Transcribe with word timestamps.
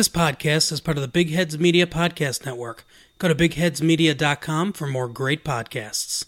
This 0.00 0.08
podcast 0.08 0.72
is 0.72 0.80
part 0.80 0.96
of 0.96 1.02
the 1.02 1.08
Big 1.08 1.28
Heads 1.28 1.58
Media 1.58 1.86
Podcast 1.86 2.46
Network. 2.46 2.86
Go 3.18 3.28
to 3.28 3.34
bigheadsmedia.com 3.34 4.72
for 4.72 4.86
more 4.86 5.08
great 5.08 5.44
podcasts. 5.44 6.24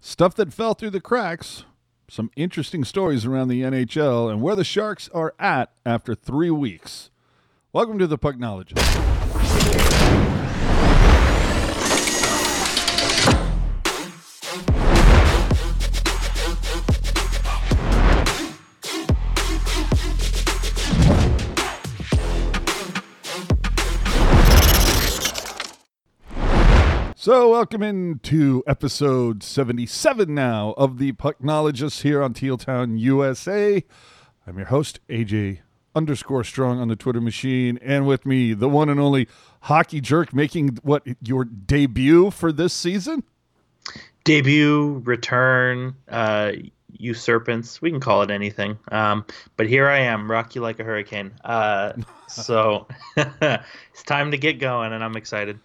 Stuff 0.00 0.34
that 0.34 0.52
fell 0.52 0.74
through 0.74 0.90
the 0.90 1.00
cracks, 1.00 1.62
some 2.08 2.32
interesting 2.34 2.82
stories 2.82 3.24
around 3.24 3.46
the 3.46 3.62
NHL, 3.62 4.28
and 4.28 4.42
where 4.42 4.56
the 4.56 4.64
Sharks 4.64 5.08
are 5.10 5.32
at 5.38 5.70
after 5.86 6.16
three 6.16 6.50
weeks. 6.50 7.10
Welcome 7.72 8.00
to 8.00 8.08
the 8.08 8.18
Pucknologist. 8.18 9.13
So, 27.24 27.48
welcome 27.48 27.82
into 27.82 28.62
episode 28.66 29.42
77 29.42 30.34
now 30.34 30.74
of 30.76 30.98
the 30.98 31.12
Pucknologist 31.12 32.02
here 32.02 32.22
on 32.22 32.34
Teal 32.34 32.58
Town, 32.58 32.98
USA. 32.98 33.82
I'm 34.46 34.58
your 34.58 34.66
host, 34.66 35.00
AJ 35.08 35.60
underscore 35.94 36.44
strong 36.44 36.80
on 36.80 36.88
the 36.88 36.96
Twitter 36.96 37.22
machine, 37.22 37.78
and 37.80 38.06
with 38.06 38.26
me, 38.26 38.52
the 38.52 38.68
one 38.68 38.90
and 38.90 39.00
only 39.00 39.26
hockey 39.62 40.02
jerk 40.02 40.34
making 40.34 40.76
what 40.82 41.02
your 41.22 41.46
debut 41.46 42.30
for 42.30 42.52
this 42.52 42.74
season? 42.74 43.22
Debut, 44.24 45.00
return, 45.06 45.96
uh, 46.10 46.52
usurpance. 46.92 47.80
We 47.80 47.90
can 47.90 48.00
call 48.00 48.20
it 48.20 48.30
anything. 48.30 48.78
Um, 48.88 49.24
but 49.56 49.66
here 49.66 49.88
I 49.88 50.00
am, 50.00 50.30
rock 50.30 50.54
you 50.54 50.60
like 50.60 50.78
a 50.78 50.84
hurricane. 50.84 51.32
Uh, 51.42 51.94
so 52.28 52.86
it's 53.16 54.02
time 54.04 54.30
to 54.32 54.36
get 54.36 54.58
going, 54.58 54.92
and 54.92 55.02
I'm 55.02 55.16
excited. 55.16 55.58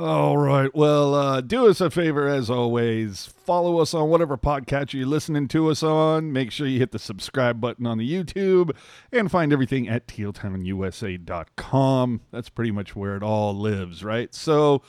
All 0.00 0.38
right. 0.38 0.74
Well, 0.74 1.14
uh, 1.14 1.42
do 1.42 1.68
us 1.68 1.82
a 1.82 1.90
favor 1.90 2.26
as 2.26 2.48
always. 2.48 3.26
Follow 3.26 3.80
us 3.80 3.92
on 3.92 4.08
whatever 4.08 4.38
podcatcher 4.38 4.94
you're 4.94 5.06
listening 5.06 5.46
to 5.48 5.70
us 5.70 5.82
on. 5.82 6.32
Make 6.32 6.52
sure 6.52 6.66
you 6.66 6.78
hit 6.78 6.92
the 6.92 6.98
subscribe 6.98 7.60
button 7.60 7.86
on 7.86 7.98
the 7.98 8.10
YouTube 8.10 8.74
and 9.12 9.30
find 9.30 9.52
everything 9.52 9.90
at 9.90 10.06
tealtownusa.com. 10.06 12.20
That's 12.30 12.48
pretty 12.48 12.70
much 12.70 12.96
where 12.96 13.14
it 13.14 13.22
all 13.22 13.54
lives, 13.54 14.02
right? 14.02 14.34
So 14.34 14.80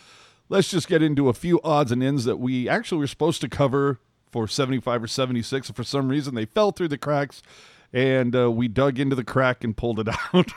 let's 0.47 0.71
just 0.71 0.87
get 0.87 1.01
into 1.01 1.27
a 1.27 1.33
few 1.33 1.59
odds 1.61 1.91
and 1.91 2.01
ends 2.01 2.23
that 2.23 2.37
we 2.37 2.69
actually 2.69 2.99
were 2.99 3.07
supposed 3.07 3.41
to 3.41 3.49
cover 3.49 3.99
for 4.31 4.47
75 4.47 5.03
or 5.03 5.07
76. 5.07 5.67
And 5.67 5.75
for 5.75 5.83
some 5.83 6.07
reason, 6.07 6.35
they 6.35 6.45
fell 6.45 6.71
through 6.71 6.87
the 6.87 6.97
cracks 6.97 7.41
and 7.93 8.35
uh, 8.35 8.51
we 8.51 8.67
dug 8.67 8.99
into 8.99 9.15
the 9.15 9.23
crack 9.23 9.63
and 9.63 9.75
pulled 9.75 9.99
it 9.99 10.07
out. 10.33 10.51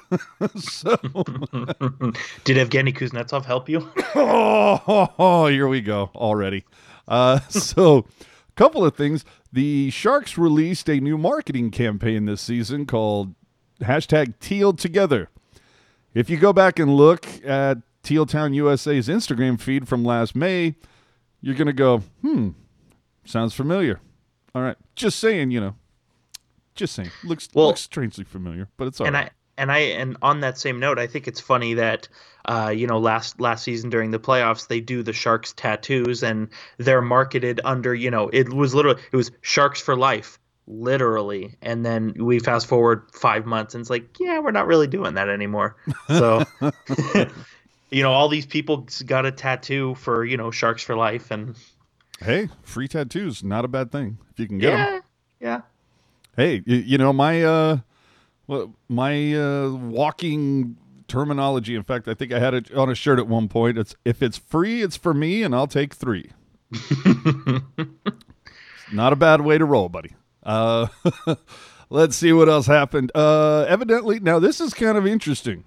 so, 0.56 0.96
did 2.44 2.56
Evgeny 2.56 2.94
Kuznetsov 2.94 3.44
help 3.44 3.68
you? 3.68 3.88
oh, 4.14 4.82
oh, 4.88 5.08
oh, 5.18 5.46
here 5.46 5.68
we 5.68 5.80
go 5.80 6.10
already. 6.14 6.64
Uh, 7.08 7.40
so, 7.48 7.98
a 7.98 8.52
couple 8.56 8.84
of 8.84 8.96
things. 8.96 9.24
The 9.52 9.90
Sharks 9.90 10.36
released 10.36 10.88
a 10.88 11.00
new 11.00 11.16
marketing 11.16 11.70
campaign 11.70 12.24
this 12.24 12.40
season 12.40 12.86
called 12.86 13.34
hashtag 13.80 14.34
Teal 14.40 14.72
Together. 14.72 15.28
If 16.12 16.30
you 16.30 16.36
go 16.36 16.52
back 16.52 16.78
and 16.78 16.94
look 16.96 17.26
at 17.44 17.78
Teal 18.02 18.26
Town 18.26 18.54
USA's 18.54 19.08
Instagram 19.08 19.60
feed 19.60 19.88
from 19.88 20.04
last 20.04 20.34
May, 20.36 20.74
you're 21.40 21.54
going 21.54 21.66
to 21.66 21.72
go, 21.72 21.98
hmm, 22.20 22.50
sounds 23.24 23.54
familiar. 23.54 24.00
All 24.54 24.62
right. 24.62 24.76
Just 24.94 25.18
saying, 25.18 25.50
you 25.50 25.60
know, 25.60 25.74
just 26.74 26.94
saying, 26.94 27.10
looks 27.22 27.48
well, 27.54 27.68
looks 27.68 27.80
strangely 27.80 28.24
familiar, 28.24 28.68
but 28.76 28.88
it's 28.88 29.00
all 29.00 29.06
and 29.06 29.14
right. 29.14 29.26
I 29.26 29.30
and 29.56 29.72
I 29.72 29.78
and 29.78 30.16
on 30.22 30.40
that 30.40 30.58
same 30.58 30.80
note, 30.80 30.98
I 30.98 31.06
think 31.06 31.28
it's 31.28 31.40
funny 31.40 31.74
that 31.74 32.08
uh, 32.46 32.72
you 32.74 32.86
know 32.86 32.98
last 32.98 33.40
last 33.40 33.64
season 33.64 33.90
during 33.90 34.10
the 34.10 34.18
playoffs 34.18 34.68
they 34.68 34.80
do 34.80 35.02
the 35.02 35.12
Sharks 35.12 35.52
tattoos 35.52 36.22
and 36.22 36.48
they're 36.78 37.02
marketed 37.02 37.60
under 37.64 37.94
you 37.94 38.10
know 38.10 38.28
it 38.32 38.52
was 38.52 38.74
literally 38.74 39.00
it 39.12 39.16
was 39.16 39.30
Sharks 39.40 39.80
for 39.80 39.96
life 39.96 40.38
literally. 40.66 41.56
And 41.60 41.84
then 41.84 42.14
we 42.18 42.38
fast 42.38 42.66
forward 42.66 43.02
five 43.12 43.44
months 43.44 43.74
and 43.74 43.82
it's 43.82 43.90
like 43.90 44.18
yeah 44.18 44.38
we're 44.38 44.50
not 44.50 44.66
really 44.66 44.86
doing 44.86 45.14
that 45.14 45.28
anymore. 45.28 45.76
So 46.08 46.44
you 47.90 48.02
know 48.02 48.12
all 48.12 48.28
these 48.28 48.46
people 48.46 48.88
got 49.06 49.26
a 49.26 49.32
tattoo 49.32 49.94
for 49.94 50.24
you 50.24 50.36
know 50.36 50.50
Sharks 50.50 50.82
for 50.82 50.96
life 50.96 51.30
and 51.30 51.56
hey 52.20 52.48
free 52.62 52.88
tattoos 52.88 53.42
not 53.42 53.64
a 53.64 53.68
bad 53.68 53.90
thing 53.90 54.18
if 54.30 54.38
you 54.38 54.46
can 54.46 54.58
get 54.58 54.72
yeah, 54.72 54.90
them 54.90 55.02
yeah 55.40 55.60
Hey, 56.36 56.62
you, 56.66 56.76
you 56.76 56.98
know 56.98 57.12
my 57.12 57.42
uh, 57.42 57.78
my 58.88 59.34
uh, 59.34 59.70
walking 59.70 60.76
terminology. 61.06 61.74
In 61.74 61.82
fact, 61.82 62.08
I 62.08 62.14
think 62.14 62.32
I 62.32 62.38
had 62.38 62.54
it 62.54 62.72
on 62.74 62.90
a 62.90 62.94
shirt 62.94 63.18
at 63.18 63.26
one 63.28 63.48
point. 63.48 63.78
It's 63.78 63.94
if 64.04 64.22
it's 64.22 64.38
free, 64.38 64.82
it's 64.82 64.96
for 64.96 65.14
me, 65.14 65.42
and 65.42 65.54
I'll 65.54 65.66
take 65.66 65.94
three. 65.94 66.30
Not 68.92 69.12
a 69.12 69.16
bad 69.16 69.40
way 69.42 69.58
to 69.58 69.64
roll, 69.64 69.88
buddy. 69.88 70.14
Uh, 70.42 70.88
let's 71.90 72.16
see 72.16 72.32
what 72.32 72.48
else 72.48 72.66
happened. 72.66 73.12
Uh, 73.14 73.64
evidently, 73.68 74.20
now 74.20 74.38
this 74.38 74.60
is 74.60 74.74
kind 74.74 74.98
of 74.98 75.06
interesting. 75.06 75.64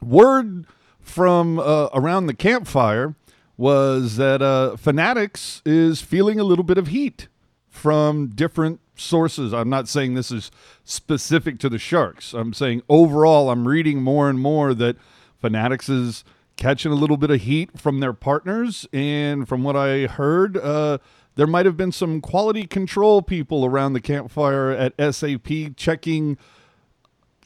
Word 0.00 0.66
from 1.00 1.58
uh, 1.58 1.88
around 1.92 2.26
the 2.26 2.34
campfire 2.34 3.14
was 3.56 4.16
that 4.16 4.40
uh, 4.40 4.76
Fanatics 4.76 5.62
is 5.64 6.00
feeling 6.00 6.38
a 6.38 6.44
little 6.44 6.64
bit 6.64 6.78
of 6.78 6.88
heat 6.88 7.28
from 7.68 8.28
different 8.28 8.80
sources. 9.00 9.52
I'm 9.52 9.68
not 9.68 9.88
saying 9.88 10.14
this 10.14 10.30
is 10.30 10.50
specific 10.84 11.58
to 11.60 11.68
the 11.68 11.78
Sharks. 11.78 12.34
I'm 12.34 12.52
saying 12.52 12.82
overall, 12.88 13.50
I'm 13.50 13.66
reading 13.66 14.02
more 14.02 14.28
and 14.28 14.40
more 14.40 14.74
that 14.74 14.96
Fanatics 15.40 15.88
is 15.88 16.24
catching 16.56 16.92
a 16.92 16.96
little 16.96 17.16
bit 17.16 17.30
of 17.30 17.42
heat 17.42 17.78
from 17.78 18.00
their 18.00 18.12
partners. 18.12 18.86
And 18.92 19.48
from 19.48 19.62
what 19.62 19.76
I 19.76 20.06
heard, 20.06 20.56
uh, 20.56 20.98
there 21.36 21.46
might 21.46 21.66
have 21.66 21.76
been 21.76 21.92
some 21.92 22.20
quality 22.20 22.66
control 22.66 23.22
people 23.22 23.64
around 23.64 23.92
the 23.92 24.00
campfire 24.00 24.70
at 24.70 25.14
SAP 25.14 25.76
checking, 25.76 26.36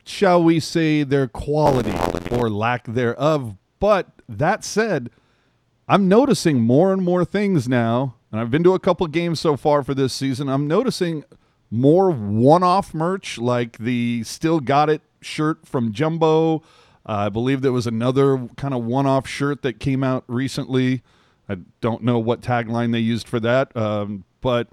shall 0.04 0.42
we 0.42 0.58
say, 0.58 1.02
their 1.02 1.28
quality 1.28 1.94
or 2.34 2.48
lack 2.48 2.86
thereof. 2.86 3.56
But 3.78 4.08
that 4.28 4.64
said, 4.64 5.10
I'm 5.86 6.08
noticing 6.08 6.62
more 6.62 6.92
and 6.92 7.02
more 7.02 7.24
things 7.24 7.68
now, 7.68 8.14
and 8.30 8.40
I've 8.40 8.50
been 8.50 8.64
to 8.64 8.72
a 8.72 8.78
couple 8.78 9.06
games 9.08 9.40
so 9.40 9.58
far 9.58 9.82
for 9.82 9.92
this 9.92 10.14
season. 10.14 10.48
I'm 10.48 10.66
noticing 10.66 11.24
more 11.72 12.10
one-off 12.10 12.92
merch 12.92 13.38
like 13.38 13.78
the 13.78 14.22
still 14.24 14.60
got 14.60 14.90
it 14.90 15.00
shirt 15.22 15.66
from 15.66 15.92
jumbo. 15.92 16.56
Uh, 17.04 17.26
i 17.26 17.28
believe 17.28 17.62
there 17.62 17.72
was 17.72 17.86
another 17.86 18.48
kind 18.56 18.74
of 18.74 18.84
one-off 18.84 19.26
shirt 19.26 19.62
that 19.62 19.80
came 19.80 20.04
out 20.04 20.22
recently. 20.28 21.02
I 21.48 21.56
don't 21.80 22.02
know 22.02 22.18
what 22.18 22.42
tagline 22.42 22.92
they 22.92 23.00
used 23.00 23.26
for 23.26 23.40
that 23.40 23.74
um, 23.76 24.24
but 24.42 24.68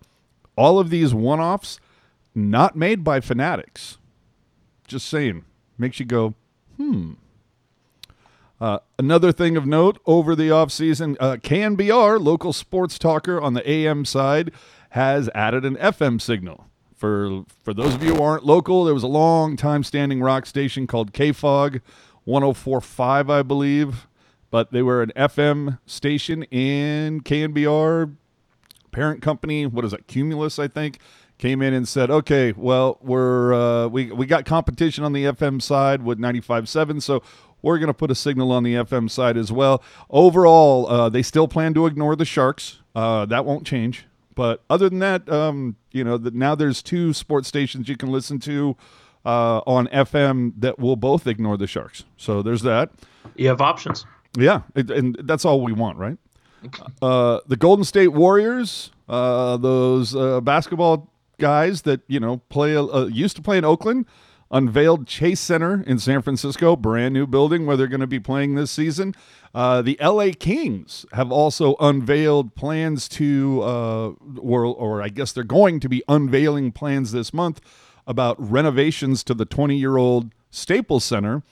all 0.58 0.78
of 0.78 0.90
these 0.90 1.14
one-offs 1.14 1.80
not 2.36 2.76
made 2.76 3.04
by 3.04 3.22
fanatics. 3.22 3.98
Just 4.88 5.08
saying. 5.08 5.46
Makes 5.78 6.00
you 6.00 6.06
go 6.06 6.36
hmm. 6.76 7.14
Uh, 8.60 8.80
another 8.98 9.32
thing 9.32 9.56
of 9.56 9.66
note 9.66 10.00
over 10.06 10.36
the 10.36 10.50
offseason, 10.50 11.16
uh, 11.22 11.38
KNBR, 11.38 12.20
local 12.20 12.52
sports 12.52 13.00
talker 13.00 13.40
on 13.40 13.54
the 13.54 13.70
AM 13.70 14.04
side, 14.04 14.52
has 14.90 15.30
added 15.34 15.64
an 15.64 15.78
FM 15.78 16.20
signal. 16.20 16.69
For 17.00 17.46
for 17.64 17.74
those 17.74 17.96
of 17.96 18.04
you 18.04 18.16
who 18.16 18.22
aren't 18.22 18.46
local, 18.46 18.84
there 18.84 18.94
was 18.94 19.04
a 19.04 19.08
long 19.08 19.56
time 19.56 19.86
standing 19.86 20.22
rock 20.22 20.46
station 20.46 20.86
called 20.86 21.14
KFOG 21.14 21.80
1045, 22.26 23.30
I 23.30 23.42
believe. 23.42 24.08
But 24.52 24.74
they 24.74 24.82
were 24.82 25.02
an 25.02 25.14
FM 25.16 25.80
station 25.86 26.44
in 26.44 27.22
KNBR 27.22 28.16
parent 28.92 29.22
company. 29.22 29.66
What 29.66 29.86
is 29.86 29.94
it? 29.94 30.08
Cumulus, 30.08 30.60
I 30.60 30.68
think, 30.68 31.00
came 31.38 31.62
in 31.62 31.74
and 31.74 31.88
said, 31.88 32.12
"Okay, 32.12 32.52
well, 32.58 32.98
we're 33.02 33.54
uh, 33.54 33.88
we 33.88 34.12
we 34.12 34.26
got 34.26 34.44
competition 34.44 35.06
on 35.06 35.14
the 35.14 35.24
FM 35.24 35.62
side 35.62 36.04
with 36.04 36.20
95.7, 36.20 37.02
so 37.02 37.24
we're 37.62 37.78
going 37.78 37.88
to 37.88 37.94
put 37.94 38.12
a 38.12 38.16
signal 38.16 38.52
on 38.52 38.64
the 38.64 38.74
FM 38.74 39.10
side 39.10 39.38
as 39.38 39.54
well." 39.54 39.82
Overall, 40.10 40.86
uh, 40.90 41.08
they 41.08 41.22
still 41.22 41.48
plan 41.48 41.74
to 41.76 41.86
ignore 41.86 42.18
the 42.18 42.26
Sharks. 42.26 42.80
Uh, 42.94 43.26
that 43.26 43.46
won't 43.46 43.66
change. 43.66 44.06
But 44.40 44.64
other 44.70 44.88
than 44.88 45.00
that, 45.00 45.28
um, 45.28 45.76
you 45.92 46.02
know, 46.02 46.18
the, 46.18 46.32
now 46.32 46.56
there's 46.56 46.82
two 46.82 47.12
sports 47.12 47.50
stations 47.50 47.90
you 47.90 47.98
can 47.98 48.10
listen 48.10 48.40
to 48.40 48.78
uh, 49.26 49.58
on 49.68 49.88
FM 49.88 50.54
that 50.60 50.80
will 50.80 50.96
both 50.96 51.28
ignore 51.28 51.58
the 51.58 51.68
Sharks. 51.68 52.06
So 52.16 52.42
there's 52.42 52.62
that. 52.62 52.90
You 53.36 53.50
have 53.50 53.60
options. 53.60 54.06
Yeah, 54.38 54.62
and 54.76 55.18
that's 55.24 55.44
all 55.44 55.60
we 55.60 55.74
want, 55.74 55.98
right? 55.98 56.18
Uh, 57.02 57.42
the 57.48 57.58
Golden 57.58 57.84
State 57.84 58.14
Warriors, 58.14 58.92
uh, 59.10 59.58
those 59.58 60.16
uh, 60.16 60.40
basketball 60.40 61.12
guys 61.38 61.82
that 61.82 62.00
you 62.08 62.22
know 62.22 62.38
play 62.48 62.78
uh, 62.78 63.08
used 63.08 63.36
to 63.36 63.42
play 63.42 63.58
in 63.58 63.66
Oakland, 63.66 64.06
unveiled 64.52 65.08
Chase 65.08 65.40
Center 65.40 65.84
in 65.86 66.00
San 66.00 66.22
Francisco, 66.22 66.76
brand 66.76 67.14
new 67.14 67.28
building 67.28 67.66
where 67.66 67.78
they're 67.78 67.88
going 67.88 68.00
to 68.00 68.08
be 68.08 68.20
playing 68.20 68.56
this 68.56 68.72
season. 68.72 69.14
Uh, 69.54 69.82
the 69.82 69.98
LA 70.02 70.30
Kings 70.38 71.06
have 71.14 71.32
also 71.32 71.76
unveiled 71.80 72.56
plans 72.56 73.08
to, 73.10 73.62
uh, 73.64 74.10
or, 74.40 74.66
or 74.66 75.02
I 75.02 75.10
guess 75.10 75.32
they're 75.32 75.44
going 75.44 75.80
to 75.80 75.90
be 75.90 76.04
unveiling 76.08 76.72
plans 76.72 77.12
this 77.12 77.34
month 77.34 77.62
about 78.08 78.38
renovations 78.40 79.24
to 79.26 79.34
the 79.34 79.46
20 79.46 79.76
year 79.76 79.98
old 79.98 80.32
Staples 80.50 81.04
Center. 81.04 81.44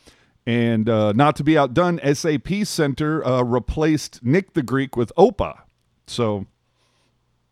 And 0.45 0.87
uh, 0.87 1.11
not 1.11 1.35
to 1.35 1.43
be 1.43 1.57
outdone, 1.57 1.99
SAP 2.13 2.63
Center 2.63 3.23
uh, 3.25 3.43
replaced 3.43 4.23
Nick 4.23 4.53
the 4.53 4.63
Greek 4.63 4.95
with 4.95 5.11
Opa. 5.17 5.59
So 6.07 6.47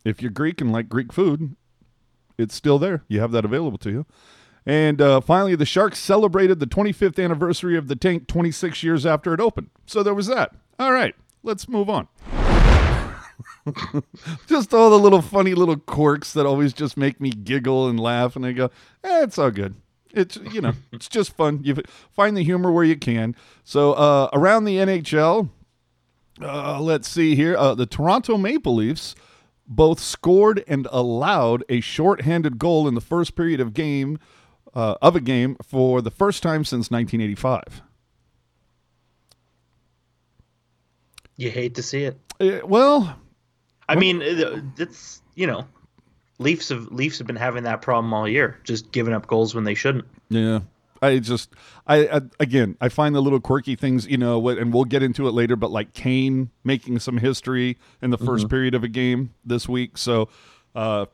if 0.05 0.21
you're 0.21 0.31
Greek 0.31 0.61
and 0.61 0.71
like 0.71 0.87
Greek 0.87 1.11
food, 1.11 1.55
it's 2.37 2.55
still 2.55 2.79
there. 2.79 3.03
You 3.07 3.19
have 3.19 3.31
that 3.31 3.45
available 3.45 3.77
to 3.79 3.89
you. 3.91 4.05
And 4.65 4.99
uh, 4.99 5.21
finally, 5.21 5.55
the 5.55 5.65
Sharks 5.65 5.99
celebrated 5.99 6.59
the 6.59 6.65
25th 6.65 7.23
anniversary 7.23 7.77
of 7.77 7.87
the 7.87 7.95
tank 7.95 8.27
26 8.27 8.81
years 8.81 9.05
after 9.05 9.33
it 9.33 9.39
opened. 9.39 9.69
So 9.85 10.01
there 10.01 10.15
was 10.15 10.27
that. 10.27 10.55
All 10.79 10.91
right, 10.91 11.15
let's 11.43 11.69
move 11.69 11.89
on. 11.89 12.07
just 14.47 14.73
all 14.73 14.89
the 14.89 14.99
little 14.99 15.21
funny 15.21 15.53
little 15.53 15.77
quirks 15.77 16.33
that 16.33 16.45
always 16.45 16.73
just 16.73 16.97
make 16.97 17.19
me 17.19 17.29
giggle 17.29 17.87
and 17.87 17.99
laugh, 17.99 18.35
and 18.35 18.45
I 18.45 18.51
go, 18.51 18.65
eh, 19.03 19.23
it's 19.23 19.37
all 19.37 19.51
good. 19.51 19.75
It's 20.11 20.37
you 20.37 20.61
know, 20.61 20.73
it's 20.91 21.07
just 21.09 21.35
fun. 21.35 21.61
You 21.63 21.75
find 22.11 22.35
the 22.35 22.43
humor 22.43 22.71
where 22.71 22.83
you 22.83 22.95
can. 22.95 23.35
So 23.63 23.93
uh, 23.93 24.29
around 24.33 24.65
the 24.65 24.77
NHL, 24.77 25.49
uh, 26.41 26.79
let's 26.81 27.07
see 27.07 27.35
here. 27.35 27.55
Uh, 27.55 27.75
the 27.75 27.85
Toronto 27.85 28.37
Maple 28.37 28.75
Leafs 28.75 29.15
both 29.67 29.99
scored 29.99 30.63
and 30.67 30.87
allowed 30.91 31.63
a 31.69 31.81
shorthanded 31.81 32.59
goal 32.59 32.87
in 32.87 32.95
the 32.95 33.01
first 33.01 33.35
period 33.35 33.59
of 33.59 33.73
game 33.73 34.19
uh, 34.75 34.95
of 35.01 35.15
a 35.15 35.21
game 35.21 35.57
for 35.63 36.01
the 36.01 36.11
first 36.11 36.43
time 36.43 36.63
since 36.63 36.91
1985. 36.91 37.81
You 41.37 41.49
hate 41.49 41.75
to 41.75 41.83
see 41.83 42.03
it. 42.03 42.19
Uh, 42.39 42.65
well, 42.65 43.17
I 43.89 43.95
mean, 43.95 44.21
it's 44.21 45.21
you 45.35 45.47
know, 45.47 45.65
Leafs 46.39 46.69
have 46.69 46.87
Leafs 46.91 47.17
have 47.17 47.27
been 47.27 47.35
having 47.35 47.63
that 47.63 47.81
problem 47.81 48.13
all 48.13 48.27
year, 48.27 48.59
just 48.63 48.91
giving 48.91 49.13
up 49.13 49.27
goals 49.27 49.53
when 49.53 49.63
they 49.63 49.75
shouldn't. 49.75 50.05
Yeah. 50.29 50.61
I 51.01 51.19
just, 51.19 51.49
I, 51.85 52.07
I 52.07 52.21
again, 52.39 52.77
I 52.79 52.89
find 52.89 53.13
the 53.13 53.21
little 53.21 53.41
quirky 53.41 53.75
things, 53.75 54.07
you 54.07 54.17
know, 54.17 54.47
and 54.47 54.73
we'll 54.73 54.85
get 54.85 55.03
into 55.03 55.27
it 55.27 55.31
later. 55.31 55.55
But 55.55 55.71
like 55.71 55.93
Kane 55.93 56.49
making 56.63 56.99
some 56.99 57.17
history 57.17 57.77
in 58.01 58.11
the 58.11 58.17
1st 58.17 58.25
mm-hmm. 58.25 58.47
period 58.47 58.75
of 58.75 58.83
a 58.83 58.87
game 58.87 59.33
this 59.43 59.67
week. 59.67 59.97
So, 59.97 60.29
uh, 60.73 61.05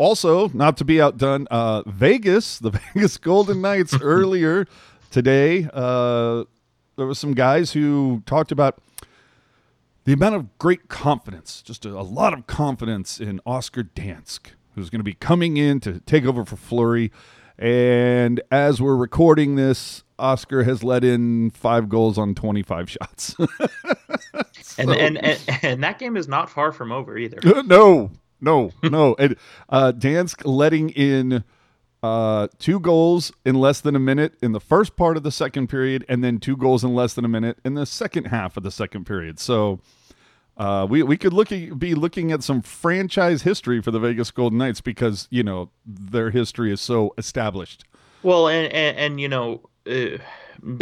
also 0.00 0.48
not 0.48 0.78
to 0.78 0.84
be 0.84 0.98
outdone, 1.00 1.46
uh, 1.50 1.82
Vegas, 1.86 2.58
the 2.58 2.70
Vegas 2.94 3.18
Golden 3.18 3.60
Knights 3.60 3.94
earlier 4.02 4.66
today, 5.10 5.68
uh, 5.74 6.44
there 6.96 7.06
was 7.06 7.18
some 7.18 7.34
guys 7.34 7.72
who 7.72 8.22
talked 8.24 8.50
about 8.50 8.78
the 10.04 10.14
amount 10.14 10.36
of 10.36 10.58
great 10.58 10.88
confidence, 10.88 11.60
just 11.60 11.84
a, 11.84 11.90
a 11.90 12.00
lot 12.00 12.32
of 12.32 12.46
confidence 12.46 13.20
in 13.20 13.40
Oscar 13.44 13.84
Dansk, 13.84 14.52
who's 14.74 14.88
going 14.88 15.00
to 15.00 15.04
be 15.04 15.14
coming 15.14 15.58
in 15.58 15.80
to 15.80 16.00
take 16.00 16.24
over 16.24 16.46
for 16.46 16.56
Fleury. 16.56 17.12
And 17.58 18.40
as 18.50 18.80
we're 18.80 18.96
recording 18.96 19.56
this, 19.56 20.02
Oscar 20.18 20.64
has 20.64 20.82
let 20.82 21.04
in 21.04 21.50
five 21.50 21.90
goals 21.90 22.16
on 22.16 22.34
25 22.34 22.90
shots. 23.02 23.36
so. 23.36 23.46
and, 24.78 24.90
and, 24.92 25.18
and, 25.18 25.38
and 25.62 25.84
that 25.84 25.98
game 25.98 26.16
is 26.16 26.26
not 26.26 26.48
far 26.48 26.72
from 26.72 26.90
over 26.90 27.18
either. 27.18 27.38
no, 27.64 28.10
no, 28.40 28.72
no. 28.82 29.14
and 29.18 29.36
uh, 29.68 29.92
Dansk 29.92 30.42
letting 30.44 30.90
in 30.90 31.44
uh, 32.02 32.48
two 32.58 32.80
goals 32.80 33.32
in 33.44 33.56
less 33.56 33.80
than 33.80 33.94
a 33.94 33.98
minute 33.98 34.34
in 34.42 34.52
the 34.52 34.60
first 34.60 34.96
part 34.96 35.16
of 35.16 35.22
the 35.22 35.32
second 35.32 35.68
period, 35.68 36.04
and 36.08 36.24
then 36.24 36.38
two 36.38 36.56
goals 36.56 36.82
in 36.84 36.94
less 36.94 37.14
than 37.14 37.24
a 37.24 37.28
minute 37.28 37.58
in 37.64 37.74
the 37.74 37.86
second 37.86 38.26
half 38.26 38.56
of 38.56 38.62
the 38.62 38.70
second 38.70 39.04
period. 39.04 39.38
So 39.38 39.80
uh, 40.56 40.86
we 40.88 41.02
we 41.02 41.16
could 41.16 41.32
look 41.32 41.52
at, 41.52 41.78
be 41.78 41.94
looking 41.94 42.32
at 42.32 42.42
some 42.42 42.62
franchise 42.62 43.42
history 43.42 43.80
for 43.80 43.90
the 43.90 43.98
Vegas 43.98 44.30
Golden 44.30 44.58
Knights 44.58 44.80
because 44.80 45.28
you 45.30 45.42
know 45.42 45.70
their 45.86 46.30
history 46.30 46.72
is 46.72 46.80
so 46.80 47.14
established. 47.18 47.84
Well, 48.22 48.48
and 48.48 48.72
and, 48.72 48.96
and 48.96 49.20
you 49.20 49.28
know, 49.28 49.62
uh, 49.86 50.18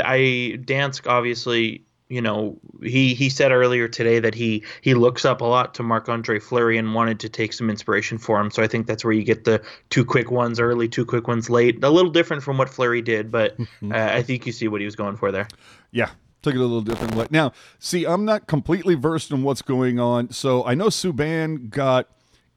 I 0.05 0.59
Dansk 0.65 1.09
obviously 1.09 1.85
you 2.09 2.23
know 2.23 2.59
he 2.83 3.15
he 3.15 3.29
said 3.29 3.53
earlier 3.53 3.89
today 3.89 4.19
that 4.19 4.35
he 4.35 4.65
he 4.81 4.95
looks 4.95 5.25
up 5.25 5.41
a 5.41 5.45
lot 5.45 5.75
to 5.75 5.83
Marc 5.83 6.09
Andre 6.09 6.39
Fleury 6.39 6.79
and 6.79 6.95
wanted 6.95 7.21
to 7.21 7.29
take 7.29 7.53
some 7.53 7.69
inspiration 7.69 8.19
for 8.19 8.41
him. 8.41 8.51
So 8.51 8.63
I 8.63 8.67
think 8.67 8.87
that's 8.87 9.05
where 9.05 9.13
you 9.13 9.23
get 9.23 9.45
the 9.45 9.63
two 9.91 10.05
quick 10.05 10.31
ones 10.31 10.59
early, 10.59 10.89
two 10.89 11.05
quick 11.05 11.29
ones 11.29 11.51
late. 11.51 11.83
A 11.85 11.91
little 11.91 12.11
different 12.11 12.43
from 12.43 12.59
what 12.59 12.69
Fleury 12.69 13.03
did, 13.03 13.31
but 13.31 13.59
uh, 13.61 13.65
I 13.93 14.23
think 14.23 14.47
you 14.47 14.53
see 14.53 14.69
what 14.69 14.81
he 14.81 14.85
was 14.85 14.97
going 14.97 15.17
for 15.17 15.31
there. 15.31 15.49
Yeah, 15.91 16.11
took 16.43 16.55
it 16.55 16.59
a 16.59 16.61
little 16.61 16.81
different 16.81 17.15
way. 17.15 17.27
Now, 17.31 17.53
see, 17.79 18.07
I'm 18.07 18.25
not 18.25 18.47
completely 18.47 18.95
versed 18.95 19.31
in 19.31 19.43
what's 19.43 19.63
going 19.63 19.99
on. 19.99 20.31
So 20.31 20.65
I 20.65 20.75
know 20.75 20.87
Subban 20.87 21.71
got 21.71 22.09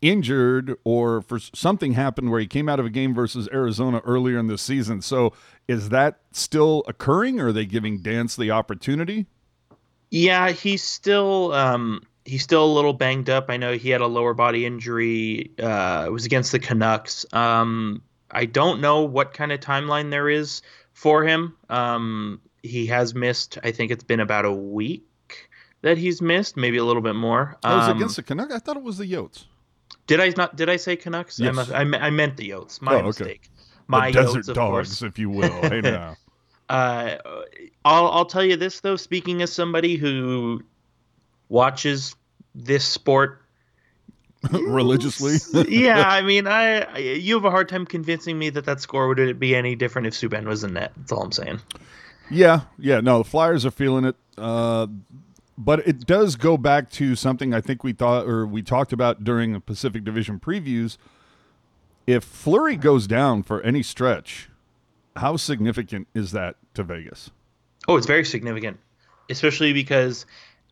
injured 0.01 0.75
or 0.83 1.21
for 1.21 1.39
something 1.39 1.93
happened 1.93 2.31
where 2.31 2.39
he 2.39 2.47
came 2.47 2.67
out 2.67 2.79
of 2.79 2.85
a 2.85 2.89
game 2.89 3.13
versus 3.13 3.47
Arizona 3.53 4.01
earlier 4.03 4.39
in 4.39 4.47
the 4.47 4.57
season. 4.57 5.01
So 5.01 5.33
is 5.67 5.89
that 5.89 6.19
still 6.31 6.83
occurring 6.87 7.39
or 7.39 7.47
are 7.47 7.53
they 7.53 7.65
giving 7.65 8.01
Dansk 8.01 8.37
the 8.37 8.51
opportunity? 8.51 9.27
Yeah, 10.11 10.51
he's 10.51 10.83
still 10.83 11.53
um 11.53 12.05
he's 12.25 12.43
still 12.43 12.63
a 12.63 12.71
little 12.71 12.93
banged 12.93 13.29
up. 13.29 13.45
I 13.49 13.57
know 13.57 13.73
he 13.73 13.89
had 13.89 14.01
a 14.01 14.07
lower 14.07 14.33
body 14.33 14.65
injury. 14.65 15.51
Uh 15.57 16.03
it 16.05 16.11
was 16.11 16.25
against 16.25 16.51
the 16.51 16.59
Canucks. 16.59 17.25
Um 17.33 18.03
I 18.29 18.45
don't 18.45 18.81
know 18.81 19.01
what 19.01 19.33
kind 19.33 19.51
of 19.51 19.59
timeline 19.59 20.11
there 20.11 20.29
is 20.29 20.61
for 20.93 21.23
him. 21.23 21.57
Um 21.69 22.41
he 22.61 22.85
has 22.87 23.15
missed. 23.15 23.57
I 23.63 23.71
think 23.71 23.89
it's 23.91 24.03
been 24.03 24.19
about 24.19 24.45
a 24.45 24.51
week 24.51 25.05
that 25.81 25.97
he's 25.97 26.21
missed, 26.21 26.57
maybe 26.57 26.77
a 26.77 26.85
little 26.85 27.01
bit 27.01 27.15
more. 27.15 27.57
Um, 27.63 27.79
was 27.79 27.87
against 27.87 28.15
the 28.17 28.23
Canucks. 28.23 28.53
I 28.53 28.59
thought 28.59 28.77
it 28.77 28.83
was 28.83 28.97
the 28.97 29.11
Yotes. 29.11 29.45
Did 30.07 30.19
I 30.19 30.33
not? 30.35 30.55
Did 30.55 30.69
I 30.69 30.75
say 30.75 30.95
Canucks? 30.95 31.39
Yes. 31.39 31.71
I, 31.71 31.79
I, 31.79 31.81
I 31.81 32.09
meant 32.09 32.37
the 32.37 32.49
Yotes. 32.49 32.81
My 32.81 32.95
oh, 32.95 32.97
okay. 32.97 33.07
mistake. 33.07 33.49
My 33.87 34.11
the 34.11 34.21
desert 34.21 34.45
Yotes, 34.45 34.53
dogs, 34.53 34.71
course. 34.89 35.01
if 35.01 35.17
you 35.17 35.29
will. 35.29 35.61
Hey 35.61 35.81
now. 35.83 36.17
Uh, 36.71 37.17
I'll 37.83 38.07
I'll 38.07 38.25
tell 38.25 38.45
you 38.45 38.55
this 38.55 38.79
though. 38.79 38.95
Speaking 38.95 39.41
as 39.41 39.51
somebody 39.51 39.97
who 39.97 40.63
watches 41.49 42.15
this 42.55 42.85
sport 42.85 43.41
religiously. 44.51 45.35
yeah, 45.67 46.01
I 46.07 46.21
mean, 46.21 46.47
I, 46.47 46.97
you 46.97 47.35
have 47.35 47.43
a 47.43 47.51
hard 47.51 47.67
time 47.67 47.85
convincing 47.85 48.39
me 48.39 48.49
that 48.51 48.63
that 48.65 48.79
score 48.79 49.09
would 49.09 49.37
be 49.37 49.53
any 49.53 49.75
different 49.75 50.07
if 50.07 50.13
Subban 50.13 50.45
was 50.45 50.63
in 50.63 50.73
net. 50.73 50.93
That's 50.95 51.11
all 51.11 51.23
I'm 51.23 51.33
saying. 51.33 51.59
Yeah, 52.29 52.61
yeah. 52.79 53.01
No, 53.01 53.17
the 53.17 53.25
Flyers 53.25 53.65
are 53.65 53.71
feeling 53.71 54.05
it. 54.05 54.15
Uh, 54.37 54.87
but 55.57 55.85
it 55.85 56.05
does 56.07 56.37
go 56.37 56.55
back 56.55 56.89
to 56.91 57.17
something 57.17 57.53
I 57.53 57.59
think 57.59 57.83
we 57.83 57.91
thought 57.91 58.25
or 58.25 58.47
we 58.47 58.61
talked 58.61 58.93
about 58.93 59.25
during 59.25 59.51
the 59.51 59.59
Pacific 59.59 60.05
Division 60.05 60.39
previews. 60.39 60.95
If 62.07 62.23
Fleury 62.23 62.77
goes 62.77 63.07
down 63.07 63.43
for 63.43 63.61
any 63.61 63.83
stretch, 63.83 64.49
how 65.15 65.37
significant 65.37 66.07
is 66.13 66.31
that 66.31 66.55
to 66.73 66.83
Vegas? 66.83 67.29
Oh, 67.87 67.97
it's 67.97 68.07
very 68.07 68.25
significant, 68.25 68.79
especially 69.29 69.73
because 69.73 70.25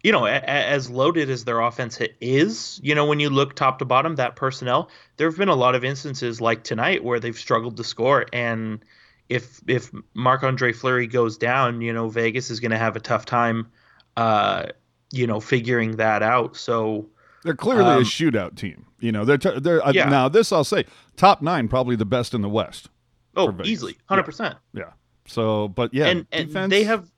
you 0.03 0.11
know, 0.11 0.25
a, 0.25 0.31
as 0.31 0.89
loaded 0.89 1.29
as 1.29 1.43
their 1.43 1.59
offense 1.59 1.99
is, 2.21 2.79
you 2.81 2.95
know, 2.95 3.05
when 3.05 3.19
you 3.19 3.29
look 3.29 3.55
top 3.55 3.79
to 3.79 3.85
bottom, 3.85 4.15
that 4.15 4.35
personnel, 4.35 4.89
there 5.17 5.27
have 5.29 5.37
been 5.37 5.49
a 5.49 5.55
lot 5.55 5.75
of 5.75 5.83
instances 5.83 6.39
like 6.39 6.63
tonight 6.63 7.03
where 7.03 7.19
they've 7.19 7.37
struggled 7.37 7.77
to 7.77 7.83
score, 7.83 8.25
and 8.31 8.79
if 9.27 9.61
if 9.67 9.91
Marc 10.13 10.43
Andre 10.43 10.71
Fleury 10.71 11.07
goes 11.07 11.37
down, 11.37 11.81
you 11.81 11.91
know 11.91 12.07
Vegas 12.07 12.49
is 12.49 12.59
going 12.59 12.71
to 12.71 12.77
have 12.77 12.95
a 12.95 12.99
tough 12.99 13.25
time, 13.25 13.69
uh, 14.15 14.67
you 15.11 15.27
know, 15.27 15.39
figuring 15.39 15.97
that 15.97 16.23
out. 16.23 16.55
So 16.55 17.09
they're 17.43 17.55
clearly 17.55 17.83
um, 17.91 18.01
a 18.01 18.05
shootout 18.05 18.55
team. 18.55 18.85
You 18.99 19.11
know, 19.11 19.25
they're 19.25 19.37
t- 19.37 19.59
they're 19.59 19.85
uh, 19.85 19.91
yeah. 19.93 20.09
now 20.09 20.29
this 20.29 20.51
I'll 20.51 20.63
say 20.63 20.85
top 21.17 21.41
nine 21.41 21.67
probably 21.67 21.97
the 21.97 22.05
best 22.05 22.33
in 22.33 22.41
the 22.41 22.49
West. 22.49 22.89
Oh, 23.35 23.55
easily, 23.63 23.97
hundred 24.05 24.21
yeah. 24.21 24.25
percent. 24.25 24.55
Yeah. 24.73 24.91
So, 25.25 25.67
but 25.67 25.93
yeah, 25.93 26.07
and, 26.07 26.25
and 26.31 26.47
defense, 26.47 26.69
they 26.69 26.83
have. 26.83 27.09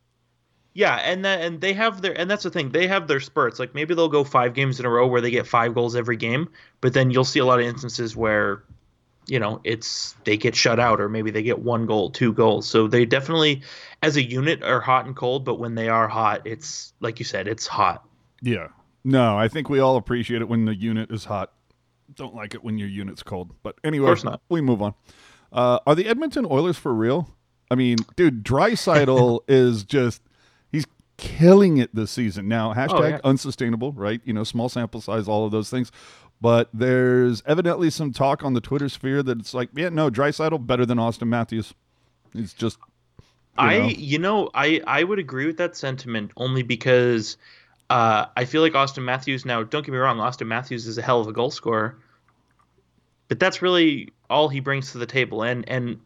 Yeah, 0.74 0.96
and 0.96 1.26
that 1.26 1.42
and 1.42 1.60
they 1.60 1.74
have 1.74 2.02
their 2.02 2.18
and 2.18 2.32
that's 2.32 2.44
the 2.44 2.50
thing 2.50 2.70
they 2.70 2.88
have 2.88 3.08
their 3.08 3.20
spurts. 3.20 3.60
Like 3.60 3.76
maybe 3.76 3.94
they'll 3.94 4.08
go 4.08 4.24
five 4.24 4.54
games 4.54 4.80
in 4.80 4.86
a 4.86 4.90
row 4.90 5.06
where 5.06 5.20
they 5.20 5.32
get 5.32 5.46
five 5.46 5.74
goals 5.74 5.98
every 5.98 6.16
game, 6.16 6.50
but 6.80 6.94
then 6.94 7.12
you'll 7.12 7.26
see 7.26 7.40
a 7.40 7.46
lot 7.46 7.60
of 7.60 7.66
instances 7.66 8.16
where 8.16 8.64
you 9.28 9.40
know 9.40 9.62
it's 9.64 10.16
they 10.24 10.38
get 10.38 10.56
shut 10.56 10.80
out 10.80 11.00
or 11.00 11.08
maybe 11.08 11.32
they 11.32 11.44
get 11.44 11.60
one 11.60 11.86
goal 11.86 12.10
two 12.10 12.34
goals 12.34 12.68
so 12.68 12.88
they 12.88 13.06
definitely 13.06 13.62
as 14.02 14.16
a 14.18 14.24
unit 14.24 14.64
are 14.64 14.82
hot 14.82 15.06
and 15.06 15.16
cold 15.16 15.46
but 15.46 15.60
when 15.60 15.76
they 15.76 15.90
are 15.90 16.08
hot 16.08 16.42
it's 16.46 16.94
like 17.00 17.20
you 17.20 17.26
said 17.26 17.48
it's 17.48 17.68
hot 17.68 18.04
yeah 18.42 18.68
no 19.04 19.38
i 19.38 19.48
think 19.48 19.70
we 19.70 19.80
all 19.80 19.96
appreciate 19.96 20.42
it 20.42 20.50
when 20.50 20.66
the 20.66 20.76
unit 20.76 21.12
is 21.12 21.26
hot 21.26 21.54
don't 22.16 22.36
like 22.36 22.54
it 22.54 22.64
when 22.64 22.78
your 22.78 22.88
unit's 22.88 23.24
cold 23.24 23.54
but 23.64 23.76
anyway 23.84 24.14
we 24.50 24.60
move 24.60 24.82
on 24.82 24.94
uh, 25.52 25.80
are 25.86 25.96
the 25.96 26.08
edmonton 26.08 26.46
oilers 26.50 26.78
for 26.78 26.94
real 26.94 27.30
i 27.70 27.76
mean 27.76 27.98
dude 28.16 28.44
Draisaitl 28.44 29.40
is 29.48 29.84
just 29.84 30.22
he's 30.72 30.86
killing 31.18 31.78
it 31.78 31.94
this 31.94 32.12
season 32.12 32.48
now 32.48 32.74
hashtag 32.74 33.00
oh, 33.00 33.08
yeah. 33.08 33.20
unsustainable 33.24 33.92
right 33.94 34.22
you 34.24 34.34
know 34.34 34.44
small 34.44 34.70
sample 34.70 35.02
size 35.02 35.28
all 35.28 35.46
of 35.46 35.52
those 35.52 35.70
things 35.70 35.92
but 36.42 36.70
there's 36.74 37.44
evidently 37.46 37.92
some 37.92 38.12
talk 38.12 38.44
on 38.44 38.54
the 38.56 38.62
Twitter 38.62 38.90
sphere 38.90 39.22
that 39.22 39.40
it's 39.40 39.54
like, 39.54 39.70
yeah, 39.76 39.90
no, 39.90 40.10
Draisaitl 40.10 40.66
better 40.66 40.88
than 40.88 40.98
Auston 40.98 41.28
Matthews. 41.28 41.74
He's 42.34 42.52
just. 42.52 42.78
You 43.60 43.66
I, 43.66 43.78
know. 43.78 43.88
you 43.90 44.20
know, 44.20 44.50
I 44.54 44.82
I 44.88 45.04
would 45.04 45.20
agree 45.20 45.46
with 45.46 45.58
that 45.58 45.76
sentiment 45.76 46.32
only 46.36 46.64
because 46.64 47.38
uh, 47.90 48.26
I 48.36 48.46
feel 48.46 48.62
like 48.62 48.74
Auston 48.74 49.04
Matthews 49.04 49.46
now. 49.46 49.62
Don't 49.62 49.86
get 49.86 49.92
me 49.92 50.00
wrong, 50.00 50.18
Auston 50.18 50.48
Matthews 50.48 50.88
is 50.88 50.98
a 50.98 51.02
hell 51.02 51.22
of 51.22 51.28
a 51.28 51.34
goal 51.34 51.52
scorer, 51.52 51.98
but 53.28 53.40
that's 53.40 53.62
really 53.62 54.10
all 54.32 54.50
he 54.50 54.60
brings 54.60 54.94
to 54.94 54.98
the 54.98 55.06
table. 55.06 55.44
And 55.44 55.68
and 55.68 56.00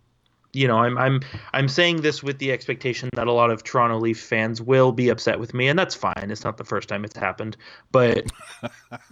you 0.55 0.67
know, 0.70 0.77
I'm 0.77 0.98
I'm 0.98 1.20
I'm 1.53 1.67
saying 1.67 2.01
this 2.01 2.24
with 2.24 2.39
the 2.39 2.53
expectation 2.53 3.10
that 3.13 3.27
a 3.27 3.32
lot 3.32 3.51
of 3.51 3.63
Toronto 3.63 4.00
Leaf 4.00 4.22
fans 4.22 4.62
will 4.62 4.94
be 4.94 5.10
upset 5.10 5.39
with 5.39 5.53
me, 5.53 5.67
and 5.67 5.77
that's 5.77 5.94
fine. 5.94 6.29
It's 6.32 6.46
not 6.46 6.58
the 6.58 6.63
first 6.63 6.88
time 6.88 7.03
it's 7.03 7.17
happened, 7.17 7.58
but 7.91 8.25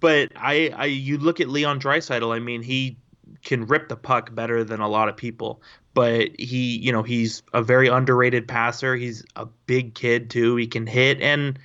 but 0.00 0.32
I 0.36 0.70
I 0.76 0.84
you 0.84 1.16
look 1.16 1.40
at 1.40 1.48
Leon 1.48 1.80
Draisaitl. 1.80 2.34
I 2.34 2.40
mean, 2.40 2.62
he 2.62 2.98
can 3.42 3.64
rip 3.66 3.88
the 3.88 3.96
puck 3.96 4.34
better 4.34 4.62
than 4.64 4.80
a 4.80 4.88
lot 4.88 5.08
of 5.08 5.16
people, 5.16 5.62
but 5.94 6.38
he 6.38 6.76
you 6.76 6.92
know 6.92 7.02
he's 7.02 7.42
a 7.54 7.62
very 7.62 7.88
underrated 7.88 8.46
passer. 8.46 8.94
He's 8.94 9.24
a 9.34 9.46
big 9.66 9.94
kid 9.94 10.28
too. 10.30 10.56
He 10.56 10.66
can 10.66 10.86
hit 10.86 11.20
and. 11.20 11.58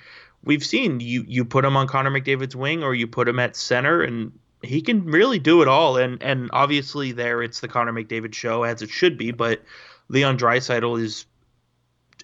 We've 0.46 0.62
seen 0.62 1.00
you 1.00 1.24
you 1.26 1.46
put 1.46 1.64
him 1.64 1.74
on 1.74 1.86
Connor 1.86 2.10
McDavid's 2.10 2.54
wing 2.54 2.84
or 2.84 2.94
you 2.94 3.06
put 3.06 3.26
him 3.26 3.38
at 3.38 3.56
center 3.56 4.02
and 4.02 4.30
he 4.64 4.82
can 4.82 5.06
really 5.06 5.38
do 5.38 5.62
it 5.62 5.68
all. 5.68 5.96
And 5.96 6.22
and 6.22 6.50
obviously 6.52 7.12
there 7.12 7.42
it's 7.42 7.60
the 7.60 7.68
Connor 7.68 7.92
McDavid 7.92 8.34
show 8.34 8.62
as 8.62 8.82
it 8.82 8.90
should 8.90 9.18
be, 9.18 9.30
but 9.30 9.62
Leon 10.08 10.38
Draisaitl 10.38 11.00
is 11.00 11.26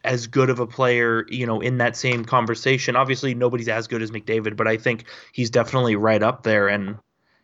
as 0.03 0.27
good 0.27 0.49
of 0.49 0.61
a 0.61 0.67
player, 0.67 1.27
you 1.29 1.47
know, 1.47 1.61
in 1.61 1.79
that 1.79 1.97
same 1.97 2.25
conversation. 2.25 2.97
Obviously 2.97 3.35
nobody's 3.35 3.69
as 3.69 3.87
good 3.87 4.03
as 4.03 4.11
McDavid, 4.11 4.57
but 4.57 4.67
I 4.67 4.77
think 4.77 5.05
he's 5.33 5.51
definitely 5.51 5.97
right 5.97 6.23
up 6.23 6.43
there. 6.43 6.69
And 6.69 6.97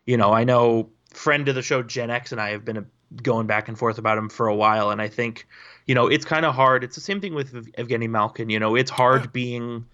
you 0.06 0.16
know, 0.16 0.32
I 0.32 0.44
know 0.44 0.90
friend 1.12 1.48
of 1.48 1.54
the 1.54 1.62
show 1.62 1.82
Gen 1.82 2.10
X 2.10 2.32
and 2.32 2.40
I 2.40 2.50
have 2.50 2.64
been 2.64 2.86
going 3.22 3.46
back 3.46 3.68
and 3.68 3.78
forth 3.78 3.98
about 3.98 4.18
him 4.18 4.28
for 4.28 4.48
a 4.48 4.54
while, 4.54 4.90
and 4.90 5.00
I 5.00 5.08
think 5.08 5.46
you 5.86 5.94
know 5.94 6.06
it's 6.06 6.24
kind 6.24 6.44
of 6.44 6.54
hard. 6.54 6.84
It's 6.84 6.94
the 6.94 7.00
same 7.00 7.20
thing 7.20 7.34
with 7.34 7.72
Evgeny 7.74 8.08
Malkin. 8.08 8.50
You 8.50 8.58
know, 8.58 8.74
it's 8.74 8.90
hard 8.90 9.32
being 9.32 9.86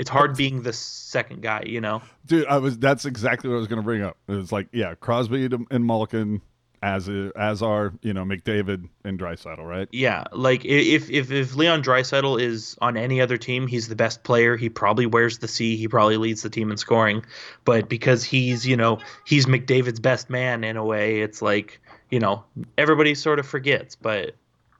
it's 0.00 0.08
hard 0.08 0.34
being 0.34 0.62
the 0.62 0.72
second 0.72 1.42
guy, 1.42 1.64
you 1.66 1.82
know. 1.82 2.00
Dude, 2.24 2.46
I 2.46 2.56
was 2.56 2.78
that's 2.78 3.04
exactly 3.04 3.50
what 3.50 3.56
I 3.56 3.58
was 3.58 3.68
going 3.68 3.82
to 3.82 3.84
bring 3.84 4.00
up. 4.00 4.16
It 4.28 4.32
was 4.32 4.50
like, 4.50 4.68
yeah, 4.72 4.94
Crosby 4.94 5.46
and 5.70 5.86
Malkin 5.86 6.40
as 6.82 7.10
as 7.36 7.60
are 7.60 7.92
you 8.00 8.14
know 8.14 8.24
McDavid 8.24 8.88
and 9.04 9.18
Draisaitl, 9.18 9.58
right? 9.58 9.88
Yeah, 9.92 10.24
like 10.32 10.64
if 10.64 11.10
if 11.10 11.30
if 11.30 11.54
Leon 11.54 11.82
Draisaitl 11.82 12.40
is 12.40 12.78
on 12.80 12.96
any 12.96 13.20
other 13.20 13.36
team, 13.36 13.66
he's 13.66 13.88
the 13.88 13.94
best 13.94 14.22
player. 14.22 14.56
He 14.56 14.70
probably 14.70 15.04
wears 15.04 15.36
the 15.36 15.48
C. 15.48 15.76
He 15.76 15.86
probably 15.86 16.16
leads 16.16 16.40
the 16.40 16.48
team 16.48 16.70
in 16.70 16.78
scoring. 16.78 17.22
But 17.66 17.90
because 17.90 18.24
he's 18.24 18.66
you 18.66 18.78
know 18.78 19.00
he's 19.26 19.44
McDavid's 19.44 20.00
best 20.00 20.30
man 20.30 20.64
in 20.64 20.78
a 20.78 20.84
way, 20.84 21.20
it's 21.20 21.42
like 21.42 21.78
you 22.10 22.20
know 22.20 22.44
everybody 22.78 23.14
sort 23.14 23.38
of 23.38 23.46
forgets. 23.46 23.96
But 23.96 24.36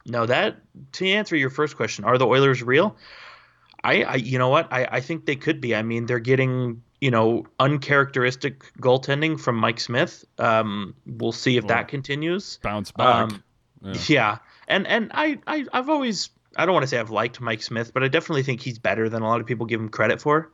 no, 0.06 0.24
that 0.24 0.56
to 0.92 1.06
answer 1.06 1.36
your 1.36 1.50
first 1.50 1.76
question, 1.76 2.06
are 2.06 2.16
the 2.16 2.26
Oilers 2.26 2.62
real? 2.62 2.96
I, 3.82 4.02
I 4.02 4.14
you 4.16 4.38
know 4.38 4.48
what 4.48 4.72
I, 4.72 4.86
I 4.90 5.00
think 5.00 5.26
they 5.26 5.36
could 5.36 5.60
be. 5.60 5.74
I 5.74 5.82
mean, 5.82 6.06
they're 6.06 6.18
getting 6.18 6.82
you 7.00 7.10
know 7.10 7.46
uncharacteristic 7.58 8.62
goaltending 8.80 9.40
from 9.40 9.56
Mike 9.56 9.80
Smith. 9.80 10.24
Um, 10.38 10.94
we'll 11.06 11.32
see 11.32 11.56
if 11.56 11.64
well, 11.64 11.76
that 11.76 11.88
continues. 11.88 12.58
Bounce 12.62 12.92
back. 12.92 13.32
Um, 13.32 13.42
yeah. 13.82 13.94
yeah. 14.08 14.38
and 14.68 14.86
and 14.86 15.10
I, 15.14 15.38
I 15.46 15.66
I've 15.72 15.88
always 15.88 16.30
I 16.56 16.66
don't 16.66 16.72
want 16.72 16.84
to 16.84 16.88
say 16.88 16.98
I've 16.98 17.10
liked 17.10 17.40
Mike 17.40 17.62
Smith, 17.62 17.92
but 17.94 18.02
I 18.02 18.08
definitely 18.08 18.42
think 18.42 18.60
he's 18.60 18.78
better 18.78 19.08
than 19.08 19.22
a 19.22 19.28
lot 19.28 19.40
of 19.40 19.46
people 19.46 19.66
give 19.66 19.80
him 19.80 19.88
credit 19.88 20.20
for. 20.20 20.50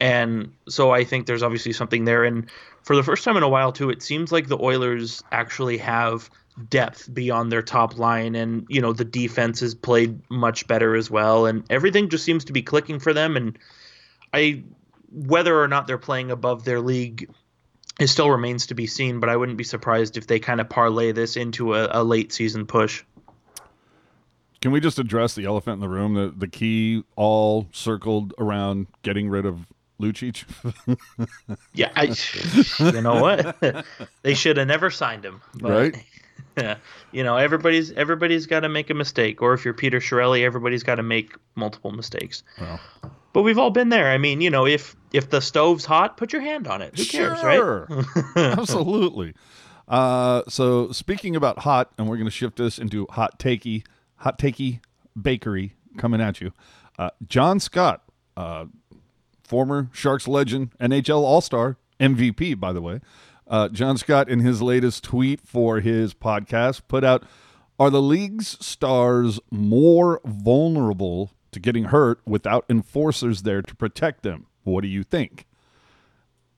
And 0.00 0.52
so 0.68 0.92
I 0.92 1.04
think 1.04 1.26
there's 1.26 1.42
obviously 1.42 1.72
something 1.72 2.04
there. 2.04 2.24
And 2.24 2.48
for 2.82 2.94
the 2.94 3.02
first 3.02 3.24
time 3.24 3.36
in 3.36 3.42
a 3.42 3.48
while 3.48 3.72
too, 3.72 3.90
it 3.90 4.02
seems 4.02 4.30
like 4.30 4.46
the 4.46 4.58
Oilers 4.58 5.24
actually 5.32 5.78
have 5.78 6.30
depth 6.70 7.12
beyond 7.12 7.52
their 7.52 7.62
top 7.62 7.98
line 7.98 8.34
and 8.34 8.66
you 8.68 8.80
know 8.80 8.92
the 8.92 9.04
defense 9.04 9.60
has 9.60 9.74
played 9.74 10.20
much 10.30 10.66
better 10.66 10.96
as 10.96 11.10
well 11.10 11.46
and 11.46 11.64
everything 11.70 12.08
just 12.08 12.24
seems 12.24 12.44
to 12.44 12.52
be 12.52 12.62
clicking 12.62 12.98
for 12.98 13.12
them 13.12 13.36
and 13.36 13.58
I 14.32 14.64
whether 15.10 15.60
or 15.60 15.68
not 15.68 15.86
they're 15.86 15.98
playing 15.98 16.30
above 16.30 16.64
their 16.64 16.80
league 16.80 17.30
it 18.00 18.08
still 18.08 18.30
remains 18.30 18.66
to 18.66 18.74
be 18.74 18.86
seen 18.86 19.20
but 19.20 19.28
I 19.28 19.36
wouldn't 19.36 19.58
be 19.58 19.64
surprised 19.64 20.16
if 20.16 20.26
they 20.26 20.38
kind 20.38 20.60
of 20.60 20.68
parlay 20.68 21.12
this 21.12 21.36
into 21.36 21.74
a, 21.74 21.88
a 21.90 22.02
late 22.02 22.32
season 22.32 22.66
push. 22.66 23.04
Can 24.60 24.72
we 24.72 24.80
just 24.80 24.98
address 24.98 25.34
the 25.34 25.44
elephant 25.44 25.74
in 25.74 25.80
the 25.80 25.88
room 25.88 26.14
the 26.14 26.34
the 26.36 26.48
key 26.48 27.04
all 27.14 27.68
circled 27.72 28.34
around 28.38 28.88
getting 29.02 29.28
rid 29.28 29.46
of 29.46 29.66
Lucic? 30.00 30.44
yeah, 31.72 31.90
I, 31.94 32.14
you 32.92 33.00
know 33.00 33.20
what? 33.20 33.86
they 34.22 34.34
should 34.34 34.56
have 34.56 34.66
never 34.66 34.90
signed 34.90 35.24
him. 35.24 35.40
But. 35.54 35.70
Right? 35.70 36.04
you 37.12 37.22
know, 37.22 37.36
everybody's 37.36 37.92
everybody's 37.92 38.46
got 38.46 38.60
to 38.60 38.68
make 38.68 38.90
a 38.90 38.94
mistake, 38.94 39.42
or 39.42 39.54
if 39.54 39.64
you're 39.64 39.74
Peter 39.74 40.00
Chiarelli, 40.00 40.42
everybody's 40.42 40.82
got 40.82 40.96
to 40.96 41.02
make 41.02 41.34
multiple 41.54 41.90
mistakes. 41.90 42.42
Well. 42.60 42.80
But 43.32 43.42
we've 43.42 43.58
all 43.58 43.70
been 43.70 43.90
there. 43.90 44.10
I 44.10 44.18
mean, 44.18 44.40
you 44.40 44.50
know, 44.50 44.66
if 44.66 44.96
if 45.12 45.30
the 45.30 45.40
stove's 45.40 45.84
hot, 45.84 46.16
put 46.16 46.32
your 46.32 46.42
hand 46.42 46.66
on 46.66 46.82
it. 46.82 46.96
Who 46.96 47.04
cares, 47.04 47.38
sure. 47.40 47.86
right? 47.88 48.06
Absolutely. 48.36 49.34
Uh, 49.86 50.42
so 50.48 50.92
speaking 50.92 51.36
about 51.36 51.60
hot, 51.60 51.92
and 51.98 52.08
we're 52.08 52.16
going 52.16 52.26
to 52.26 52.30
shift 52.30 52.56
this 52.56 52.78
into 52.78 53.06
hot 53.10 53.38
takey, 53.38 53.84
hot 54.16 54.38
takey 54.38 54.80
bakery 55.20 55.74
coming 55.96 56.20
at 56.20 56.40
you. 56.40 56.52
Uh, 56.98 57.10
John 57.26 57.60
Scott, 57.60 58.02
uh, 58.36 58.66
former 59.44 59.88
Sharks 59.92 60.28
legend, 60.28 60.72
NHL 60.78 61.20
All 61.20 61.40
Star, 61.40 61.76
MVP, 62.00 62.58
by 62.58 62.72
the 62.72 62.82
way, 62.82 63.00
uh, 63.48 63.68
John 63.70 63.96
Scott, 63.96 64.28
in 64.28 64.40
his 64.40 64.60
latest 64.62 65.04
tweet 65.04 65.40
for 65.40 65.80
his 65.80 66.14
podcast, 66.14 66.82
put 66.88 67.04
out 67.04 67.24
Are 67.78 67.90
the 67.90 68.02
league's 68.02 68.64
stars 68.64 69.40
more 69.50 70.20
vulnerable 70.24 71.32
to 71.52 71.60
getting 71.60 71.84
hurt 71.84 72.20
without 72.26 72.64
enforcers 72.68 73.42
there 73.42 73.62
to 73.62 73.74
protect 73.74 74.22
them? 74.22 74.46
What 74.64 74.82
do 74.82 74.88
you 74.88 75.02
think? 75.02 75.46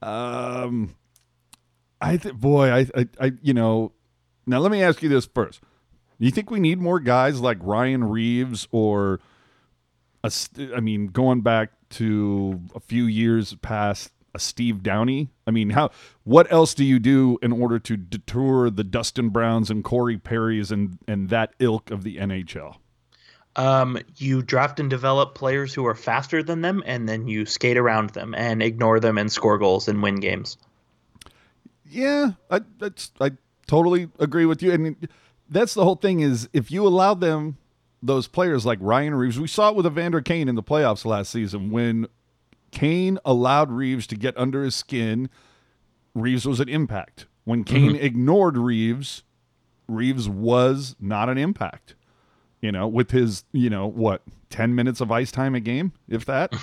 Um, 0.02 0.96
I 2.00 2.16
think, 2.16 2.36
boy, 2.36 2.70
I, 2.70 2.86
I, 2.96 3.08
I, 3.20 3.32
you 3.42 3.54
know, 3.54 3.92
now 4.46 4.58
let 4.58 4.72
me 4.72 4.82
ask 4.82 5.02
you 5.02 5.08
this 5.08 5.26
first. 5.26 5.60
Do 6.18 6.26
you 6.26 6.32
think 6.32 6.50
we 6.50 6.60
need 6.60 6.80
more 6.80 7.00
guys 7.00 7.40
like 7.40 7.58
Ryan 7.60 8.04
Reaves 8.04 8.66
or, 8.72 9.20
a, 10.24 10.32
I 10.74 10.80
mean, 10.80 11.08
going 11.08 11.42
back 11.42 11.70
to 11.90 12.60
a 12.74 12.80
few 12.80 13.04
years 13.04 13.54
past 13.56 14.12
a 14.34 14.38
Steve 14.38 14.82
Downie? 14.82 15.30
I 15.46 15.50
mean, 15.50 15.70
how 15.70 15.90
what 16.24 16.50
else 16.52 16.74
do 16.74 16.84
you 16.84 16.98
do 16.98 17.38
in 17.42 17.52
order 17.52 17.78
to 17.78 17.96
deter 17.96 18.70
the 18.70 18.84
Dustin 18.84 19.30
Browns 19.30 19.70
and 19.70 19.84
Corey 19.84 20.18
Perrys 20.18 20.70
and 20.70 20.98
and 21.06 21.28
that 21.30 21.54
ilk 21.58 21.90
of 21.90 22.04
the 22.04 22.16
NHL? 22.16 22.76
Um, 23.56 23.98
you 24.16 24.42
draft 24.42 24.78
and 24.78 24.88
develop 24.88 25.34
players 25.34 25.74
who 25.74 25.84
are 25.86 25.94
faster 25.94 26.42
than 26.42 26.60
them, 26.60 26.82
and 26.86 27.08
then 27.08 27.26
you 27.26 27.46
skate 27.46 27.76
around 27.76 28.10
them 28.10 28.34
and 28.34 28.62
ignore 28.62 29.00
them 29.00 29.18
and 29.18 29.30
score 29.30 29.58
goals 29.58 29.88
and 29.88 30.02
win 30.02 30.16
games. 30.16 30.56
Yeah, 31.90 32.32
I 32.50 32.60
that's 32.78 33.10
I 33.20 33.32
totally 33.66 34.08
agree 34.18 34.46
with 34.46 34.62
you. 34.62 34.72
And 34.72 35.08
that's 35.48 35.74
the 35.74 35.84
whole 35.84 35.96
thing 35.96 36.20
is 36.20 36.48
if 36.52 36.70
you 36.70 36.86
allow 36.86 37.14
them 37.14 37.58
those 38.02 38.28
players 38.28 38.64
like 38.64 38.78
Ryan 38.80 39.14
Reaves, 39.14 39.38
we 39.38 39.48
saw 39.48 39.70
it 39.70 39.76
with 39.76 39.86
Evander 39.86 40.20
Kane 40.20 40.48
in 40.48 40.54
the 40.54 40.62
playoffs 40.62 41.04
last 41.04 41.30
season 41.30 41.70
when 41.70 42.06
Kane 42.70 43.18
allowed 43.24 43.70
Reaves 43.70 44.06
to 44.08 44.16
get 44.16 44.36
under 44.36 44.62
his 44.62 44.74
skin. 44.74 45.28
Reaves 46.14 46.46
was 46.46 46.60
an 46.60 46.68
impact. 46.68 47.26
When 47.44 47.64
Kane 47.64 47.92
mm-hmm. 47.92 48.04
ignored 48.04 48.56
Reaves, 48.56 49.22
Reaves 49.88 50.28
was 50.28 50.96
not 51.00 51.28
an 51.28 51.38
impact. 51.38 51.94
You 52.60 52.70
know, 52.70 52.86
with 52.86 53.10
his, 53.10 53.44
you 53.52 53.70
know, 53.70 53.86
what, 53.86 54.22
10 54.50 54.74
minutes 54.74 55.00
of 55.00 55.10
ice 55.10 55.32
time 55.32 55.54
a 55.54 55.60
game, 55.60 55.92
if 56.08 56.26
that. 56.26 56.54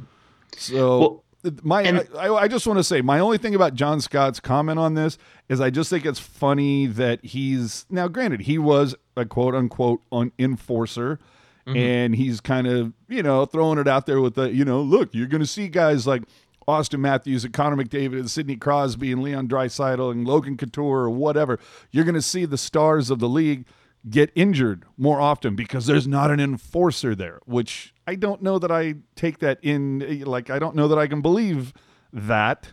so 0.56 0.98
well, 1.00 1.24
my 1.62 1.82
and, 1.82 2.06
I, 2.16 2.32
I 2.34 2.48
just 2.48 2.66
want 2.66 2.78
to 2.78 2.84
say 2.84 3.00
my 3.00 3.18
only 3.18 3.38
thing 3.38 3.54
about 3.54 3.74
John 3.74 4.00
Scott's 4.00 4.40
comment 4.40 4.78
on 4.78 4.94
this 4.94 5.16
is 5.48 5.60
I 5.60 5.70
just 5.70 5.90
think 5.90 6.04
it's 6.04 6.20
funny 6.20 6.86
that 6.86 7.24
he's 7.24 7.86
now 7.88 8.08
granted 8.08 8.42
he 8.42 8.58
was 8.58 8.94
a 9.16 9.24
quote 9.24 9.54
unquote 9.54 10.02
un- 10.12 10.32
enforcer 10.38 11.18
Mm-hmm. 11.66 11.76
And 11.76 12.16
he's 12.16 12.40
kind 12.40 12.66
of, 12.66 12.92
you 13.08 13.22
know, 13.22 13.44
throwing 13.44 13.78
it 13.78 13.86
out 13.86 14.06
there 14.06 14.20
with 14.20 14.34
the, 14.34 14.50
you 14.50 14.64
know, 14.64 14.80
look, 14.80 15.10
you're 15.12 15.26
going 15.26 15.42
to 15.42 15.46
see 15.46 15.68
guys 15.68 16.06
like 16.06 16.22
Auston 16.66 17.00
Matthews 17.00 17.44
and 17.44 17.52
Connor 17.52 17.76
McDavid 17.76 18.18
and 18.18 18.30
Sidney 18.30 18.56
Crosby 18.56 19.12
and 19.12 19.22
Leon 19.22 19.48
Draisaitl 19.48 20.10
and 20.10 20.26
Logan 20.26 20.56
Couture 20.56 21.00
or 21.00 21.10
whatever. 21.10 21.58
You're 21.90 22.04
going 22.04 22.14
to 22.14 22.22
see 22.22 22.44
the 22.44 22.58
stars 22.58 23.10
of 23.10 23.18
the 23.18 23.28
league 23.28 23.66
get 24.08 24.32
injured 24.34 24.84
more 24.96 25.20
often 25.20 25.54
because 25.54 25.86
there's 25.86 26.08
not 26.08 26.30
an 26.30 26.40
enforcer 26.40 27.14
there, 27.14 27.40
which 27.44 27.92
I 28.06 28.14
don't 28.14 28.42
know 28.42 28.58
that 28.58 28.70
I 28.70 28.94
take 29.14 29.40
that 29.40 29.58
in. 29.62 30.22
Like, 30.24 30.48
I 30.48 30.58
don't 30.58 30.74
know 30.74 30.88
that 30.88 30.98
I 30.98 31.06
can 31.06 31.20
believe 31.20 31.74
that, 32.12 32.72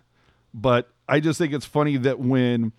but 0.53 0.89
I 1.09 1.19
just 1.19 1.37
think 1.37 1.53
it's 1.53 1.65
funny 1.65 1.97
that 1.97 2.19
when 2.19 2.71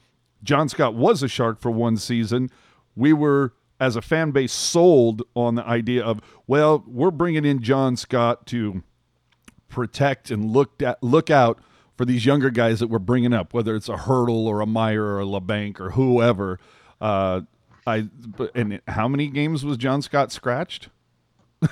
John 0.43 0.69
Scott 0.69 0.95
was 0.95 1.23
a 1.23 1.29
Shark 1.29 1.61
for 1.61 1.71
one 1.71 1.97
season, 1.97 2.49
we 2.97 3.13
were 3.13 3.53
as 3.81 3.97
a 3.97 4.03
fan 4.03 4.31
base 4.31 4.53
sold 4.53 5.23
on 5.35 5.55
the 5.55 5.65
idea 5.65 6.05
of 6.05 6.21
well 6.47 6.85
we're 6.87 7.11
bringing 7.11 7.45
in 7.45 7.63
John 7.63 7.97
Scott 7.97 8.47
to 8.47 8.83
protect 9.69 10.31
and 10.31 10.51
look 10.51 10.83
at 10.83 11.03
look 11.03 11.31
out 11.31 11.61
for 11.97 12.05
these 12.05 12.25
younger 12.25 12.51
guys 12.51 12.81
that 12.81 12.89
we're 12.89 12.99
bringing 12.99 13.33
up 13.33 13.55
whether 13.55 13.75
it's 13.75 13.89
a 13.89 13.97
Hertl 13.97 14.47
or 14.47 14.61
a 14.61 14.67
Meier 14.67 15.05
or 15.05 15.21
a 15.21 15.25
Labanc 15.25 15.81
or 15.81 15.91
whoever. 15.91 16.59
Uh, 17.01 17.43
I 17.87 18.09
and 18.55 18.81
how 18.89 19.09
many 19.09 19.29
games 19.29 19.65
was 19.65 19.77
John 19.77 20.03
Scott 20.03 20.33
scratched? 20.33 20.89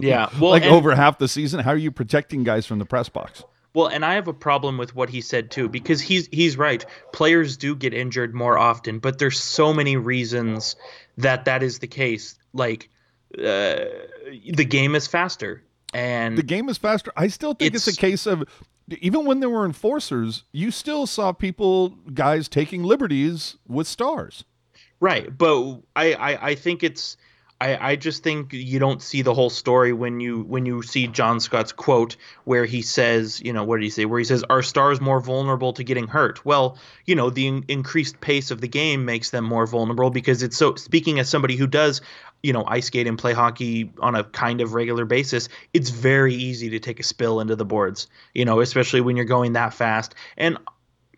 Yeah 0.00 0.30
well 0.40 0.52
like 0.52 0.62
over 0.62 0.94
half 0.94 1.18
the 1.18 1.26
season? 1.26 1.58
How 1.58 1.72
are 1.72 1.76
you 1.76 1.90
protecting 1.90 2.44
guys 2.44 2.66
from 2.66 2.78
the 2.78 2.84
press 2.84 3.08
box? 3.08 3.42
Well, 3.74 3.88
and 3.88 4.04
I 4.04 4.14
have 4.14 4.28
a 4.28 4.32
problem 4.32 4.78
with 4.78 4.94
what 4.94 5.10
he 5.10 5.20
said 5.20 5.50
too 5.50 5.68
because 5.68 6.00
he's 6.00 6.28
he's 6.32 6.56
right. 6.56 6.84
Players 7.12 7.56
do 7.56 7.76
get 7.76 7.92
injured 7.92 8.34
more 8.34 8.58
often, 8.58 8.98
but 8.98 9.18
there's 9.18 9.38
so 9.38 9.74
many 9.74 9.96
reasons 9.96 10.76
that 11.18 11.44
that 11.44 11.62
is 11.62 11.78
the 11.78 11.86
case. 11.86 12.36
Like 12.52 12.88
uh, 13.36 13.84
the 14.52 14.66
game 14.68 14.94
is 14.94 15.06
faster 15.06 15.62
and 15.94 16.36
the 16.36 16.42
game 16.42 16.68
is 16.68 16.78
faster. 16.78 17.12
I 17.16 17.28
still 17.28 17.54
think 17.54 17.74
it's, 17.74 17.86
it's, 17.86 17.96
a 17.96 18.00
case 18.00 18.26
of 18.26 18.44
even 19.00 19.26
when 19.26 19.40
there 19.40 19.50
were 19.50 19.64
enforcers, 19.64 20.44
you 20.52 20.70
still 20.70 21.06
saw 21.06 21.32
people, 21.32 21.90
guys 22.14 22.48
taking 22.48 22.82
liberties 22.82 23.56
with 23.66 23.86
stars. 23.86 24.44
Right, 25.00 25.36
but 25.36 25.80
I, 25.94 26.14
I, 26.14 26.48
I 26.48 26.54
think 26.54 26.82
it's 26.82 27.16
I, 27.60 27.90
I 27.92 27.96
just 27.96 28.22
think 28.22 28.52
you 28.52 28.78
don't 28.78 29.02
see 29.02 29.22
the 29.22 29.34
whole 29.34 29.50
story 29.50 29.92
when 29.92 30.20
you 30.20 30.42
when 30.42 30.64
you 30.64 30.82
see 30.82 31.08
John 31.08 31.40
Scott's 31.40 31.72
quote 31.72 32.16
where 32.44 32.64
he 32.64 32.82
says, 32.82 33.40
you 33.40 33.52
know, 33.52 33.64
what 33.64 33.78
did 33.78 33.84
he 33.84 33.90
say? 33.90 34.04
Where 34.04 34.20
he 34.20 34.24
says, 34.24 34.44
"Are 34.48 34.62
stars 34.62 35.00
more 35.00 35.20
vulnerable 35.20 35.72
to 35.72 35.82
getting 35.82 36.06
hurt?" 36.06 36.44
Well, 36.44 36.78
you 37.04 37.16
know, 37.16 37.30
the 37.30 37.48
in- 37.48 37.64
increased 37.66 38.20
pace 38.20 38.52
of 38.52 38.60
the 38.60 38.68
game 38.68 39.04
makes 39.04 39.30
them 39.30 39.44
more 39.44 39.66
vulnerable 39.66 40.10
because 40.10 40.44
it's 40.44 40.56
so. 40.56 40.76
Speaking 40.76 41.18
as 41.18 41.28
somebody 41.28 41.56
who 41.56 41.66
does, 41.66 42.00
you 42.44 42.52
know, 42.52 42.64
ice 42.64 42.86
skate 42.86 43.08
and 43.08 43.18
play 43.18 43.32
hockey 43.32 43.90
on 43.98 44.14
a 44.14 44.22
kind 44.22 44.60
of 44.60 44.74
regular 44.74 45.04
basis, 45.04 45.48
it's 45.74 45.90
very 45.90 46.34
easy 46.34 46.70
to 46.70 46.78
take 46.78 47.00
a 47.00 47.02
spill 47.02 47.40
into 47.40 47.56
the 47.56 47.64
boards. 47.64 48.06
You 48.34 48.44
know, 48.44 48.60
especially 48.60 49.00
when 49.00 49.16
you're 49.16 49.24
going 49.24 49.54
that 49.54 49.74
fast. 49.74 50.14
And 50.36 50.58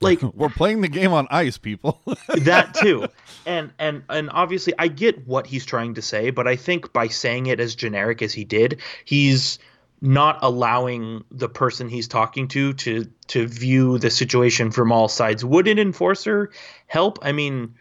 like 0.01 0.23
we're 0.35 0.49
playing 0.49 0.81
the 0.81 0.89
game 0.89 1.13
on 1.13 1.27
ice 1.31 1.59
people. 1.59 2.01
that 2.29 2.75
too. 2.75 3.07
And 3.47 3.73
and 3.79 4.03
and 4.09 4.31
obviously 4.31 4.75
i 4.79 4.89
get 4.89 5.27
what 5.27 5.47
he's 5.47 5.65
trying 5.65 5.95
to 5.95 6.03
say 6.03 6.31
but 6.31 6.47
i 6.47 6.57
think 6.57 6.93
by 6.93 7.09
saying 7.09 7.47
it 7.47 7.59
as 7.59 7.75
generic 7.75 8.21
as 8.21 8.35
he 8.35 8.45
did 8.45 8.81
he's 9.05 9.59
not 10.01 10.39
allowing 10.43 11.25
the 11.31 11.49
person 11.49 11.89
he's 11.89 12.09
talking 12.09 12.49
to 12.49 12.73
to 12.75 13.07
to 13.29 13.47
view 13.47 13.99
the 13.99 14.11
situation 14.11 14.71
from 14.71 14.93
all 14.93 15.09
sides. 15.09 15.45
Would 15.45 15.69
an 15.69 15.79
enforcer 15.79 16.51
help? 16.87 17.19
I 17.23 17.33
mean 17.33 17.75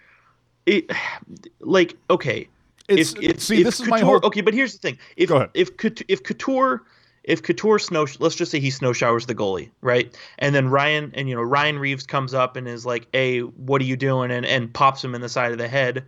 it 0.66 0.90
like 1.60 1.96
okay. 2.10 2.48
It's, 2.88 3.14
if, 3.14 3.22
if, 3.22 3.42
see 3.42 3.60
if 3.60 3.66
this 3.66 3.78
couture, 3.78 3.86
is 3.86 3.90
my 3.90 4.00
whole 4.06 4.20
okay 4.24 4.42
but 4.42 4.54
here's 4.54 4.74
the 4.74 4.80
thing. 4.80 4.98
If 5.16 5.32
if 5.54 5.70
if 6.08 6.24
couture 6.24 6.84
if 7.24 7.44
Couture 7.44 7.80
snow, 7.80 8.08
let's 8.20 8.36
just 8.36 8.52
say 8.52 8.60
he 8.60 8.70
snow 8.70 8.94
showers 8.94 9.26
the 9.26 9.36
goalie, 9.36 9.72
right? 9.82 10.16
And 10.38 10.54
then 10.56 10.70
Ryan 10.70 11.12
and 11.16 11.30
you 11.30 11.36
know 11.36 11.42
Ryan 11.42 11.80
Reaves 11.80 12.06
comes 12.06 12.34
up 12.34 12.56
and 12.56 12.68
is 12.68 12.86
like, 12.86 13.08
"Hey, 13.14 13.40
what 13.40 13.82
are 13.82 13.86
you 13.86 13.98
doing?" 13.98 14.32
and 14.32 14.46
and 14.46 14.74
pops 14.74 15.04
him 15.04 15.16
in 15.16 15.22
the 15.22 15.30
side 15.30 15.52
of 15.52 15.58
the 15.58 15.68
head. 15.68 16.06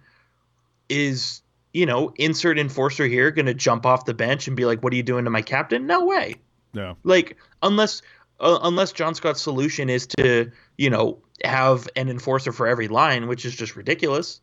Is 0.90 1.42
you 1.74 1.86
know 1.86 2.14
insert 2.16 2.58
enforcer 2.58 3.06
here 3.06 3.32
going 3.32 3.46
to 3.46 3.54
jump 3.54 3.86
off 3.86 4.06
the 4.06 4.14
bench 4.14 4.48
and 4.48 4.58
be 4.58 4.66
like, 4.66 4.84
"What 4.84 4.94
are 4.94 4.96
you 4.96 5.04
doing 5.04 5.26
to 5.26 5.32
my 5.32 5.42
captain?" 5.42 5.86
No 5.86 6.06
way. 6.06 6.36
No. 6.74 6.98
Like 7.04 7.38
unless 7.62 8.02
uh, 8.40 8.60
unless 8.64 8.92
John 8.92 9.14
Scott's 9.16 9.42
solution 9.42 9.90
is 9.90 10.08
to 10.18 10.52
you 10.78 10.90
know 10.90 11.20
have 11.44 11.88
an 11.96 12.10
enforcer 12.10 12.52
for 12.52 12.68
every 12.68 12.88
line, 12.88 13.28
which 13.28 13.46
is 13.46 13.56
just 13.56 13.76
ridiculous. 13.76 14.42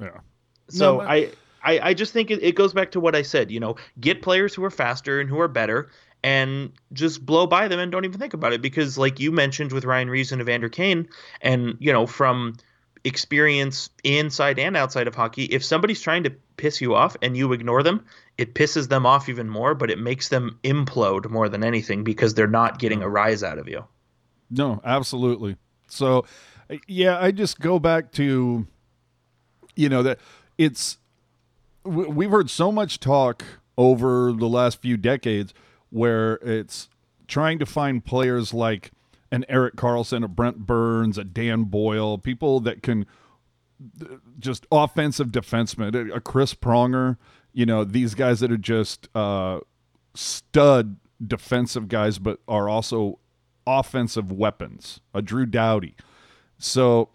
Yeah. 0.00 0.20
So 0.68 0.98
no, 0.98 1.02
I. 1.02 1.30
I, 1.62 1.88
I 1.88 1.94
just 1.94 2.12
think 2.12 2.30
it, 2.30 2.40
it 2.44 2.54
goes 2.54 2.72
back 2.72 2.92
to 2.92 3.00
what 3.00 3.16
I 3.16 3.22
said. 3.22 3.50
You 3.50 3.58
know, 3.58 3.74
get 3.98 4.22
players 4.22 4.54
who 4.54 4.62
are 4.62 4.70
faster 4.70 5.18
and 5.18 5.28
who 5.28 5.40
are 5.40 5.48
better, 5.48 5.90
and 6.26 6.72
just 6.92 7.24
blow 7.24 7.46
by 7.46 7.68
them 7.68 7.78
and 7.78 7.92
don't 7.92 8.04
even 8.04 8.18
think 8.18 8.34
about 8.34 8.52
it. 8.52 8.60
Because 8.60 8.98
like 8.98 9.20
you 9.20 9.30
mentioned 9.30 9.70
with 9.72 9.84
Ryan 9.84 10.10
Reaves 10.10 10.32
and 10.32 10.42
Evander 10.42 10.68
Kane 10.68 11.08
and 11.40 11.76
you 11.78 11.92
know 11.92 12.04
from 12.04 12.56
experience 13.04 13.88
inside 14.02 14.58
and 14.58 14.76
outside 14.76 15.06
of 15.06 15.14
hockey 15.14 15.44
if 15.44 15.64
somebody's 15.64 16.00
trying 16.00 16.24
to 16.24 16.30
piss 16.56 16.80
you 16.80 16.96
off 16.96 17.16
and 17.22 17.36
you 17.36 17.52
ignore 17.52 17.84
them 17.84 18.04
it 18.36 18.52
pisses 18.56 18.88
them 18.88 19.06
off 19.06 19.28
even 19.28 19.48
more 19.48 19.76
but 19.76 19.92
it 19.92 19.98
makes 20.00 20.28
them 20.28 20.58
implode 20.64 21.30
more 21.30 21.48
than 21.48 21.62
anything 21.62 22.02
because 22.02 22.34
they're 22.34 22.48
not 22.48 22.80
getting 22.80 23.02
a 23.02 23.08
rise 23.08 23.44
out 23.44 23.58
of 23.58 23.68
you. 23.68 23.84
No 24.50 24.80
absolutely. 24.84 25.56
So 25.86 26.24
yeah 26.88 27.16
i 27.20 27.30
just 27.30 27.60
go 27.60 27.78
back 27.78 28.10
to 28.10 28.66
you 29.76 29.88
know 29.88 30.02
that 30.02 30.18
it's 30.58 30.98
we've 31.84 32.30
heard 32.30 32.50
so 32.50 32.72
much 32.72 32.98
talk 32.98 33.44
over 33.78 34.32
the 34.32 34.48
last 34.48 34.80
few 34.80 34.96
decades 34.96 35.54
where 35.96 36.34
it's 36.42 36.90
trying 37.26 37.58
to 37.58 37.64
find 37.64 38.04
players 38.04 38.52
like 38.52 38.90
an 39.32 39.46
Erik 39.48 39.76
Karlsson, 39.76 40.22
a 40.22 40.28
Brent 40.28 40.58
Burns, 40.58 41.16
a 41.16 41.24
Dan 41.24 41.64
Boyle, 41.64 42.18
people 42.18 42.60
that 42.60 42.82
can 42.82 43.06
just 44.38 44.66
offensive 44.70 45.28
defensemen, 45.28 46.14
a 46.14 46.20
Chris 46.20 46.54
Pronger, 46.54 47.16
you 47.52 47.64
know, 47.64 47.82
these 47.82 48.14
guys 48.14 48.40
that 48.40 48.52
are 48.52 48.58
just 48.58 49.08
uh, 49.14 49.60
stud 50.14 50.96
defensive 51.26 51.88
guys, 51.88 52.18
but 52.18 52.40
are 52.46 52.68
also 52.68 53.18
offensive 53.66 54.30
weapons, 54.30 55.00
a 55.14 55.22
Drew 55.22 55.46
Doughty. 55.46 55.96
So 56.58 57.08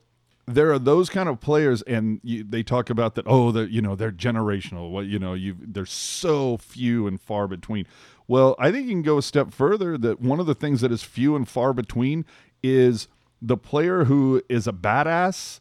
there 0.47 0.71
are 0.71 0.79
those 0.79 1.09
kind 1.09 1.29
of 1.29 1.39
players, 1.39 1.81
and 1.83 2.19
you, 2.23 2.43
they 2.43 2.63
talk 2.63 2.89
about 2.89 3.15
that. 3.15 3.25
Oh, 3.27 3.51
that 3.51 3.69
you 3.69 3.81
know 3.81 3.95
they're 3.95 4.11
generational. 4.11 4.91
Well, 4.91 5.03
you 5.03 5.19
know, 5.19 5.33
you 5.33 5.55
they're 5.59 5.85
so 5.85 6.57
few 6.57 7.07
and 7.07 7.21
far 7.21 7.47
between. 7.47 7.85
Well, 8.31 8.55
I 8.57 8.71
think 8.71 8.87
you 8.87 8.93
can 8.93 9.01
go 9.01 9.17
a 9.17 9.21
step 9.21 9.51
further. 9.51 9.97
That 9.97 10.21
one 10.21 10.39
of 10.39 10.45
the 10.45 10.55
things 10.55 10.79
that 10.79 10.91
is 10.93 11.03
few 11.03 11.35
and 11.35 11.45
far 11.45 11.73
between 11.73 12.23
is 12.63 13.09
the 13.41 13.57
player 13.57 14.05
who 14.05 14.41
is 14.47 14.67
a 14.67 14.71
badass 14.71 15.59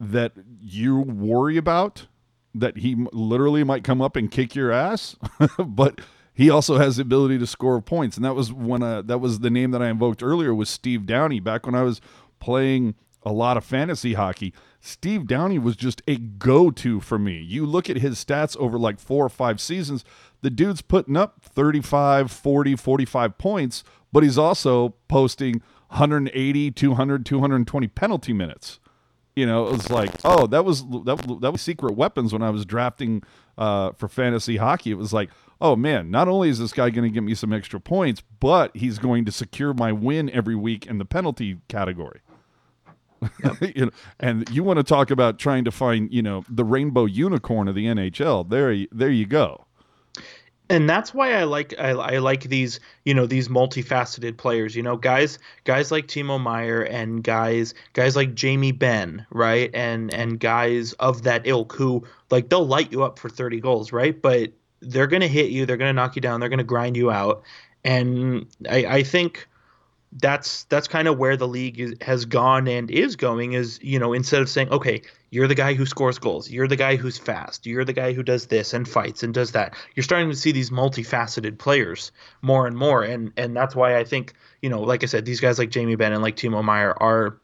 that 0.00 0.32
you 0.62 0.98
worry 0.98 1.58
about 1.58 2.06
that 2.54 2.78
he 2.78 2.96
literally 3.12 3.64
might 3.64 3.84
come 3.84 4.00
up 4.00 4.16
and 4.16 4.30
kick 4.30 4.54
your 4.54 4.72
ass, 4.72 5.14
but 5.58 6.00
he 6.32 6.48
also 6.48 6.78
has 6.78 6.96
the 6.96 7.02
ability 7.02 7.38
to 7.38 7.46
score 7.46 7.78
points. 7.82 8.16
And 8.16 8.24
that 8.24 8.34
was 8.34 8.50
when 8.50 8.82
uh, 8.82 9.02
that 9.02 9.18
was 9.18 9.40
the 9.40 9.50
name 9.50 9.70
that 9.72 9.82
I 9.82 9.90
invoked 9.90 10.22
earlier 10.22 10.54
was 10.54 10.70
Steve 10.70 11.04
Downie. 11.04 11.38
back 11.38 11.66
when 11.66 11.74
I 11.74 11.82
was 11.82 12.00
playing 12.38 12.94
a 13.22 13.32
lot 13.32 13.56
of 13.56 13.64
fantasy 13.64 14.14
hockey. 14.14 14.54
Steve 14.80 15.26
Downie 15.26 15.58
was 15.58 15.76
just 15.76 16.00
a 16.08 16.16
go 16.16 16.70
to 16.70 17.00
for 17.00 17.18
me. 17.18 17.38
You 17.38 17.66
look 17.66 17.90
at 17.90 17.98
his 17.98 18.24
stats 18.24 18.56
over 18.56 18.78
like 18.78 18.98
four 18.98 19.26
or 19.26 19.28
five 19.28 19.60
seasons, 19.60 20.04
the 20.42 20.50
dude's 20.50 20.82
putting 20.82 21.16
up 21.16 21.42
35, 21.42 22.30
40, 22.30 22.76
45 22.76 23.38
points, 23.38 23.84
but 24.12 24.22
he's 24.22 24.38
also 24.38 24.94
posting 25.08 25.62
180, 25.88 26.70
200, 26.70 27.26
220 27.26 27.88
penalty 27.88 28.32
minutes. 28.32 28.80
You 29.36 29.46
know, 29.46 29.68
it 29.68 29.72
was 29.72 29.90
like, 29.90 30.10
oh, 30.24 30.46
that 30.48 30.64
was 30.64 30.84
that, 31.04 31.38
that 31.40 31.52
was 31.52 31.62
secret 31.62 31.94
weapons 31.94 32.32
when 32.32 32.42
I 32.42 32.50
was 32.50 32.66
drafting 32.66 33.22
uh, 33.56 33.92
for 33.92 34.08
fantasy 34.08 34.56
hockey. 34.56 34.90
It 34.90 34.98
was 34.98 35.12
like, 35.12 35.30
oh 35.60 35.76
man, 35.76 36.10
not 36.10 36.28
only 36.28 36.48
is 36.48 36.58
this 36.58 36.72
guy 36.72 36.90
going 36.90 37.08
to 37.08 37.14
give 37.14 37.24
me 37.24 37.34
some 37.34 37.52
extra 37.52 37.80
points, 37.80 38.22
but 38.40 38.76
he's 38.76 38.98
going 38.98 39.24
to 39.26 39.32
secure 39.32 39.72
my 39.72 39.92
win 39.92 40.30
every 40.30 40.56
week 40.56 40.86
in 40.86 40.98
the 40.98 41.04
penalty 41.04 41.58
category. 41.68 42.20
Yep. 43.44 43.56
you 43.76 43.86
know, 43.86 43.90
and 44.18 44.48
you 44.50 44.64
want 44.64 44.78
to 44.78 44.82
talk 44.82 45.10
about 45.10 45.38
trying 45.38 45.64
to 45.64 45.70
find, 45.70 46.12
you 46.12 46.22
know, 46.22 46.44
the 46.48 46.64
rainbow 46.64 47.04
unicorn 47.04 47.68
of 47.68 47.74
the 47.74 47.86
NHL. 47.86 48.48
There, 48.48 48.86
there 48.90 49.10
you 49.10 49.26
go. 49.26 49.66
And 50.70 50.88
that's 50.88 51.12
why 51.12 51.32
I 51.34 51.44
like 51.44 51.74
I, 51.80 51.90
I 51.90 52.18
like 52.18 52.44
these 52.44 52.78
you 53.04 53.12
know 53.12 53.26
these 53.26 53.48
multifaceted 53.48 54.36
players 54.36 54.76
you 54.76 54.82
know 54.82 54.96
guys 54.96 55.38
guys 55.64 55.90
like 55.90 56.06
Timo 56.06 56.40
Meier 56.40 56.82
and 56.82 57.24
guys 57.24 57.74
guys 57.92 58.14
like 58.14 58.34
Jamie 58.36 58.70
Benn 58.72 59.26
right? 59.30 59.70
And 59.74 60.14
and 60.14 60.38
guys 60.38 60.92
of 60.94 61.24
that 61.24 61.44
ilk 61.44 61.72
who 61.72 62.06
like 62.30 62.48
they'll 62.48 62.66
light 62.66 62.92
you 62.92 63.02
up 63.02 63.18
for 63.18 63.28
30 63.28 63.60
goals 63.60 63.92
right? 63.92 64.20
But 64.22 64.52
they're 64.80 65.08
gonna 65.08 65.26
hit 65.26 65.50
you 65.50 65.66
they're 65.66 65.76
gonna 65.76 65.92
knock 65.92 66.14
you 66.14 66.22
down 66.22 66.38
they're 66.38 66.48
gonna 66.48 66.62
grind 66.64 66.96
you 66.96 67.10
out. 67.10 67.42
And 67.84 68.46
I, 68.70 68.86
I 68.86 69.02
think 69.02 69.48
that's 70.12 70.64
that's 70.64 70.88
kind 70.88 71.06
of 71.06 71.18
where 71.18 71.36
the 71.36 71.46
league 71.46 71.78
is, 71.78 71.94
has 72.00 72.24
gone 72.24 72.66
and 72.66 72.90
is 72.90 73.14
going 73.14 73.52
is 73.52 73.78
you 73.80 73.98
know 73.98 74.12
instead 74.12 74.42
of 74.42 74.48
saying 74.48 74.68
okay 74.70 75.00
you're 75.30 75.46
the 75.46 75.54
guy 75.54 75.72
who 75.72 75.86
scores 75.86 76.18
goals 76.18 76.50
you're 76.50 76.66
the 76.66 76.74
guy 76.74 76.96
who's 76.96 77.16
fast 77.16 77.64
you're 77.64 77.84
the 77.84 77.92
guy 77.92 78.12
who 78.12 78.22
does 78.22 78.46
this 78.46 78.74
and 78.74 78.88
fights 78.88 79.22
and 79.22 79.32
does 79.32 79.52
that 79.52 79.74
you're 79.94 80.02
starting 80.02 80.28
to 80.28 80.34
see 80.34 80.50
these 80.50 80.70
multifaceted 80.70 81.58
players 81.58 82.10
more 82.42 82.66
and 82.66 82.76
more 82.76 83.04
and 83.04 83.32
and 83.36 83.56
that's 83.56 83.76
why 83.76 83.96
I 83.96 84.04
think 84.04 84.34
you 84.62 84.68
know 84.68 84.80
like 84.80 85.04
I 85.04 85.06
said 85.06 85.24
these 85.24 85.40
guys 85.40 85.60
like 85.60 85.70
Jamie 85.70 85.94
Benn 85.94 86.12
and 86.12 86.22
like 86.22 86.34
Timo 86.34 86.64
Meier 86.64 86.92
are 87.00 87.38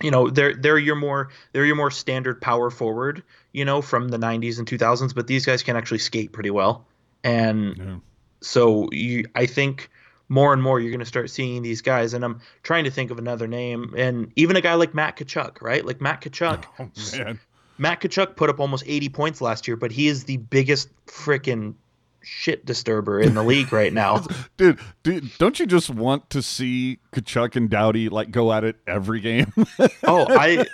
you 0.00 0.12
know 0.12 0.30
they're 0.30 0.54
they're 0.54 0.78
your 0.78 0.94
more 0.94 1.30
they're 1.52 1.66
your 1.66 1.74
more 1.74 1.90
standard 1.90 2.40
power 2.40 2.70
forward 2.70 3.24
you 3.52 3.64
know 3.64 3.82
from 3.82 4.08
the 4.08 4.18
90s 4.18 4.58
and 4.58 4.68
2000s 4.68 5.12
but 5.16 5.26
these 5.26 5.44
guys 5.44 5.64
can 5.64 5.76
actually 5.76 5.98
skate 5.98 6.32
pretty 6.32 6.50
well 6.50 6.86
and 7.24 7.76
yeah. 7.76 7.96
so 8.40 8.88
you 8.92 9.24
I 9.34 9.46
think 9.46 9.90
more 10.28 10.52
and 10.52 10.62
more 10.62 10.78
you're 10.78 10.90
going 10.90 11.00
to 11.00 11.06
start 11.06 11.30
seeing 11.30 11.62
these 11.62 11.80
guys 11.80 12.14
and 12.14 12.24
i'm 12.24 12.40
trying 12.62 12.84
to 12.84 12.90
think 12.90 13.10
of 13.10 13.18
another 13.18 13.46
name 13.46 13.94
and 13.96 14.32
even 14.36 14.56
a 14.56 14.60
guy 14.60 14.74
like 14.74 14.94
matt 14.94 15.16
Tkachuk, 15.16 15.60
right? 15.62 15.84
Like 15.84 16.00
matt 16.00 16.22
Tkachuk, 16.22 16.64
oh, 16.78 16.90
man. 17.16 17.40
matt 17.78 18.00
Tkachuk 18.00 18.36
put 18.36 18.50
up 18.50 18.60
almost 18.60 18.84
80 18.86 19.08
points 19.08 19.40
last 19.40 19.66
year 19.66 19.76
but 19.76 19.90
he 19.90 20.08
is 20.08 20.24
the 20.24 20.36
biggest 20.36 20.88
freaking 21.06 21.74
shit 22.20 22.66
disturber 22.66 23.20
in 23.20 23.34
the 23.34 23.42
league 23.42 23.72
right 23.72 23.92
now. 23.92 24.22
Dude, 24.56 24.78
dude 25.02 25.30
don't 25.38 25.58
you 25.58 25.66
just 25.66 25.88
want 25.88 26.28
to 26.30 26.42
see 26.42 26.98
Tkachuk 27.12 27.56
and 27.56 27.70
Doughty 27.70 28.08
like 28.08 28.30
go 28.30 28.52
at 28.52 28.64
it 28.64 28.76
every 28.86 29.20
game? 29.20 29.52
Oh 30.04 30.26
i 30.30 30.66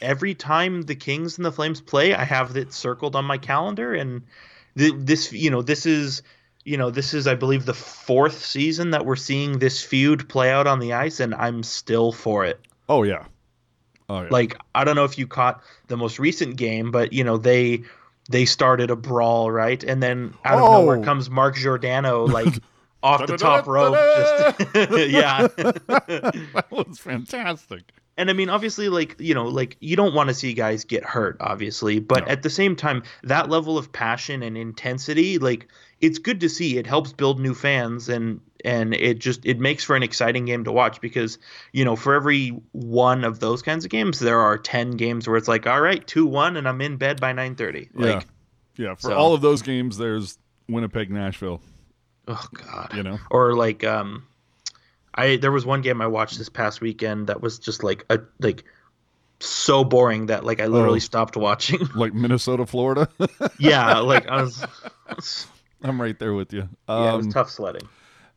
every 0.00 0.34
time 0.34 0.82
the 0.82 0.94
kings 0.94 1.36
and 1.36 1.44
the 1.44 1.52
flames 1.52 1.80
play 1.80 2.14
i 2.14 2.24
have 2.24 2.56
it 2.56 2.72
circled 2.72 3.16
on 3.16 3.24
my 3.24 3.38
calendar 3.38 3.94
and 3.94 4.22
this 4.74 5.32
you 5.32 5.50
know 5.50 5.62
this 5.62 5.86
is 5.86 6.22
you 6.68 6.76
know, 6.76 6.90
this 6.90 7.14
is, 7.14 7.26
I 7.26 7.34
believe, 7.34 7.64
the 7.66 7.74
fourth 7.74 8.44
season 8.44 8.90
that 8.90 9.06
we're 9.06 9.16
seeing 9.16 9.58
this 9.58 9.82
feud 9.82 10.28
play 10.28 10.50
out 10.50 10.66
on 10.66 10.78
the 10.80 10.92
ice, 10.92 11.18
and 11.20 11.34
I'm 11.34 11.62
still 11.62 12.12
for 12.12 12.44
it. 12.44 12.60
Oh 12.88 13.02
yeah. 13.04 13.24
Oh 14.08 14.22
yeah. 14.22 14.28
Like, 14.30 14.56
I 14.74 14.84
don't 14.84 14.96
know 14.96 15.04
if 15.04 15.18
you 15.18 15.26
caught 15.26 15.62
the 15.88 15.96
most 15.96 16.18
recent 16.18 16.56
game, 16.56 16.90
but 16.90 17.12
you 17.12 17.24
know, 17.24 17.36
they 17.38 17.82
they 18.30 18.44
started 18.44 18.90
a 18.90 18.96
brawl, 18.96 19.50
right? 19.50 19.82
And 19.82 20.02
then 20.02 20.34
out 20.44 20.58
of 20.58 20.64
Oh. 20.68 20.72
nowhere 20.72 21.02
comes 21.02 21.30
Mark 21.30 21.56
Giordano, 21.56 22.26
like 22.38 22.58
off 23.02 23.26
the 23.26 23.36
top 23.38 23.66
rope. 23.66 23.94
Just 23.94 24.74
yeah. 25.10 25.46
that 25.56 26.66
was 26.70 26.98
fantastic. 26.98 27.82
and 28.16 28.28
I 28.30 28.32
mean, 28.32 28.50
obviously, 28.50 28.88
like 28.88 29.16
you 29.18 29.34
know, 29.34 29.44
like 29.46 29.76
you 29.80 29.96
don't 29.96 30.14
want 30.14 30.28
to 30.28 30.34
see 30.34 30.52
guys 30.52 30.84
get 30.84 31.04
hurt, 31.04 31.36
obviously, 31.40 32.00
but 32.00 32.26
No. 32.26 32.32
at 32.32 32.42
the 32.42 32.50
same 32.50 32.76
time, 32.76 33.02
that 33.22 33.48
level 33.48 33.78
of 33.78 33.92
passion 33.92 34.42
and 34.42 34.56
intensity, 34.56 35.38
like 35.38 35.68
it's 36.00 36.18
good 36.18 36.40
to 36.40 36.48
see. 36.48 36.78
It 36.78 36.86
helps 36.86 37.12
build 37.12 37.40
new 37.40 37.54
fans, 37.54 38.08
and 38.08 38.40
and 38.64 38.94
it 38.94 39.18
just 39.18 39.44
it 39.46 39.58
makes 39.58 39.84
for 39.84 39.96
an 39.96 40.02
exciting 40.02 40.44
game 40.44 40.64
to 40.64 40.72
watch 40.72 41.00
because 41.00 41.38
you 41.72 41.84
know, 41.84 41.96
for 41.96 42.14
every 42.14 42.48
one 42.72 43.24
of 43.24 43.40
those 43.40 43.62
kinds 43.62 43.84
of 43.84 43.90
games, 43.90 44.18
there 44.18 44.40
are 44.40 44.58
ten 44.58 44.92
games 44.92 45.26
where 45.26 45.36
it's 45.36 45.48
like, 45.48 45.66
all 45.66 45.80
right, 45.80 46.06
two 46.06 46.26
one, 46.26 46.56
and 46.56 46.68
I'm 46.68 46.80
in 46.80 46.96
bed 46.96 47.20
by 47.20 47.32
nine 47.32 47.54
thirty. 47.56 47.88
Like, 47.94 48.26
yeah. 48.76 48.84
Yeah. 48.88 48.94
For 48.94 49.08
so- 49.10 49.16
all 49.16 49.34
of 49.34 49.40
those 49.40 49.62
games, 49.62 49.96
there's 49.98 50.38
Winnipeg, 50.68 51.10
Nashville. 51.10 51.60
oh 52.28 52.46
god, 52.52 52.92
You 52.94 53.02
know. 53.02 53.18
or 53.30 53.54
like 53.54 53.82
um 53.84 54.24
i 55.14 55.36
there 55.36 55.50
was 55.50 55.64
one 55.64 55.80
game 55.80 56.02
i 56.02 56.06
watched 56.06 56.36
this 56.36 56.50
past 56.50 56.80
weekend 56.82 57.26
that 57.28 57.40
was 57.40 57.58
just 57.58 57.82
like 57.82 58.04
a 58.10 58.20
like 58.38 58.64
so 59.40 59.82
boring 59.82 60.26
that 60.26 60.44
like 60.44 60.60
i 60.60 60.66
literally 60.66 60.96
Oh. 60.98 61.00
stopped 61.00 61.36
watching 61.38 61.80
Like 61.94 62.12
Minnesota, 62.12 62.66
Florida. 62.66 63.08
yeah 63.58 63.98
like 64.00 64.28
i 64.28 64.42
was 65.16 65.46
I'm 65.82 66.00
right 66.00 66.18
there 66.18 66.34
with 66.34 66.52
you. 66.52 66.68
yeah 66.88 67.14
it 67.14 67.16
was 67.16 67.26
Um, 67.26 67.32
tough 67.32 67.50
sledding 67.50 67.88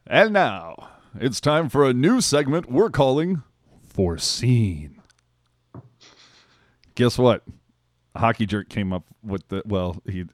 and 0.07 0.33
now 0.33 0.89
it's 1.19 1.39
time 1.41 1.69
for 1.69 1.85
a 1.85 1.93
new 1.93 2.21
segment 2.21 2.71
we're 2.71 2.89
calling 2.89 3.43
Foreseen. 3.87 5.01
Guess 6.95 7.17
what? 7.17 7.43
Hockey 8.15 8.45
Jerk 8.45 8.69
came 8.69 8.91
up 8.93 9.03
with 9.23 9.47
the 9.49 9.63
well, 9.65 10.01
he 10.05 10.25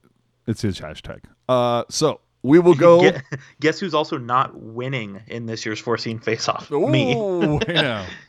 it's 0.48 0.62
his 0.62 0.80
hashtag. 0.80 1.22
Uh 1.50 1.84
so 1.89 2.22
we 2.43 2.60
will 2.60 2.76
go 2.88 3.12
guess 3.60 3.80
who's 3.80 3.93
also 3.93 4.17
not 4.17 4.56
winning 4.60 5.22
in 5.28 5.46
this 5.48 5.65
year's 5.65 5.80
foreseen 5.80 6.20
face 6.20 6.48
off 6.48 6.70
me 6.72 7.13
yeah. 7.67 8.06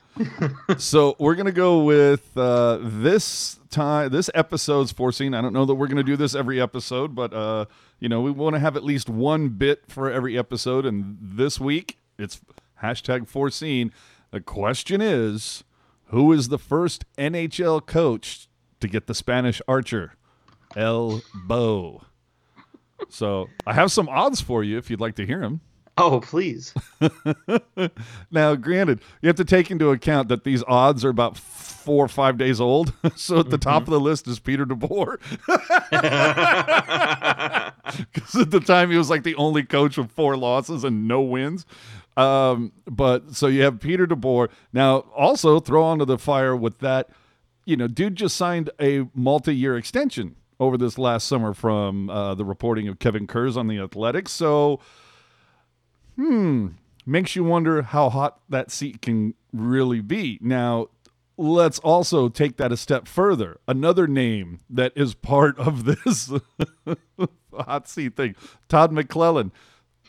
so 0.78 1.16
we're 1.18 1.34
gonna 1.34 1.52
go 1.52 1.82
with 1.84 2.36
uh, 2.36 2.78
this 2.82 3.58
time, 3.70 4.10
this 4.10 4.30
episode's 4.34 4.92
foreseen. 4.92 5.34
I 5.34 5.40
don't 5.40 5.52
know 5.52 5.64
that 5.64 5.74
we're 5.74 5.88
gonna 5.88 6.02
do 6.02 6.16
this 6.16 6.34
every 6.34 6.60
episode, 6.60 7.14
but 7.14 7.32
uh, 7.32 7.66
you 8.00 8.08
know 8.08 8.20
we 8.20 8.30
want 8.30 8.54
to 8.54 8.60
have 8.60 8.76
at 8.76 8.84
least 8.84 9.08
one 9.08 9.50
bit 9.50 9.82
for 9.88 10.10
every 10.10 10.38
episode. 10.38 10.86
And 10.86 11.18
this 11.20 11.60
week 11.60 11.98
it's 12.18 12.40
hashtag 12.82 13.28
foreseen. 13.28 13.92
The 14.30 14.40
question 14.40 15.00
is, 15.00 15.64
who 16.06 16.32
is 16.32 16.48
the 16.48 16.58
first 16.58 17.04
NHL 17.16 17.84
coach 17.86 18.48
to 18.80 18.88
get 18.88 19.06
the 19.06 19.14
Spanish 19.14 19.62
Archer, 19.66 20.14
El 20.76 21.22
Bo? 21.34 22.02
So 23.08 23.48
I 23.66 23.74
have 23.74 23.92
some 23.92 24.08
odds 24.08 24.40
for 24.40 24.62
you 24.64 24.76
if 24.76 24.90
you'd 24.90 25.00
like 25.00 25.14
to 25.16 25.26
hear 25.26 25.40
them. 25.40 25.60
Oh 25.98 26.20
please 26.20 26.72
Now, 28.30 28.54
granted, 28.54 29.00
you 29.22 29.28
have 29.28 29.36
to 29.36 29.44
take 29.44 29.70
into 29.70 29.90
account 29.90 30.28
that 30.28 30.44
these 30.44 30.62
odds 30.66 31.04
are 31.04 31.08
about 31.08 31.36
four 31.36 32.04
or 32.04 32.08
five 32.08 32.36
days 32.36 32.60
old. 32.60 32.92
so 33.16 33.40
at 33.40 33.50
the 33.50 33.58
top 33.58 33.82
of 33.82 33.90
the 33.90 34.00
list 34.00 34.28
is 34.28 34.38
Peter 34.38 34.66
DeBoer. 34.66 35.18
Because 38.12 38.42
at 38.42 38.50
the 38.50 38.60
time 38.60 38.90
he 38.90 38.98
was 38.98 39.08
like 39.08 39.22
the 39.22 39.34
only 39.36 39.62
coach 39.62 39.96
with 39.96 40.10
four 40.10 40.36
losses 40.36 40.84
and 40.84 41.08
no 41.08 41.22
wins. 41.22 41.64
Um, 42.18 42.72
but 42.86 43.34
so 43.34 43.46
you 43.46 43.62
have 43.62 43.80
Peter 43.80 44.06
DeBoer. 44.06 44.50
Now, 44.74 44.98
also 45.16 45.58
throw 45.58 45.82
onto 45.82 46.04
the 46.04 46.18
fire 46.18 46.54
with 46.54 46.80
that, 46.80 47.08
you 47.64 47.78
know, 47.78 47.88
dude 47.88 48.16
just 48.16 48.36
signed 48.36 48.68
a 48.78 49.06
multi 49.14 49.56
year 49.56 49.78
extension 49.78 50.36
over 50.60 50.76
this 50.76 50.98
last 50.98 51.26
summer 51.26 51.54
from 51.54 52.10
uh, 52.10 52.34
the 52.34 52.44
reporting 52.44 52.88
of 52.88 52.98
Kevin 52.98 53.26
Kurz 53.26 53.56
on 53.56 53.68
the 53.68 53.78
Athletics. 53.78 54.32
So, 54.32 54.80
Hmm. 56.18 56.68
makes 57.06 57.36
you 57.36 57.44
wonder 57.44 57.82
how 57.82 58.10
hot 58.10 58.40
that 58.48 58.72
seat 58.72 59.00
can 59.00 59.34
really 59.52 60.00
be. 60.00 60.38
Now, 60.42 60.88
let's 61.36 61.78
also 61.78 62.28
take 62.28 62.56
that 62.56 62.72
a 62.72 62.76
step 62.76 63.06
further. 63.06 63.60
Another 63.68 64.08
name 64.08 64.58
that 64.68 64.92
is 64.96 65.14
part 65.14 65.56
of 65.58 65.84
this 66.04 66.32
hot 67.54 67.88
seat 67.88 68.16
thing 68.16 68.34
Todd 68.68 68.90
McLellan. 68.92 69.52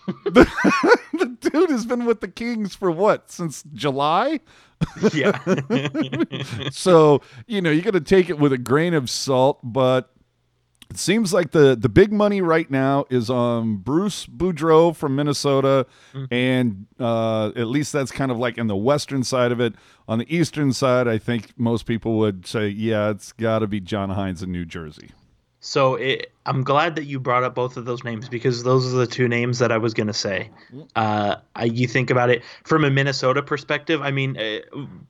the, 0.07 0.97
the 1.13 1.37
dude 1.39 1.69
has 1.69 1.85
been 1.85 2.05
with 2.05 2.21
the 2.21 2.27
Kings 2.27 2.75
for 2.75 2.89
what? 2.89 3.29
Since 3.29 3.63
July? 3.73 4.39
yeah 5.13 5.37
so 6.71 7.21
you 7.47 7.61
know 7.61 7.69
you 7.69 7.81
got 7.81 7.91
to 7.91 7.99
take 7.99 8.29
it 8.29 8.39
with 8.39 8.53
a 8.53 8.57
grain 8.57 8.93
of 8.93 9.09
salt 9.09 9.59
but 9.61 10.09
it 10.89 10.97
seems 10.97 11.33
like 11.33 11.51
the 11.51 11.75
the 11.75 11.89
big 11.89 12.11
money 12.11 12.41
right 12.41 12.69
now 12.69 13.05
is 13.09 13.29
on 13.29 13.77
Bruce 13.77 14.25
Boudreau 14.25 14.95
from 14.95 15.15
Minnesota, 15.15 15.85
and 16.31 16.87
uh, 16.99 17.47
at 17.55 17.67
least 17.67 17.93
that's 17.93 18.11
kind 18.11 18.31
of 18.31 18.37
like 18.37 18.57
in 18.57 18.67
the 18.67 18.75
western 18.75 19.23
side 19.23 19.51
of 19.51 19.59
it. 19.59 19.75
On 20.07 20.17
the 20.17 20.35
eastern 20.35 20.73
side, 20.73 21.07
I 21.07 21.19
think 21.19 21.51
most 21.57 21.85
people 21.85 22.17
would 22.17 22.47
say, 22.47 22.67
yeah, 22.69 23.11
it's 23.11 23.31
got 23.33 23.59
to 23.59 23.67
be 23.67 23.79
John 23.79 24.09
Hynes 24.09 24.41
in 24.41 24.51
New 24.51 24.65
Jersey. 24.65 25.11
So 25.61 25.95
it, 25.95 26.31
I'm 26.45 26.63
glad 26.63 26.95
that 26.95 27.03
you 27.03 27.19
brought 27.19 27.43
up 27.43 27.53
both 27.53 27.77
of 27.77 27.85
those 27.85 28.03
names 28.03 28.29
because 28.29 28.63
those 28.63 28.91
are 28.91 28.97
the 28.97 29.05
two 29.05 29.27
names 29.27 29.59
that 29.59 29.71
I 29.71 29.77
was 29.77 29.93
going 29.93 30.07
to 30.07 30.13
say. 30.13 30.49
Uh, 30.95 31.35
I, 31.55 31.65
you 31.65 31.85
think 31.85 32.09
about 32.09 32.29
it 32.29 32.43
from 32.63 32.85
a 32.85 32.89
Minnesota 32.89 33.43
perspective. 33.43 34.01
I 34.01 34.09
mean, 34.09 34.37
uh, 34.37 34.59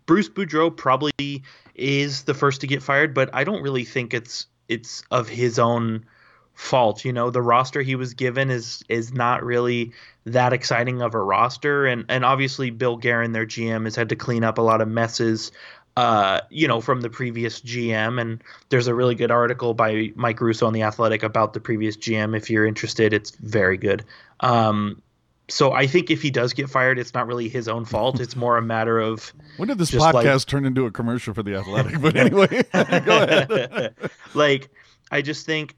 Bruce 0.07 0.27
Boudreau 0.27 0.75
probably 0.75 1.43
is 1.75 2.23
the 2.23 2.33
first 2.33 2.61
to 2.61 2.67
get 2.67 2.81
fired, 2.81 3.13
but 3.13 3.29
I 3.31 3.43
don't 3.43 3.61
really 3.61 3.85
think 3.85 4.13
it's 4.13 4.47
it's 4.69 5.03
of 5.11 5.27
his 5.27 5.59
own 5.59 6.05
fault. 6.53 7.03
You 7.03 7.11
know, 7.11 7.29
the 7.29 7.41
roster 7.41 7.81
he 7.81 7.95
was 7.95 8.13
given 8.13 8.49
is 8.49 8.83
is 8.87 9.11
not 9.11 9.43
really 9.43 9.91
that 10.25 10.53
exciting 10.53 11.01
of 11.01 11.15
a 11.15 11.21
roster, 11.21 11.85
and 11.85 12.05
and 12.07 12.23
obviously 12.23 12.69
Bill 12.69 12.95
Guerin, 12.95 13.33
their 13.33 13.45
GM, 13.45 13.83
has 13.83 13.95
had 13.95 14.09
to 14.09 14.15
clean 14.15 14.43
up 14.43 14.57
a 14.57 14.61
lot 14.61 14.79
of 14.81 14.87
messes 14.87 15.51
uh, 15.99 16.39
you 16.49 16.65
know, 16.65 16.79
from 16.79 17.01
the 17.01 17.09
previous 17.09 17.59
GM. 17.59 18.21
And 18.21 18.41
there's 18.69 18.87
a 18.87 18.95
really 18.95 19.15
good 19.15 19.31
article 19.31 19.73
by 19.73 20.13
Mike 20.15 20.39
Russo 20.39 20.65
on 20.65 20.71
the 20.71 20.83
Athletic 20.83 21.23
about 21.23 21.51
the 21.51 21.59
previous 21.59 21.97
GM. 21.97 22.37
If 22.37 22.49
you're 22.49 22.65
interested, 22.65 23.11
it's 23.11 23.31
very 23.31 23.75
good. 23.75 24.05
Um, 24.39 25.01
so 25.49 25.73
I 25.73 25.87
think 25.87 26.09
if 26.09 26.21
he 26.21 26.31
does 26.31 26.53
get 26.53 26.69
fired, 26.69 26.99
it's 26.99 27.13
not 27.13 27.27
really 27.27 27.49
his 27.49 27.67
own 27.67 27.85
fault. 27.85 28.19
It's 28.19 28.35
more 28.35 28.57
a 28.57 28.61
matter 28.61 28.99
of 28.99 29.33
When 29.57 29.67
did 29.67 29.77
this 29.77 29.91
podcast 29.91 30.25
like- 30.25 30.45
turn 30.45 30.65
into 30.65 30.85
a 30.85 30.91
commercial 30.91 31.33
for 31.33 31.43
the 31.43 31.55
Athletic? 31.55 32.01
But 32.01 32.15
anyway, 32.15 32.47
go 32.73 33.23
ahead. 33.23 33.95
like 34.33 34.69
I 35.11 35.21
just 35.21 35.45
think 35.45 35.75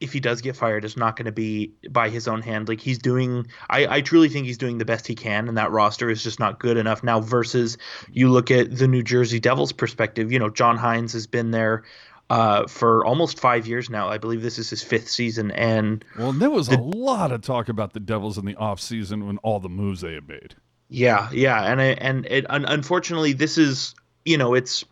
if 0.00 0.14
he 0.14 0.20
does 0.20 0.40
get 0.40 0.56
fired, 0.56 0.84
it's 0.84 0.96
not 0.96 1.14
going 1.14 1.26
to 1.26 1.32
be 1.32 1.72
by 1.90 2.08
his 2.08 2.26
own 2.26 2.40
hand. 2.40 2.68
Like 2.68 2.80
he's 2.80 2.98
doing, 2.98 3.46
I, 3.68 3.96
I 3.96 4.00
truly 4.00 4.30
think 4.30 4.46
he's 4.46 4.56
doing 4.56 4.78
the 4.78 4.84
best 4.86 5.06
he 5.06 5.14
can, 5.14 5.46
and 5.46 5.58
that 5.58 5.70
roster 5.70 6.08
is 6.08 6.22
just 6.22 6.40
not 6.40 6.58
good 6.58 6.78
enough 6.78 7.04
now. 7.04 7.20
Versus 7.20 7.76
you 8.10 8.30
look 8.30 8.50
at 8.50 8.78
the 8.78 8.88
New 8.88 9.02
Jersey 9.02 9.38
Devils 9.40 9.72
perspective. 9.72 10.32
You 10.32 10.38
know, 10.38 10.48
John 10.48 10.78
Hynes 10.78 11.12
has 11.12 11.26
been 11.26 11.50
there 11.50 11.84
uh, 12.30 12.66
for 12.68 13.04
almost 13.04 13.40
five 13.40 13.66
years 13.66 13.90
now. 13.90 14.08
I 14.08 14.16
believe 14.16 14.40
this 14.40 14.58
is 14.58 14.70
his 14.70 14.82
fifth 14.82 15.08
season, 15.08 15.50
and 15.50 16.04
Well, 16.16 16.32
there 16.32 16.48
was 16.48 16.68
a 16.68 16.78
lot 16.78 17.32
of 17.32 17.42
talk 17.42 17.68
about 17.68 17.92
the 17.92 18.00
Devils 18.00 18.38
in 18.38 18.44
the 18.44 18.54
offseason 18.54 19.26
when 19.26 19.38
all 19.38 19.58
the 19.58 19.68
moves 19.68 20.00
they 20.00 20.14
had 20.14 20.28
made. 20.28 20.54
Yeah, 20.88 21.28
yeah, 21.32 21.60
and 21.70 21.80
I, 21.80 21.86
and 21.86 22.26
it, 22.26 22.48
un, 22.48 22.64
unfortunately, 22.64 23.32
this 23.32 23.58
is 23.58 23.94
you 24.24 24.38
know 24.38 24.54
it's 24.54 24.84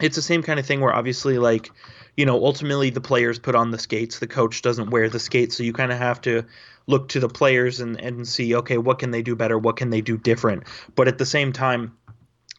it's 0.00 0.16
the 0.16 0.22
same 0.22 0.42
kind 0.42 0.58
of 0.58 0.66
thing 0.66 0.80
where 0.80 0.92
obviously 0.92 1.38
like 1.38 1.70
you 2.16 2.26
know 2.26 2.44
ultimately 2.44 2.90
the 2.90 3.00
players 3.00 3.38
put 3.38 3.54
on 3.54 3.70
the 3.70 3.78
skates, 3.78 4.18
the 4.18 4.26
coach 4.26 4.60
doesn't 4.62 4.90
wear 4.90 5.08
the 5.08 5.20
skates, 5.20 5.56
so 5.56 5.62
you 5.62 5.72
kind 5.72 5.92
of 5.92 5.98
have 5.98 6.20
to 6.22 6.44
look 6.86 7.08
to 7.10 7.20
the 7.20 7.28
players 7.28 7.80
and 7.80 8.00
and 8.00 8.26
see 8.26 8.54
okay 8.56 8.78
what 8.78 8.98
can 8.98 9.12
they 9.12 9.22
do 9.22 9.36
better, 9.36 9.56
what 9.56 9.76
can 9.76 9.90
they 9.90 10.00
do 10.00 10.18
different, 10.18 10.64
but 10.96 11.06
at 11.06 11.18
the 11.18 11.26
same 11.26 11.52
time, 11.52 11.96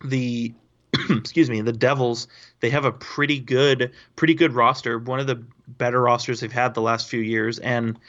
the 0.05 0.53
excuse 1.09 1.49
me 1.49 1.61
the 1.61 1.73
Devils 1.73 2.27
they 2.59 2.69
have 2.69 2.85
a 2.85 2.91
pretty 2.91 3.39
good 3.39 3.91
pretty 4.15 4.33
good 4.33 4.53
roster, 4.53 4.99
one 4.99 5.19
of 5.19 5.27
the 5.27 5.43
better 5.67 6.01
rosters 6.01 6.39
they've 6.39 6.51
had 6.51 6.73
the 6.73 6.81
last 6.81 7.09
few 7.09 7.19
years, 7.19 7.59
and 7.59 7.99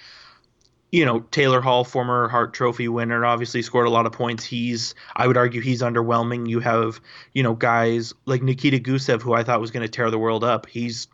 you 0.93 1.05
know, 1.05 1.21
Taylor 1.31 1.61
Hall, 1.61 1.85
former 1.85 2.29
Hart 2.29 2.55
Trophy 2.55 2.89
winner, 2.89 3.27
obviously 3.27 3.61
scored 3.61 3.87
a 3.87 3.91
lot 3.91 4.07
of 4.07 4.13
points. 4.13 4.45
He's, 4.45 4.95
I 5.17 5.27
would 5.27 5.37
argue, 5.37 5.61
he's 5.61 5.83
underwhelming. 5.83 6.49
You 6.49 6.61
have, 6.61 7.01
you 7.35 7.43
know, 7.43 7.55
guys 7.55 8.15
like 8.25 8.41
Nikita 8.43 8.79
Gusev, 8.79 9.21
who 9.21 9.35
I 9.35 9.43
thought 9.43 9.61
was 9.61 9.73
going 9.73 9.83
to 9.83 9.89
tear 9.89 10.11
the 10.11 10.19
world 10.19 10.45
up. 10.45 10.67
He's 10.67 11.09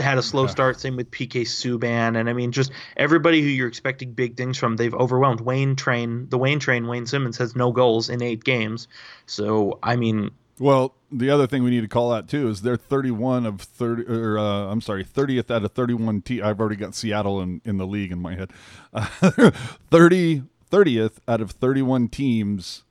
had 0.00 0.18
a 0.18 0.22
slow 0.22 0.42
Yeah. 0.42 0.50
start. 0.50 0.80
Same 0.80 0.96
with 0.96 1.10
PK 1.12 1.42
Subban, 1.42 2.18
and 2.18 2.28
I 2.28 2.32
mean, 2.32 2.50
just 2.50 2.72
everybody 2.96 3.40
who 3.42 3.48
you're 3.48 3.68
expecting 3.68 4.12
big 4.12 4.36
things 4.36 4.58
from, 4.58 4.76
they've 4.76 4.94
overwhelmed. 4.94 5.40
Wayne 5.40 5.76
Train, 5.76 6.28
the 6.28 6.36
Wayne 6.36 6.58
Train, 6.58 6.86
Wayne 6.88 7.06
Simmonds 7.06 7.38
has 7.38 7.54
no 7.54 7.70
goals 7.72 8.10
in 8.10 8.22
eight 8.22 8.42
games. 8.44 8.88
So 9.26 9.78
I 9.82 9.96
mean, 9.96 10.30
Well, 10.58 10.94
the 11.12 11.28
other 11.30 11.46
thing 11.46 11.62
we 11.64 11.70
need 11.70 11.82
to 11.82 11.88
call 11.88 12.12
out 12.12 12.28
too 12.28 12.48
is 12.48 12.62
they're 12.62 12.76
31 12.76 13.44
of 13.46 13.60
30, 13.60 14.04
or 14.04 14.38
uh, 14.38 14.42
I'm 14.70 14.80
sorry, 14.80 15.04
30th 15.04 15.50
out 15.50 15.64
of 15.64 15.72
31. 15.72 16.22
Te- 16.22 16.42
I've 16.42 16.58
already 16.60 16.76
got 16.76 16.94
Seattle 16.94 17.40
in, 17.40 17.60
in 17.64 17.76
the 17.76 17.86
league 17.86 18.10
in 18.10 18.18
my 18.20 18.34
head. 18.36 18.50
Uh, 18.92 19.04
30, 19.90 20.44
30th 20.70 21.18
out 21.28 21.40
of 21.40 21.50
31 21.52 22.08
teams 22.08 22.84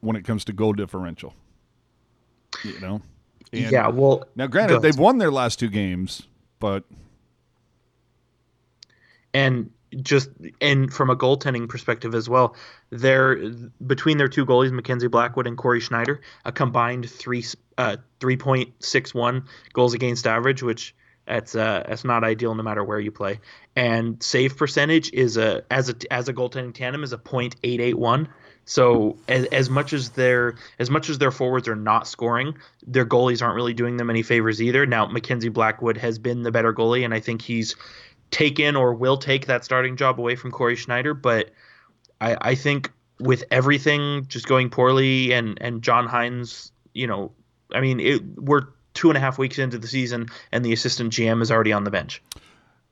when 0.00 0.16
it 0.16 0.24
comes 0.24 0.44
to 0.44 0.52
goal 0.52 0.72
differential. 0.72 1.34
You 2.64 2.80
know. 2.80 3.02
And 3.52 3.72
yeah. 3.72 3.88
Well, 3.88 4.24
Now, 4.36 4.46
granted, 4.46 4.80
they've 4.80 4.98
won 4.98 5.18
their 5.18 5.30
last 5.32 5.58
two 5.58 5.68
games, 5.68 6.22
but 6.60 6.84
and 9.34 9.70
just 9.96 10.30
and 10.60 10.92
from 10.92 11.10
a 11.10 11.16
goaltending 11.16 11.68
perspective 11.68 12.14
as 12.14 12.28
well, 12.28 12.56
they're 12.90 13.36
between 13.86 14.18
their 14.18 14.28
two 14.28 14.44
goalies, 14.44 14.72
Mackenzie 14.72 15.08
Blackwood 15.08 15.46
and 15.46 15.56
Cory 15.56 15.80
Schneider, 15.80 16.20
a 16.44 16.52
combined 16.52 17.10
three 17.10 17.44
uh, 17.76 17.96
three 18.20 18.36
point 18.36 18.72
six 18.84 19.14
one 19.14 19.44
goals 19.72 19.94
against 19.94 20.26
average, 20.26 20.62
which 20.62 20.94
that's 21.26 21.54
uh, 21.54 21.84
that's 21.86 22.04
not 22.04 22.24
ideal 22.24 22.54
no 22.54 22.62
matter 22.62 22.82
where 22.82 23.00
you 23.00 23.10
play. 23.10 23.40
And 23.76 24.22
save 24.22 24.56
percentage 24.56 25.12
is 25.12 25.36
a 25.36 25.62
as 25.70 25.88
a 25.88 25.94
as 26.10 26.28
a 26.28 26.34
goaltending 26.34 26.74
tandem 26.74 27.04
is 27.04 27.12
a 27.12 27.18
point 27.18 27.56
eight 27.62 27.80
eight 27.80 27.98
one. 27.98 28.28
So 28.64 29.16
as, 29.28 29.46
as 29.46 29.70
much 29.70 29.94
as 29.94 30.10
their 30.10 30.56
as 30.78 30.90
much 30.90 31.08
as 31.08 31.16
their 31.16 31.30
forwards 31.30 31.68
are 31.68 31.76
not 31.76 32.06
scoring, 32.06 32.58
their 32.86 33.06
goalies 33.06 33.40
aren't 33.40 33.56
really 33.56 33.72
doing 33.72 33.96
them 33.96 34.10
any 34.10 34.22
favors 34.22 34.60
either. 34.60 34.84
Now 34.84 35.06
Mackenzie 35.06 35.48
Blackwood 35.48 35.96
has 35.96 36.18
been 36.18 36.42
the 36.42 36.52
better 36.52 36.74
goalie, 36.74 37.04
and 37.04 37.14
I 37.14 37.20
think 37.20 37.40
he's 37.40 37.76
taken 38.30 38.76
or 38.76 38.94
will 38.94 39.16
take 39.16 39.46
that 39.46 39.64
starting 39.64 39.96
job 39.96 40.18
away 40.18 40.36
from 40.36 40.50
Cory 40.50 40.76
Schneider. 40.76 41.14
But 41.14 41.50
I, 42.20 42.36
I 42.40 42.54
think 42.54 42.92
with 43.20 43.44
everything 43.50 44.26
just 44.28 44.46
going 44.46 44.70
poorly 44.70 45.32
and 45.32 45.58
and 45.60 45.82
John 45.82 46.06
Hynes, 46.06 46.70
you 46.94 47.06
know, 47.06 47.32
I 47.72 47.80
mean, 47.80 48.00
it, 48.00 48.22
we're 48.38 48.66
two 48.94 49.10
and 49.10 49.16
a 49.16 49.20
half 49.20 49.38
weeks 49.38 49.58
into 49.58 49.78
the 49.78 49.88
season, 49.88 50.28
and 50.52 50.64
the 50.64 50.72
assistant 50.72 51.12
GM 51.12 51.42
is 51.42 51.50
already 51.50 51.72
on 51.72 51.84
the 51.84 51.90
bench. 51.90 52.22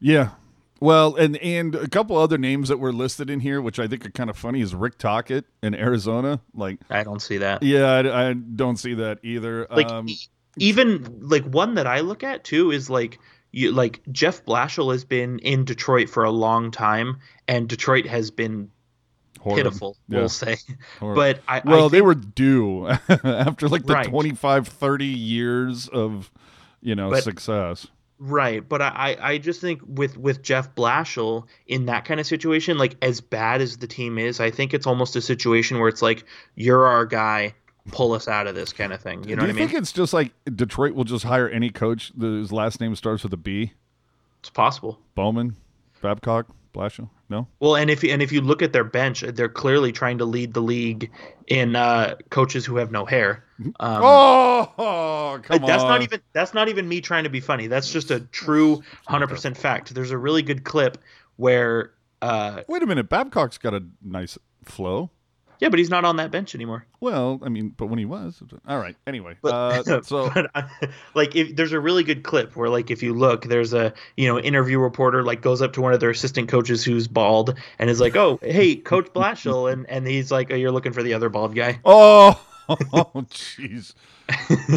yeah. 0.01 0.31
Well, 0.79 1.17
and 1.17 1.39
and 1.39 1.75
a 1.75 1.89
couple 1.89 2.19
other 2.19 2.37
names 2.37 2.69
that 2.69 2.77
were 2.77 2.93
listed 2.93 3.31
in 3.31 3.41
here, 3.41 3.63
which 3.63 3.79
I 3.79 3.87
think 3.87 4.05
are 4.05 4.11
kind 4.11 4.29
of 4.29 4.37
funny, 4.37 4.61
is 4.61 4.75
Rick 4.75 4.99
Tocchet 4.99 5.47
in 5.63 5.75
Arizona. 5.75 6.41
Like, 6.55 6.81
I 6.91 7.03
don't 7.03 7.23
see 7.23 7.39
that. 7.39 7.63
yeah, 7.63 7.87
I, 7.93 8.29
I 8.29 8.33
don't 8.35 8.77
see 8.77 8.93
that 8.93 9.21
either. 9.23 9.67
like 9.71 9.89
um, 9.89 10.07
even 10.59 11.21
like 11.23 11.45
one 11.45 11.77
that 11.77 11.87
I 11.87 12.01
look 12.01 12.23
at 12.23 12.45
too 12.45 12.73
is 12.73 12.91
like 12.91 13.19
you 13.57 13.73
like 13.73 14.01
Jeff 14.13 14.45
Blashill 14.45 14.93
has 14.93 15.05
been 15.05 15.39
in 15.41 15.65
Detroit 15.65 16.09
for 16.11 16.25
a 16.25 16.31
long 16.31 16.71
time, 16.71 17.19
and 17.49 17.69
Detroit 17.69 18.07
has 18.07 18.31
been 18.31 18.71
horrible. 19.41 19.57
pitiful, 19.57 19.97
Yeah, 20.09 20.19
we'll 20.19 20.29
say. 20.29 20.57
horrible. 21.01 21.23
But 21.23 21.41
I 21.49 21.63
well, 21.65 21.87
I 21.87 21.89
they 21.89 22.03
were 22.03 22.15
due 22.15 22.87
after 23.09 23.69
like 23.69 23.85
the 23.87 23.95
Right. 23.95 24.07
25, 24.09 24.69
30 24.69 25.05
years 25.07 25.89
of, 25.89 26.31
you 26.83 26.95
know, 26.95 27.11
But- 27.11 27.25
success. 27.25 27.87
Right, 28.19 28.67
but 28.67 28.81
I, 28.81 28.89
I 29.21 29.29
I 29.33 29.39
just 29.39 29.61
think 29.61 29.83
with 29.87 30.17
with 30.17 30.43
Jeff 30.43 30.75
Blashill 30.75 31.45
in 31.67 31.85
that 31.87 32.07
kind 32.07 32.19
of 32.19 32.27
situation, 32.27 32.79
like 32.79 32.97
as 33.03 33.21
bad 33.21 33.61
as 33.61 33.77
the 33.77 33.87
team 33.87 34.17
is, 34.19 34.41
I 34.41 34.51
think 34.51 34.73
it's 34.73 34.87
almost 34.87 35.17
a 35.17 35.21
situation 35.21 35.79
where 35.79 35.89
it's 35.91 36.01
like 36.01 36.25
you're 36.55 36.87
our 36.87 37.05
guy, 37.05 37.53
pull 37.93 38.13
us 38.13 38.29
out 38.29 38.47
of 38.47 38.55
this 38.55 38.73
kind 38.73 38.93
of 38.93 39.01
thing. 39.01 39.25
You 39.25 39.37
know 39.37 39.41
Do 39.43 39.47
what 39.47 39.55
you 39.55 39.59
I 39.59 39.61
mean? 39.61 39.69
think 39.69 39.83
it's 39.83 39.93
just 39.93 40.13
like 40.13 40.33
Detroit 40.55 40.95
will 40.95 41.05
just 41.05 41.25
hire 41.25 41.49
any 41.49 41.71
coach 41.71 42.13
whose 42.19 42.53
last 42.53 42.81
name 42.81 42.95
starts 42.97 43.23
with 43.23 43.33
a 43.33 43.37
B? 43.39 43.73
it's 44.41 44.51
possible. 44.51 44.99
Bowman, 45.15 45.57
Babcock, 46.03 46.47
Blashill? 46.73 47.11
No? 47.29 47.49
Well, 47.59 47.75
and 47.75 47.91
if 47.91 48.05
and 48.05 48.23
if 48.23 48.31
you 48.31 48.41
look 48.41 48.63
at 48.63 48.73
their 48.73 48.85
bench, 48.85 49.23
they're 49.23 49.49
clearly 49.49 49.91
trying 49.91 50.19
to 50.19 50.25
lead 50.25 50.55
the 50.55 50.61
league 50.63 51.11
in 51.49 51.75
uh, 51.75 52.15
coaches 52.31 52.65
who 52.65 52.77
have 52.77 52.91
no 52.93 53.05
hair. 53.05 53.43
Um, 53.81 54.03
oh, 54.05 55.41
come 55.43 55.63
that's 55.65 55.83
on. 55.83 55.89
not 55.89 56.03
even 56.03 56.21
that's 56.35 56.53
not 56.53 56.69
even 56.69 56.87
me 56.87 57.01
trying 57.01 57.25
to 57.25 57.31
be 57.31 57.41
funny. 57.41 57.67
That's 57.69 57.91
just 57.91 58.11
a 58.11 58.21
true 58.21 58.83
hundred 59.07 59.29
percent 59.29 59.57
fact. 59.57 59.95
There's 59.95 60.11
a 60.11 60.19
really 60.19 60.43
good 60.43 60.65
clip 60.65 60.99
where 61.37 61.93
uh 62.21 62.63
Wait 62.69 62.83
a 62.83 62.87
minute. 62.87 63.09
Babcock's 63.09 63.57
got 63.59 63.73
a 63.73 63.83
nice 64.03 64.37
flow. 64.65 65.11
Yeah, 65.61 65.69
but 65.69 65.79
he's 65.79 65.91
not 65.91 66.05
on 66.05 66.17
that 66.17 66.31
bench 66.31 66.55
anymore. 66.55 66.87
Well, 67.01 67.41
I 67.43 67.49
mean, 67.49 67.71
but 67.77 67.87
when 67.87 67.99
he 67.99 68.05
was, 68.05 68.43
all 68.67 68.79
right. 68.79 68.97
Anyway, 69.07 69.37
But, 69.43 69.53
uh, 69.53 70.03
so 70.03 70.31
but, 70.33 70.51
like 71.15 71.35
if 71.37 71.57
there's 71.57 71.73
a 71.73 71.81
really 71.81 72.05
good 72.05 72.23
clip 72.23 72.57
where 72.57 72.69
like 72.69 72.91
if 72.91 73.03
you 73.03 73.15
look, 73.15 73.45
there's 73.45 73.73
a 73.73 73.93
you 74.17 74.29
know 74.29 74.39
interview 74.39 74.79
reporter 74.79 75.23
like 75.23 75.43
goes 75.43 75.63
up 75.63 75.73
to 75.75 75.81
one 75.81 75.93
of 75.93 76.01
their 76.01 76.11
assistant 76.11 76.49
coaches 76.49 76.85
who's 76.85 77.09
bald 77.09 77.55
and 77.79 77.91
is 77.91 78.01
like, 78.01 78.17
oh 78.17 78.39
hey 78.43 78.77
Coach 78.77 79.07
Blashill, 79.13 79.73
and 79.73 79.89
and 79.89 80.07
he's 80.07 80.31
like, 80.31 80.51
oh 80.51 80.55
you're 80.55 80.73
looking 80.73 80.93
for 80.93 81.03
the 81.03 81.15
other 81.15 81.29
bald 81.29 81.55
guy. 81.55 81.81
Oh, 81.89 82.41
jeez. 83.31 83.95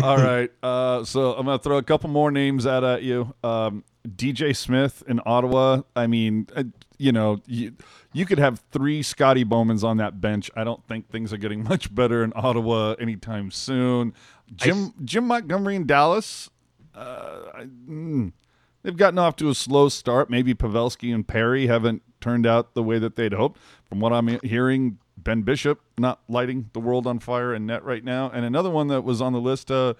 All 0.04 0.18
right. 0.18 0.52
Uh, 0.62 1.04
so 1.04 1.34
I'm 1.34 1.46
gonna 1.46 1.58
throw 1.58 1.78
a 1.78 1.84
couple 1.84 2.10
more 2.10 2.30
names 2.30 2.68
out 2.68 2.84
at 2.84 3.02
you. 3.02 3.34
Um, 3.44 3.84
DJ 4.08 4.56
Smith 4.56 5.04
in 5.08 5.20
Ottawa. 5.26 5.82
I 5.96 6.06
mean, 6.06 6.48
uh, 6.56 6.66
you 7.00 7.12
know, 7.12 7.42
you, 7.48 7.74
you 8.12 8.26
could 8.26 8.40
have 8.40 8.62
three 8.72 9.04
Scotty 9.04 9.44
Bowmans 9.44 9.84
on 9.84 9.98
that 9.98 10.20
bench. 10.20 10.50
I 10.56 10.64
don't 10.64 10.86
think 10.88 11.10
things 11.10 11.32
are 11.32 11.38
getting 11.38 11.64
much 11.70 11.94
better 11.94 12.24
in 12.24 12.34
Ottawa 12.36 12.96
anytime 13.00 13.52
soon. 13.52 14.14
Jim 14.56 14.94
Jim 15.04 15.28
Montgomery 15.28 15.76
in 15.76 15.86
Dallas. 15.86 16.50
Uh, 16.96 17.42
I, 17.54 17.64
mm, 17.88 18.34
they've 18.84 18.98
gotten 18.98 19.20
off 19.20 19.36
to 19.38 19.50
a 19.50 19.56
slow 19.56 19.90
start. 19.90 20.30
Maybe 20.30 20.54
Pavelski 20.54 21.14
and 21.14 21.28
Perry 21.28 21.68
haven't 21.68 22.02
turned 22.20 22.46
out 22.46 22.74
the 22.74 22.84
way 22.84 23.00
that 23.00 23.16
they'd 23.16 23.34
hoped. 23.34 23.60
From 23.88 24.00
what 24.00 24.12
I'm 24.12 24.40
hearing, 24.42 24.98
Ben 25.18 25.44
Bishop 25.44 25.80
not 25.98 26.20
lighting 26.28 26.70
the 26.74 26.80
world 26.80 27.08
on 27.08 27.20
fire 27.20 27.54
in 27.54 27.66
net 27.66 27.84
right 27.84 28.04
now. 28.04 28.30
And 28.30 28.46
another 28.46 28.70
one 28.70 28.88
that 28.88 29.04
was 29.04 29.22
on 29.22 29.34
the 29.34 29.40
list, 29.40 29.72
uh, 29.72 29.94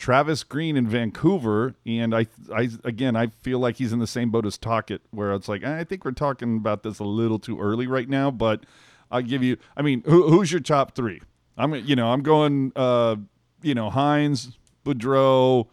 Travis 0.00 0.42
Green 0.42 0.76
in 0.76 0.88
Vancouver. 0.88 1.76
And 1.86 2.14
I, 2.14 2.26
I 2.52 2.70
again, 2.82 3.14
I 3.14 3.28
feel 3.28 3.60
like 3.60 3.76
he's 3.76 3.92
in 3.92 4.00
the 4.00 4.06
same 4.06 4.30
boat 4.30 4.46
as 4.46 4.58
Tocchet, 4.58 5.02
where 5.10 5.32
it's 5.32 5.46
like 5.46 5.62
I 5.62 5.84
think 5.84 6.04
we're 6.04 6.12
talking 6.12 6.56
about 6.56 6.82
this 6.82 6.98
a 6.98 7.04
little 7.04 7.38
too 7.38 7.60
early 7.60 7.86
right 7.86 8.08
now. 8.08 8.30
But 8.30 8.64
I'll 9.10 9.22
give 9.22 9.44
you. 9.44 9.58
I 9.76 9.82
mean, 9.82 10.02
who, 10.06 10.28
who's 10.28 10.50
your 10.50 10.60
top 10.60 10.96
three? 10.96 11.20
I'm, 11.56 11.74
you 11.74 11.94
know, 11.94 12.10
I'm 12.10 12.22
going, 12.22 12.72
uh, 12.74 13.16
you 13.60 13.74
know, 13.74 13.90
Hynes, 13.90 14.56
Boudreau, 14.84 15.68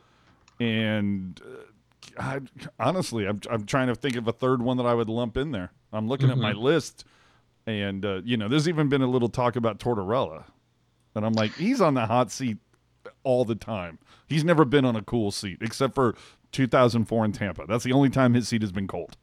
and 0.60 1.40
uh, 2.20 2.22
I, 2.22 2.40
honestly, 2.80 3.26
I'm 3.26 3.40
I'm 3.50 3.66
trying 3.66 3.88
to 3.88 3.96
think 3.96 4.18
of 4.18 4.28
a 4.28 4.34
third 4.34 4.62
one 4.62 4.78
that 4.78 4.86
I 4.86 4.94
would 4.94 5.10
lump 5.10 5.38
in 5.38 5.52
there. 5.52 5.72
I'm 5.94 6.10
looking 6.10 6.30
at 6.30 6.38
my 6.38 6.52
list, 6.52 7.06
and 7.66 8.06
uh, 8.06 8.22
you 8.26 8.36
know, 8.36 8.50
there's 8.50 8.68
even 8.68 8.90
been 8.90 9.02
a 9.02 9.08
little 9.08 9.30
talk 9.30 9.56
about 9.56 9.80
Tortorella, 9.80 10.44
and 11.16 11.26
I'm 11.26 11.34
like, 11.34 11.56
he's 11.56 11.80
on 11.80 11.94
the 11.94 12.06
hot 12.06 12.30
seat 12.30 12.58
all 13.28 13.44
the 13.46 13.56
time. 13.56 14.00
He's 14.28 14.44
never 14.44 14.64
been 14.66 14.86
on 14.86 14.96
a 14.96 15.02
cool 15.02 15.32
seat 15.32 15.58
except 15.62 15.94
for 15.96 16.16
2004 16.54 17.26
in 17.26 17.32
Tampa. 17.34 17.66
That's 17.68 17.84
the 17.84 17.92
only 17.94 18.10
time 18.10 18.34
his 18.34 18.48
seat 18.48 18.62
has 18.62 18.72
been 18.72 18.88
cold. 18.88 19.18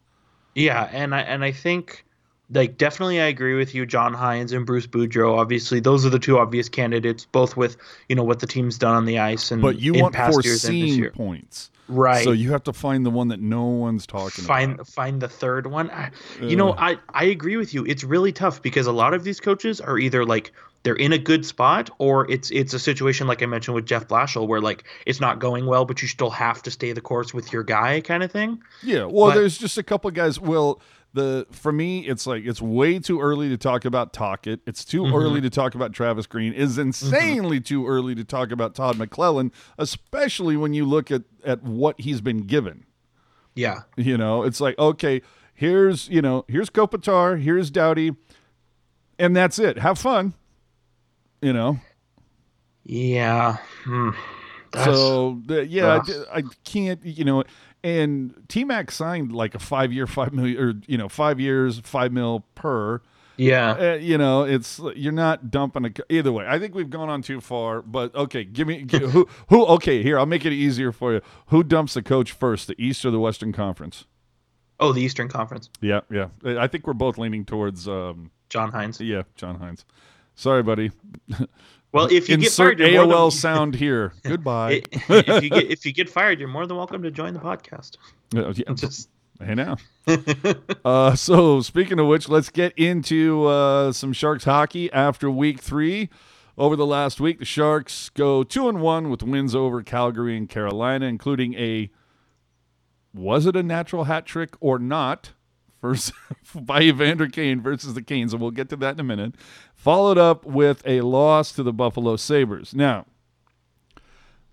Yeah, 0.54 0.88
and 0.92 1.14
I 1.14 1.20
and 1.22 1.42
I 1.44 1.52
think 1.52 2.04
like 2.50 2.76
definitely 2.76 3.20
I 3.20 3.26
agree 3.26 3.54
with 3.54 3.74
you, 3.74 3.86
John 3.86 4.14
Hynes 4.14 4.52
and 4.54 4.66
Bruce 4.66 4.86
Boudreau. 4.86 5.38
Obviously, 5.38 5.80
those 5.80 6.04
are 6.06 6.10
the 6.10 6.18
two 6.18 6.38
obvious 6.38 6.68
candidates, 6.68 7.24
both 7.24 7.56
with 7.56 7.76
you 8.08 8.14
know 8.16 8.22
what 8.22 8.38
the 8.40 8.46
team's 8.46 8.78
done 8.78 8.94
on 8.94 9.04
the 9.06 9.18
ice 9.18 9.50
and 9.50 9.62
But 9.62 9.80
you 9.80 9.94
in 9.94 10.00
want 10.02 10.14
past 10.14 10.34
foreseen 10.34 10.98
year. 10.98 11.10
points, 11.10 11.70
right? 11.88 12.22
so 12.22 12.30
you 12.32 12.52
have 12.52 12.62
to 12.64 12.72
find 12.72 13.04
the 13.04 13.10
one 13.10 13.28
that 13.28 13.40
no 13.40 13.64
one's 13.64 14.06
talking 14.06 14.44
find 14.44 14.74
about. 14.74 14.86
find 14.86 15.20
the 15.20 15.28
third 15.28 15.66
one. 15.66 15.90
I, 15.90 16.10
you 16.40 16.54
know, 16.56 16.74
I 16.74 16.98
I 17.08 17.24
agree 17.24 17.56
with 17.56 17.74
you. 17.74 17.84
It's 17.86 18.04
really 18.04 18.32
tough 18.32 18.62
because 18.62 18.86
a 18.86 18.92
lot 18.92 19.14
of 19.14 19.24
these 19.24 19.40
coaches 19.40 19.80
are 19.80 19.98
either 19.98 20.24
like 20.24 20.52
they're 20.84 20.94
in 20.94 21.12
a 21.12 21.18
good 21.18 21.44
spot 21.44 21.90
or 21.98 22.30
it's 22.30 22.50
it's 22.52 22.72
a 22.74 22.78
situation 22.78 23.26
like 23.26 23.42
I 23.42 23.46
mentioned 23.46 23.74
with 23.74 23.86
Jeff 23.86 24.06
Blashill 24.06 24.46
where 24.46 24.60
like 24.60 24.84
it's 25.06 25.20
not 25.20 25.38
going 25.40 25.66
well, 25.66 25.84
but 25.84 26.00
you 26.02 26.08
still 26.08 26.30
have 26.30 26.62
to 26.62 26.70
stay 26.70 26.92
the 26.92 27.00
course 27.00 27.34
with 27.34 27.52
your 27.52 27.62
guy 27.64 28.00
kind 28.00 28.22
of 28.22 28.30
thing. 28.30 28.62
Yeah, 28.82 29.04
well, 29.06 29.28
But- 29.30 29.34
there's 29.34 29.58
just 29.58 29.76
a 29.78 29.82
couple 29.82 30.10
guys. 30.12 30.38
Well, 30.38 30.80
the 31.14 31.46
for 31.52 31.70
me, 31.72 32.00
it's 32.08 32.26
like 32.26 32.44
it's 32.44 32.60
way 32.60 32.98
too 32.98 33.20
early 33.20 33.48
to 33.48 33.56
talk 33.56 33.84
about 33.84 34.12
Tocchet. 34.12 34.60
It's 34.66 34.84
too 34.84 35.02
Mm-hmm. 35.02 35.14
early 35.14 35.40
to 35.42 35.48
talk 35.50 35.74
about 35.76 35.92
Travis 35.92 36.26
Green. 36.26 36.52
Is 36.52 36.76
insanely 36.76 37.60
too 37.60 37.86
early 37.86 38.14
to 38.16 38.24
talk 38.24 38.50
about 38.50 38.74
Todd 38.74 38.96
McLellan, 38.96 39.52
especially 39.78 40.56
when 40.56 40.74
you 40.74 40.84
look 40.84 41.10
at 41.12 41.22
at 41.44 41.62
what 41.62 42.00
he's 42.00 42.20
been 42.20 42.40
given. 42.42 42.84
Yeah. 43.54 43.82
You 43.96 44.18
know, 44.18 44.42
it's 44.42 44.60
like 44.60 44.76
okay, 44.76 45.22
here's 45.54 46.08
you 46.08 46.20
know 46.20 46.44
here's 46.48 46.68
Kopitar, 46.68 47.40
here's 47.40 47.70
Doughty, 47.70 48.16
and 49.18 49.36
that's 49.36 49.58
it. 49.60 49.78
Have 49.78 49.98
fun. 50.00 50.34
You 51.44 51.52
know, 51.52 51.78
Yeah. 52.84 53.58
Hmm. 53.84 54.10
So 54.84 55.40
the, 55.46 55.66
yeah. 55.66 56.00
I, 56.32 56.38
I 56.38 56.42
can't, 56.64 57.04
you 57.04 57.24
know, 57.24 57.44
and 57.84 58.34
T 58.48 58.64
Mac 58.64 58.90
signed 58.90 59.30
like 59.32 59.54
a 59.54 59.58
five 59.58 59.92
year, 59.92 60.06
five 60.06 60.32
million, 60.32 60.58
or 60.58 60.74
you 60.86 60.98
know, 60.98 61.08
five 61.08 61.38
years, 61.38 61.80
five 61.84 62.12
mil 62.12 62.44
per. 62.54 63.00
yeah. 63.36 63.72
Uh, 63.72 63.94
you 64.00 64.18
know, 64.18 64.42
it's 64.44 64.80
you're 64.96 65.12
not 65.12 65.50
dumping 65.50 65.84
a 65.86 65.90
either 66.12 66.32
way. 66.32 66.46
I 66.48 66.58
think 66.58 66.74
we've 66.74 66.90
gone 66.90 67.08
on 67.08 67.22
too 67.22 67.40
far, 67.40 67.82
but 67.82 68.14
okay, 68.14 68.42
give 68.44 68.66
me 68.66 68.84
gi- 68.84 68.98
who 68.98 69.28
who. 69.48 69.64
Okay, 69.66 70.02
here 70.02 70.18
I'll 70.18 70.26
make 70.26 70.44
it 70.44 70.52
easier 70.52 70.90
for 70.92 71.12
you. 71.12 71.20
Who 71.48 71.62
dumps 71.62 71.94
the 71.94 72.02
coach 72.02 72.32
first, 72.32 72.66
the 72.68 72.74
East 72.82 73.04
or 73.04 73.10
the 73.12 73.20
Western 73.20 73.52
Conference? 73.52 74.06
Oh, 74.80 74.92
the 74.92 75.02
Eastern 75.02 75.28
Conference. 75.28 75.68
Yeah, 75.80 76.00
yeah. 76.10 76.28
I 76.44 76.66
think 76.66 76.86
we're 76.86 76.94
both 76.94 77.16
leaning 77.18 77.44
towards. 77.44 77.86
um 77.86 78.30
John 78.48 78.72
Hynes. 78.72 78.98
Yeah, 78.98 79.22
John 79.36 79.58
Hynes. 79.58 79.84
Sorry, 80.34 80.62
buddy. 80.62 80.90
Well, 81.92 82.08
if 82.10 82.28
you 82.28 82.36
get 82.36 82.50
fired, 82.50 82.78
AOL 82.78 83.30
than- 83.30 83.30
sound 83.38 83.74
here. 83.76 84.14
Goodbye. 84.24 84.82
if 84.92 85.42
you 85.42 85.50
get 85.50 85.64
if 85.70 85.86
you 85.86 85.92
get 85.92 86.10
fired, 86.10 86.40
you're 86.40 86.48
more 86.48 86.66
than 86.66 86.76
welcome 86.76 87.02
to 87.02 87.10
join 87.10 87.34
the 87.34 87.40
podcast. 87.40 87.98
Uh, 88.34 88.52
yeah, 88.56 88.74
Just 88.74 89.08
Hey 89.42 89.54
now. 89.54 89.76
uh, 90.84 91.14
so 91.16 91.60
speaking 91.60 91.98
of 91.98 92.06
which, 92.06 92.28
let's 92.28 92.50
get 92.50 92.72
into 92.76 93.46
uh, 93.46 93.90
some 93.92 94.12
Sharks 94.12 94.44
hockey 94.44 94.92
after 94.92 95.30
Week 95.30 95.60
Three. 95.60 96.08
Over 96.56 96.76
the 96.76 96.86
last 96.86 97.20
week, 97.20 97.40
the 97.40 97.44
Sharks 97.44 98.10
go 98.10 98.44
two 98.44 98.68
and 98.68 98.80
one 98.80 99.10
with 99.10 99.24
wins 99.24 99.56
over 99.56 99.82
Calgary 99.82 100.36
and 100.36 100.48
Carolina, 100.48 101.06
including 101.06 101.54
a 101.54 101.90
was 103.12 103.46
it 103.46 103.56
a 103.56 103.62
natural 103.62 104.04
hat 104.04 104.24
trick 104.24 104.56
or 104.60 104.78
not? 104.78 105.32
First 105.84 106.14
by 106.54 106.80
Evander 106.80 107.28
Kane 107.28 107.60
versus 107.60 107.92
the 107.92 108.00
Canes, 108.00 108.32
and 108.32 108.40
we'll 108.40 108.52
get 108.52 108.70
to 108.70 108.76
that 108.76 108.94
in 108.94 109.00
a 109.00 109.04
minute. 109.04 109.34
Followed 109.74 110.16
up 110.16 110.46
with 110.46 110.82
a 110.86 111.02
loss 111.02 111.52
to 111.52 111.62
the 111.62 111.74
Buffalo 111.74 112.16
Sabres. 112.16 112.74
Now, 112.74 113.04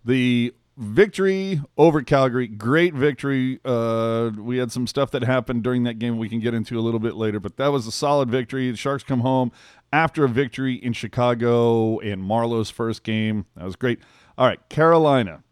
the 0.04 0.54
victory 0.76 1.62
over 1.78 2.02
Calgary, 2.02 2.48
great 2.48 2.94
victory. 2.94 3.62
Uh, 3.64 4.32
we 4.38 4.58
had 4.58 4.74
some 4.74 4.86
stuff 4.86 5.10
that 5.12 5.24
happened 5.24 5.64
during 5.64 5.86
that 5.86 6.00
game 6.00 6.18
we 6.18 6.28
can 6.28 6.42
get 6.42 6.54
into 6.54 6.78
a 6.78 6.82
little 6.82 7.00
bit 7.00 7.16
later, 7.16 7.40
but 7.40 7.56
that 7.56 7.70
was 7.70 7.88
a 7.88 7.94
solid 7.94 8.30
victory. 8.30 8.70
The 8.70 8.76
Sharks 8.76 9.06
come 9.06 9.22
home 9.22 9.54
after 9.94 10.26
a 10.26 10.30
victory 10.30 10.74
in 10.74 10.92
Chicago 10.92 12.00
in 12.00 12.22
Marleau's 12.22 12.70
first 12.70 13.04
game. 13.04 13.46
That 13.56 13.64
was 13.64 13.78
great. 13.78 14.02
All 14.38 14.48
right, 14.48 14.60
Carolina. 14.68 15.44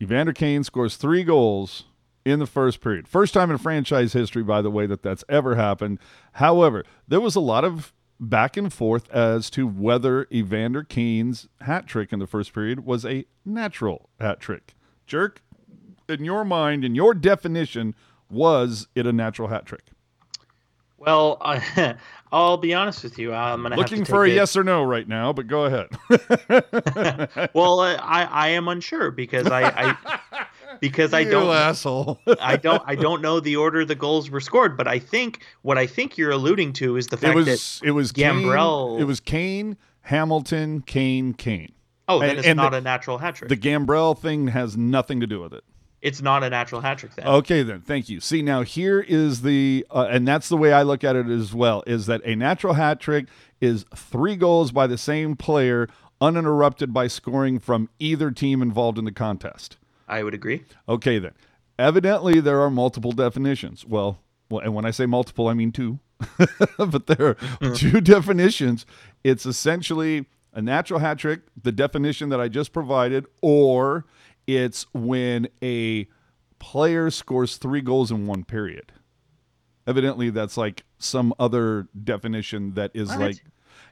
Evander 0.00 0.32
Kane 0.32 0.62
scores 0.62 0.94
three 0.94 1.24
goals 1.24 1.86
in 2.30 2.38
the 2.38 2.46
first 2.46 2.80
period. 2.80 3.08
First 3.08 3.34
time 3.34 3.50
in 3.50 3.58
franchise 3.58 4.12
history, 4.12 4.42
by 4.42 4.62
the 4.62 4.70
way, 4.70 4.86
that 4.86 5.02
that's 5.02 5.24
ever 5.28 5.54
happened. 5.56 5.98
However, 6.32 6.84
there 7.06 7.20
was 7.20 7.34
a 7.36 7.40
lot 7.40 7.64
of 7.64 7.92
back 8.20 8.56
and 8.56 8.72
forth 8.72 9.08
as 9.10 9.48
to 9.50 9.66
whether 9.66 10.26
Evander 10.32 10.82
Kane's 10.82 11.48
hat 11.60 11.86
trick 11.86 12.12
in 12.12 12.18
the 12.18 12.26
first 12.26 12.52
period 12.52 12.84
was 12.84 13.04
a 13.04 13.24
natural 13.44 14.08
hat 14.20 14.40
trick. 14.40 14.74
Jerk, 15.06 15.40
in 16.08 16.24
your 16.24 16.44
mind, 16.44 16.84
in 16.84 16.94
your 16.94 17.14
definition, 17.14 17.94
was 18.30 18.88
it 18.94 19.06
a 19.06 19.12
natural 19.12 19.48
hat 19.48 19.66
trick? 19.66 19.82
well, 20.98 21.38
I, 21.40 21.94
I'll 22.32 22.56
be 22.56 22.74
honest 22.74 23.04
with 23.04 23.18
you. 23.20 23.32
I'm 23.32 23.62
gonna 23.62 23.76
Looking 23.76 23.98
have 23.98 24.06
to 24.08 24.12
for 24.12 24.24
a 24.24 24.28
it- 24.30 24.34
yes 24.34 24.56
or 24.56 24.64
no 24.64 24.82
right 24.82 25.06
now, 25.06 25.32
but 25.32 25.46
go 25.46 25.64
ahead. 25.66 25.88
well, 27.54 27.80
I 27.80 27.96
I 28.30 28.48
am 28.48 28.66
unsure 28.68 29.10
because 29.12 29.46
I, 29.46 29.62
I 29.64 30.46
because 30.80 31.14
I 31.14 31.24
don't 31.24 31.54
asshole. 31.54 32.18
I 32.40 32.56
don't 32.56 32.82
I 32.86 32.94
don't 32.94 33.22
know 33.22 33.40
the 33.40 33.56
order 33.56 33.84
the 33.84 33.94
goals 33.94 34.30
were 34.30 34.40
scored, 34.40 34.76
but 34.76 34.86
I 34.88 34.98
think 34.98 35.42
what 35.62 35.78
I 35.78 35.86
think 35.86 36.16
you're 36.18 36.30
alluding 36.30 36.72
to 36.74 36.96
is 36.96 37.06
the 37.08 37.16
it 37.16 37.20
fact 37.20 37.34
was 37.36 37.46
that 37.80 37.86
it 37.86 37.92
was 37.92 38.12
Kane, 38.12 38.42
Gambrell- 38.44 39.00
it 39.00 39.04
was 39.04 39.20
Kane, 39.20 39.76
Hamilton, 40.02 40.82
Kane, 40.82 41.34
Kane. 41.34 41.72
oh, 42.08 42.18
then 42.20 42.30
and- 42.30 42.38
it's 42.38 42.48
and 42.48 42.56
not 42.56 42.70
the- 42.72 42.78
a 42.78 42.80
natural 42.80 43.18
hat 43.18 43.34
trick. 43.36 43.48
The 43.48 43.56
Gambrell 43.56 44.18
thing 44.18 44.48
has 44.48 44.76
nothing 44.76 45.20
to 45.20 45.26
do 45.26 45.40
with 45.40 45.52
it. 45.52 45.64
it's 46.00 46.22
not 46.22 46.44
a 46.44 46.48
natural 46.50 46.80
hat 46.80 46.98
trick 46.98 47.12
then. 47.16 47.26
Okay, 47.26 47.62
then. 47.64 47.80
Thank 47.80 48.08
you. 48.08 48.20
See, 48.20 48.40
now 48.40 48.62
here 48.62 49.00
is 49.00 49.42
the, 49.42 49.84
uh, 49.90 50.06
and 50.08 50.28
that's 50.28 50.48
the 50.48 50.56
way 50.56 50.72
I 50.72 50.82
look 50.82 51.02
at 51.02 51.16
it 51.16 51.26
as 51.28 51.52
well, 51.52 51.82
is 51.88 52.06
that 52.06 52.20
a 52.24 52.36
natural 52.36 52.74
hat 52.74 53.00
trick 53.00 53.26
is 53.60 53.84
three 53.96 54.36
goals 54.36 54.70
by 54.70 54.86
the 54.86 54.96
same 54.96 55.34
player, 55.34 55.88
uninterrupted 56.20 56.92
by 56.94 57.08
scoring 57.08 57.58
from 57.58 57.88
either 57.98 58.30
team 58.30 58.62
involved 58.62 58.96
in 58.96 59.04
the 59.06 59.12
contest. 59.12 59.76
I 60.08 60.22
would 60.22 60.34
agree. 60.34 60.64
Okay, 60.88 61.18
then. 61.18 61.32
Evidently, 61.78 62.40
there 62.40 62.60
are 62.60 62.70
multiple 62.70 63.12
definitions. 63.12 63.84
Well, 63.84 64.18
well 64.50 64.60
and 64.60 64.74
when 64.74 64.84
I 64.84 64.90
say 64.90 65.06
multiple, 65.06 65.48
I 65.48 65.54
mean 65.54 65.70
two. 65.70 66.00
but 66.78 67.06
there 67.06 67.28
are 67.28 67.34
hmm. 67.34 67.74
two 67.74 68.00
definitions. 68.00 68.84
It's 69.22 69.46
essentially 69.46 70.26
a 70.52 70.62
natural 70.62 70.98
hat 70.98 71.18
trick, 71.18 71.42
the 71.60 71.70
definition 71.70 72.30
that 72.30 72.40
I 72.40 72.48
just 72.48 72.72
provided, 72.72 73.26
or 73.42 74.06
it's 74.46 74.86
when 74.92 75.48
a 75.62 76.08
player 76.58 77.10
scores 77.10 77.56
three 77.56 77.80
goals 77.80 78.10
in 78.10 78.26
one 78.26 78.44
period. 78.44 78.92
Evidently, 79.86 80.30
that's 80.30 80.56
like 80.56 80.84
some 80.98 81.32
other 81.38 81.88
definition 82.02 82.74
that 82.74 82.90
is 82.94 83.08
What? 83.10 83.20
like, 83.20 83.44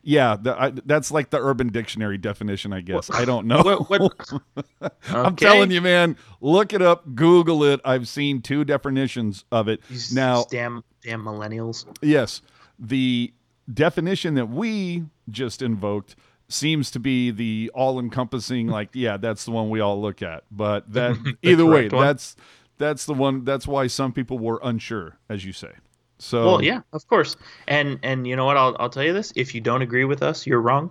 yeah, 0.08 0.36
the, 0.40 0.56
I, 0.56 0.70
that's 0.70 1.10
like 1.10 1.30
the 1.30 1.40
Urban 1.42 1.70
Dictionary 1.70 2.16
definition, 2.16 2.72
I 2.72 2.80
guess. 2.80 3.10
I 3.10 3.24
don't 3.24 3.48
know. 3.48 3.60
What, 3.60 3.90
what, 3.90 4.92
I'm 5.08 5.34
telling 5.34 5.72
you, 5.72 5.80
man. 5.80 6.16
Look 6.40 6.72
it 6.72 6.80
up. 6.80 7.16
Google 7.16 7.64
it. 7.64 7.80
I've 7.84 8.06
seen 8.06 8.40
two 8.40 8.64
definitions 8.64 9.44
of 9.50 9.66
it. 9.66 9.80
These 9.90 10.14
Now, 10.14 10.44
damn 10.48 10.84
damn 11.02 11.24
millennials. 11.24 11.86
yes, 12.02 12.40
the 12.78 13.34
definition 13.74 14.34
that 14.36 14.46
we 14.48 15.06
just 15.28 15.60
invoked 15.60 16.14
seems 16.48 16.92
to 16.92 17.00
be 17.00 17.32
the 17.32 17.72
all-encompassing. 17.74 18.68
Like, 18.68 18.90
yeah, 18.92 19.16
that's 19.16 19.44
the 19.44 19.50
one 19.50 19.70
we 19.70 19.80
all 19.80 20.00
look 20.00 20.22
at. 20.22 20.44
But 20.52 20.92
that 20.92 21.16
either 21.42 21.66
way, 21.66 21.88
one. 21.88 22.06
that's 22.06 22.36
that's 22.78 23.06
the 23.06 23.14
one. 23.14 23.42
That's 23.44 23.66
why 23.66 23.88
some 23.88 24.12
people 24.12 24.38
were 24.38 24.60
unsure, 24.62 25.18
as 25.28 25.44
you 25.44 25.52
say. 25.52 25.72
So, 26.18 26.46
Well, 26.46 26.62
yeah, 26.62 26.80
of 26.92 27.06
course. 27.08 27.36
And 27.68 27.98
and 28.02 28.26
you 28.26 28.36
know 28.36 28.44
what? 28.44 28.56
I'll 28.56 28.76
I'll 28.78 28.88
tell 28.90 29.04
you 29.04 29.12
this. 29.12 29.32
If 29.36 29.54
you 29.54 29.60
don't 29.60 29.82
agree 29.82 30.04
with 30.04 30.22
us, 30.22 30.46
you're 30.46 30.60
wrong. 30.60 30.90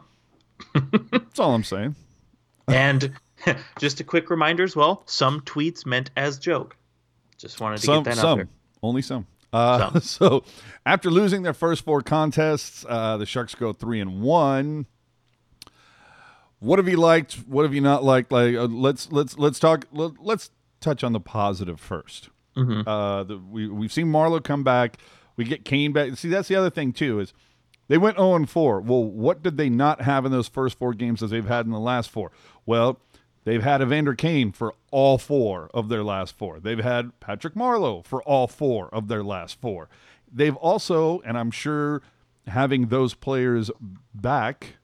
that's 1.12 1.40
all 1.40 1.54
I'm 1.54 1.64
saying. 1.64 1.96
And 2.68 3.14
just 3.80 4.00
a 4.00 4.04
quick 4.04 4.30
reminder 4.30 4.64
as 4.64 4.76
well. 4.76 5.04
Some 5.06 5.42
tweets 5.42 5.86
meant 5.86 6.12
as 6.16 6.38
joke. 6.38 6.76
Just 7.38 7.60
wanted 7.60 7.78
to 7.78 7.86
some, 7.86 8.04
get 8.04 8.16
that 8.16 8.20
out 8.20 8.22
some, 8.22 8.38
there. 8.38 8.50
only 8.82 9.02
some. 9.02 9.28
Uh, 9.52 9.92
Some. 9.92 10.02
So, 10.02 10.44
after 10.86 11.10
losing 11.10 11.44
their 11.44 11.54
first 11.54 11.86
four 11.86 12.02
contests, 12.02 12.86
uh, 12.90 13.16
the 13.18 13.26
Sharks 13.26 13.56
go 13.56 13.72
three 13.72 14.02
and 14.02 14.22
one. 14.22 14.86
What 16.60 16.80
have 16.80 16.90
you 16.90 16.98
liked? 16.98 17.36
What 17.48 17.64
have 17.64 17.74
you 17.74 17.82
not 17.82 18.04
liked? 18.04 18.32
Like, 18.32 18.56
uh, 18.56 18.66
let's 18.66 19.12
let's 19.12 19.38
let's 19.38 19.60
talk. 19.60 19.86
Let, 19.94 20.14
let's 20.20 20.50
touch 20.82 21.04
on 21.04 21.14
the 21.14 21.20
1st 21.20 22.30
Mm-hmm. 22.56 22.88
Uh, 22.88 23.24
the, 23.24 23.38
we 23.38 23.68
we've 23.68 23.94
seen 23.94 24.08
Marleau 24.08 24.44
come 24.44 24.64
back. 24.64 24.98
We 25.36 25.44
get 25.46 25.66
Kane 25.66 25.92
back. 25.92 26.16
See, 26.16 26.30
that's 26.30 26.48
the 26.48 26.56
other 26.56 26.70
thing 26.70 26.94
too 26.94 27.20
is 27.20 27.34
they 27.88 27.98
went 27.98 28.18
0 28.18 28.36
and 28.36 28.50
4. 28.50 28.82
Well, 28.82 29.04
what 29.04 29.44
did 29.44 29.58
they 29.58 29.70
not 29.70 30.02
have 30.02 30.26
in 30.26 30.32
those 30.32 30.48
first 30.48 30.78
four 30.80 30.94
games 30.94 31.22
as 31.22 31.30
they've 31.30 31.46
had 31.46 31.66
in 31.66 31.72
the 31.72 31.80
last 31.80 32.10
four? 32.10 32.32
Well, 32.66 33.00
they've 33.44 33.64
had 33.64 33.82
Evander 33.82 34.16
Kane 34.16 34.52
for 34.52 34.74
all 34.92 35.18
four 35.18 35.70
of 35.74 35.90
their 35.90 36.04
last 36.04 36.38
four. 36.38 36.60
They've 36.60 36.80
had 36.80 37.20
Patrick 37.20 37.54
Marleau 37.54 38.04
for 38.04 38.24
all 38.24 38.48
four 38.48 38.90
of 38.90 39.08
their 39.08 39.24
last 39.24 39.60
four. 39.62 39.90
They've 40.32 40.56
also, 40.56 41.22
and 41.22 41.38
I'm 41.38 41.52
sure 41.52 42.02
having 42.48 42.88
those 42.88 43.14
players 43.14 43.70
back 44.14 44.78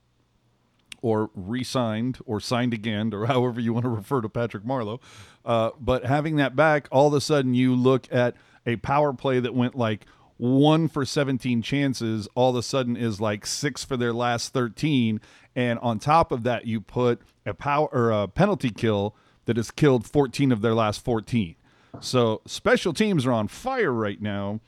or 1.02 1.32
re-signed 1.34 2.20
or 2.26 2.40
signed 2.40 2.74
again 2.74 3.14
or 3.14 3.26
however 3.28 3.60
you 3.60 3.74
want 3.74 3.86
to 3.86 3.90
refer 3.90 4.22
to 4.22 4.30
Patrick 4.30 4.64
Marleau. 4.64 5.00
Uh, 5.46 5.72
but 5.80 6.06
having 6.06 6.38
that 6.38 6.56
back, 6.56 6.88
all 6.92 7.08
of 7.08 7.14
a 7.14 7.22
sudden 7.22 7.54
you 7.54 7.76
look 7.76 8.08
at 8.12 8.36
a 8.66 8.76
power 8.78 9.14
play 9.14 9.40
that 9.40 9.54
went 9.54 9.76
like 9.76 10.06
one 10.38 10.88
for 10.88 11.06
17 11.06 11.62
chances, 11.62 12.28
all 12.36 12.52
of 12.52 12.56
a 12.56 12.64
sudden 12.64 12.98
is 12.98 13.22
like 13.22 13.46
six 13.46 13.84
for 13.84 13.98
their 13.98 14.14
last 14.14 14.54
13. 14.54 15.22
And 15.56 15.80
on 15.80 16.00
top 16.00 16.32
of 16.32 16.44
that, 16.44 16.66
you 16.66 16.82
put 16.82 17.22
a 17.46 17.54
power 17.54 17.88
or 17.92 18.12
a 18.12 18.28
penalty 18.28 18.70
kill 18.70 19.16
that 19.46 19.58
has 19.58 19.72
killed 19.72 20.08
14 20.08 20.52
of 20.52 20.62
their 20.62 20.74
last 20.74 21.04
14. 21.04 21.56
So 22.00 22.42
special 22.46 22.94
teams 22.94 23.26
are 23.26 23.32
on 23.32 23.48
fire 23.48 23.92
right 23.92 24.22
now, 24.22 24.62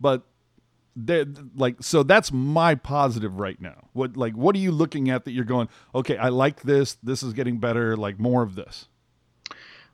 but 0.00 0.22
like 1.56 1.76
so 1.80 2.02
that's 2.02 2.32
my 2.32 2.74
positive 2.74 3.38
right 3.38 3.60
now. 3.60 3.88
What 3.92 4.16
like 4.16 4.34
what 4.34 4.54
are 4.54 4.60
you 4.60 4.70
looking 4.72 5.10
at 5.10 5.24
that 5.24 5.32
you're 5.32 5.44
going, 5.44 5.68
okay, 5.94 6.16
I 6.16 6.28
like 6.28 6.62
this, 6.62 6.94
this 7.02 7.22
is 7.22 7.32
getting 7.32 7.58
better, 7.58 7.96
like 7.96 8.18
more 8.18 8.42
of 8.42 8.54
this. 8.54 8.88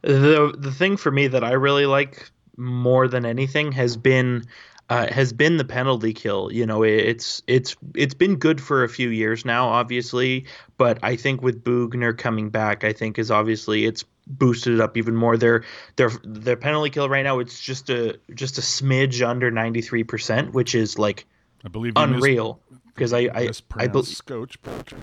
The 0.03 0.55
the 0.57 0.73
thing 0.73 0.97
for 0.97 1.11
me 1.11 1.29
that 1.29 1.45
I 1.45 1.53
really 1.53 1.87
like 1.87 2.31
more 2.57 3.09
than 3.09 3.25
anything 3.25 3.73
has 3.73 3.97
been 3.97 4.45
uh, 4.89 5.07
has 5.13 5.33
been 5.33 5.57
the 5.57 5.65
penalty 5.65 6.13
kill. 6.13 6.51
You 6.53 6.67
know, 6.67 6.83
it, 6.83 6.95
it's 6.95 7.43
it's 7.47 7.77
it's 7.95 8.15
been 8.15 8.37
good 8.37 8.61
for 8.61 8.83
a 8.83 8.89
few 8.89 9.09
years 9.09 9.45
now, 9.45 9.69
obviously, 9.69 10.47
but 10.77 10.99
I 11.03 11.17
think 11.17 11.43
with 11.43 11.63
Bugner 11.63 12.17
coming 12.17 12.51
back, 12.51 12.83
I 12.83 12.93
think 12.93 13.19
is 13.19 13.31
obviously 13.31 13.85
it's 13.85 14.05
boosted 14.27 14.75
it 14.75 14.81
up 14.81 14.97
even 14.97 15.15
more. 15.15 15.37
Their 15.37 15.65
their 15.97 16.11
their 16.25 16.57
penalty 16.57 16.91
kill 16.91 17.09
right 17.09 17.23
now 17.23 17.39
it's 17.39 17.61
just 17.61 17.89
a 17.89 18.19
just 18.35 18.59
a 18.59 18.63
smidge 18.63 19.27
under 19.27 19.51
ninety 19.51 19.81
three 19.81 20.05
percent, 20.05 20.53
which 20.53 20.75
is 20.75 20.99
like 20.99 21.25
I 21.65 21.69
believe 21.69 21.93
unreal. 21.97 22.61
Because 22.95 23.13
I 23.13 23.21
I 23.21 23.31
I, 23.35 23.47
mispronounced 23.47 24.25
bel 24.25 24.47
Scotch. 24.49 24.95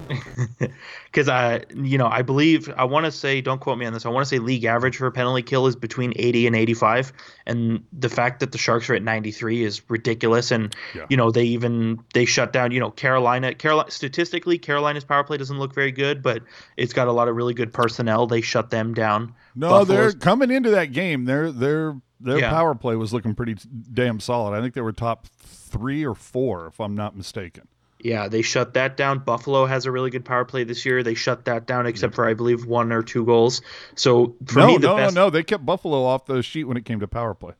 because 1.06 1.30
I, 1.30 1.64
you 1.76 1.98
know, 1.98 2.08
I 2.08 2.22
believe 2.22 2.70
I 2.78 2.84
want 2.86 3.06
to 3.06 3.12
say, 3.12 3.42
don't 3.42 3.60
quote 3.60 3.78
me 3.78 3.86
on 3.86 3.94
this. 3.94 4.06
I 4.06 4.10
want 4.10 4.26
to 4.26 4.30
say 4.30 4.40
league 4.40 4.66
average 4.66 4.98
for 4.98 5.08
a 5.08 5.12
penalty 5.12 5.42
kill 5.42 5.68
is 5.68 5.76
between 5.76 6.14
80 6.16 6.48
and 6.48 6.56
85, 6.56 7.14
and 7.46 7.84
the 7.92 8.10
fact 8.10 8.40
that 8.42 8.52
the 8.52 8.58
Sharks 8.58 8.90
are 8.90 8.96
at 8.96 9.04
93 9.04 9.64
is 9.64 9.82
ridiculous. 9.90 10.52
And 10.52 10.76
Yeah. 10.96 11.06
you 11.10 11.18
know, 11.18 11.32
they 11.32 11.44
even 11.46 12.00
they 12.14 12.26
shut 12.26 12.54
down. 12.54 12.72
You 12.72 12.80
know, 12.80 12.92
Carolina, 12.92 13.54
Carolina 13.56 13.90
statistically, 13.92 14.58
Carolina's 14.58 15.04
power 15.04 15.24
play 15.24 15.38
doesn't 15.38 15.60
look 15.60 15.74
very 15.74 15.92
good, 15.92 16.22
but 16.22 16.44
it's 16.76 16.94
got 16.94 17.08
a 17.08 17.12
lot 17.12 17.28
of 17.28 17.36
really 17.36 17.54
good 17.54 17.74
personnel. 17.74 18.28
They 18.28 18.42
shut 18.42 18.70
them 18.70 18.94
down. 18.94 19.34
No, 19.56 19.84
they're 19.86 20.12
coming 20.12 20.52
into 20.52 20.70
that 20.72 20.92
game. 20.92 21.26
Their 21.26 21.52
their 21.52 21.96
their 22.20 22.40
Yeah. 22.40 22.50
power 22.50 22.76
play 22.76 22.96
was 22.96 23.14
looking 23.14 23.36
pretty 23.36 23.56
damn 23.94 24.20
solid. 24.20 24.58
I 24.58 24.62
think 24.62 24.74
they 24.74 24.82
were 24.82 24.92
top 24.92 25.28
three 25.28 26.06
or 26.06 26.16
four, 26.16 26.68
if 26.68 26.80
I'm 26.80 26.96
not 26.96 27.16
mistaken. 27.16 27.68
Yeah, 28.00 28.28
they 28.28 28.44
shut 28.44 28.76
that 28.76 28.96
down. 28.96 29.20
Buffalo 29.20 29.66
has 29.66 29.86
a 29.88 29.92
really 29.92 30.12
good 30.12 30.24
power 30.24 30.46
play 30.46 30.64
this 30.64 30.86
year. 30.86 31.02
They 31.02 31.16
shut 31.16 31.46
that 31.46 31.66
down, 31.66 31.88
except 31.88 32.14
for 32.14 32.28
I 32.28 32.36
believe 32.36 32.66
one 32.66 32.92
or 32.92 33.02
two 33.02 33.26
goals. 33.26 33.62
So 33.96 34.36
for 34.46 34.60
no, 34.60 34.68
me, 34.68 34.78
the 34.78 34.88
no, 34.88 34.96
best. 34.98 35.16
no, 35.16 35.26
no. 35.26 35.30
They 35.32 35.42
kept 35.44 35.66
Buffalo 35.66 36.04
off 36.04 36.26
the 36.26 36.44
sheet 36.44 36.66
when 36.66 36.78
it 36.78 36.86
came 36.86 37.00
to 37.00 37.08
power 37.08 37.34
play. 37.34 37.54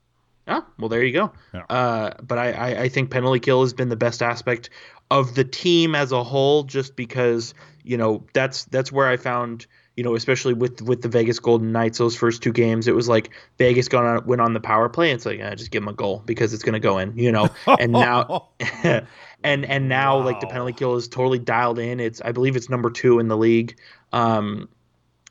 Oh, 0.48 0.64
well, 0.80 0.90
there 0.90 1.04
you 1.04 1.12
go. 1.12 1.32
Yeah. 1.54 1.64
Uh, 1.70 2.12
but 2.22 2.38
I, 2.38 2.52
I, 2.52 2.82
I 2.84 2.90
think 2.90 3.10
penalty 3.10 3.40
kill 3.40 3.62
has 3.62 3.74
been 3.74 3.90
the 3.90 3.96
best 3.98 4.22
aspect 4.22 4.70
of 5.12 5.36
the 5.36 5.44
team 5.44 5.96
as 5.96 6.12
a 6.12 6.24
whole, 6.24 6.64
just 6.64 6.96
because 6.96 7.54
you 7.84 7.98
know 7.98 8.24
that's 8.34 8.66
that's 8.66 8.92
where 8.92 9.08
I 9.08 9.18
found 9.18 9.66
you 9.98 10.04
know 10.04 10.16
especially 10.16 10.54
with 10.54 10.82
with 10.84 11.02
the 11.02 11.10
Vegas 11.10 11.40
Golden 11.40 11.72
Knights 11.72 11.98
those 11.98 12.16
first 12.16 12.44
two 12.44 12.54
games, 12.54 12.88
it 12.88 12.96
was 12.96 13.10
like 13.10 13.32
Vegas 13.58 13.88
going 13.90 14.06
on 14.06 14.26
went 14.26 14.42
on 14.42 14.54
the 14.54 14.60
power 14.60 14.88
play. 14.88 15.10
And 15.10 15.18
it's 15.18 15.26
like 15.26 15.40
eh, 15.40 15.56
just 15.56 15.72
give 15.72 15.82
them 15.82 15.90
a 15.90 15.94
goal 15.94 16.22
because 16.26 16.54
it's 16.54 16.64
going 16.64 16.74
to 16.74 16.80
go 16.80 17.00
in, 17.00 17.18
you 17.18 17.32
know. 17.32 17.50
And 17.66 17.92
now, 17.92 18.50
and 19.44 19.66
and 19.66 19.90
now 19.90 20.20
like 20.20 20.40
the 20.40 20.48
penalty 20.48 20.74
kill 20.74 20.96
is 20.96 21.08
totally 21.08 21.40
dialed 21.40 21.80
in. 21.80 22.00
It's 22.00 22.22
I 22.22 22.32
believe 22.32 22.56
it's 22.56 22.70
number 22.70 22.92
two 22.92 23.20
in 23.20 23.28
the 23.28 23.38
league. 23.38 23.76
Um, 24.14 24.70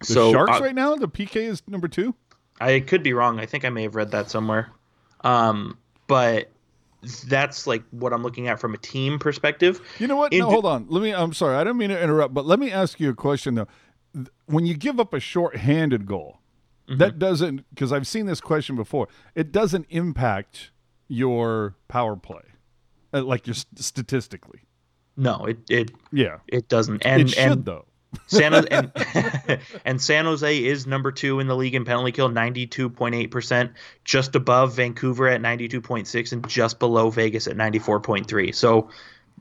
the 0.01 0.07
so 0.07 0.33
Sharks 0.33 0.61
uh, 0.61 0.64
right 0.64 0.75
now, 0.75 0.97
the 0.97 1.09
PK 1.09 1.37
is 1.37 1.62
number 1.69 1.89
two. 1.89 2.14
I 2.61 2.81
could 2.81 3.03
be 3.03 3.12
wrong. 3.12 3.39
I 3.39 3.47
think 3.47 3.64
I 3.64 3.71
may 3.71 3.85
have 3.85 3.95
read 3.95 4.11
that 4.11 4.31
somewhere. 4.31 4.73
Um, 5.23 5.79
but 6.09 6.51
that's 7.27 7.67
like 7.67 7.85
what 7.91 8.12
I'm 8.12 8.23
looking 8.23 8.49
at 8.49 8.61
from 8.61 8.75
a 8.75 8.79
team 8.79 9.19
perspective. 9.19 9.81
You 9.99 10.07
know 10.07 10.17
what? 10.17 10.33
In- 10.33 10.41
no, 10.41 10.51
hold 10.51 10.67
on. 10.67 10.87
Let 10.89 11.03
me. 11.03 11.14
I'm 11.14 11.33
sorry. 11.33 11.57
I 11.57 11.64
don't 11.64 11.77
mean 11.77 11.91
to 11.91 12.01
interrupt, 12.01 12.35
but 12.35 12.47
let 12.47 12.59
me 12.59 12.73
ask 12.73 12.99
you 12.99 13.11
a 13.11 13.14
question 13.14 13.55
though. 13.55 13.69
When 14.47 14.67
you 14.67 14.75
give 14.75 14.99
up 15.01 15.12
a 15.14 15.21
short-handed 15.21 16.07
goal, 16.07 16.39
Mm-hmm. 16.89 16.99
that 16.99 17.19
doesn't 17.19 17.64
because 17.75 17.93
I've 17.93 18.07
seen 18.07 18.27
this 18.27 18.41
question 18.41 18.77
before. 18.77 19.09
It 19.35 19.51
doesn't 19.51 19.87
impact 19.91 20.71
your 21.09 21.75
power 21.89 22.14
play, 22.14 22.43
uh, 23.12 23.23
like 23.25 23.49
your 23.49 23.55
st- 23.55 23.81
statistically. 23.81 24.61
No, 25.17 25.47
it 25.47 25.59
it 25.69 25.91
Yeah, 26.12 26.37
it 26.47 26.69
doesn't. 26.69 27.05
And 27.05 27.23
it 27.23 27.31
should 27.31 27.39
and 27.43 27.64
though. 27.64 27.87
San 28.29 28.53
Jose, 28.53 28.69
and, 28.71 28.93
and 29.85 30.01
San 30.01 30.27
Jose 30.27 30.64
is 30.64 30.87
number 30.87 31.11
two 31.11 31.41
in 31.41 31.49
the 31.49 31.57
league 31.57 31.75
in 31.75 31.85
penalty 31.85 32.12
kill, 32.12 32.31
92.8%, 32.31 33.73
just 34.05 34.37
above 34.37 34.77
Vancouver 34.77 35.27
at 35.29 35.41
92.6 35.41 36.33
and 36.33 36.49
just 36.49 36.79
below 36.79 37.11
Vegas 37.11 37.49
at 37.49 37.57
94.3. 37.57 38.55
So 38.55 38.91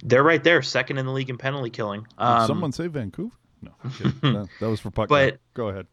they're 0.04 0.24
right 0.24 0.44
there, 0.44 0.64
second 0.64 0.98
in 0.98 1.06
the 1.06 1.12
league 1.12 1.30
in 1.30 1.38
penalty 1.38 1.70
killing. 1.70 2.08
Um, 2.18 2.48
someone 2.48 2.72
say 2.72 2.88
Vancouver? 2.88 3.36
No, 3.62 3.72
that, 3.84 4.50
that 4.60 4.70
was 4.70 4.80
for 4.80 4.92
puck. 4.92 5.10
But- 5.10 5.40
go 5.54 5.70
ahead. 5.70 5.88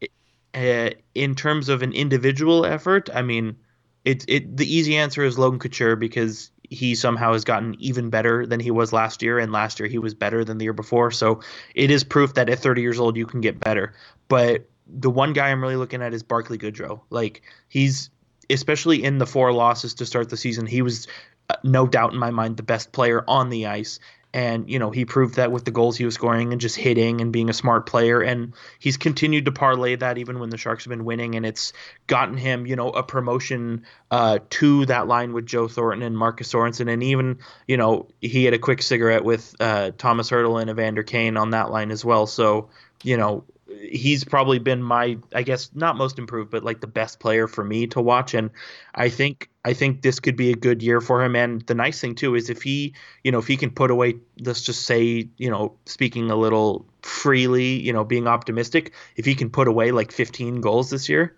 uh, 0.53 0.95
in 1.15 1.35
terms 1.35 1.69
of 1.69 1.81
an 1.81 1.93
individual 1.93 2.65
effort, 2.65 3.09
I 3.13 3.21
mean, 3.21 3.57
it 4.05 4.25
it 4.27 4.57
the 4.57 4.71
easy 4.71 4.97
answer 4.97 5.23
is 5.23 5.37
Logan 5.37 5.59
Couture 5.59 5.95
because 5.95 6.51
he 6.69 6.95
somehow 6.95 7.33
has 7.33 7.43
gotten 7.43 7.75
even 7.79 8.09
better 8.09 8.45
than 8.45 8.59
he 8.59 8.71
was 8.71 8.91
last 8.93 9.21
year, 9.21 9.39
and 9.39 9.51
last 9.51 9.79
year 9.79 9.87
he 9.87 9.99
was 9.99 10.13
better 10.13 10.43
than 10.43 10.57
the 10.57 10.65
year 10.65 10.73
before. 10.73 11.11
So 11.11 11.41
it 11.75 11.91
is 11.91 12.03
proof 12.03 12.33
that 12.33 12.49
at 12.49 12.59
30 12.59 12.81
years 12.81 12.99
old 12.99 13.15
you 13.15 13.25
can 13.25 13.41
get 13.41 13.59
better. 13.59 13.93
But 14.27 14.69
the 14.87 15.09
one 15.09 15.33
guy 15.33 15.49
I'm 15.49 15.61
really 15.61 15.75
looking 15.75 16.01
at 16.01 16.13
is 16.13 16.23
Barclay 16.23 16.57
Goodrow. 16.57 17.01
Like 17.09 17.43
he's 17.69 18.09
especially 18.49 19.03
in 19.03 19.17
the 19.17 19.25
four 19.25 19.53
losses 19.53 19.95
to 19.95 20.05
start 20.05 20.29
the 20.29 20.37
season, 20.37 20.65
he 20.65 20.81
was 20.81 21.07
uh, 21.49 21.55
no 21.63 21.87
doubt 21.87 22.13
in 22.13 22.19
my 22.19 22.31
mind 22.31 22.57
the 22.57 22.63
best 22.63 22.91
player 22.91 23.23
on 23.27 23.49
the 23.49 23.67
ice. 23.67 23.99
And 24.33 24.69
you 24.69 24.79
know 24.79 24.89
he 24.89 25.05
proved 25.05 25.35
that 25.35 25.51
with 25.51 25.63
the 25.63 25.71
goals 25.71 25.95
he 25.95 26.05
was 26.05 26.15
scoring 26.15 26.51
and 26.51 26.59
just 26.59 26.75
hitting 26.75 27.21
and 27.21 27.31
being 27.31 27.49
a 27.49 27.53
smart 27.53 27.85
player. 27.85 28.21
And 28.21 28.53
he's 28.79 28.97
continued 28.97 29.45
to 29.45 29.51
parlay 29.51 29.95
that 29.95 30.17
even 30.17 30.39
when 30.39 30.49
the 30.49 30.57
Sharks 30.57 30.85
have 30.85 30.89
been 30.89 31.05
winning, 31.05 31.35
and 31.35 31.45
it's 31.45 31.73
gotten 32.07 32.37
him 32.37 32.65
you 32.65 32.75
know 32.75 32.89
a 32.89 33.03
promotion 33.03 33.85
uh, 34.09 34.39
to 34.51 34.85
that 34.87 35.07
line 35.07 35.33
with 35.33 35.45
Joe 35.45 35.67
Thornton 35.67 36.03
and 36.03 36.17
Marcus 36.17 36.51
Sorensen, 36.51 36.91
and 36.91 37.03
even 37.03 37.39
you 37.67 37.77
know 37.77 38.07
he 38.21 38.45
had 38.45 38.53
a 38.53 38.59
quick 38.59 38.81
cigarette 38.81 39.23
with 39.23 39.55
uh, 39.59 39.91
Thomas 39.97 40.29
Hertl 40.31 40.59
and 40.59 40.69
Evander 40.69 41.03
Kane 41.03 41.37
on 41.37 41.51
that 41.51 41.69
line 41.69 41.91
as 41.91 42.03
well. 42.03 42.25
So 42.25 42.69
you 43.03 43.17
know 43.17 43.43
he's 43.81 44.23
probably 44.23 44.59
been 44.59 44.81
my 44.81 45.17
I 45.33 45.43
guess 45.43 45.71
not 45.73 45.97
most 45.97 46.19
improved, 46.19 46.51
but 46.51 46.63
like 46.63 46.81
the 46.81 46.87
best 46.87 47.19
player 47.19 47.47
for 47.47 47.63
me 47.63 47.87
to 47.87 48.01
watch. 48.01 48.33
And 48.33 48.51
I 48.93 49.09
think 49.09 49.49
I 49.65 49.73
think 49.73 50.01
this 50.01 50.19
could 50.19 50.35
be 50.35 50.51
a 50.51 50.55
good 50.55 50.83
year 50.83 50.99
for 50.99 51.23
him. 51.23 51.35
And 51.35 51.61
the 51.61 51.75
nice 51.75 52.01
thing 52.01 52.15
too 52.15 52.35
is 52.35 52.49
if 52.49 52.61
he 52.61 52.95
you 53.23 53.31
know 53.31 53.39
if 53.39 53.47
he 53.47 53.57
can 53.57 53.71
put 53.71 53.91
away 53.91 54.15
let's 54.39 54.61
just 54.61 54.85
say 54.85 55.29
you 55.37 55.49
know 55.49 55.75
speaking 55.85 56.31
a 56.31 56.35
little 56.35 56.85
freely 57.01 57.79
you 57.81 57.93
know 57.93 58.03
being 58.03 58.27
optimistic 58.27 58.93
if 59.15 59.25
he 59.25 59.35
can 59.35 59.49
put 59.49 59.67
away 59.67 59.91
like 59.91 60.11
15 60.11 60.61
goals 60.61 60.89
this 60.89 61.09
year 61.09 61.35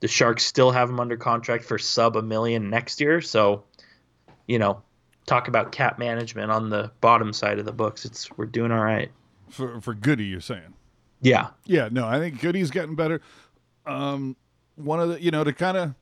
the 0.00 0.08
sharks 0.08 0.44
still 0.44 0.70
have 0.70 0.88
him 0.90 1.00
under 1.00 1.16
contract 1.16 1.64
for 1.64 1.78
sub 1.78 2.16
a 2.16 2.22
million 2.22 2.70
next 2.70 3.00
year 3.00 3.20
so 3.20 3.64
you 4.46 4.58
know 4.58 4.82
talk 5.26 5.48
about 5.48 5.72
cap 5.72 5.98
management 5.98 6.50
on 6.50 6.68
the 6.70 6.90
bottom 7.00 7.32
side 7.32 7.58
of 7.58 7.64
the 7.64 7.72
books 7.72 8.04
it's 8.04 8.30
we're 8.36 8.46
doing 8.46 8.70
all 8.70 8.84
right 8.84 9.10
For 9.50 9.80
for 9.80 9.94
Goody, 9.94 10.26
you're 10.26 10.40
saying. 10.40 10.74
yeah 11.20 11.48
Yeah, 11.64 11.88
no, 11.90 12.06
I 12.06 12.18
think 12.18 12.40
Goody's 12.40 12.70
getting 12.70 12.94
better. 12.94 13.20
Um, 13.86 14.36
one 14.76 15.00
of 15.00 15.08
the, 15.08 15.22
you 15.22 15.30
know, 15.30 15.42
to 15.42 15.52
kind 15.52 15.76
of, 15.76 15.94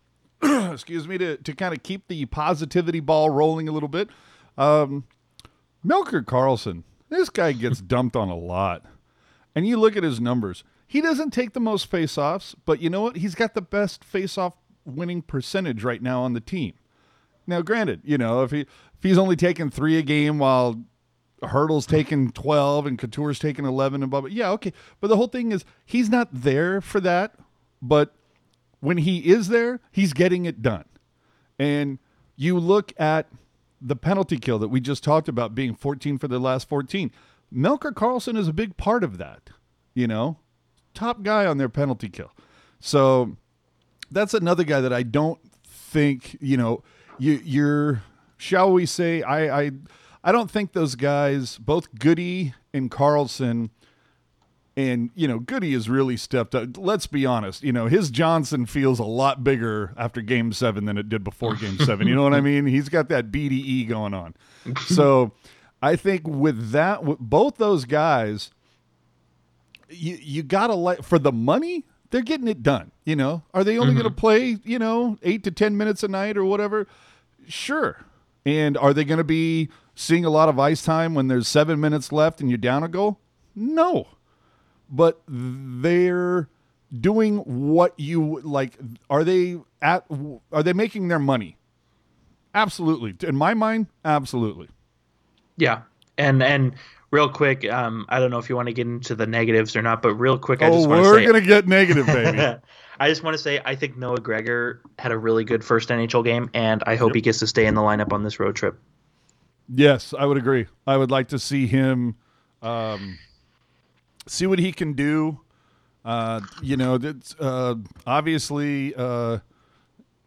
excuse 0.73 1.07
me, 1.09 1.19
to 1.19 1.37
to 1.39 1.55
kind 1.55 1.75
of 1.75 1.83
keep 1.83 2.09
the 2.09 2.25
positivity 2.27 3.01
ball 3.01 3.31
rolling 3.31 3.69
a 3.69 3.73
little 3.73 3.89
bit. 3.89 4.09
Um, 4.57 5.05
Melker 5.85 6.25
Karlsson, 6.25 6.83
this 7.09 7.31
guy 7.31 7.53
gets 7.53 7.81
dumped 7.83 8.17
on 8.17 8.29
a 8.29 8.37
lot, 8.37 8.85
and 9.55 9.67
you 9.67 9.77
look 9.77 9.97
at 9.97 10.03
his 10.03 10.21
numbers. 10.21 10.65
He 10.89 11.01
doesn't 11.01 11.33
take 11.33 11.53
the 11.53 11.61
most 11.61 11.91
face-offs, 11.91 12.55
but 12.65 12.81
you 12.81 12.89
know 12.89 13.01
what? 13.01 13.17
He's 13.17 13.35
got 13.35 13.55
the 13.55 13.61
best 13.61 14.05
face-off 14.05 14.57
winning 14.85 15.21
percentage 15.21 15.83
right 15.83 16.01
now 16.01 16.23
on 16.23 16.33
the 16.33 16.41
team. 16.41 16.75
Now, 17.45 17.61
granted, 17.61 18.03
you 18.05 18.19
know, 18.19 18.43
if 18.43 18.51
he 18.53 18.61
if 18.61 19.03
he's 19.03 19.19
only 19.19 19.37
taking 19.37 19.71
three 19.71 19.99
a 19.99 20.03
game 20.03 20.39
while 20.39 20.85
Hertl's 21.43 21.87
taking 21.87 22.33
12 22.33 22.87
and 22.87 22.99
Couture's 22.99 23.39
taking 23.39 23.65
11 23.65 24.03
and 24.03 24.11
blah, 24.11 24.23
blah. 24.23 24.31
Yeah, 24.31 24.51
okay. 24.53 24.73
But 25.01 25.09
the 25.09 25.17
whole 25.17 25.29
thing 25.29 25.53
is 25.53 25.65
he's 25.85 26.09
not 26.09 26.29
there 26.33 26.81
for 26.81 27.01
that. 27.01 27.35
But 27.83 28.15
when 28.81 28.99
he 28.99 29.19
is 29.31 29.49
there, 29.49 29.81
he's 29.91 30.13
getting 30.13 30.45
it 30.45 30.63
done. 30.63 30.85
And 31.59 31.99
you 32.37 32.59
look 32.59 32.93
at 32.99 33.27
the 33.81 33.97
penalty 33.97 34.39
kill 34.39 34.59
that 34.59 34.69
we 34.69 34.81
just 34.81 35.05
talked 35.05 35.29
about 35.29 35.55
being 35.55 35.75
14 35.75 36.19
for 36.19 36.29
the 36.29 36.39
last 36.39 36.69
14. 36.69 37.11
Melker 37.53 37.93
Karlsson 37.93 38.37
is 38.37 38.49
a 38.49 38.53
big 38.53 38.77
part 38.77 39.05
of 39.05 39.19
that, 39.19 39.51
you 39.95 40.07
know, 40.07 40.39
top 40.95 41.23
guy 41.23 41.47
on 41.47 41.59
their 41.59 41.69
penalty 41.69 42.09
kill. 42.09 42.33
So 42.81 43.37
that's 44.11 44.35
another 44.35 44.65
guy 44.65 44.81
that 44.81 44.93
I 44.93 45.03
don't 45.03 45.39
think, 45.65 46.37
you 46.41 46.57
know, 46.57 46.83
you, 47.19 47.41
you're, 47.45 48.03
shall 48.37 48.73
we 48.73 48.87
say, 48.87 49.23
I, 49.23 49.63
I, 49.63 49.71
I 50.25 50.33
don't 50.33 50.51
think 50.51 50.73
those 50.73 50.95
guys, 50.95 51.59
both 51.59 51.95
Goody 51.99 52.55
and 52.73 52.91
Karlsson, 52.91 53.71
and 54.77 55.11
you 55.15 55.27
know, 55.27 55.39
Goody 55.39 55.73
has 55.73 55.89
really 55.89 56.17
stepped 56.17 56.55
up. 56.55 56.77
Let's 56.77 57.07
be 57.07 57.25
honest, 57.25 57.63
you 57.63 57.73
know, 57.73 57.87
his 57.87 58.11
Johnson 58.11 58.67
feels 58.67 58.99
a 58.99 59.05
lot 59.05 59.43
bigger 59.43 59.95
after 59.97 60.21
Game 60.21 60.53
Seven 60.53 60.85
than 60.85 60.99
it 60.99 61.09
did 61.09 61.25
before 61.25 61.55
Game 61.55 61.79
Seven. 61.79 62.07
You 62.07 62.15
know 62.15 62.23
what 62.23 62.35
I 62.35 62.41
mean? 62.41 62.67
He's 62.67 62.89
got 62.89 63.09
that 63.09 63.33
BDE 63.33 63.89
going 63.89 64.13
on. 64.13 64.35
So, 64.87 65.33
I 65.81 65.97
think 65.97 66.27
with 66.27 66.73
that, 66.73 67.05
with 67.05 67.19
both 67.19 67.57
those 67.57 67.85
guys, 67.87 68.51
you 69.89 70.19
you 70.21 70.43
gotta 70.43 70.75
let 70.75 71.05
for 71.05 71.19
the 71.19 71.33
money. 71.33 71.85
They're 72.11 72.23
getting 72.23 72.49
it 72.49 72.63
done. 72.63 72.93
You 73.05 73.17
know, 73.17 73.43
are 73.53 73.65
they 73.65 73.79
only 73.79 73.95
going 73.95 74.05
to 74.05 74.11
mm-hmm. 74.11 74.19
play 74.19 74.59
you 74.65 74.79
know 74.79 75.19
eight 75.23 75.43
to 75.45 75.51
ten 75.51 75.77
minutes 75.77 76.03
a 76.03 76.09
night 76.09 76.37
or 76.37 76.45
whatever? 76.45 76.87
Sure. 77.49 78.05
And 78.45 78.77
are 78.77 78.95
they 78.95 79.05
going 79.05 79.19
to 79.19 79.25
be 79.25 79.71
seeing 79.97 80.25
a 80.25 80.31
lot 80.31 80.49
of 80.49 80.59
ice 80.59 80.85
time 80.85 81.15
when 81.15 81.27
there's 81.27 81.49
seven 81.49 81.81
minutes 81.81 82.13
left 82.13 82.41
and 82.41 82.49
you're 82.49 82.59
down 82.59 82.85
a 82.85 82.89
goal? 82.89 83.19
No. 83.57 84.07
But 84.89 85.21
they're 85.29 86.49
doing 87.01 87.39
what 87.39 87.99
you 87.99 88.41
like. 88.43 88.79
Are 89.11 89.25
they 89.25 89.59
at? 89.83 90.07
Are 90.53 90.63
they 90.63 90.73
making 90.73 91.09
their 91.09 91.19
money? 91.19 91.57
Absolutely. 92.55 93.15
In 93.27 93.37
my 93.37 93.55
mind, 93.55 93.87
absolutely. 94.05 94.69
Yeah, 95.57 95.83
and 96.17 96.43
and 96.43 96.75
real 97.11 97.29
quick, 97.29 97.71
um, 97.71 98.07
I 98.09 98.19
don't 98.19 98.31
know 98.31 98.39
if 98.39 98.49
you 98.49 98.57
want 98.57 98.69
to 98.69 98.75
get 98.75 98.87
into 98.87 99.15
the 99.15 99.27
negatives 99.27 99.77
or 99.77 99.83
not, 99.83 100.03
but 100.03 100.15
real 100.15 100.39
quick, 100.39 100.63
I 100.63 100.69
oh, 100.69 100.73
just 100.73 100.89
want 100.89 101.03
we're 101.03 101.19
to 101.19 101.21
say, 101.21 101.27
gonna 101.27 101.41
get 101.45 101.69
negative, 101.69 102.07
baby. 102.07 102.39
I 103.01 103.09
just 103.09 103.23
want 103.23 103.37
to 103.37 103.43
say, 103.43 103.61
I 103.65 103.75
think 103.75 103.99
Noah 103.99 104.21
Gregor 104.21 104.81
had 104.99 105.13
a 105.13 105.19
really 105.19 105.45
good 105.45 105.63
first 105.63 105.91
NHL 105.91 106.25
game, 106.25 106.51
and 106.55 106.83
I 106.87 106.97
hope 106.97 107.15
he 107.15 107.21
gets 107.21 107.41
to 107.41 107.47
stay 107.47 107.67
in 107.67 107.75
the 107.75 107.83
lineup 107.83 108.13
on 108.13 108.23
this 108.23 108.41
road 108.41 108.57
trip. 108.57 108.79
Yes, 109.69 110.15
I 110.19 110.25
would 110.25 110.39
agree. 110.39 110.67
I 110.87 110.97
would 110.97 111.11
like 111.11 111.29
to 111.29 111.39
see 111.39 111.67
him 111.67 112.17
um, 112.63 113.19
see 114.27 114.47
what 114.47 114.59
he 114.59 114.73
can 114.73 114.93
do. 114.95 115.41
Uh, 116.05 116.41
you 116.63 116.77
know, 116.77 116.99
that's 116.99 117.35
uh, 117.41 117.75
obviously 118.07 118.95
uh, 118.97 119.39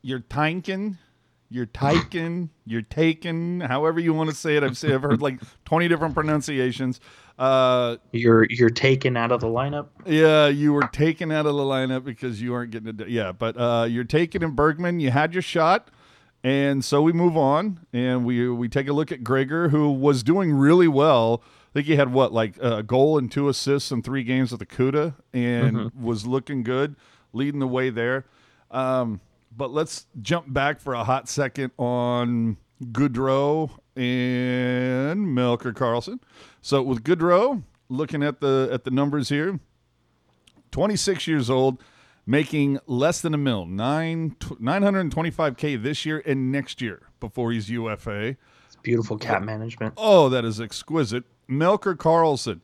you're 0.02 0.20
tanking, 0.20 0.97
you're 1.50 1.66
taking, 1.68 2.50
you're 2.66 2.82
taking, 2.82 3.62
however 3.62 4.00
you 4.00 4.14
want 4.14 4.30
to 4.30 4.36
say 4.36 4.58
it. 4.58 4.64
I've 4.64 4.78
said, 4.78 4.91
I've 4.91 5.02
heard 5.02 5.22
like 5.22 5.39
twenty 5.66 5.88
different 5.88 6.14
pronunciations. 6.14 7.00
Uh, 7.38 7.95
You're 8.12 8.45
you're 8.50 8.70
taken 8.70 9.16
out 9.16 9.32
of 9.32 9.39
the 9.39 9.47
lineup. 9.47 9.88
yeah, 10.06 10.47
you 10.47 10.74
were 10.74 10.89
taken 10.91 11.32
out 11.32 11.45
of 11.45 11.56
the 11.56 11.62
lineup 11.64 12.04
because 12.04 12.41
you 12.41 12.54
aren't 12.54 12.72
getting 12.72 12.89
it. 13.00 13.08
Yeah, 13.08 13.32
but 13.32 13.56
uh, 13.58 13.86
you're 13.89 14.04
taken 14.04 14.43
in 14.43 14.52
Bergmann. 14.52 15.00
You 15.00 15.12
had 15.12 15.34
your 15.34 15.41
shot, 15.41 15.88
And 16.43 16.84
so 16.84 17.02
we 17.02 17.14
move 17.14 17.38
on 17.38 17.80
and 17.93 18.26
we 18.26 18.50
we 18.50 18.68
take 18.68 18.89
a 18.89 18.93
look 18.93 19.14
at 19.14 19.24
Gregor, 19.24 19.70
who 19.70 19.89
was 19.89 20.22
doing 20.22 20.52
really 20.52 20.89
well. 20.89 21.41
I 21.80 21.82
think 21.82 21.88
he 21.88 21.95
had 21.95 22.11
what, 22.11 22.34
like 22.34 22.57
a 22.61 22.84
goal 22.84 23.17
and 23.17 23.32
two 23.32 23.47
assists 23.47 23.89
in 23.89 24.01
three 24.01 24.23
games 24.23 24.51
with 24.51 24.59
the 24.59 24.65
Cuda 24.65 25.13
and 25.32 25.77
Mm-hmm. 25.77 26.03
was 26.03 26.27
looking 26.27 26.61
good, 26.61 26.97
leading 27.32 27.61
the 27.61 27.67
way 27.67 27.89
there. 27.89 28.25
Um, 28.69 29.21
but 29.55 29.71
let's 29.71 30.05
jump 30.21 30.51
back 30.51 30.82
for 30.82 30.93
a 30.93 31.05
hot 31.05 31.30
second 31.30 31.71
on 31.77 32.57
Goodrow 32.91 33.69
and 33.95 35.25
Melker 35.27 35.71
Karlsson. 35.71 36.19
So 36.61 36.82
with 36.84 37.01
Goodrow, 37.05 37.63
looking 37.88 38.23
at 38.23 38.41
the 38.41 38.67
at 38.73 38.84
the 38.84 38.91
numbers 38.91 39.30
here, 39.30 39.61
26 40.71 41.27
years 41.27 41.49
old, 41.49 41.82
making 42.25 42.80
less 42.88 43.21
than 43.21 43.34
a 43.34 43.38
mil, 43.38 43.65
nine 43.65 44.32
925k 44.41 45.82
this 45.82 46.05
year 46.05 46.21
and 46.25 46.51
next 46.51 46.82
year 46.82 47.03
before 47.21 47.53
he's 47.53 47.69
UFA. 47.69 48.36
It's 48.65 48.75
beautiful 48.84 49.17
cap 49.17 49.43
management. 49.43 49.93
Oh, 49.95 50.27
that 50.27 50.43
is 50.43 50.59
exquisite. 50.59 51.23
Melker 51.50 51.95
Karlsson, 51.95 52.62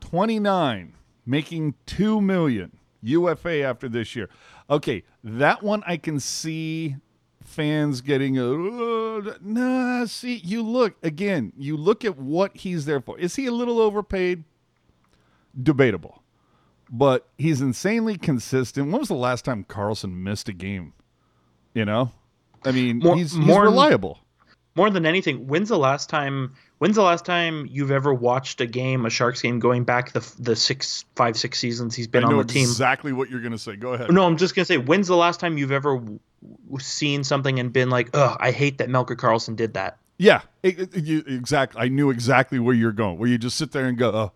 29, 0.00 0.94
making 1.24 1.74
2 1.86 2.20
million 2.20 2.76
UFA 3.02 3.62
after 3.62 3.88
this 3.88 4.14
year. 4.14 4.28
Okay, 4.68 5.02
that 5.24 5.62
one 5.62 5.82
I 5.86 5.96
can 5.96 6.20
see 6.20 6.96
fans 7.42 8.00
getting 8.00 8.36
a 8.38 8.44
"Uh, 8.52 9.34
nah, 9.40 10.04
see, 10.06 10.36
you 10.36 10.62
look 10.62 10.94
again, 11.02 11.52
you 11.56 11.76
look 11.76 12.04
at 12.04 12.18
what 12.18 12.56
he's 12.56 12.84
there 12.84 13.00
for. 13.00 13.18
Is 13.18 13.36
he 13.36 13.46
a 13.46 13.52
little 13.52 13.78
overpaid? 13.80 14.44
Debatable. 15.60 16.22
But 16.90 17.26
he's 17.38 17.60
insanely 17.60 18.16
consistent. 18.18 18.90
When 18.90 19.00
was 19.00 19.08
the 19.08 19.14
last 19.14 19.44
time 19.44 19.64
Karlsson 19.64 20.12
missed 20.16 20.48
a 20.48 20.52
game? 20.52 20.92
You 21.74 21.84
know? 21.84 22.12
I 22.64 22.72
mean, 22.72 22.98
More- 22.98 23.16
he's, 23.16 23.32
he's 23.32 23.44
more- 23.44 23.62
reliable. 23.64 24.20
More 24.74 24.90
than 24.90 25.06
anything, 25.06 25.46
when's 25.46 25.70
the 25.70 25.78
last 25.78 26.10
time? 26.10 26.52
When's 26.78 26.96
the 26.96 27.02
last 27.02 27.24
time 27.24 27.66
you've 27.70 27.90
ever 27.90 28.12
watched 28.12 28.60
a 28.60 28.66
game, 28.66 29.06
a 29.06 29.10
Sharks 29.10 29.40
game, 29.40 29.58
going 29.58 29.84
back 29.84 30.12
the 30.12 30.34
the 30.38 30.54
six, 30.54 31.04
five, 31.14 31.36
six 31.36 31.58
seasons 31.58 31.94
he's 31.94 32.06
been 32.06 32.22
on 32.24 32.36
the 32.36 32.44
team? 32.44 32.62
exactly 32.68 33.12
what 33.12 33.30
you're 33.30 33.40
going 33.40 33.52
to 33.52 33.58
say. 33.58 33.76
Go 33.76 33.94
ahead. 33.94 34.12
No, 34.12 34.26
I'm 34.26 34.36
just 34.36 34.54
gonna 34.54 34.66
say, 34.66 34.76
when's 34.76 35.08
the 35.08 35.16
last 35.16 35.40
time 35.40 35.56
you've 35.56 35.72
ever 35.72 35.96
w- 35.96 36.18
seen 36.78 37.24
something 37.24 37.58
and 37.58 37.72
been 37.72 37.88
like, 37.88 38.10
"Ugh, 38.14 38.36
I 38.38 38.50
hate 38.50 38.78
that 38.78 38.88
Melker 38.88 39.16
Karlsson 39.16 39.56
did 39.56 39.72
that." 39.74 39.96
Yeah, 40.18 40.42
it, 40.62 40.78
it- 40.94 41.04
you, 41.04 41.24
exactly. 41.26 41.80
I 41.80 41.88
knew 41.88 42.10
exactly 42.10 42.58
where 42.58 42.74
you're 42.74 42.92
going. 42.92 43.18
Where 43.18 43.28
you 43.28 43.38
just 43.38 43.56
sit 43.56 43.72
there 43.72 43.86
and 43.86 43.96
go, 43.96 44.10
oh, 44.14 44.32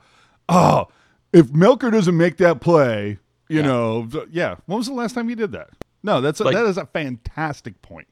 oh 0.49 0.89
if 1.33 1.47
Melker 1.49 1.93
doesn't 1.93 2.17
make 2.17 2.39
that 2.39 2.61
play, 2.61 3.19
you 3.49 3.63
know, 3.63 4.09
yeah. 4.31 4.57
When 4.67 4.79
was 4.79 4.87
the 4.87 4.95
last 4.95 5.15
time 5.15 5.29
you 5.31 5.37
did 5.37 5.53
that? 5.53 5.71
No, 6.03 6.21
that's 6.23 6.41
a, 6.41 6.45
Like- 6.45 6.55
that 6.55 6.65
is 6.65 6.79
a 6.79 6.87
fantastic 6.87 7.81
point. 7.83 8.09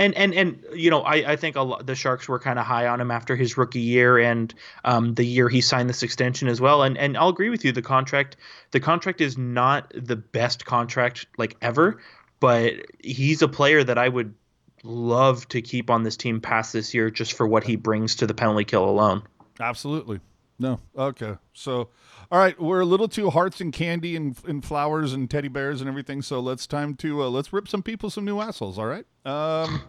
And 0.00 0.14
and 0.14 0.32
and 0.32 0.64
you 0.74 0.90
know, 0.90 1.02
I 1.02 1.32
I 1.32 1.36
think 1.36 1.56
a 1.56 1.62
lot, 1.62 1.86
the 1.86 1.94
Sharks 1.94 2.26
were 2.26 2.38
kind 2.38 2.58
of 2.58 2.64
high 2.64 2.86
on 2.86 3.00
him 3.00 3.10
after 3.10 3.36
his 3.36 3.58
rookie 3.58 3.80
year 3.80 4.18
and 4.18 4.52
um, 4.84 5.12
the 5.14 5.24
year 5.24 5.50
he 5.50 5.60
signed 5.60 5.90
this 5.90 6.02
extension 6.02 6.48
as 6.48 6.58
well. 6.58 6.82
And 6.82 6.96
and 6.96 7.18
I'll 7.18 7.28
agree 7.28 7.50
with 7.50 7.66
you. 7.66 7.72
The 7.72 7.82
contract, 7.82 8.38
the 8.70 8.80
contract 8.80 9.20
is 9.20 9.36
not 9.36 9.92
the 9.94 10.16
best 10.16 10.64
contract 10.64 11.26
like 11.36 11.56
ever, 11.60 12.00
but 12.40 12.74
he's 12.98 13.42
a 13.42 13.48
player 13.48 13.84
that 13.84 13.98
I 13.98 14.08
would 14.08 14.34
love 14.82 15.46
to 15.48 15.60
keep 15.60 15.90
on 15.90 16.02
this 16.02 16.16
team 16.16 16.40
past 16.40 16.72
this 16.72 16.94
year 16.94 17.10
just 17.10 17.34
for 17.34 17.46
what 17.46 17.62
he 17.64 17.76
brings 17.76 18.16
to 18.16 18.26
the 18.26 18.32
penalty 18.32 18.64
kill 18.64 18.88
alone. 18.88 19.22
Absolutely. 19.60 20.20
No. 20.58 20.80
Okay. 20.96 21.36
So, 21.52 21.90
all 22.30 22.38
right, 22.38 22.58
we're 22.60 22.80
a 22.80 22.84
little 22.84 23.08
too 23.08 23.30
hearts 23.30 23.60
and 23.60 23.72
candy 23.72 24.14
and, 24.14 24.36
and 24.46 24.64
flowers 24.64 25.12
and 25.12 25.28
teddy 25.28 25.48
bears 25.48 25.80
and 25.80 25.88
everything. 25.88 26.22
So 26.22 26.38
let's 26.38 26.66
time 26.66 26.94
to 26.96 27.24
uh, 27.24 27.28
let's 27.28 27.52
rip 27.52 27.66
some 27.66 27.82
people 27.82 28.08
some 28.08 28.24
new 28.24 28.40
assholes. 28.40 28.78
All 28.78 28.86
right. 28.86 29.04
Um, 29.24 29.82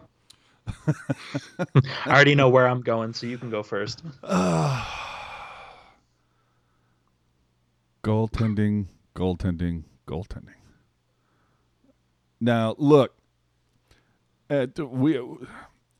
I 0.86 2.08
already 2.08 2.34
know 2.34 2.48
where 2.48 2.66
I'm 2.66 2.80
going, 2.80 3.14
so 3.14 3.26
you 3.26 3.38
can 3.38 3.48
go 3.50 3.62
first. 3.62 4.02
goaltending, 8.02 8.86
goaltending, 9.14 9.84
goaltending. 10.08 10.54
Now, 12.40 12.74
look, 12.76 13.14
th- 14.48 14.78
we 14.78 15.20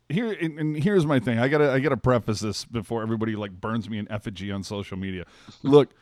here 0.09 0.33
and, 0.33 0.59
and 0.59 0.77
here's 0.77 1.07
my 1.07 1.21
thing. 1.21 1.39
I 1.39 1.47
gotta 1.47 1.71
I 1.71 1.79
gotta 1.79 1.97
preface 1.97 2.41
this 2.41 2.65
before 2.65 3.03
everybody 3.03 3.37
like 3.37 3.53
burns 3.53 3.89
me 3.89 3.99
in 3.99 4.11
effigy 4.11 4.51
on 4.51 4.65
social 4.65 4.97
media. 4.97 5.25
look, 5.63 5.95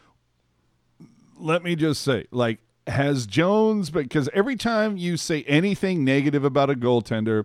let 1.40 1.62
me 1.62 1.76
just 1.76 2.02
say, 2.02 2.26
like, 2.30 2.58
has 2.86 3.26
Jones 3.26 3.90
because 3.90 4.28
every 4.32 4.56
time 4.56 4.96
you 4.96 5.16
say 5.16 5.42
anything 5.44 6.04
negative 6.04 6.44
about 6.44 6.70
a 6.70 6.74
goaltender, 6.74 7.44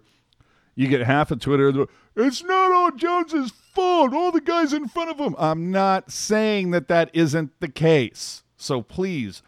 you 0.76 0.88
get 0.88 1.02
half 1.02 1.32
of 1.32 1.40
Twitter. 1.40 1.88
It's 2.16 2.44
not 2.44 2.72
all 2.72 2.92
Jones's 2.92 3.52
fault. 3.74 4.14
All 4.14 4.32
the 4.32 4.42
guys 4.42 4.74
in 4.74 4.88
front 4.88 5.10
of 5.10 5.20
him. 5.20 5.36
I'm 5.38 5.72
not 5.72 6.12
saying 6.12 6.72
that 6.72 6.88
that 6.90 7.10
isn't 7.14 7.60
the 7.60 7.70
case. 7.70 8.44
So 8.58 8.82
please 8.82 9.42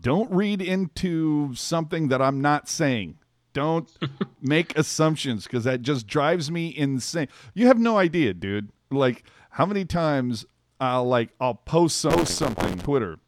don't 0.00 0.30
read 0.30 0.62
into 0.62 1.54
something 1.54 2.08
that 2.08 2.22
I'm 2.22 2.40
not 2.40 2.68
saying. 2.68 3.18
Don't 3.52 3.90
make 4.40 4.76
assumptions 4.78 5.44
because 5.44 5.64
that 5.64 5.82
just 5.82 6.06
drives 6.06 6.50
me 6.50 6.74
insane. 6.74 7.28
You 7.54 7.66
have 7.66 7.78
no 7.78 7.98
idea, 7.98 8.32
dude. 8.32 8.70
Like 8.90 9.24
how 9.50 9.66
many 9.66 9.84
times 9.84 10.46
I'll 10.80 11.04
like 11.04 11.30
I'll 11.38 11.54
post 11.54 11.98
something, 11.98 12.24
something 12.24 12.72
on 12.72 12.78
Twitter 12.78 13.18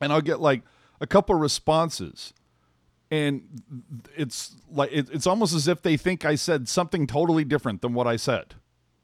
and 0.00 0.12
I'll 0.12 0.20
get 0.20 0.40
like 0.40 0.62
a 1.00 1.06
couple 1.06 1.34
responses 1.34 2.32
and 3.10 3.62
it's 4.16 4.56
like 4.70 4.90
it, 4.92 5.08
it's 5.12 5.26
almost 5.26 5.54
as 5.54 5.66
if 5.68 5.82
they 5.82 5.96
think 5.96 6.24
I 6.24 6.34
said 6.34 6.68
something 6.68 7.06
totally 7.06 7.44
different 7.44 7.80
than 7.80 7.94
what 7.94 8.06
I 8.06 8.16
said. 8.16 8.54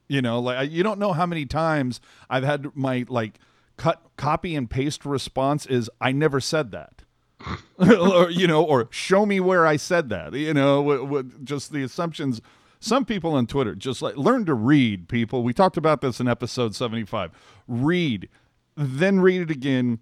You 0.09 0.21
know, 0.21 0.39
like 0.41 0.57
I- 0.59 0.63
you 0.63 0.83
don't 0.83 0.99
know 0.99 1.13
how 1.13 1.27
many 1.27 1.47
times 1.47 2.01
I've 2.29 2.45
had 2.45 2.75
my 2.77 3.07
like 3.09 3.39
cut 3.77 4.03
copy 4.17 4.55
and 4.55 4.69
paste 4.69 5.05
response 5.07 5.67
is 5.67 5.91
I 6.01 6.13
never 6.13 6.41
said 6.41 6.71
that. 6.73 7.03
or 7.79 8.31
you 8.31 8.47
know, 8.47 8.63
or 8.63 8.89
show 8.91 9.27
me 9.27 9.41
where 9.41 9.67
I 9.67 9.77
said 9.77 10.09
that. 10.11 10.33
You 10.35 10.55
know, 10.55 10.83
what, 10.83 11.45
just 11.45 11.73
the 11.73 11.83
assumptions. 11.83 12.41
Some 12.81 13.07
people 13.07 13.33
on 13.33 13.47
Twitter 13.47 13.75
just 13.75 14.03
like 14.03 14.17
learn 14.17 14.45
to 14.45 14.55
read. 14.55 15.09
People, 15.09 15.43
we 15.43 15.53
talked 15.55 15.77
about 15.79 16.01
this 16.03 16.21
in 16.21 16.29
episode 16.29 16.75
seventy-five. 16.75 17.31
Read, 17.67 18.29
then 18.77 19.21
read 19.21 19.41
it 19.43 19.51
again, 19.51 20.01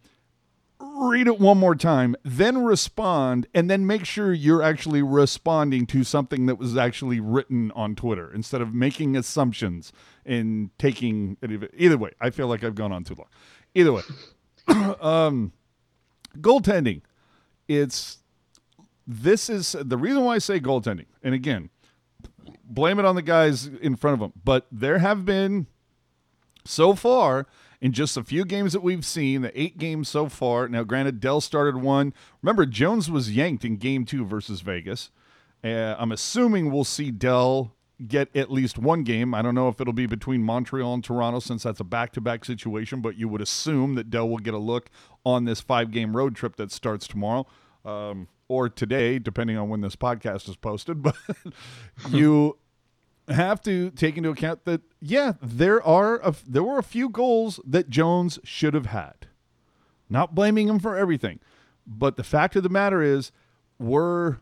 read 0.82 1.26
it 1.26 1.38
one 1.38 1.58
more 1.58 1.74
time, 1.74 2.16
then 2.24 2.64
respond, 2.64 3.46
and 3.54 3.70
then 3.70 3.86
make 3.86 4.04
sure 4.04 4.32
you're 4.32 4.62
actually 4.62 5.02
responding 5.02 5.86
to 5.86 6.04
something 6.04 6.46
that 6.46 6.56
was 6.56 6.76
actually 6.76 7.20
written 7.20 7.70
on 7.72 7.94
Twitter 7.94 8.32
instead 8.32 8.60
of 8.60 8.74
making 8.74 9.16
assumptions 9.16 9.92
and 10.26 10.70
taking 10.78 11.36
either 11.76 11.98
way. 11.98 12.10
I 12.20 12.30
feel 12.30 12.46
like 12.46 12.64
I've 12.64 12.74
gone 12.74 12.92
on 12.92 13.04
too 13.04 13.14
long. 13.14 13.28
Either 13.74 13.92
way, 13.92 14.02
um, 15.00 15.52
goaltending. 16.38 17.02
It's 17.68 18.18
this 19.06 19.48
is 19.48 19.76
the 19.78 19.96
reason 19.96 20.24
why 20.24 20.34
I 20.34 20.38
say 20.38 20.60
goaltending. 20.60 21.06
And 21.22 21.34
again, 21.34 21.70
blame 22.64 22.98
it 22.98 23.04
on 23.04 23.14
the 23.14 23.22
guys 23.22 23.66
in 23.66 23.96
front 23.96 24.14
of 24.14 24.20
them. 24.20 24.32
But 24.44 24.66
there 24.70 24.98
have 24.98 25.24
been 25.24 25.66
so 26.64 26.94
far 26.94 27.46
in 27.82 27.92
just 27.92 28.16
a 28.16 28.22
few 28.22 28.44
games 28.44 28.72
that 28.72 28.82
we've 28.82 29.04
seen, 29.04 29.42
the 29.42 29.60
eight 29.60 29.76
games 29.76 30.08
so 30.08 30.28
far. 30.28 30.68
Now, 30.68 30.84
granted, 30.84 31.18
Dell 31.18 31.40
started 31.40 31.82
one. 31.82 32.14
Remember, 32.40 32.64
Jones 32.64 33.10
was 33.10 33.32
yanked 33.32 33.64
in 33.64 33.76
game 33.76 34.04
two 34.04 34.24
versus 34.24 34.60
Vegas. 34.60 35.10
Uh, 35.64 35.96
I'm 35.98 36.12
assuming 36.12 36.70
we'll 36.70 36.84
see 36.84 37.10
Dell 37.10 37.74
get 38.06 38.34
at 38.36 38.52
least 38.52 38.78
one 38.78 39.02
game. 39.02 39.34
I 39.34 39.42
don't 39.42 39.56
know 39.56 39.68
if 39.68 39.80
it'll 39.80 39.92
be 39.92 40.06
between 40.06 40.44
Montreal 40.44 40.94
and 40.94 41.02
Toronto 41.02 41.40
since 41.40 41.64
that's 41.64 41.80
a 41.80 41.84
back 41.84 42.12
to 42.12 42.20
back 42.20 42.44
situation, 42.44 43.00
but 43.00 43.16
you 43.16 43.28
would 43.28 43.40
assume 43.40 43.96
that 43.96 44.10
Dell 44.10 44.28
will 44.28 44.38
get 44.38 44.54
a 44.54 44.58
look 44.58 44.88
on 45.26 45.44
this 45.44 45.60
five 45.60 45.90
game 45.90 46.16
road 46.16 46.36
trip 46.36 46.54
that 46.56 46.70
starts 46.70 47.08
tomorrow. 47.08 47.46
Um, 47.84 48.28
or 48.46 48.68
today, 48.68 49.18
depending 49.18 49.56
on 49.56 49.68
when 49.68 49.80
this 49.80 49.96
podcast 49.96 50.48
is 50.48 50.56
posted. 50.56 51.02
But 51.02 51.16
you 52.10 52.58
have 53.28 53.60
to 53.62 53.90
take 53.90 54.16
into 54.16 54.30
account 54.30 54.64
that 54.64 54.80
yeah, 55.00 55.34
there 55.42 55.82
are 55.82 56.16
a, 56.22 56.34
there 56.46 56.62
were 56.62 56.78
a 56.78 56.82
few 56.82 57.08
goals 57.08 57.60
that 57.64 57.90
Jones 57.90 58.38
should 58.44 58.74
have 58.74 58.86
had. 58.86 59.26
Not 60.08 60.34
blaming 60.34 60.68
him 60.68 60.78
for 60.78 60.96
everything, 60.96 61.40
but 61.86 62.16
the 62.16 62.24
fact 62.24 62.54
of 62.56 62.62
the 62.62 62.68
matter 62.68 63.02
is, 63.02 63.32
we're 63.78 64.38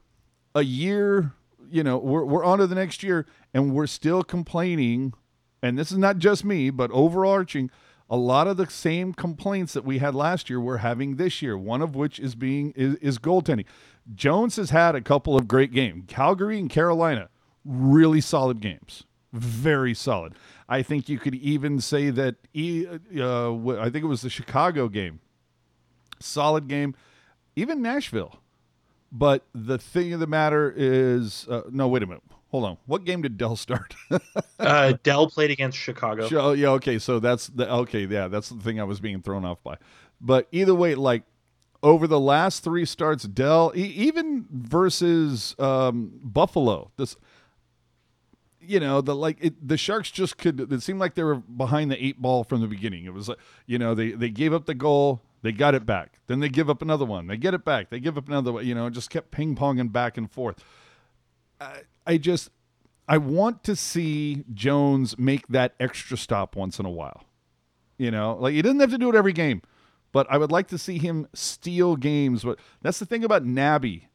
a 0.55 0.63
year. 0.63 1.33
You 1.71 1.85
know, 1.85 1.99
we're 1.99 2.25
we're 2.25 2.45
on 2.45 2.59
to 2.59 2.67
the 2.67 2.75
next 2.75 3.03
year, 3.03 3.27
and 3.55 3.73
we're 3.73 3.87
still 3.87 4.23
complaining. 4.23 5.15
And 5.63 5.79
this 5.79 5.93
is 5.93 5.99
not 5.99 6.19
just 6.19 6.45
me, 6.45 6.71
but 6.71 6.91
overarching. 6.91 7.71
A 8.13 8.17
lot 8.17 8.49
of 8.49 8.57
the 8.57 8.69
same 8.69 9.15
complaints 9.15 9.73
that 9.75 9.85
we 9.85 9.99
had 9.99 10.17
last 10.17 10.51
year 10.51 10.61
we're 10.61 10.79
having 10.79 11.15
this 11.15 11.43
year. 11.43 11.57
One 11.57 11.81
of 11.81 11.95
which 11.95 12.19
is 12.19 12.35
being 12.35 12.73
is, 12.75 12.97
is 12.97 13.19
goaltending. 13.21 13.67
Jones 14.13 14.57
has 14.57 14.71
had 14.71 14.97
a 14.97 15.01
couple 15.01 15.37
of 15.37 15.47
great 15.47 15.73
games. 15.73 16.07
Calgary 16.09 16.59
and 16.59 16.69
Carolina, 16.69 17.29
really 17.65 18.21
solid 18.21 18.61
games. 18.61 19.05
Very 19.33 19.95
solid. 19.95 20.35
I 20.69 20.83
think 20.83 21.09
you 21.09 21.19
could 21.19 21.35
even 21.37 21.81
say 21.81 22.11
that. 22.11 22.37
e- 22.53 22.87
Uh, 22.87 23.79
I 23.79 23.91
think 23.91 24.05
it 24.05 24.09
was 24.09 24.23
the 24.23 24.31
Chicago 24.31 24.89
game. 24.89 25.21
Solid 26.19 26.69
game. 26.69 26.95
Even 27.57 27.83
Nashville. 27.83 28.37
But 29.13 29.45
the 29.55 29.79
thing 29.79 30.13
of 30.13 30.21
the 30.21 30.27
matter 30.27 30.73
is, 30.77 31.47
uh, 31.49 31.63
no, 31.71 31.89
wait 31.89 32.03
a 32.03 32.07
minute. 32.07 32.23
hold 32.51 32.65
on. 32.65 32.77
What 32.87 33.05
game 33.05 33.23
did 33.23 33.37
Dell 33.39 33.57
start? 33.57 33.95
uh, 34.61 34.95
Dell 35.03 35.29
played 35.29 35.51
against 35.51 35.79
Chicago. 35.79 36.29
Oh, 36.33 36.53
yeah, 36.53 36.69
okay. 36.71 36.99
So 36.99 37.19
that's 37.21 37.47
the 37.49 37.71
okay, 37.73 38.07
yeah, 38.07 38.29
that's 38.29 38.49
the 38.49 38.61
thing 38.61 38.81
I 38.81 38.85
was 38.85 39.01
being 39.01 39.21
thrown 39.23 39.45
off 39.45 39.63
by. 39.63 39.77
But 40.21 40.47
either 40.53 40.75
way, 40.75 40.95
like 40.95 41.23
over 41.83 42.07
the 42.07 42.21
last 42.21 42.63
three 42.63 42.85
starts, 42.85 43.25
Dell, 43.25 43.73
e- 43.75 43.81
even 43.83 44.47
versus 44.51 45.55
um, 45.59 46.13
Buffalo, 46.23 46.91
this, 46.97 47.17
you 48.61 48.81
know, 48.81 49.01
the 49.01 49.15
like 49.15 49.39
it, 49.41 49.67
the 49.67 49.77
Sharks 49.77 50.11
just 50.11 50.39
could. 50.39 50.73
It 50.73 50.83
seemed 50.83 51.01
like 51.01 51.15
they 51.15 51.23
were 51.23 51.37
behind 51.37 51.91
the 51.91 52.05
eight 52.05 52.21
ball 52.21 52.45
from 52.45 52.61
the 52.61 52.67
beginning. 52.67 53.05
It 53.05 53.13
was 53.13 53.29
like, 53.29 53.39
you 53.67 53.79
know, 53.79 53.95
they 53.95 54.13
they 54.13 54.31
gave 54.31 54.53
up 54.53 54.67
the 54.67 54.75
goal, 54.75 55.23
they 55.43 55.53
got 55.53 55.75
it 55.75 55.87
back, 55.87 56.19
then 56.27 56.41
they 56.41 56.49
give 56.49 56.69
up 56.69 56.83
another 56.83 57.05
one, 57.05 57.27
they 57.27 57.37
get 57.37 57.55
it 57.55 57.65
back, 57.65 57.91
they 57.91 58.01
give 58.01 58.19
up 58.19 58.29
another 58.29 58.53
one. 58.53 58.67
You 58.67 58.75
know, 58.75 58.89
just 58.91 59.11
kept 59.11 59.31
ping 59.31 59.57
ponging 59.57 59.93
back 59.93 60.17
and 60.17 60.31
forth. 60.31 60.63
I, 61.61 61.83
I 62.07 62.17
just, 62.17 62.51
I 63.09 63.19
want 63.19 63.65
to 63.65 63.77
see 63.77 64.45
Jones 64.53 65.19
make 65.19 65.47
that 65.49 65.75
extra 65.79 66.17
stop 66.17 66.57
once 66.57 66.79
in 66.79 66.87
a 66.87 66.91
while. 66.91 67.25
You 67.99 68.11
know, 68.11 68.37
like 68.41 68.55
he 68.55 68.63
doesn't 68.63 68.81
have 68.81 68.91
to 68.91 68.99
do 68.99 69.11
it 69.11 69.15
every 69.15 69.33
game 69.33 69.63
but 70.13 70.27
I 70.31 70.39
would 70.39 70.51
like 70.51 70.69
to 70.69 70.79
see 70.79 70.99
him 70.99 71.29
steal 71.35 71.97
games. 71.97 72.43
But 72.43 72.59
that's 72.83 72.99
the 72.99 73.07
thing 73.07 73.25
about 73.25 73.45
Nabby, 73.45 74.09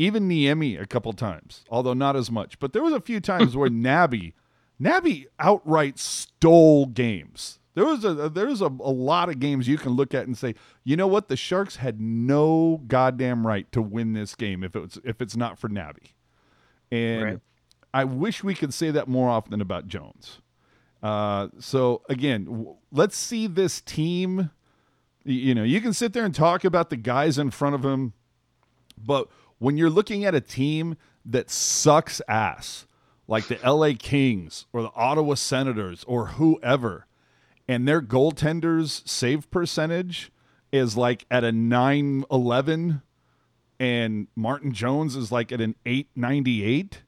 even 0.00 0.28
Niemi 0.28 0.80
a 0.80 0.86
couple 0.86 1.12
times, 1.12 1.64
although 1.70 1.92
not 1.92 2.16
as 2.16 2.30
much. 2.30 2.58
But 2.58 2.72
there 2.72 2.82
was 2.82 2.94
a 2.94 3.00
few 3.00 3.20
times 3.20 3.56
where 3.56 3.70
Nabby, 3.70 4.34
Nabby 4.78 5.26
outright 5.38 5.98
stole 5.98 6.86
games. 6.86 7.58
There 7.74 7.84
was 7.84 8.04
a 8.04 8.28
there's 8.28 8.60
a, 8.60 8.66
a 8.66 8.68
lot 8.68 9.28
of 9.28 9.38
games 9.38 9.68
you 9.68 9.78
can 9.78 9.92
look 9.92 10.14
at 10.14 10.26
and 10.26 10.36
say, 10.36 10.54
you 10.84 10.96
know 10.96 11.06
what, 11.06 11.28
the 11.28 11.36
Sharks 11.36 11.76
had 11.76 12.00
no 12.00 12.82
goddamn 12.86 13.46
right 13.46 13.70
to 13.72 13.80
win 13.82 14.12
this 14.14 14.34
game 14.34 14.64
if 14.64 14.74
it's 14.74 14.98
if 15.04 15.20
it's 15.20 15.36
not 15.36 15.58
for 15.58 15.68
Nabby. 15.68 16.14
And 16.90 17.24
right. 17.24 17.40
I 17.94 18.04
wish 18.04 18.42
we 18.42 18.54
could 18.54 18.74
say 18.74 18.90
that 18.90 19.06
more 19.06 19.28
often 19.28 19.60
about 19.60 19.86
Jones. 19.86 20.40
Uh, 21.02 21.48
so 21.58 22.02
again, 22.08 22.44
w- 22.46 22.76
let's 22.90 23.16
see 23.16 23.46
this 23.46 23.80
team 23.80 24.50
you 25.24 25.54
know, 25.54 25.62
you 25.62 25.80
can 25.80 25.92
sit 25.92 26.12
there 26.12 26.24
and 26.24 26.34
talk 26.34 26.64
about 26.64 26.90
the 26.90 26.96
guys 26.96 27.38
in 27.38 27.50
front 27.50 27.74
of 27.74 27.84
him, 27.84 28.14
but 28.96 29.28
when 29.60 29.76
you're 29.76 29.90
looking 29.90 30.24
at 30.24 30.34
a 30.34 30.40
team 30.40 30.96
that 31.24 31.50
sucks 31.50 32.20
ass, 32.26 32.86
like 33.28 33.46
the 33.46 33.58
LA 33.64 33.92
Kings 33.96 34.66
or 34.72 34.82
the 34.82 34.90
Ottawa 34.96 35.34
Senators 35.34 36.02
or 36.08 36.26
whoever, 36.28 37.06
and 37.68 37.86
their 37.86 38.02
goaltenders' 38.02 39.06
save 39.06 39.48
percentage 39.50 40.32
is 40.72 40.96
like 40.96 41.26
at 41.30 41.44
a 41.44 41.52
911 41.52 43.02
and 43.78 44.26
Martin 44.34 44.72
Jones 44.72 45.14
is 45.14 45.30
like 45.30 45.52
at 45.52 45.60
an 45.60 45.76
898, 45.86 47.02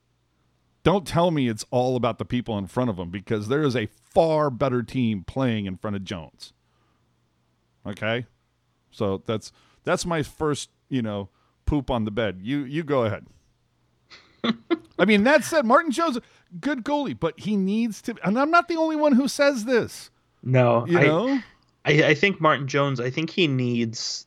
don't 0.82 1.06
tell 1.06 1.30
me 1.30 1.48
it's 1.48 1.64
all 1.70 1.96
about 1.96 2.18
the 2.18 2.24
people 2.24 2.58
in 2.58 2.66
front 2.66 2.90
of 2.90 2.98
him 2.98 3.10
because 3.10 3.48
there 3.48 3.62
is 3.62 3.74
a 3.74 3.86
far 3.86 4.50
better 4.50 4.82
team 4.82 5.24
playing 5.24 5.64
in 5.66 5.78
front 5.78 5.96
of 5.96 6.04
Jones. 6.04 6.52
Okay, 7.86 8.26
so 8.90 9.22
that's 9.26 9.52
that's 9.84 10.04
my 10.04 10.22
first 10.22 10.70
you 10.88 11.02
know 11.02 11.30
poop 11.72 11.90
on 11.90 12.04
the 12.04 12.10
bed. 12.10 12.40
You 12.42 12.64
you 12.64 12.82
go 12.82 13.06
ahead. 13.06 13.24
I 14.98 15.06
mean, 15.06 15.24
that 15.24 15.42
said, 15.42 15.64
Martin 15.64 15.90
Jones, 15.90 16.18
good 16.60 16.84
goalie, 16.84 17.18
but 17.18 17.40
he 17.40 17.56
needs 17.56 18.02
to. 18.02 18.14
And 18.22 18.38
I'm 18.38 18.50
not 18.50 18.68
the 18.68 18.76
only 18.76 18.94
one 18.94 19.12
who 19.12 19.26
says 19.26 19.64
this. 19.64 20.10
No, 20.42 20.86
you 20.86 20.98
I, 20.98 21.02
know, 21.04 21.38
I, 21.86 21.92
I 22.08 22.14
think 22.14 22.42
Martin 22.42 22.68
Jones. 22.68 23.00
I 23.00 23.08
think 23.08 23.30
he 23.30 23.46
needs, 23.46 24.26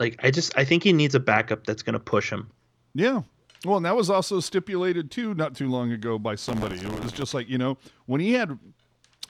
like, 0.00 0.18
I 0.22 0.30
just, 0.30 0.56
I 0.56 0.64
think 0.64 0.82
he 0.82 0.94
needs 0.94 1.14
a 1.14 1.20
backup 1.20 1.66
that's 1.66 1.82
going 1.82 1.92
to 1.92 2.00
push 2.00 2.32
him. 2.32 2.50
Yeah. 2.94 3.20
Well, 3.66 3.76
and 3.76 3.84
that 3.84 3.94
was 3.94 4.08
also 4.08 4.40
stipulated 4.40 5.10
too, 5.10 5.34
not 5.34 5.54
too 5.54 5.68
long 5.68 5.92
ago 5.92 6.18
by 6.18 6.36
somebody. 6.36 6.76
It 6.76 7.02
was 7.02 7.12
just 7.12 7.34
like 7.34 7.50
you 7.50 7.58
know 7.58 7.76
when 8.06 8.22
he 8.22 8.32
had 8.32 8.58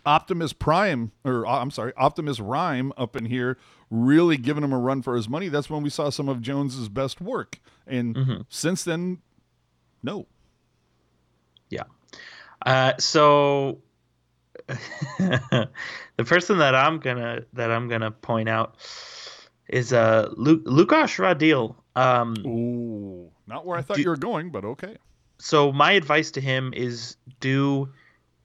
Optimus 0.05 0.53
Prime, 0.53 1.12
or 1.24 1.46
uh, 1.46 1.61
I'm 1.61 1.70
sorry, 1.70 1.92
Optimus 1.96 2.40
Rhyme 2.40 2.92
up 2.96 3.16
in 3.16 3.26
here, 3.26 3.57
really 3.90 4.36
giving 4.36 4.64
him 4.64 4.72
a 4.72 4.78
run 4.78 5.03
for 5.03 5.14
his 5.16 5.28
money. 5.28 5.48
That's 5.48 5.70
when 5.70 5.82
we 5.82 5.90
saw 5.90 6.11
some 6.11 6.28
of 6.28 6.40
Jones's 6.40 6.88
best 6.88 7.20
work, 7.20 7.61
and 7.86 8.14
mm-hmm. 8.14 8.42
since 8.48 8.84
then, 8.84 9.18
no. 10.03 10.26
Yeah. 11.70 11.84
Uh, 12.66 12.94
so 12.98 13.78
the 14.68 15.68
person 16.18 16.59
that 16.59 16.74
I'm 16.74 16.98
gonna 16.98 17.42
that 17.53 17.70
I'm 17.70 17.88
gonna 17.88 18.11
point 18.11 18.48
out 18.48 18.76
is 19.68 19.92
uh 19.92 20.30
Lu- 20.36 20.62
Lukas 20.64 21.12
Radil. 21.16 21.76
Um, 21.94 22.34
Ooh, 22.46 23.30
not 23.46 23.66
where 23.66 23.78
I 23.78 23.82
thought 23.82 23.96
do, 23.96 24.03
you 24.03 24.09
were 24.09 24.16
going, 24.16 24.50
but 24.50 24.64
okay. 24.64 24.96
So 25.38 25.72
my 25.72 25.92
advice 25.92 26.30
to 26.32 26.40
him 26.40 26.72
is 26.74 27.16
do 27.40 27.88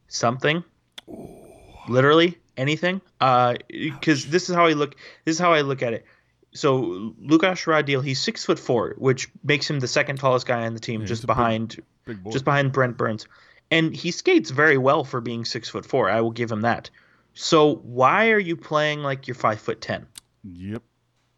something. 0.08 0.64
Ooh 1.10 1.47
literally 1.90 2.38
anything. 2.56 3.02
Uh, 3.22 3.56
because 3.70 4.26
this 4.26 4.50
is 4.50 4.56
how 4.56 4.66
I 4.66 4.74
look. 4.74 4.96
This 5.26 5.36
is 5.36 5.40
how 5.40 5.54
I 5.54 5.62
look 5.62 5.82
at 5.82 5.94
it. 5.94 6.06
So 6.54 7.14
Lukas 7.20 7.64
Radil, 7.66 8.04
he's 8.04 8.20
six 8.20 8.46
foot 8.46 8.60
four, 8.60 8.96
which 8.98 9.30
makes 9.44 9.70
him 9.70 9.80
the 9.80 9.88
second 9.88 10.18
tallest 10.18 10.48
guy 10.48 10.66
on 10.66 10.74
the 10.74 10.80
team, 10.80 11.02
yeah, 11.02 11.08
just 11.08 11.26
behind, 11.26 11.78
big, 12.06 12.24
big 12.24 12.32
just 12.34 12.46
behind 12.46 12.72
Brent 12.72 12.98
Burns, 12.98 13.28
and 13.70 13.96
he 13.96 14.12
skates 14.12 14.50
very 14.50 14.78
well 14.78 15.04
for 15.04 15.22
being 15.22 15.46
six 15.46 15.70
foot 15.70 15.86
four. 15.86 16.10
I 16.10 16.22
will 16.22 16.32
give 16.32 16.52
him 16.52 16.62
that. 16.62 16.90
So 17.34 17.76
why 17.76 18.32
are 18.32 18.40
you 18.40 18.56
playing 18.56 19.04
like 19.04 19.28
you're 19.28 19.36
five 19.36 19.60
foot 19.60 19.82
ten? 19.82 20.08
Yep. 20.44 20.82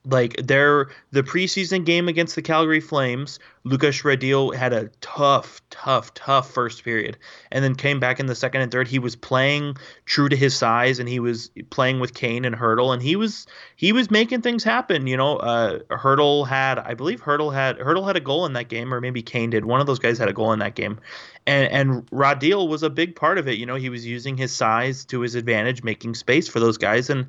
Like 0.06 0.38
their 0.38 0.90
the 1.12 1.24
preseason 1.24 1.86
game 1.86 2.08
against 2.08 2.36
the 2.36 2.42
Calgary 2.42 2.80
Flames, 2.80 3.38
Lukas 3.66 4.02
Radil 4.04 4.56
had 4.56 4.72
a 4.72 4.88
tough, 5.02 5.62
tough, 5.70 6.14
tough 6.14 6.50
first 6.50 6.86
period, 6.86 7.18
and 7.52 7.64
then 7.66 7.76
came 7.76 8.00
back 8.00 8.18
in 8.18 8.26
the 8.26 8.34
second 8.34 8.62
and 8.62 8.72
third. 8.72 8.88
He 8.88 8.98
was 8.98 9.18
playing 9.18 9.76
true 10.06 10.30
to 10.30 10.38
his 10.38 10.56
size, 10.56 11.00
and 11.00 11.10
he 11.10 11.20
was 11.20 11.52
playing 11.70 12.00
with 12.00 12.14
Kane 12.14 12.46
and 12.46 12.56
Hertl, 12.56 12.94
and 12.94 13.02
he 13.04 13.18
was 13.18 13.46
he 13.76 13.92
was 13.92 14.10
making 14.10 14.42
things 14.42 14.64
happen. 14.64 15.06
You 15.06 15.18
know, 15.18 15.36
uh, 15.36 15.80
Hertl 15.90 16.48
had, 16.48 16.80
I 16.80 16.94
believe, 16.94 17.22
Hertl 17.22 17.54
had 17.54 17.78
Hertl 17.78 18.08
had 18.08 18.16
a 18.16 18.22
goal 18.22 18.46
in 18.46 18.54
that 18.54 18.70
game, 18.70 18.94
or 18.94 19.02
maybe 19.02 19.22
Kane 19.22 19.50
did. 19.50 19.66
One 19.66 19.82
of 19.82 19.88
those 19.88 20.00
guys 20.00 20.18
had 20.18 20.30
a 20.30 20.34
goal 20.34 20.54
in 20.54 20.60
that 20.60 20.76
game, 20.76 20.98
and 21.46 21.70
and 21.72 22.10
Radil 22.10 22.70
was 22.70 22.84
a 22.84 22.90
big 22.90 23.18
part 23.18 23.38
of 23.38 23.50
it. 23.50 23.58
You 23.58 23.66
know, 23.66 23.76
he 23.76 23.90
was 23.90 24.06
using 24.06 24.38
his 24.38 24.54
size 24.54 25.04
to 25.06 25.20
his 25.20 25.36
advantage, 25.36 25.84
making 25.84 26.16
space 26.16 26.48
for 26.48 26.62
those 26.62 26.78
guys, 26.78 27.10
and 27.10 27.28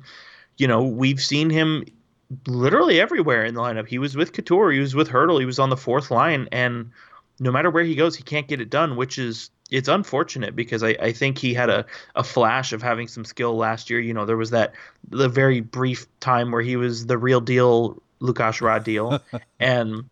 you 0.57 0.67
know, 0.67 0.83
we've 0.83 1.21
seen 1.21 1.49
him 1.49 1.83
literally 2.47 2.99
everywhere 2.99 3.45
in 3.45 3.55
the 3.55 3.61
lineup. 3.61 3.87
He 3.87 3.99
was 3.99 4.15
with 4.15 4.33
Couture, 4.33 4.71
he 4.71 4.79
was 4.79 4.95
with 4.95 5.09
Hertl, 5.09 5.39
he 5.39 5.45
was 5.45 5.59
on 5.59 5.69
the 5.69 5.77
fourth 5.77 6.11
line, 6.11 6.47
and 6.51 6.91
no 7.39 7.51
matter 7.51 7.69
where 7.69 7.83
he 7.83 7.95
goes, 7.95 8.15
he 8.15 8.23
can't 8.23 8.47
get 8.47 8.61
it 8.61 8.69
done, 8.69 8.95
which 8.95 9.17
is 9.17 9.49
it's 9.71 9.87
unfortunate 9.87 10.55
because 10.55 10.83
I, 10.83 10.89
I 10.89 11.11
think 11.13 11.37
he 11.37 11.53
had 11.53 11.69
a, 11.69 11.85
a 12.15 12.23
flash 12.23 12.73
of 12.73 12.81
having 12.81 13.07
some 13.07 13.25
skill 13.25 13.55
last 13.55 13.89
year. 13.89 13.99
You 13.99 14.13
know, 14.13 14.25
there 14.25 14.37
was 14.37 14.51
that 14.51 14.73
the 15.09 15.29
very 15.29 15.61
brief 15.61 16.07
time 16.19 16.51
where 16.51 16.61
he 16.61 16.75
was 16.75 17.05
the 17.05 17.17
real 17.17 17.41
deal 17.41 18.01
Lukas 18.19 18.59
Radil. 18.59 19.21
and 19.59 20.09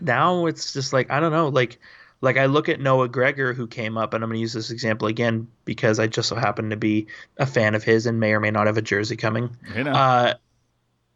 now 0.00 0.46
it's 0.46 0.72
just 0.72 0.92
like 0.92 1.10
I 1.10 1.20
don't 1.20 1.32
know, 1.32 1.48
like 1.48 1.78
like 2.20 2.36
I 2.36 2.46
look 2.46 2.68
at 2.68 2.80
Noah 2.80 3.08
Gregor 3.08 3.54
who 3.54 3.66
came 3.66 3.96
up 3.96 4.14
and 4.14 4.22
I'm 4.22 4.30
gonna 4.30 4.40
use 4.40 4.52
this 4.52 4.70
example 4.70 5.08
again 5.08 5.48
because 5.64 5.98
I 5.98 6.06
just 6.06 6.28
so 6.28 6.36
happen 6.36 6.70
to 6.70 6.76
be 6.76 7.06
a 7.38 7.46
fan 7.46 7.74
of 7.74 7.84
his 7.84 8.06
and 8.06 8.20
may 8.20 8.32
or 8.32 8.40
may 8.40 8.50
not 8.50 8.66
have 8.66 8.76
a 8.76 8.82
jersey 8.82 9.16
coming. 9.16 9.56
You 9.74 9.84
know. 9.84 9.92
uh, 9.92 10.34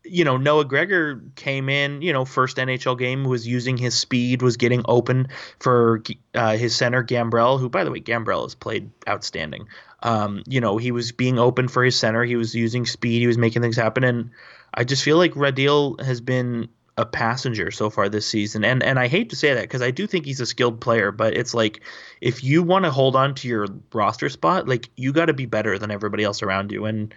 you 0.08 0.24
know, 0.24 0.36
Noah 0.36 0.64
Gregor 0.64 1.22
came 1.34 1.68
in, 1.68 2.02
you 2.02 2.12
know, 2.12 2.24
first 2.24 2.56
NHL 2.56 2.98
game, 2.98 3.24
was 3.24 3.46
using 3.46 3.76
his 3.76 3.96
speed, 3.96 4.42
was 4.42 4.56
getting 4.56 4.82
open 4.86 5.28
for 5.60 6.02
uh, 6.34 6.56
his 6.56 6.74
center, 6.74 7.04
Gambrell, 7.04 7.58
who, 7.58 7.68
by 7.68 7.84
the 7.84 7.90
way, 7.90 8.00
Gambrell 8.00 8.44
has 8.44 8.54
played 8.54 8.90
outstanding. 9.08 9.68
Um, 10.02 10.42
you 10.46 10.60
know, 10.60 10.76
he 10.76 10.92
was 10.92 11.12
being 11.12 11.38
open 11.38 11.68
for 11.68 11.84
his 11.84 11.98
center. 11.98 12.24
He 12.24 12.36
was 12.36 12.54
using 12.54 12.86
speed. 12.86 13.20
He 13.20 13.26
was 13.26 13.38
making 13.38 13.62
things 13.62 13.76
happen. 13.76 14.04
And 14.04 14.30
I 14.74 14.84
just 14.84 15.02
feel 15.02 15.16
like 15.16 15.32
Radil 15.32 16.00
has 16.04 16.20
been 16.20 16.68
a 16.98 17.04
passenger 17.04 17.70
so 17.70 17.90
far 17.90 18.08
this 18.08 18.26
season. 18.26 18.64
And 18.64 18.82
and 18.82 18.98
I 18.98 19.08
hate 19.08 19.30
to 19.30 19.36
say 19.36 19.54
that 19.54 19.62
because 19.62 19.82
I 19.82 19.90
do 19.90 20.06
think 20.06 20.24
he's 20.24 20.40
a 20.40 20.46
skilled 20.46 20.80
player, 20.80 21.12
but 21.12 21.36
it's 21.36 21.52
like 21.54 21.82
if 22.20 22.42
you 22.42 22.62
want 22.62 22.84
to 22.84 22.90
hold 22.90 23.16
on 23.16 23.34
to 23.36 23.48
your 23.48 23.66
roster 23.92 24.28
spot, 24.28 24.66
like 24.66 24.88
you 24.96 25.12
got 25.12 25.26
to 25.26 25.34
be 25.34 25.46
better 25.46 25.78
than 25.78 25.90
everybody 25.90 26.24
else 26.24 26.42
around 26.42 26.72
you. 26.72 26.86
And 26.86 27.14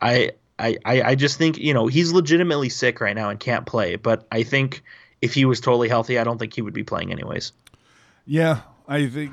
I 0.00 0.32
I, 0.58 0.76
I, 0.84 1.02
I 1.02 1.14
just 1.14 1.38
think 1.38 1.58
you 1.58 1.72
know 1.72 1.86
he's 1.86 2.12
legitimately 2.12 2.68
sick 2.68 3.00
right 3.00 3.14
now 3.14 3.30
and 3.30 3.38
can't 3.38 3.66
play. 3.66 3.96
But 3.96 4.26
I 4.32 4.42
think 4.42 4.82
if 5.22 5.34
he 5.34 5.44
was 5.44 5.60
totally 5.60 5.88
healthy, 5.88 6.18
I 6.18 6.24
don't 6.24 6.38
think 6.38 6.54
he 6.54 6.62
would 6.62 6.74
be 6.74 6.84
playing 6.84 7.12
anyways. 7.12 7.52
Yeah, 8.26 8.60
I 8.86 9.06
think 9.08 9.32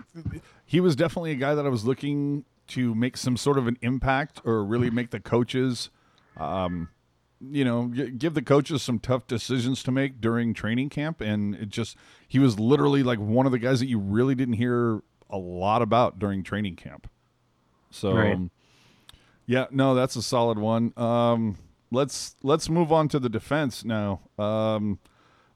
he 0.66 0.80
was 0.80 0.96
definitely 0.96 1.32
a 1.32 1.36
guy 1.36 1.56
that 1.56 1.66
I 1.66 1.70
was 1.70 1.86
looking 1.86 2.46
to 2.68 2.96
make 2.96 3.18
some 3.18 3.38
sort 3.38 3.58
of 3.58 3.68
an 3.68 3.78
impact 3.82 4.42
or 4.44 4.64
really 4.64 4.90
make 4.90 5.12
the 5.12 5.20
coaches, 5.20 5.90
um, 6.38 6.90
you 7.40 7.64
know, 7.64 7.86
give 7.86 8.34
the 8.34 8.42
coaches 8.42 8.82
some 8.82 8.98
tough 8.98 9.28
decisions 9.28 9.84
to 9.84 9.92
make 9.92 10.20
during 10.20 10.54
training 10.54 10.90
camp. 10.90 11.22
And 11.22 11.56
it 11.56 11.70
just 11.70 11.98
he 12.28 12.40
was 12.40 12.60
literally 12.60 13.04
like 13.04 13.20
one 13.20 13.46
of 13.46 13.52
the 13.52 13.60
guys 13.60 13.80
that 13.80 13.88
you 13.88 14.00
really 14.00 14.34
didn't 14.34 14.56
hear 14.56 15.02
a 15.30 15.38
lot 15.38 15.82
about 15.82 16.20
during 16.20 16.44
training 16.44 16.76
camp. 16.76 17.10
So. 17.92 18.14
Right. 18.14 18.40
Yeah, 19.46 19.66
no, 19.72 19.94
that's 19.94 20.16
a 20.16 20.22
solid 20.22 20.58
one. 20.58 20.94
Um, 20.98 21.58
let's 21.92 22.36
let's 22.44 22.70
move 22.70 22.92
on 22.92 23.08
to 23.10 23.20
the 23.20 23.30
defense 23.30 23.86
now. 23.86 24.22
Um, 24.38 25.00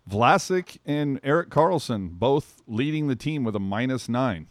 Vlasic 0.09 0.77
and 0.85 1.19
Erik 1.23 1.49
Karlsson 1.49 2.11
both 2.11 2.61
leading 2.67 3.07
the 3.07 3.15
team 3.15 3.43
with 3.43 3.55
a 3.55 3.59
minus 3.59 4.09
nine. 4.09 4.47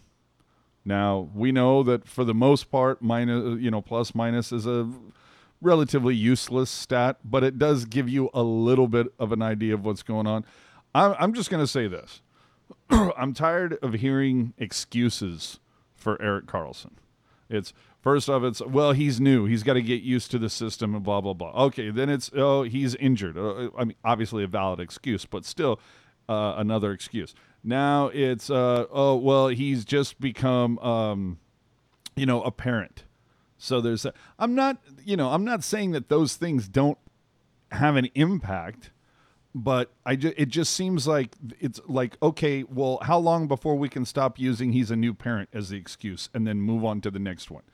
Now 0.85 1.31
we 1.35 1.53
know 1.53 1.83
that 1.83 2.09
for 2.09 2.25
the 2.25 2.35
most 2.35 2.71
part, 2.71 3.03
minus 3.03 3.61
you 3.61 3.71
know 3.71 3.81
plus 3.81 4.15
minus 4.15 4.53
is 4.53 4.67
a 4.67 4.91
relatively 5.61 6.15
useless 6.15 6.71
stat, 6.71 7.19
but 7.25 7.43
it 7.43 7.59
does 7.59 7.85
give 7.85 8.09
you 8.09 8.31
a 8.33 8.43
little 8.43 8.89
bit 8.89 9.09
of 9.19 9.33
an 9.33 9.43
idea 9.43 9.75
of 9.75 9.85
what's 9.85 10.03
going 10.03 10.27
on. 10.27 10.45
I'm, 10.95 11.15
I'm 11.19 11.35
just 11.35 11.51
going 11.51 11.63
to 11.63 11.67
say 11.67 11.89
this: 11.89 12.23
I'm 12.91 13.35
tired 13.35 13.79
of 13.83 13.95
hearing 13.95 14.55
excuses 14.59 15.61
for 15.95 16.21
Erik 16.23 16.47
Karlsson. 16.47 16.93
It's 17.51 17.73
first 18.09 18.31
off, 18.31 18.43
it's 18.43 18.63
well, 18.63 18.93
he's 18.93 19.21
new, 19.21 19.45
he's 19.45 19.63
got 19.63 19.75
to 19.75 19.83
get 19.83 20.01
used 20.01 20.31
to 20.31 20.39
the 20.39 20.49
system, 20.49 20.95
and 20.95 21.05
blah 21.05 21.21
blah 21.21 21.35
blah. 21.35 21.53
Okay, 21.65 21.91
then 21.91 22.09
it's 22.09 22.31
oh, 22.35 22.63
he's 22.63 22.95
injured. 22.95 23.37
Uh, 23.37 23.69
I 23.77 23.85
mean, 23.85 23.97
obviously 24.03 24.43
a 24.43 24.47
valid 24.47 24.81
excuse, 24.81 25.27
but 25.27 25.45
still 25.45 25.79
uh, 26.27 26.55
another 26.57 26.91
excuse. 26.93 27.35
Now 27.63 28.07
it's 28.07 28.49
uh, 28.49 28.87
oh 28.91 29.17
well, 29.17 29.49
he's 29.49 29.85
just 29.85 30.19
become 30.21 30.79
um, 30.79 31.39
you 32.17 32.25
know 32.25 32.43
a 32.43 32.51
parent. 32.51 33.05
So 33.59 33.83
there's 33.83 34.07
I'm 34.39 34.55
not 34.55 34.79
you 35.05 35.19
know 35.19 35.29
I'm 35.29 35.45
not 35.45 35.63
saying 35.63 35.91
that 35.93 36.09
those 36.09 36.35
things 36.35 36.67
don't 36.67 36.97
have 37.73 37.97
an 37.97 38.09
impact 38.15 38.91
but 39.55 39.91
I 40.07 40.17
ju- 40.17 40.33
it 40.37 40.49
just 40.49 40.73
seems 40.73 41.07
like 41.07 41.37
it's 41.61 41.79
like 41.87 42.17
okay, 42.23 42.63
well, 42.63 43.01
how 43.03 43.19
long 43.19 43.49
before 43.49 43.75
we 43.75 43.91
can 43.91 44.07
stop 44.07 44.39
using 44.39 44.73
he's 44.73 44.91
a 44.91 44.97
new 44.97 45.13
parent 45.13 45.51
as 45.53 45.69
the 45.69 45.77
excuse 45.77 46.31
and 46.33 46.47
then 46.47 46.63
move 46.63 46.87
on 46.87 47.03
to 47.03 47.11
the 47.11 47.19
next 47.19 47.51
one? 47.51 47.65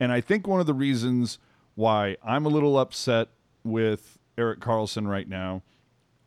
And 0.00 0.12
I 0.12 0.20
think 0.20 0.46
one 0.46 0.60
of 0.60 0.66
the 0.66 0.74
reasons 0.74 1.38
why 1.74 2.16
I'm 2.24 2.44
a 2.46 2.48
little 2.48 2.78
upset 2.78 3.28
with 3.64 4.18
Erik 4.36 4.60
Karlsson 4.60 5.08
right 5.08 5.28
now, 5.28 5.62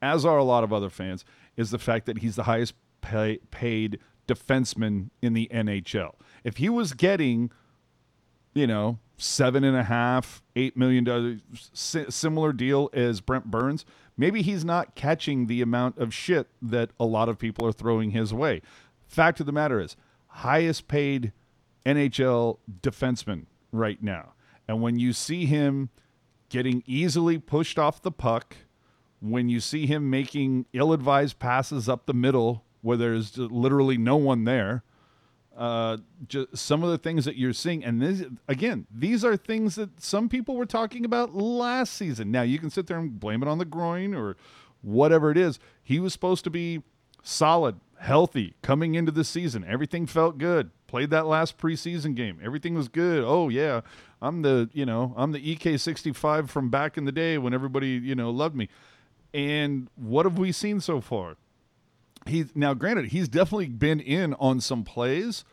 as 0.01 0.25
are 0.25 0.37
a 0.37 0.43
lot 0.43 0.63
of 0.63 0.73
other 0.73 0.89
fans, 0.89 1.23
is 1.55 1.71
the 1.71 1.79
fact 1.79 2.05
that 2.05 2.19
he's 2.19 2.35
the 2.35 2.43
highest 2.43 2.73
pay- 3.01 3.39
paid 3.51 3.99
defenseman 4.27 5.09
in 5.21 5.33
the 5.33 5.49
NHL. 5.51 6.15
If 6.43 6.57
he 6.57 6.69
was 6.69 6.93
getting, 6.93 7.51
you 8.53 8.67
know, 8.67 8.99
seven 9.17 9.63
and 9.63 9.77
a 9.77 9.83
half, 9.83 10.41
eight 10.55 10.75
million 10.75 11.03
dollars, 11.03 11.41
similar 11.73 12.53
deal 12.53 12.89
as 12.93 13.21
Brent 13.21 13.45
Burns, 13.45 13.85
maybe 14.17 14.41
he's 14.41 14.65
not 14.65 14.95
catching 14.95 15.47
the 15.47 15.61
amount 15.61 15.97
of 15.97 16.13
shit 16.13 16.47
that 16.61 16.91
a 16.99 17.05
lot 17.05 17.29
of 17.29 17.37
people 17.37 17.67
are 17.67 17.71
throwing 17.71 18.11
his 18.11 18.33
way. 18.33 18.61
Fact 19.07 19.39
of 19.39 19.45
the 19.45 19.51
matter 19.51 19.79
is, 19.79 19.95
highest 20.27 20.87
paid 20.87 21.33
NHL 21.85 22.59
defenseman 22.81 23.45
right 23.71 24.01
now. 24.01 24.33
And 24.67 24.81
when 24.81 24.99
you 24.99 25.13
see 25.13 25.45
him 25.45 25.89
getting 26.49 26.83
easily 26.85 27.37
pushed 27.37 27.79
off 27.79 28.01
the 28.01 28.11
puck, 28.11 28.55
when 29.19 29.49
you 29.49 29.59
see 29.59 29.85
him 29.85 30.09
making 30.09 30.65
ill 30.73 30.93
advised 30.93 31.39
passes 31.39 31.87
up 31.87 32.05
the 32.05 32.13
middle 32.13 32.63
where 32.81 32.97
there's 32.97 33.37
literally 33.37 33.97
no 33.97 34.17
one 34.17 34.43
there, 34.43 34.83
uh, 35.55 35.97
just 36.27 36.57
some 36.57 36.83
of 36.83 36.89
the 36.89 36.97
things 36.97 37.25
that 37.25 37.35
you're 37.35 37.53
seeing, 37.53 37.83
and 37.83 38.01
this 38.01 38.23
again, 38.47 38.87
these 38.89 39.23
are 39.23 39.35
things 39.35 39.75
that 39.75 40.01
some 40.01 40.29
people 40.29 40.55
were 40.55 40.65
talking 40.65 41.05
about 41.05 41.35
last 41.35 41.93
season. 41.93 42.31
Now 42.31 42.41
you 42.41 42.57
can 42.57 42.69
sit 42.69 42.87
there 42.87 42.97
and 42.97 43.19
blame 43.19 43.43
it 43.43 43.47
on 43.47 43.57
the 43.57 43.65
groin 43.65 44.15
or 44.15 44.37
whatever 44.81 45.29
it 45.29 45.37
is. 45.37 45.59
He 45.83 45.99
was 45.99 46.13
supposed 46.13 46.43
to 46.45 46.49
be 46.49 46.81
solid, 47.21 47.79
healthy 47.99 48.55
coming 48.61 48.95
into 48.95 49.11
the 49.11 49.23
season. 49.23 49.63
Everything 49.67 50.05
felt 50.05 50.37
good. 50.37 50.71
Played 50.91 51.11
that 51.11 51.25
last 51.25 51.57
preseason 51.57 52.15
game. 52.15 52.37
Everything 52.43 52.75
was 52.75 52.89
good. 52.89 53.23
Oh 53.25 53.47
yeah, 53.47 53.79
I'm 54.21 54.41
the 54.41 54.69
you 54.73 54.85
know 54.85 55.13
I'm 55.15 55.31
the 55.31 55.39
EK65 55.39 56.49
from 56.49 56.69
back 56.69 56.97
in 56.97 57.05
the 57.05 57.13
day 57.13 57.37
when 57.37 57.53
everybody 57.53 57.91
you 57.91 58.13
know 58.13 58.29
loved 58.29 58.57
me. 58.57 58.67
And 59.33 59.87
what 59.95 60.25
have 60.25 60.37
we 60.37 60.51
seen 60.51 60.81
so 60.81 60.99
far? 60.99 61.37
He 62.25 62.47
now 62.55 62.73
granted 62.73 63.05
he's 63.13 63.29
definitely 63.29 63.69
been 63.69 64.01
in 64.01 64.33
on 64.33 64.59
some 64.59 64.83
plays. 64.83 65.45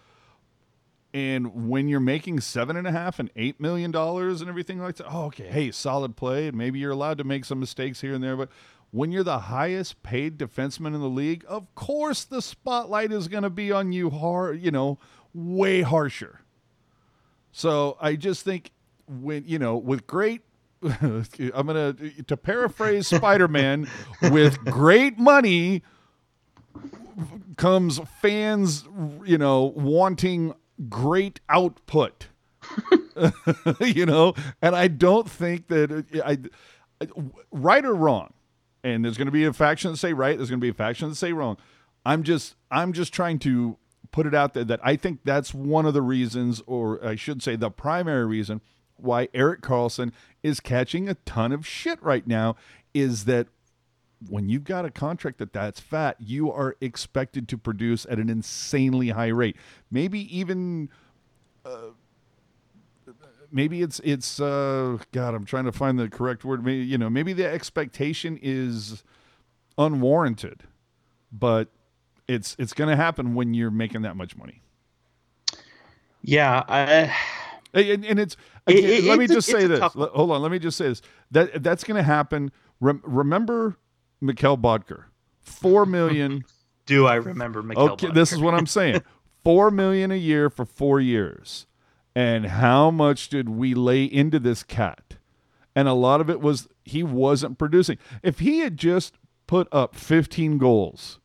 And 1.14 1.68
when 1.68 1.86
you're 1.86 2.00
making 2.00 2.40
seven 2.40 2.76
and 2.76 2.88
a 2.88 2.92
half 2.92 3.20
and 3.20 3.30
eight 3.36 3.60
million 3.60 3.92
dollars 3.92 4.40
and 4.40 4.50
everything 4.50 4.80
like 4.80 4.96
that, 4.96 5.06
oh, 5.08 5.26
okay, 5.26 5.46
hey, 5.46 5.70
solid 5.70 6.16
play, 6.16 6.48
and 6.48 6.58
maybe 6.58 6.80
you're 6.80 6.90
allowed 6.90 7.18
to 7.18 7.24
make 7.24 7.44
some 7.44 7.60
mistakes 7.60 8.00
here 8.00 8.12
and 8.12 8.24
there, 8.24 8.36
but 8.36 8.48
when 8.90 9.12
you're 9.12 9.24
the 9.24 9.38
highest 9.38 10.02
paid 10.02 10.38
defenseman 10.38 10.94
in 10.94 11.00
the 11.00 11.08
league, 11.08 11.44
of 11.48 11.74
course 11.74 12.24
the 12.24 12.40
spotlight 12.40 13.12
is 13.12 13.28
going 13.28 13.42
to 13.42 13.50
be 13.50 13.70
on 13.70 13.92
you 13.92 14.10
hard, 14.10 14.60
you 14.60 14.70
know, 14.70 14.98
way 15.34 15.82
harsher. 15.82 16.40
So 17.52 17.96
I 18.00 18.16
just 18.16 18.44
think 18.44 18.72
when, 19.06 19.44
you 19.46 19.58
know, 19.58 19.76
with 19.76 20.06
great 20.06 20.42
I'm 20.82 21.66
going 21.66 21.96
to 21.96 22.22
to 22.22 22.36
paraphrase 22.36 23.06
Spider-Man 23.16 23.88
with 24.22 24.64
great 24.64 25.18
money 25.18 25.82
comes 27.56 27.98
fans, 28.20 28.84
you 29.24 29.38
know, 29.38 29.72
wanting 29.74 30.54
great 30.88 31.40
output. 31.48 32.28
you 33.80 34.06
know, 34.06 34.34
and 34.62 34.76
I 34.76 34.86
don't 34.86 35.28
think 35.28 35.66
that 35.68 36.04
I 36.24 36.38
right 37.50 37.84
or 37.84 37.94
wrong 37.94 38.32
and 38.82 39.04
there's 39.04 39.16
going 39.16 39.26
to 39.26 39.32
be 39.32 39.44
a 39.44 39.52
faction 39.52 39.90
that 39.92 39.96
say 39.96 40.12
right 40.12 40.36
there's 40.36 40.50
going 40.50 40.60
to 40.60 40.64
be 40.64 40.70
a 40.70 40.74
faction 40.74 41.08
that 41.08 41.14
say 41.14 41.32
wrong 41.32 41.56
i'm 42.04 42.22
just 42.22 42.56
i'm 42.70 42.92
just 42.92 43.12
trying 43.12 43.38
to 43.38 43.76
put 44.10 44.26
it 44.26 44.34
out 44.34 44.54
there 44.54 44.64
that 44.64 44.80
i 44.82 44.96
think 44.96 45.20
that's 45.24 45.52
one 45.54 45.86
of 45.86 45.94
the 45.94 46.02
reasons 46.02 46.62
or 46.66 47.04
i 47.04 47.14
should 47.14 47.42
say 47.42 47.56
the 47.56 47.70
primary 47.70 48.26
reason 48.26 48.60
why 48.98 49.28
Erik 49.32 49.60
Karlsson 49.60 50.12
is 50.42 50.60
catching 50.60 51.08
a 51.08 51.14
ton 51.14 51.52
of 51.52 51.66
shit 51.66 52.02
right 52.02 52.26
now 52.26 52.56
is 52.92 53.24
that 53.24 53.46
when 54.28 54.48
you've 54.48 54.64
got 54.64 54.84
a 54.84 54.90
contract 54.90 55.38
that 55.38 55.52
that's 55.52 55.78
fat 55.78 56.16
you 56.18 56.50
are 56.50 56.76
expected 56.80 57.48
to 57.48 57.56
produce 57.56 58.04
at 58.10 58.18
an 58.18 58.28
insanely 58.28 59.10
high 59.10 59.28
rate. 59.28 59.56
Maybe 59.90 60.36
even 60.36 60.88
uh, 61.64 61.92
maybe 63.52 63.80
it's 63.82 64.00
it's 64.00 64.40
uh 64.40 64.98
god 65.12 65.34
i'm 65.34 65.44
trying 65.44 65.64
to 65.64 65.72
find 65.72 65.98
the 65.98 66.08
correct 66.08 66.44
word. 66.44 66.64
Maybe 66.64 66.84
you 66.84 66.98
know 66.98 67.08
maybe 67.08 67.32
the 67.32 67.46
expectation 67.46 68.38
is 68.42 69.04
unwarranted 69.76 70.64
but 71.30 71.68
it's 72.28 72.54
it's 72.58 72.74
going 72.74 72.90
to 72.90 72.96
happen 72.96 73.34
when 73.34 73.54
you're 73.54 73.70
making 73.70 74.02
that 74.02 74.16
much 74.16 74.36
money. 74.36 74.62
Yeah 76.22 76.64
i 76.68 77.14
and, 77.74 78.04
and 78.04 78.18
it's 78.18 78.36
again, 78.66 78.84
it, 78.84 79.04
let 79.04 79.18
me 79.18 79.26
just 79.26 79.48
say 79.48 79.66
this. 79.66 79.80
hold 79.80 80.30
on 80.30 80.42
let 80.42 80.50
me 80.52 80.58
just 80.58 80.76
say 80.76 80.88
this. 80.88 81.02
That 81.30 81.62
that's 81.62 81.84
going 81.84 81.96
to 81.96 82.02
happen. 82.02 82.52
Rem- 82.80 83.02
remember 83.04 83.76
Mikkel 84.22 84.60
Boedker, 84.60 85.04
4 85.40 85.86
million 85.86 86.44
do 86.86 87.06
i 87.06 87.16
remember 87.16 87.62
Mikkel 87.62 87.90
okay 87.90 88.06
Boedker. 88.08 88.14
this 88.14 88.32
is 88.32 88.40
what 88.40 88.54
i'm 88.54 88.66
saying. 88.66 89.02
4 89.44 89.70
million 89.70 90.10
a 90.10 90.16
year 90.16 90.50
for 90.50 90.64
4 90.66 91.00
years. 91.00 91.66
And 92.14 92.46
how 92.46 92.90
much 92.90 93.28
did 93.28 93.48
we 93.48 93.72
lay 93.72 94.04
into 94.04 94.38
this 94.38 94.62
cat? 94.62 95.16
And 95.74 95.86
a 95.86 95.92
lot 95.92 96.20
of 96.20 96.28
it 96.28 96.40
was 96.40 96.68
he 96.84 97.04
wasn't 97.04 97.56
producing. 97.56 97.98
If 98.22 98.40
he 98.40 98.58
had 98.58 98.76
just 98.76 99.16
put 99.46 99.68
up 99.72 99.94
15 99.94 100.58
goals 100.58 101.20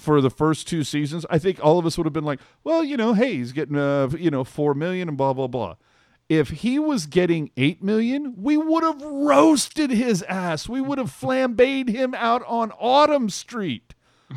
for 0.00 0.20
the 0.20 0.30
first 0.30 0.66
two 0.66 0.82
seasons, 0.82 1.26
I 1.30 1.38
think 1.38 1.62
all 1.62 1.78
of 1.78 1.86
us 1.86 1.96
would 1.98 2.06
have 2.06 2.12
been 2.12 2.24
like, 2.24 2.40
well, 2.64 2.82
you 2.82 2.96
know, 2.96 3.12
hey, 3.14 3.34
he's 3.34 3.52
getting 3.52 3.76
uh, 3.76 4.08
you 4.18 4.30
know, 4.30 4.44
4 4.44 4.74
million 4.74 5.08
and 5.08 5.16
blah 5.16 5.32
blah 5.32 5.46
blah. 5.46 5.76
If 6.28 6.48
he 6.48 6.78
was 6.78 7.06
getting 7.06 7.50
8 7.56 7.82
million, 7.82 8.34
we 8.36 8.56
would 8.56 8.84
have 8.84 9.02
roasted 9.02 9.90
his 9.90 10.22
ass. 10.24 10.68
We 10.68 10.80
would 10.80 10.98
have 10.98 11.10
flambéed 11.10 11.88
him 11.88 12.14
out 12.14 12.42
on 12.46 12.70
Autumn 12.78 13.28
Street. 13.28 13.94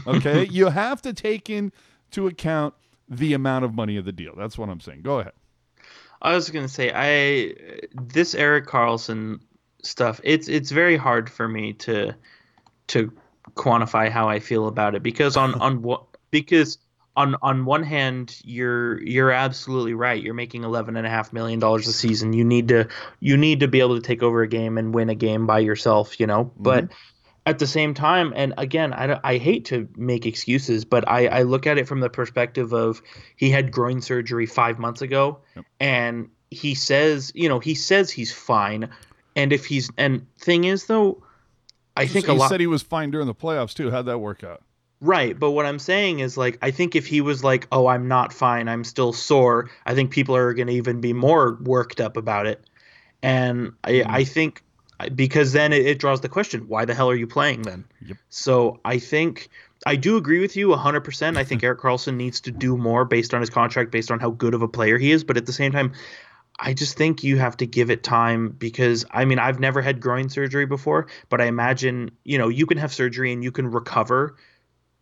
Okay? 0.07 0.47
you 0.51 0.69
have 0.69 1.03
to 1.03 1.13
take 1.13 1.51
into 1.51 2.25
account 2.27 2.73
the 3.07 3.33
amount 3.33 3.65
of 3.65 3.75
money 3.75 3.97
of 3.97 4.05
the 4.05 4.11
deal. 4.11 4.33
That's 4.35 4.57
what 4.57 4.69
I'm 4.69 4.79
saying. 4.79 5.03
Go 5.03 5.19
ahead. 5.19 5.33
I 6.21 6.33
was 6.35 6.49
gonna 6.49 6.69
say 6.69 6.91
I 6.93 7.53
this 7.93 8.33
Erik 8.33 8.65
Karlsson 8.65 9.41
stuff. 9.83 10.21
It's 10.23 10.47
it's 10.47 10.71
very 10.71 10.95
hard 10.95 11.29
for 11.29 11.47
me 11.47 11.73
to 11.73 12.15
to 12.87 13.11
quantify 13.51 14.09
how 14.09 14.29
I 14.29 14.39
feel 14.39 14.67
about 14.67 14.95
it. 14.95 15.03
Because 15.03 15.37
on 15.37 15.55
on 15.55 15.81
what 15.81 16.05
because 16.31 16.77
on 17.15 17.35
on 17.41 17.65
one 17.65 17.83
hand 17.83 18.39
you're 18.43 19.01
you're 19.03 19.31
absolutely 19.31 19.93
right. 19.93 20.21
You're 20.21 20.33
making 20.33 20.63
eleven 20.63 20.95
and 20.95 21.05
a 21.05 21.09
half 21.09 21.33
million 21.33 21.59
dollars 21.59 21.87
a 21.87 21.93
season. 21.93 22.33
You 22.33 22.43
need 22.43 22.67
to 22.69 22.87
you 23.19 23.37
need 23.37 23.59
to 23.61 23.67
be 23.67 23.79
able 23.79 23.95
to 23.95 24.01
take 24.01 24.23
over 24.23 24.41
a 24.41 24.47
game 24.47 24.77
and 24.77 24.93
win 24.93 25.09
a 25.09 25.15
game 25.15 25.45
by 25.45 25.59
yourself 25.59 26.19
you 26.19 26.27
know? 26.27 26.45
Mm-hmm. 26.45 26.63
but 26.63 26.89
at 27.45 27.59
the 27.59 27.67
same 27.67 27.93
time 27.93 28.31
and 28.35 28.53
again 28.57 28.93
I, 28.93 29.19
I 29.21 29.37
hate 29.37 29.65
to 29.65 29.89
make 29.97 30.25
excuses 30.25 30.85
but 30.85 31.07
I, 31.09 31.27
I 31.27 31.41
look 31.41 31.67
at 31.67 31.77
it 31.77 31.89
from 31.89 31.99
the 31.99 32.09
perspective 32.09 32.73
of 32.73 33.01
he 33.35 33.49
had 33.49 33.71
groin 33.71 34.01
surgery 34.01 34.45
five 34.45 34.79
months 34.79 35.01
ago 35.01 35.39
yep. 35.55 35.65
and 35.81 36.29
he 36.53 36.75
says 36.75 37.31
you 37.35 37.49
know 37.49 37.59
he 37.59 37.75
says 37.75 38.09
he's 38.11 38.31
fine. 38.31 38.89
And 39.35 39.51
if 39.51 39.65
he's 39.65 39.89
and 39.97 40.25
thing 40.37 40.63
is 40.65 40.85
though 40.85 41.23
i 41.97 42.05
think 42.05 42.27
a 42.27 42.33
lot 42.33 42.49
said 42.49 42.59
he 42.59 42.67
was 42.67 42.81
fine 42.81 43.11
during 43.11 43.27
the 43.27 43.35
playoffs 43.35 43.73
too. 43.73 43.91
How'd 43.91 44.05
that 44.05 44.19
work 44.19 44.43
out? 44.43 44.61
Right 45.01 45.37
but 45.37 45.51
what 45.51 45.65
i'm 45.65 45.79
saying 45.79 46.19
is 46.19 46.37
like 46.37 46.57
i 46.61 46.71
think 46.71 46.95
if 46.95 47.05
he 47.05 47.19
was 47.19 47.43
like 47.43 47.67
oh 47.73 47.87
i'm 47.87 48.07
not 48.07 48.31
fine 48.31 48.69
i'm 48.69 48.85
still 48.85 49.11
sore 49.11 49.69
i 49.85 49.93
think 49.93 50.11
people 50.11 50.33
are 50.35 50.53
going 50.53 50.67
to 50.67 50.73
even 50.73 51.01
be 51.01 51.11
more 51.11 51.57
worked 51.61 51.99
up 51.99 52.15
about 52.15 52.47
it. 52.47 52.63
And 53.21 53.73
i 53.83 53.91
mm. 53.91 54.05
i 54.07 54.23
think 54.23 54.63
because 55.15 55.51
then 55.51 55.73
it, 55.73 55.85
it, 55.85 55.99
draws 55.99 56.21
the 56.21 56.29
question 56.29 56.61
why 56.69 56.85
the 56.85 56.93
hell 56.93 57.09
are 57.09 57.15
you 57.15 57.27
playing 57.27 57.63
then? 57.63 57.83
Yep. 58.05 58.17
so 58.29 58.79
i 58.85 58.97
think 58.97 59.49
i 59.85 59.97
do 59.97 60.15
agree 60.15 60.39
with 60.39 60.55
you 60.55 60.69
100% 60.69 61.37
i 61.37 61.43
think 61.43 61.63
Erik 61.65 61.79
Karlsson 61.79 62.15
needs 62.15 62.39
to 62.41 62.51
do 62.51 62.77
more 62.77 63.03
based 63.03 63.33
on 63.33 63.41
his 63.41 63.49
contract 63.49 63.91
based 63.91 64.09
on 64.09 64.21
how 64.21 64.29
good 64.29 64.53
of 64.53 64.61
a 64.61 64.67
player 64.69 64.97
he 64.97 65.11
is 65.11 65.25
but 65.25 65.35
at 65.35 65.45
the 65.45 65.53
same 65.53 65.73
time 65.73 65.91
i 66.59 66.73
just 66.73 66.97
think 66.97 67.23
you 67.23 67.37
have 67.37 67.57
to 67.57 67.65
give 67.65 67.89
it 67.89 68.03
time 68.03 68.49
because 68.49 69.05
i 69.11 69.25
mean 69.25 69.39
i've 69.39 69.59
never 69.59 69.81
had 69.81 69.99
groin 69.99 70.29
surgery 70.29 70.65
before 70.65 71.07
but 71.29 71.41
i 71.41 71.45
imagine 71.45 72.11
you 72.23 72.37
know 72.37 72.49
you 72.49 72.65
can 72.65 72.77
have 72.77 72.93
surgery 72.93 73.33
and 73.33 73.43
you 73.43 73.51
can 73.51 73.67
recover 73.67 74.35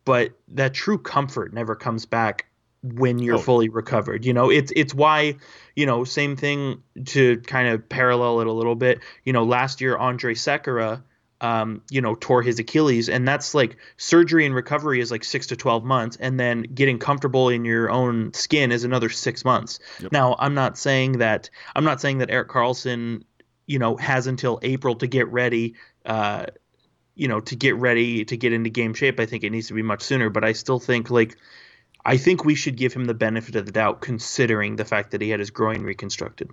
but 0.04 0.32
that 0.48 0.74
true 0.74 0.98
comfort 0.98 1.52
never 1.52 1.74
comes 1.74 2.06
back 2.06 2.46
when 2.82 3.18
you're 3.18 3.36
oh. 3.36 3.40
fully 3.40 3.68
recovered. 3.68 4.24
You 4.24 4.32
know, 4.32 4.50
it's 4.50 4.72
it's 4.74 4.94
why, 4.94 5.36
you 5.76 5.86
know, 5.86 6.04
same 6.04 6.36
thing 6.36 6.82
to 7.06 7.38
kind 7.40 7.68
of 7.68 7.88
parallel 7.88 8.40
it 8.40 8.46
a 8.46 8.52
little 8.52 8.74
bit. 8.74 9.00
You 9.24 9.32
know, 9.32 9.44
last 9.44 9.80
year 9.80 9.96
Andre 9.96 10.34
Sekera 10.34 11.02
um, 11.42 11.82
you 11.90 12.00
know, 12.00 12.14
tore 12.14 12.40
his 12.40 12.60
Achilles, 12.60 13.08
and 13.08 13.26
that's 13.26 13.52
like 13.52 13.76
surgery 13.96 14.46
and 14.46 14.54
recovery 14.54 15.00
is 15.00 15.10
like 15.10 15.24
six 15.24 15.48
to 15.48 15.56
twelve 15.56 15.84
months, 15.84 16.16
and 16.18 16.38
then 16.38 16.62
getting 16.62 17.00
comfortable 17.00 17.48
in 17.48 17.64
your 17.64 17.90
own 17.90 18.32
skin 18.32 18.70
is 18.70 18.84
another 18.84 19.10
six 19.10 19.44
months. 19.44 19.80
Yep. 20.00 20.12
Now, 20.12 20.36
I'm 20.38 20.54
not 20.54 20.78
saying 20.78 21.18
that 21.18 21.50
I'm 21.74 21.84
not 21.84 22.00
saying 22.00 22.18
that 22.18 22.30
Erik 22.30 22.48
Karlsson, 22.48 23.24
you 23.66 23.80
know, 23.80 23.96
has 23.96 24.28
until 24.28 24.60
April 24.62 24.94
to 24.94 25.06
get 25.06 25.28
ready. 25.28 25.74
Uh, 26.06 26.46
you 27.14 27.28
know, 27.28 27.40
to 27.40 27.56
get 27.56 27.76
ready 27.76 28.24
to 28.24 28.36
get 28.38 28.54
into 28.54 28.70
game 28.70 28.94
shape. 28.94 29.20
I 29.20 29.26
think 29.26 29.44
it 29.44 29.50
needs 29.50 29.68
to 29.68 29.74
be 29.74 29.82
much 29.82 30.00
sooner, 30.00 30.30
but 30.30 30.44
I 30.44 30.52
still 30.52 30.78
think 30.78 31.10
like 31.10 31.36
I 32.04 32.16
think 32.16 32.44
we 32.44 32.54
should 32.54 32.76
give 32.76 32.94
him 32.94 33.04
the 33.04 33.14
benefit 33.14 33.56
of 33.56 33.66
the 33.66 33.72
doubt, 33.72 34.00
considering 34.00 34.76
the 34.76 34.84
fact 34.84 35.10
that 35.10 35.20
he 35.20 35.28
had 35.28 35.40
his 35.40 35.50
groin 35.50 35.82
reconstructed. 35.82 36.50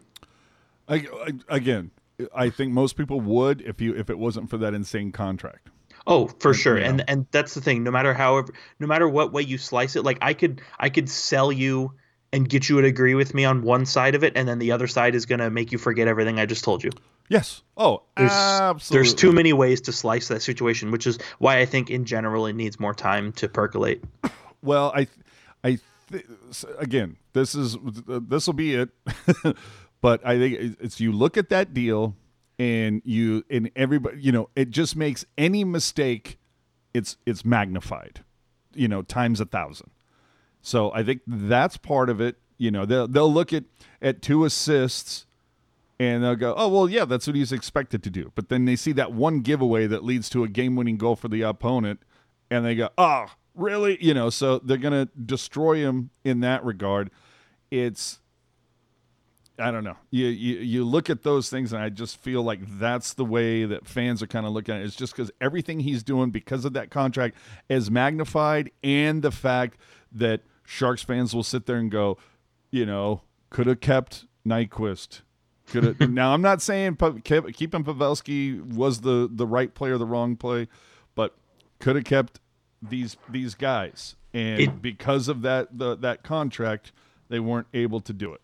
I, 0.87 0.95
I, 0.95 1.31
again, 1.47 1.91
I 2.35 2.49
think 2.49 2.73
most 2.73 2.97
people 2.97 3.21
would 3.21 3.61
if 3.61 3.81
you 3.81 3.95
if 3.95 4.09
it 4.09 4.17
wasn't 4.17 4.49
for 4.49 4.57
that 4.57 4.73
insane 4.73 5.11
contract. 5.11 5.69
Oh, 6.07 6.27
for 6.39 6.53
sure. 6.53 6.79
Yeah. 6.79 6.89
And 6.89 7.03
and 7.07 7.25
that's 7.31 7.53
the 7.53 7.61
thing. 7.61 7.83
No 7.83 7.91
matter 7.91 8.13
however, 8.13 8.53
no 8.79 8.87
matter 8.87 9.07
what 9.07 9.31
way 9.31 9.41
you 9.41 9.57
slice 9.57 9.95
it, 9.95 10.03
like 10.03 10.17
I 10.21 10.33
could 10.33 10.61
I 10.79 10.89
could 10.89 11.09
sell 11.09 11.51
you 11.51 11.93
and 12.31 12.47
get 12.47 12.69
you 12.69 12.79
to 12.81 12.87
agree 12.87 13.15
with 13.15 13.33
me 13.33 13.45
on 13.45 13.63
one 13.63 13.85
side 13.85 14.15
of 14.15 14.23
it, 14.23 14.33
and 14.35 14.47
then 14.47 14.59
the 14.59 14.71
other 14.71 14.87
side 14.87 15.15
is 15.15 15.25
going 15.25 15.39
to 15.39 15.49
make 15.49 15.71
you 15.71 15.77
forget 15.77 16.07
everything 16.07 16.39
I 16.39 16.45
just 16.45 16.63
told 16.63 16.83
you. 16.83 16.91
Yes. 17.27 17.61
Oh, 17.77 18.03
there's, 18.17 18.31
absolutely. 18.31 18.97
There's 18.97 19.13
too 19.13 19.31
many 19.31 19.53
ways 19.53 19.81
to 19.81 19.91
slice 19.91 20.27
that 20.27 20.41
situation, 20.41 20.91
which 20.91 21.07
is 21.07 21.19
why 21.39 21.59
I 21.59 21.65
think 21.65 21.89
in 21.89 22.05
general 22.05 22.45
it 22.45 22.53
needs 22.53 22.79
more 22.79 22.93
time 22.93 23.31
to 23.33 23.47
percolate. 23.47 24.03
Well, 24.61 24.91
I 24.93 25.07
I 25.63 25.79
th- 26.11 26.25
again, 26.79 27.15
this 27.31 27.55
is 27.55 27.77
this 28.05 28.45
will 28.45 28.53
be 28.53 28.75
it. 28.75 28.89
but 30.01 30.25
I 30.25 30.37
think 30.37 30.77
it's 30.79 30.99
you 30.99 31.11
look 31.11 31.37
at 31.37 31.49
that 31.49 31.73
deal 31.73 32.15
and 32.57 33.01
you 33.05 33.43
and 33.49 33.71
everybody, 33.75 34.21
you 34.21 34.31
know, 34.31 34.49
it 34.55 34.69
just 34.69 34.95
makes 34.95 35.25
any 35.37 35.63
mistake 35.63 36.39
it's 36.93 37.17
it's 37.25 37.45
magnified, 37.45 38.23
you 38.73 38.87
know, 38.87 39.01
times 39.01 39.39
a 39.39 39.45
thousand. 39.45 39.91
So 40.61 40.91
I 40.93 41.03
think 41.03 41.21
that's 41.25 41.77
part 41.77 42.09
of 42.09 42.19
it. 42.19 42.37
You 42.57 42.71
know, 42.71 42.85
they'll 42.85 43.07
they'll 43.07 43.33
look 43.33 43.53
at 43.53 43.63
at 44.01 44.21
two 44.21 44.45
assists 44.45 45.25
and 45.99 46.23
they'll 46.23 46.35
go, 46.35 46.53
"Oh, 46.57 46.67
well, 46.67 46.89
yeah, 46.89 47.05
that's 47.05 47.27
what 47.27 47.35
he's 47.35 47.51
expected 47.51 48.03
to 48.03 48.09
do." 48.09 48.31
But 48.35 48.49
then 48.49 48.65
they 48.65 48.75
see 48.75 48.91
that 48.93 49.13
one 49.13 49.41
giveaway 49.41 49.87
that 49.87 50.03
leads 50.03 50.29
to 50.29 50.43
a 50.43 50.47
game-winning 50.47 50.97
goal 50.97 51.15
for 51.15 51.27
the 51.27 51.41
opponent 51.41 52.01
and 52.49 52.65
they 52.65 52.75
go, 52.75 52.89
"Oh, 52.97 53.27
really? 53.55 53.97
You 54.03 54.13
know, 54.13 54.29
so 54.29 54.59
they're 54.59 54.77
to 54.77 55.09
destroy 55.25 55.77
him 55.77 56.09
in 56.23 56.39
that 56.41 56.63
regard. 56.63 57.11
It's 57.71 58.19
I 59.59 59.71
don't 59.71 59.83
know. 59.83 59.97
You, 60.09 60.27
you 60.27 60.57
you 60.59 60.85
look 60.85 61.09
at 61.09 61.23
those 61.23 61.49
things, 61.49 61.73
and 61.73 61.81
I 61.81 61.89
just 61.89 62.17
feel 62.17 62.41
like 62.41 62.59
that's 62.79 63.13
the 63.13 63.25
way 63.25 63.65
that 63.65 63.85
fans 63.87 64.23
are 64.23 64.27
kind 64.27 64.45
of 64.45 64.53
looking 64.53 64.75
at 64.75 64.81
it. 64.81 64.85
It's 64.85 64.95
just 64.95 65.13
because 65.13 65.31
everything 65.41 65.81
he's 65.81 66.03
doing 66.03 66.31
because 66.31 66.65
of 66.65 66.73
that 66.73 66.89
contract 66.89 67.35
is 67.67 67.91
magnified, 67.91 68.71
and 68.83 69.21
the 69.21 69.31
fact 69.31 69.77
that 70.11 70.41
Sharks 70.65 71.03
fans 71.03 71.35
will 71.35 71.43
sit 71.43 71.65
there 71.65 71.77
and 71.77 71.91
go, 71.91 72.17
you 72.71 72.85
know, 72.85 73.21
could 73.49 73.67
have 73.67 73.81
kept 73.81 74.25
Nyquist. 74.47 75.21
Could 75.67 75.83
have. 75.83 75.99
now 76.09 76.33
I'm 76.33 76.41
not 76.41 76.61
saying 76.61 76.97
keeping 77.23 77.83
Pavelski 77.83 78.61
was 78.73 79.01
the 79.01 79.29
the 79.31 79.47
right 79.47 79.73
play 79.73 79.89
or 79.89 79.97
the 79.97 80.05
wrong 80.05 80.35
play, 80.35 80.67
but 81.15 81.35
could 81.79 81.95
have 81.95 82.05
kept 82.05 82.39
these 82.81 83.17
these 83.29 83.55
guys, 83.55 84.15
and 84.33 84.61
it, 84.61 84.81
because 84.81 85.27
of 85.27 85.41
that 85.41 85.77
the, 85.77 85.95
that 85.97 86.23
contract, 86.23 86.91
they 87.29 87.39
weren't 87.39 87.67
able 87.73 87.99
to 88.01 88.13
do 88.13 88.33
it. 88.33 88.41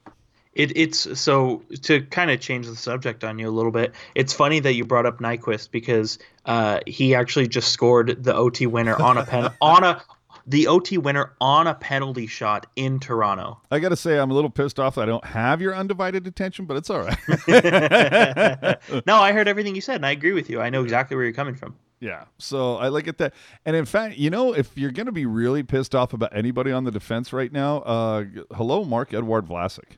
It, 0.56 0.76
it's 0.76 1.20
so 1.20 1.62
to 1.84 2.02
kind 2.02 2.32
of 2.32 2.40
change 2.40 2.68
the 2.68 2.76
subject 2.76 3.24
on 3.24 3.38
you 3.40 3.50
a 3.50 3.52
little 3.52 3.72
bit. 3.72 3.94
It's 4.16 4.34
funny 4.34 4.60
that 4.62 4.74
you 4.74 4.86
brought 4.86 5.06
up 5.06 5.20
Nyquist 5.20 5.72
because 5.72 6.18
uh, 6.46 6.80
he 6.88 7.14
actually 7.14 7.48
just 7.48 7.72
scored 7.72 8.24
the 8.24 8.34
OT 8.34 8.66
winner 8.66 8.96
on 8.96 9.18
a 9.18 9.26
pen 9.26 9.52
on 9.62 9.84
a 9.84 10.02
the 10.48 10.68
OT 10.68 10.98
winner 10.98 11.34
on 11.42 11.68
a 11.68 11.74
penalty 11.74 12.28
shot 12.28 12.68
in 12.76 13.00
Toronto. 13.00 13.60
I 13.72 13.80
got 13.80 13.90
to 13.90 13.96
say, 13.96 14.20
I'm 14.20 14.32
a 14.32 14.34
little 14.34 14.50
pissed 14.50 14.80
off 14.80 14.96
that 14.96 15.02
I 15.02 15.06
don't 15.06 15.26
have 15.26 15.62
your 15.62 15.76
undivided 15.76 16.28
attention, 16.28 16.66
but 16.66 16.78
it's 16.78 16.90
all 16.90 17.00
right. 17.00 17.18
no, 19.08 19.16
I 19.16 19.32
heard 19.32 19.48
everything 19.48 19.76
you 19.76 19.82
said, 19.82 19.96
and 19.96 20.06
I 20.06 20.12
agree 20.12 20.34
with 20.34 20.50
you. 20.50 20.62
I 20.62 20.70
know 20.70 20.84
exactly 20.84 21.16
where 21.16 21.26
you're 21.26 21.34
coming 21.34 21.56
from. 21.56 21.76
Yeah. 22.00 22.26
So 22.38 22.76
I 22.76 22.90
look 22.90 23.08
at 23.08 23.18
that. 23.18 23.34
And 23.66 23.76
in 23.76 23.86
fact, 23.86 24.18
you 24.18 24.30
know, 24.30 24.54
if 24.54 24.78
you're 24.78 24.92
going 24.92 25.08
to 25.08 25.12
be 25.12 25.26
really 25.26 25.64
pissed 25.64 25.96
off 25.96 26.14
about 26.14 26.36
anybody 26.36 26.72
on 26.72 26.84
the 26.84 26.92
defense 26.92 27.34
right 27.34 27.52
now, 27.52 27.78
uh, 27.80 28.26
hello, 28.56 28.84
Marc-Edouard 28.84 29.48
Vlasic. 29.48 29.98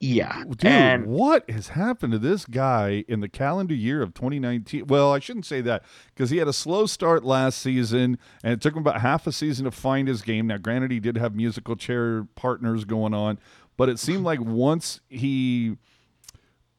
Yeah. 0.00 0.44
Dude, 0.44 0.64
and 0.64 1.06
what 1.06 1.48
has 1.50 1.68
happened 1.68 2.12
to 2.12 2.18
this 2.18 2.44
guy 2.44 3.04
in 3.08 3.20
the 3.20 3.28
calendar 3.28 3.74
year 3.74 4.00
of 4.00 4.14
2019? 4.14 4.86
Well, 4.86 5.12
I 5.12 5.18
shouldn't 5.18 5.46
say 5.46 5.60
that 5.62 5.82
because 6.14 6.30
he 6.30 6.36
had 6.36 6.46
a 6.46 6.52
slow 6.52 6.86
start 6.86 7.24
last 7.24 7.58
season 7.58 8.18
and 8.44 8.52
it 8.52 8.60
took 8.60 8.74
him 8.74 8.80
about 8.80 9.00
half 9.00 9.26
a 9.26 9.32
season 9.32 9.64
to 9.64 9.72
find 9.72 10.06
his 10.06 10.22
game. 10.22 10.46
Now, 10.46 10.58
granted, 10.58 10.92
he 10.92 11.00
did 11.00 11.16
have 11.16 11.34
musical 11.34 11.74
chair 11.74 12.28
partners 12.36 12.84
going 12.84 13.12
on, 13.12 13.40
but 13.76 13.88
it 13.88 13.98
seemed 13.98 14.24
like 14.24 14.40
once 14.40 15.00
he 15.08 15.76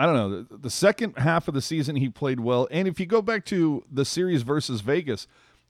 I 0.01 0.05
don't 0.05 0.15
know. 0.15 0.43
The, 0.43 0.57
the, 0.57 0.69
second 0.69 1.17
half 1.17 1.49
of 1.49 1.53
the 1.53 1.61
season, 1.61 1.97
he 1.97 2.07
played 2.07 2.39
well. 2.39 2.69
And 2.71 2.87
if 2.87 3.01
you 3.01 3.05
go 3.05 3.21
back 3.21 3.43
to 3.47 3.83
the 3.91 4.05
series 4.05 4.43
versus 4.43 4.79
Vegas, 4.79 5.27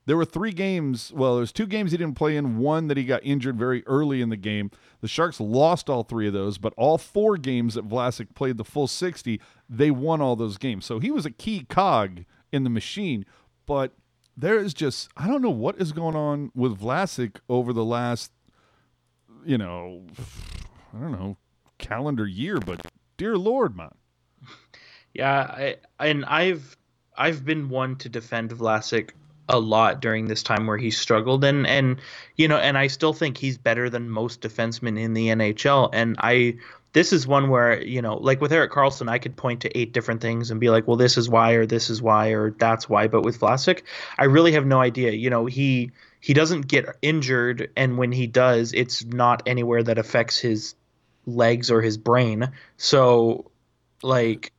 there 0.09 0.17
were 0.17 0.25
three 0.25 0.51
games. 0.51 1.13
Well, 1.13 1.35
there's 1.35 1.51
two 1.51 1.67
games 1.67 1.91
he 1.91 1.97
didn't 1.97 2.17
play 2.17 2.35
in, 2.35 2.57
one 2.57 2.87
that 2.87 2.97
he 2.97 3.03
got 3.03 3.23
injured 3.23 3.59
very 3.59 3.85
early 3.85 4.23
in 4.23 4.29
the 4.29 4.37
game. 4.37 4.71
The 5.01 5.07
Sharks 5.07 5.39
lost 5.39 5.87
all 5.87 6.01
three 6.01 6.25
of 6.25 6.33
those, 6.33 6.57
but 6.57 6.73
all 6.77 6.97
four 6.97 7.37
games 7.37 7.75
that 7.75 7.87
Vlasic 7.87 8.33
played 8.33 8.57
the 8.57 8.63
full 8.63 8.87
60, 8.87 9.39
they 9.69 9.91
won 9.91 10.19
all 10.19 10.35
those 10.35 10.57
games. 10.57 10.87
So 10.87 10.97
he 10.97 11.11
was 11.11 11.27
a 11.27 11.29
key 11.29 11.63
cog 11.69 12.23
in 12.51 12.63
the 12.63 12.71
machine. 12.71 13.23
But 13.67 13.93
there 14.35 14.57
is 14.57 14.73
just, 14.73 15.09
I 15.15 15.27
don't 15.27 15.43
know 15.43 15.51
what 15.51 15.79
is 15.79 15.91
going 15.91 16.15
on 16.15 16.51
with 16.55 16.81
Vlasic 16.81 17.35
over 17.47 17.71
the 17.71 17.85
last, 17.85 18.31
you 19.45 19.59
know, 19.59 20.07
I 20.91 21.01
don't 21.01 21.11
know, 21.11 21.37
calendar 21.77 22.25
year, 22.25 22.57
but 22.57 22.81
dear 23.15 23.37
Lord, 23.37 23.77
man. 23.77 23.93
Yeah, 25.13 25.41
I, 25.41 25.75
and 25.99 26.25
I've 26.25 26.77
I've 27.15 27.43
been 27.43 27.69
one 27.69 27.95
to 27.97 28.09
defend 28.09 28.51
Vlasic 28.51 29.11
a 29.49 29.59
lot 29.59 29.99
during 30.01 30.27
this 30.27 30.43
time 30.43 30.67
where 30.67 30.77
he 30.77 30.91
struggled 30.91 31.43
and 31.43 31.67
and 31.67 31.99
you 32.35 32.47
know 32.47 32.57
and 32.57 32.77
I 32.77 32.87
still 32.87 33.13
think 33.13 33.37
he's 33.37 33.57
better 33.57 33.89
than 33.89 34.09
most 34.09 34.41
defensemen 34.41 34.99
in 34.99 35.13
the 35.13 35.27
NHL 35.27 35.89
and 35.91 36.15
I 36.19 36.55
this 36.93 37.11
is 37.11 37.27
one 37.27 37.49
where 37.49 37.81
you 37.81 38.01
know 38.01 38.15
like 38.15 38.41
with 38.41 38.53
Erik 38.53 38.71
Karlsson 38.71 39.09
I 39.09 39.17
could 39.17 39.35
point 39.35 39.61
to 39.61 39.77
eight 39.77 39.91
different 39.91 40.21
things 40.21 40.51
and 40.51 40.59
be 40.59 40.69
like 40.69 40.87
well 40.87 40.97
this 40.97 41.17
is 41.17 41.29
why 41.29 41.53
or 41.53 41.65
this 41.65 41.89
is 41.89 42.01
why 42.01 42.29
or 42.29 42.51
that's 42.51 42.87
why 42.87 43.07
but 43.07 43.23
with 43.23 43.39
Vlasic 43.39 43.81
I 44.17 44.25
really 44.25 44.53
have 44.53 44.65
no 44.65 44.79
idea 44.79 45.11
you 45.11 45.29
know 45.29 45.45
he 45.45 45.91
he 46.21 46.33
doesn't 46.33 46.67
get 46.67 46.95
injured 47.01 47.71
and 47.75 47.97
when 47.97 48.11
he 48.11 48.27
does 48.27 48.73
it's 48.73 49.03
not 49.03 49.43
anywhere 49.45 49.83
that 49.83 49.97
affects 49.97 50.37
his 50.37 50.75
legs 51.25 51.71
or 51.71 51.81
his 51.81 51.97
brain 51.97 52.51
so 52.77 53.49
like 54.03 54.51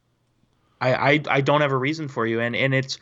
I, 0.80 0.94
I 0.94 1.20
I 1.28 1.40
don't 1.40 1.60
have 1.60 1.72
a 1.72 1.76
reason 1.76 2.08
for 2.08 2.26
you, 2.26 2.40
and 2.40 2.56
and 2.56 2.74
it's 2.74 2.98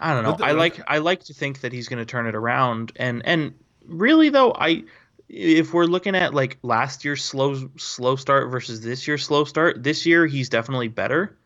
I 0.00 0.14
don't 0.14 0.22
know. 0.22 0.44
I 0.44 0.52
like 0.52 0.80
I 0.86 0.98
like 0.98 1.24
to 1.24 1.34
think 1.34 1.60
that 1.60 1.72
he's 1.72 1.88
going 1.88 1.98
to 1.98 2.06
turn 2.06 2.26
it 2.26 2.34
around, 2.34 2.92
and 2.96 3.22
and 3.24 3.54
really 3.86 4.28
though 4.28 4.52
I 4.54 4.84
if 5.28 5.74
we're 5.74 5.86
looking 5.86 6.14
at 6.14 6.34
like 6.34 6.58
last 6.62 7.04
year's 7.04 7.24
slow 7.24 7.68
slow 7.76 8.16
start 8.16 8.50
versus 8.50 8.80
this 8.80 9.06
year's 9.06 9.24
slow 9.24 9.44
start, 9.44 9.82
this 9.82 10.06
year 10.06 10.26
he's 10.26 10.48
definitely 10.48 10.88
better. 10.88 11.36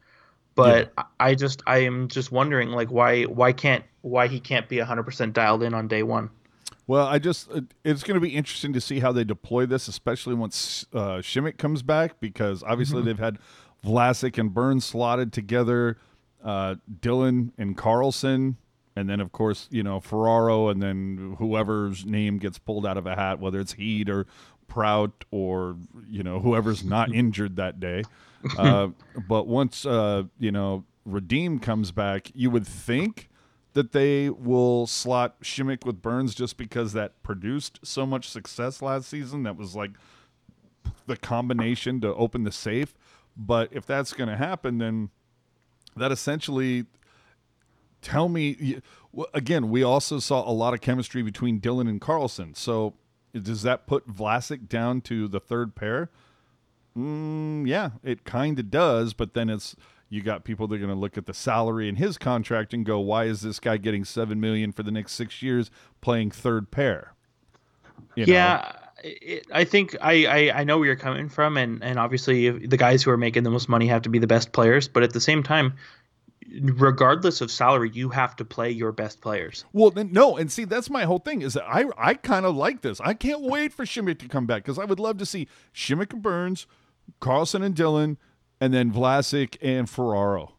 But 0.55 0.93
yeah. 0.97 1.05
I 1.19 1.35
just 1.35 1.63
I 1.67 1.79
am 1.79 2.09
just 2.09 2.33
wondering 2.33 2.71
like 2.71 2.91
why 2.91 3.25
why 3.25 3.53
can't 3.53 3.85
why 4.03 4.29
he 4.29 4.41
can't 4.41 4.69
be 4.69 4.77
100% 4.79 5.33
dialed 5.33 5.63
in 5.63 5.75
on 5.75 5.87
day 5.89 6.03
1. 6.03 6.31
Well, 6.87 7.07
I 7.07 7.19
just 7.19 7.49
it's 7.85 8.03
going 8.03 8.17
to 8.17 8.21
be 8.21 8.31
interesting 8.31 8.73
to 8.73 8.81
see 8.81 8.99
how 8.99 9.13
they 9.13 9.25
deploy 9.25 9.65
this, 9.65 9.87
especially 9.87 10.35
once 10.35 10.87
uh, 10.93 11.19
Simek 11.19 11.57
comes 11.57 11.83
back, 11.83 12.19
because 12.19 12.63
obviously 12.65 12.99
mm-hmm. 12.99 13.07
they've 13.07 13.19
had 13.19 13.39
Vlasic 13.85 14.39
and 14.39 14.53
Burns 14.53 14.85
slotted 14.85 15.33
together, 15.33 15.99
uh, 16.45 16.77
Dillon 17.01 17.53
and 17.59 17.77
Karlsson, 17.77 18.57
And 18.97 19.09
then, 19.09 19.21
of 19.21 19.33
course, 19.33 19.69
you 19.71 19.83
know, 19.83 20.01
Ferraro 20.01 20.69
and 20.69 20.83
then 20.83 21.37
whoever's 21.39 22.05
name 22.05 22.39
gets 22.39 22.59
pulled 22.59 22.87
out 22.87 22.97
of 22.97 23.07
a 23.07 23.15
hat, 23.15 23.39
whether 23.39 23.61
it's 23.61 23.75
Heed 23.75 24.09
or 24.09 24.27
Prout 24.67 25.25
or, 25.31 25.77
you 26.09 26.23
know, 26.23 26.41
whoever's 26.41 26.85
not 26.85 27.15
injured 27.15 27.57
that 27.57 27.81
day. 27.81 28.03
Uh, 28.59 28.89
but 29.29 29.47
once, 29.47 29.85
uh, 29.85 30.25
you 30.39 30.51
know, 30.51 30.85
Radim 31.09 31.61
comes 31.61 31.93
back, 31.93 32.31
you 32.35 32.51
would 32.51 32.67
think 32.67 33.29
that 33.73 33.93
they 33.93 34.29
will 34.31 34.87
slot 34.87 35.41
Simek 35.43 35.85
with 35.85 36.03
Burns 36.03 36.35
just 36.35 36.57
because 36.57 36.93
that 36.93 37.23
produced 37.23 37.81
so 37.85 38.05
much 38.05 38.29
success 38.29 38.83
last 38.83 39.09
season. 39.09 39.45
That 39.45 39.57
was 39.57 39.77
like 39.77 39.93
the 41.07 41.17
combination 41.17 42.01
to 42.01 42.15
open 42.15 42.45
the 42.45 42.53
safe. 42.53 42.95
But 43.37 43.69
if 43.73 43.87
that's 43.87 44.13
going 44.13 44.29
to 44.29 44.37
happen, 44.37 44.79
then 44.79 45.11
that 45.97 46.13
essentially 46.13 46.87
tell 48.03 48.29
me 48.29 48.81
again. 49.35 49.71
We 49.71 49.83
also 49.83 50.19
saw 50.19 50.49
a 50.49 50.53
lot 50.53 50.75
of 50.75 50.81
chemistry 50.81 51.23
between 51.23 51.59
Dillon 51.59 51.87
and 51.87 52.01
Karlsson. 52.01 52.57
So 52.57 52.95
does 53.33 53.63
that 53.63 53.87
put 53.87 54.09
Vlasic 54.09 54.69
down 54.69 55.01
to 55.03 55.29
the 55.29 55.41
third 55.41 55.75
pair? 55.75 56.11
Mm, 56.97 57.67
yeah, 57.67 57.91
it 58.03 58.25
kind 58.25 58.59
of 58.59 58.71
does. 58.71 59.15
But 59.15 59.35
then 59.35 59.49
it's 59.49 59.77
you 60.09 60.23
got 60.23 60.45
people 60.45 60.67
that 60.69 60.75
are 60.75 60.79
going 60.79 60.91
to 60.91 60.97
look 60.97 61.17
at 61.17 61.27
the 61.27 61.35
salary 61.35 61.89
in 61.89 61.97
his 61.97 62.19
contract 62.19 62.75
and 62.75 62.85
go, 62.85 62.99
"Why 62.99 63.25
is 63.25 63.43
this 63.43 63.61
guy 63.61 63.77
getting 63.77 64.05
seven 64.05 64.41
million 64.41 64.73
for 64.73 64.83
the 64.83 64.91
next 64.91 65.13
six 65.13 65.43
years 65.43 65.71
playing 66.01 66.33
third 66.33 66.71
pair?" 66.71 67.15
You 68.17 68.25
yeah, 68.27 68.73
it, 69.03 69.47
I 69.53 69.65
think 69.65 69.97
I, 70.01 70.27
I 70.27 70.61
I 70.61 70.65
know 70.65 70.79
where 70.79 70.87
you're 70.87 70.97
coming 70.97 71.29
from, 71.29 71.57
and 71.57 71.83
and 71.83 71.99
obviously 71.99 72.51
the 72.51 72.77
guys 72.77 73.03
who 73.03 73.11
are 73.11 73.17
making 73.17 73.43
the 73.43 73.51
most 73.51 73.69
money 73.69 73.87
have 73.87 74.03
to 74.03 74.09
be 74.09 74.19
the 74.19 74.27
best 74.27 74.53
players, 74.53 74.89
but 74.89 75.03
at 75.03 75.13
the 75.13 75.21
same 75.21 75.43
time, 75.43 75.75
regardless 76.63 77.41
of 77.41 77.51
salary, 77.51 77.91
you 77.93 78.09
have 78.11 78.37
to 78.37 78.45
play 78.45 78.71
your 78.71 78.93
best 78.93 79.21
players. 79.21 79.65
Well, 79.73 79.93
no, 79.95 80.37
and 80.37 80.51
see 80.51 80.65
that's 80.65 80.91
my 80.91 81.05
whole 81.05 81.19
thing 81.19 81.43
is 81.43 81.55
that 81.55 81.65
I 81.67 81.85
I 81.97 82.15
kind 82.15 82.47
of 82.47 82.57
like 82.57 82.83
this. 82.83 83.01
I 83.01 83.15
can't 83.15 83.43
wait 83.43 83.73
for 83.73 83.85
Simek 83.85 84.19
to 84.21 84.29
come 84.29 84.47
back 84.47 84.65
because 84.65 84.79
I 84.79 84.85
would 84.85 85.01
love 85.01 85.19
to 85.19 85.27
see 85.27 85.49
Simek 85.75 86.13
and 86.13 86.23
Burns, 86.23 86.67
Karlsson 87.21 87.65
and 87.65 87.75
Dillon 87.75 88.19
and 88.61 88.75
then 88.75 88.93
Vlasic 88.93 89.57
and 89.63 89.89
Ferraro. 89.89 90.55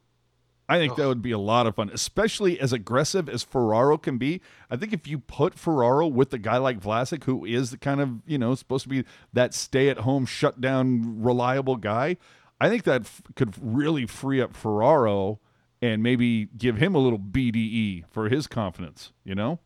I 0.70 0.78
think 0.78 0.94
oh. 0.94 0.96
that 0.96 1.08
would 1.08 1.22
be 1.22 1.32
a 1.32 1.38
lot 1.38 1.68
of 1.68 1.76
fun, 1.76 1.90
especially 1.94 2.60
as 2.60 2.72
aggressive 2.72 3.28
as 3.28 3.44
Ferraro 3.44 3.98
can 3.98 4.18
be. 4.18 4.42
I 4.70 4.78
think 4.78 4.94
if 4.94 5.08
you 5.08 5.20
put 5.20 5.56
Ferraro 5.58 6.08
with 6.08 6.34
a 6.34 6.38
guy 6.38 6.58
like 6.58 6.80
Vlasic, 6.80 7.26
who 7.26 7.44
is 7.46 7.72
the 7.72 7.78
kind 7.78 8.00
of, 8.00 8.22
you 8.26 8.38
know, 8.38 8.56
supposed 8.56 8.84
to 8.84 8.90
be 8.90 9.04
that 9.34 9.54
stay 9.54 9.90
at 9.90 10.00
home, 10.00 10.26
shut 10.26 10.62
down, 10.62 11.22
reliable 11.22 11.76
guy, 11.76 12.18
I 12.60 12.70
think 12.70 12.84
that 12.84 13.02
f- 13.02 13.22
could 13.36 13.56
really 13.62 14.06
free 14.06 14.40
up 14.42 14.56
Ferraro 14.56 15.40
and 15.82 16.04
maybe 16.04 16.46
give 16.58 16.78
him 16.78 16.96
a 16.96 17.00
little 17.00 17.20
BDE 17.20 18.06
for 18.10 18.30
his 18.30 18.48
confidence, 18.48 19.12
you 19.26 19.36
know? 19.36 19.60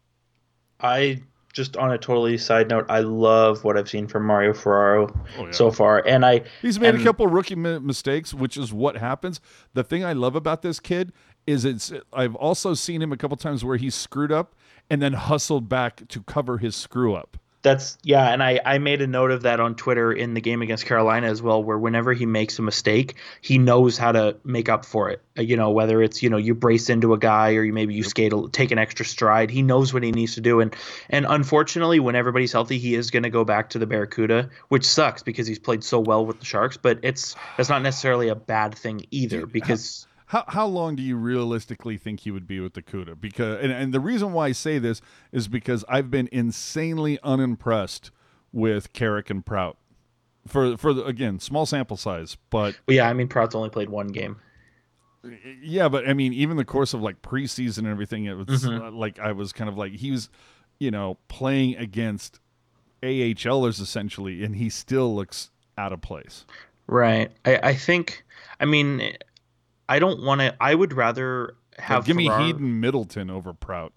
I 0.79 1.21
just 1.55 1.77
on 1.77 1.91
a 1.93 1.97
totally 1.97 2.37
side 2.37 2.67
note, 2.67 2.85
I 2.89 2.99
love 2.99 3.63
what 3.63 3.77
I've 3.77 3.89
seen 3.89 4.07
from 4.07 4.25
Mario 4.25 4.53
Ferraro 4.53 5.07
oh, 5.39 5.45
yeah. 5.45 5.51
so 5.51 5.71
far, 5.71 6.05
and 6.05 6.25
I 6.25 6.41
he's 6.61 6.79
made 6.79 6.95
a 6.95 7.03
couple 7.03 7.25
rookie 7.27 7.55
mistakes, 7.55 8.33
which 8.33 8.57
is 8.57 8.73
what 8.73 8.97
happens. 8.97 9.39
The 9.73 9.83
thing 9.83 10.03
I 10.03 10.11
love 10.11 10.35
about 10.35 10.61
this 10.61 10.81
kid 10.81 11.13
is 11.47 11.63
it's 11.63 11.93
I've 12.11 12.35
also 12.35 12.73
seen 12.73 13.01
him 13.01 13.13
a 13.13 13.17
couple 13.17 13.37
times 13.37 13.63
where 13.63 13.77
he's 13.77 13.95
screwed 13.95 14.33
up 14.33 14.53
and 14.89 15.01
then 15.01 15.13
hustled 15.13 15.69
back 15.69 16.07
to 16.09 16.21
cover 16.23 16.57
his 16.57 16.75
screw 16.75 17.15
up 17.15 17.37
that's 17.65 17.97
yeah, 18.03 18.31
and 18.31 18.43
I 18.43 18.61
I 18.63 18.77
made 18.77 19.01
a 19.01 19.07
note 19.07 19.31
of 19.31 19.41
that 19.41 19.59
on 19.59 19.73
Twitter 19.73 20.13
in 20.13 20.35
the 20.35 20.39
game 20.39 20.61
against 20.61 20.85
Carolina 20.85 21.25
as 21.27 21.41
well, 21.41 21.63
where 21.63 21.79
whenever 21.79 22.13
he 22.13 22.27
makes 22.27 22.59
a 22.59 22.61
mistake, 22.61 23.15
he 23.41 23.57
knows 23.57 23.97
how 23.97 24.11
to 24.11 24.37
make 24.43 24.69
up 24.69 24.85
for 24.85 25.09
it. 25.09 25.23
Uh, 25.35 25.41
you 25.41 25.57
know, 25.57 25.71
whether 25.71 26.01
it's 26.03 26.21
you 26.21 26.29
know 26.29 26.37
you 26.37 26.53
brace 26.53 26.89
into 26.89 27.13
a 27.13 27.17
guy 27.17 27.55
or 27.55 27.63
you 27.63 27.73
maybe 27.73 27.95
you 27.95 28.03
skate 28.03 28.33
a, 28.33 28.47
take 28.51 28.69
an 28.69 28.77
extra 28.77 29.03
stride, 29.03 29.49
he 29.49 29.63
knows 29.63 29.95
what 29.95 30.03
he 30.03 30.11
needs 30.11 30.35
to 30.35 30.41
do. 30.41 30.59
And 30.59 30.75
and 31.09 31.25
unfortunately, 31.27 31.99
when 31.99 32.15
everybody's 32.15 32.51
healthy, 32.51 32.77
he 32.77 32.93
is 32.93 33.09
going 33.09 33.23
to 33.23 33.31
go 33.31 33.43
back 33.43 33.71
to 33.71 33.79
the 33.79 33.87
Barracuda, 33.87 34.51
which 34.69 34.85
sucks 34.85 35.23
because 35.23 35.47
he's 35.47 35.59
played 35.59 35.83
so 35.83 35.99
well 35.99 36.23
with 36.23 36.39
the 36.39 36.45
Sharks. 36.45 36.77
But 36.77 36.99
it's 37.01 37.35
that's 37.57 37.69
not 37.69 37.81
necessarily 37.81 38.29
a 38.29 38.35
bad 38.35 38.75
thing 38.75 39.07
either 39.09 39.47
because 39.47 40.05
how 40.27 40.43
how 40.47 40.65
long 40.65 40.95
do 40.95 41.03
you 41.03 41.15
realistically 41.15 41.97
think 41.97 42.21
he 42.21 42.31
would 42.31 42.47
be 42.47 42.59
with 42.59 42.73
the 42.73 42.81
Cuda? 42.81 43.19
Because 43.19 43.61
and, 43.61 43.71
and 43.71 43.93
the 43.93 43.99
reason 43.99 44.33
why 44.33 44.47
I 44.47 44.51
say 44.51 44.79
this 44.79 45.01
is 45.31 45.47
because 45.47 45.85
I've 45.87 46.09
been 46.09 46.29
insanely 46.31 47.19
unimpressed 47.23 48.11
with 48.51 48.93
Carrick 48.93 49.29
and 49.29 49.45
Prout. 49.45 49.77
For 50.47 50.77
for 50.77 50.93
the, 50.93 51.03
again, 51.05 51.39
small 51.39 51.65
sample 51.65 51.97
size, 51.97 52.37
but 52.49 52.77
well, 52.87 52.95
yeah, 52.95 53.09
I 53.09 53.13
mean 53.13 53.27
Prout's 53.27 53.55
only 53.55 53.69
played 53.69 53.89
one 53.89 54.07
game. 54.07 54.37
Yeah, 55.61 55.89
but 55.89 56.07
I 56.07 56.13
mean, 56.13 56.33
even 56.33 56.57
the 56.57 56.65
course 56.65 56.93
of 56.93 57.01
like 57.01 57.21
preseason 57.23 57.79
and 57.79 57.87
everything, 57.87 58.25
it 58.25 58.35
was 58.35 58.45
mm-hmm. 58.45 58.85
uh, 58.85 58.91
like 58.91 59.17
I 59.19 59.31
was 59.31 59.51
kind 59.51 59.67
of 59.67 59.77
like 59.77 59.93
he 59.93 60.11
was, 60.11 60.29
you 60.77 60.91
know, 60.91 61.17
playing 61.29 61.77
against 61.77 62.39
AHLers 63.01 63.81
essentially, 63.81 64.43
and 64.43 64.55
he 64.55 64.69
still 64.69 65.15
looks 65.15 65.49
out 65.77 65.93
of 65.93 66.01
place. 66.01 66.45
Right. 66.87 67.31
I, 67.45 67.57
I 67.57 67.75
think. 67.75 68.23
I 68.59 68.65
mean, 68.65 69.15
I 69.87 69.99
don't 69.99 70.23
want 70.23 70.41
to. 70.41 70.55
I 70.59 70.75
would 70.75 70.93
rather 70.93 71.55
have. 71.77 72.05
give 72.05 72.17
Ferraro, 72.17 72.39
me 72.39 72.45
Heed 72.45 72.59
Middleton 72.59 73.29
over 73.29 73.53
Prout. 73.53 73.93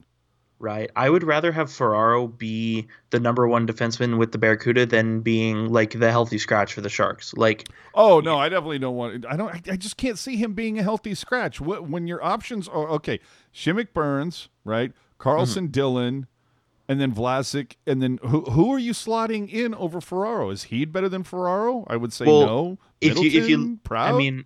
Right. 0.60 0.90
I 0.96 1.08
would 1.08 1.22
rather 1.22 1.52
have 1.52 1.70
Ferraro 1.70 2.26
be 2.26 2.88
the 3.10 3.20
number 3.20 3.46
one 3.46 3.64
defenseman 3.66 4.18
with 4.18 4.32
the 4.32 4.38
Barracuda 4.38 4.86
than 4.86 5.20
being 5.20 5.72
like 5.72 5.92
the 5.92 6.10
healthy 6.10 6.38
scratch 6.38 6.74
for 6.74 6.80
the 6.80 6.88
Sharks. 6.88 7.32
Like. 7.34 7.68
Oh 7.94 8.20
no, 8.20 8.38
I 8.38 8.48
definitely 8.48 8.80
don't 8.80 8.96
want. 8.96 9.24
I 9.26 9.36
don't. 9.36 9.54
I 9.70 9.76
just 9.76 9.96
can't 9.96 10.18
see 10.18 10.36
him 10.36 10.54
being 10.54 10.78
a 10.78 10.82
healthy 10.82 11.14
scratch. 11.14 11.60
When 11.60 12.06
your 12.06 12.22
options 12.24 12.66
are 12.68 12.88
okay, 12.90 13.20
Simek 13.54 13.92
Burns, 13.92 14.48
right? 14.64 14.92
Karlsson 15.20 15.64
mm-hmm. 15.64 15.66
Dillon, 15.66 16.26
and 16.88 17.00
then 17.00 17.14
Vlasic, 17.14 17.76
and 17.86 18.02
then 18.02 18.18
who 18.22 18.42
who 18.42 18.72
are 18.72 18.78
you 18.78 18.92
slotting 18.92 19.48
in 19.48 19.74
over 19.74 20.00
Ferraro? 20.00 20.50
Is 20.50 20.64
Heed 20.64 20.92
better 20.92 21.08
than 21.08 21.22
Ferraro? 21.22 21.84
I 21.88 21.96
would 21.96 22.12
say 22.12 22.24
well, 22.24 22.40
no. 22.40 22.78
Middleton, 23.00 23.26
if 23.26 23.34
you 23.34 23.40
if 23.42 23.48
you 23.48 23.78
Prout? 23.84 24.14
I 24.14 24.16
mean 24.16 24.44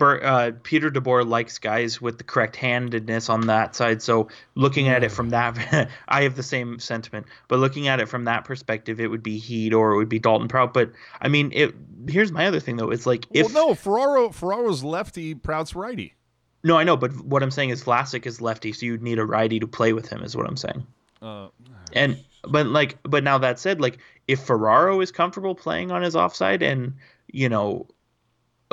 uh, 0.00 0.52
Peter 0.62 0.90
DeBoer 0.90 1.28
likes 1.28 1.58
guys 1.58 2.00
with 2.00 2.18
the 2.18 2.24
correct 2.24 2.56
handedness 2.56 3.28
on 3.28 3.42
that 3.48 3.76
side. 3.76 4.02
So 4.02 4.28
looking 4.54 4.88
at 4.88 5.04
it 5.04 5.10
from 5.10 5.30
that, 5.30 5.90
I 6.08 6.22
have 6.22 6.36
the 6.36 6.42
same 6.42 6.78
sentiment. 6.78 7.26
But 7.48 7.58
looking 7.58 7.88
at 7.88 8.00
it 8.00 8.08
from 8.08 8.24
that 8.24 8.44
perspective, 8.44 9.00
it 9.00 9.08
would 9.08 9.22
be 9.22 9.38
Heed 9.38 9.74
or 9.74 9.92
it 9.92 9.96
would 9.96 10.08
be 10.08 10.18
Dalton 10.18 10.48
Prout. 10.48 10.72
But 10.74 10.92
I 11.20 11.28
mean, 11.28 11.52
it. 11.54 11.74
Here's 12.08 12.32
my 12.32 12.46
other 12.46 12.60
thing 12.60 12.76
though. 12.76 12.90
It's 12.90 13.06
like 13.06 13.26
if 13.32 13.52
well, 13.52 13.68
no 13.68 13.74
Ferraro 13.74 14.30
Ferraro's 14.30 14.84
lefty, 14.84 15.34
Prout's 15.34 15.74
righty. 15.74 16.14
No, 16.62 16.78
I 16.78 16.84
know, 16.84 16.96
but 16.96 17.14
what 17.22 17.42
I'm 17.42 17.50
saying 17.50 17.70
is 17.70 17.84
Vlasic 17.84 18.24
is 18.24 18.40
lefty, 18.40 18.72
so 18.72 18.86
you'd 18.86 19.02
need 19.02 19.18
a 19.18 19.24
righty 19.24 19.60
to 19.60 19.66
play 19.66 19.92
with 19.92 20.08
him. 20.08 20.22
Is 20.22 20.36
what 20.36 20.46
I'm 20.46 20.56
saying. 20.56 20.86
Uh, 21.20 21.48
and 21.92 22.18
but 22.48 22.66
like, 22.66 22.98
but 23.02 23.22
now 23.22 23.38
that 23.38 23.58
said, 23.58 23.80
like 23.80 23.98
if 24.28 24.40
Ferraro 24.40 25.00
is 25.00 25.12
comfortable 25.12 25.54
playing 25.54 25.90
on 25.90 26.02
his 26.02 26.16
offside 26.16 26.62
and 26.62 26.94
you 27.30 27.48
know 27.48 27.86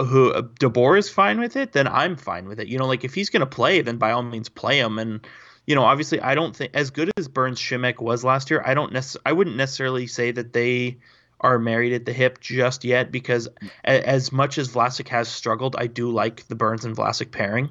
who 0.03 0.31
uh, 0.31 0.41
DeBoer 0.59 0.97
is 0.97 1.09
fine 1.09 1.39
with 1.39 1.55
it, 1.55 1.73
then 1.73 1.87
I'm 1.87 2.15
fine 2.15 2.47
with 2.47 2.59
it. 2.59 2.67
You 2.67 2.77
know, 2.77 2.85
like 2.87 3.03
if 3.03 3.13
he's 3.13 3.29
going 3.29 3.41
to 3.41 3.45
play, 3.45 3.81
then 3.81 3.97
by 3.97 4.11
all 4.11 4.23
means 4.23 4.49
play 4.49 4.79
him. 4.79 4.99
And 4.99 5.25
you 5.67 5.75
know, 5.75 5.83
obviously, 5.83 6.19
I 6.19 6.35
don't 6.35 6.55
think 6.55 6.71
as 6.73 6.89
good 6.89 7.11
as 7.17 7.27
Burns 7.27 7.59
Simek 7.59 8.01
was 8.01 8.23
last 8.23 8.49
year. 8.49 8.61
I 8.65 8.73
don't 8.73 8.91
necess- 8.91 9.17
I 9.25 9.31
wouldn't 9.33 9.55
necessarily 9.55 10.07
say 10.07 10.31
that 10.31 10.53
they 10.53 10.97
are 11.39 11.57
married 11.59 11.93
at 11.93 12.05
the 12.05 12.13
hip 12.13 12.39
just 12.39 12.83
yet 12.83 13.11
because 13.11 13.47
a- 13.83 14.07
as 14.07 14.31
much 14.31 14.57
as 14.57 14.69
Vlasic 14.69 15.07
has 15.09 15.27
struggled, 15.27 15.75
I 15.77 15.87
do 15.87 16.09
like 16.11 16.47
the 16.47 16.55
Burns 16.55 16.85
and 16.85 16.95
Vlasic 16.95 17.31
pairing. 17.31 17.69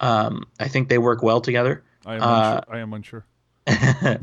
Um, 0.00 0.44
I 0.58 0.68
think 0.68 0.88
they 0.88 0.98
work 0.98 1.22
well 1.22 1.40
together. 1.40 1.84
I 2.06 2.16
am 2.16 2.22
uh, 2.22 2.60
unsure. 2.62 2.74
I 2.74 2.78
am 2.78 2.92
unsure. 2.92 3.26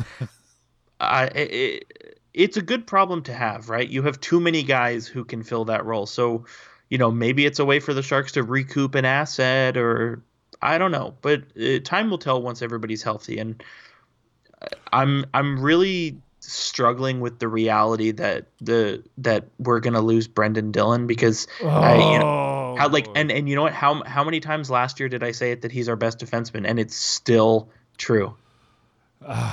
I, 0.99 1.25
it, 1.25 2.19
it's 2.33 2.57
a 2.57 2.61
good 2.61 2.87
problem 2.87 3.23
to 3.23 3.33
have, 3.33 3.69
right? 3.69 3.87
You 3.87 4.03
have 4.03 4.19
too 4.19 4.39
many 4.39 4.63
guys 4.63 5.07
who 5.07 5.23
can 5.25 5.43
fill 5.43 5.65
that 5.65 5.85
role. 5.85 6.05
So 6.05 6.45
you 6.89 6.97
know, 6.97 7.11
maybe 7.11 7.45
it's 7.45 7.59
a 7.59 7.65
way 7.65 7.79
for 7.79 7.93
the 7.93 8.01
Sharks 8.01 8.33
to 8.33 8.43
recoup 8.43 8.95
an 8.95 9.05
asset 9.05 9.77
or 9.77 10.21
I 10.61 10.77
don't 10.77 10.91
know, 10.91 11.15
but 11.21 11.43
uh, 11.61 11.79
time 11.83 12.09
will 12.09 12.17
tell 12.17 12.41
once 12.41 12.61
everybody's 12.61 13.03
healthy 13.03 13.37
and 13.37 13.63
uh, 14.61 14.67
I'm 14.91 15.25
I'm 15.33 15.61
really 15.61 16.17
struggling 16.39 17.19
with 17.19 17.39
the 17.39 17.47
reality 17.47 18.11
that 18.11 18.45
the 18.61 19.03
that 19.17 19.47
we're 19.59 19.81
going 19.81 19.93
to 19.93 20.01
lose 20.01 20.27
Brenden 20.27 20.71
Dillon 20.71 21.07
because 21.07 21.47
oh. 21.61 21.67
I, 21.67 22.13
you 22.13 22.19
know 22.19 22.75
how 22.79 22.89
like 22.89 23.07
and 23.15 23.31
and 23.31 23.49
you 23.49 23.55
know 23.55 23.63
what 23.63 23.73
how 23.73 24.03
how 24.03 24.23
many 24.23 24.39
times 24.39 24.69
last 24.69 24.99
year 24.99 25.09
did 25.09 25.23
I 25.23 25.31
say 25.31 25.51
it 25.51 25.61
that 25.61 25.71
he's 25.71 25.89
our 25.89 25.95
best 25.95 26.19
defenseman 26.19 26.65
and 26.65 26.79
it's 26.79 26.95
still 26.95 27.69
true. 27.97 28.35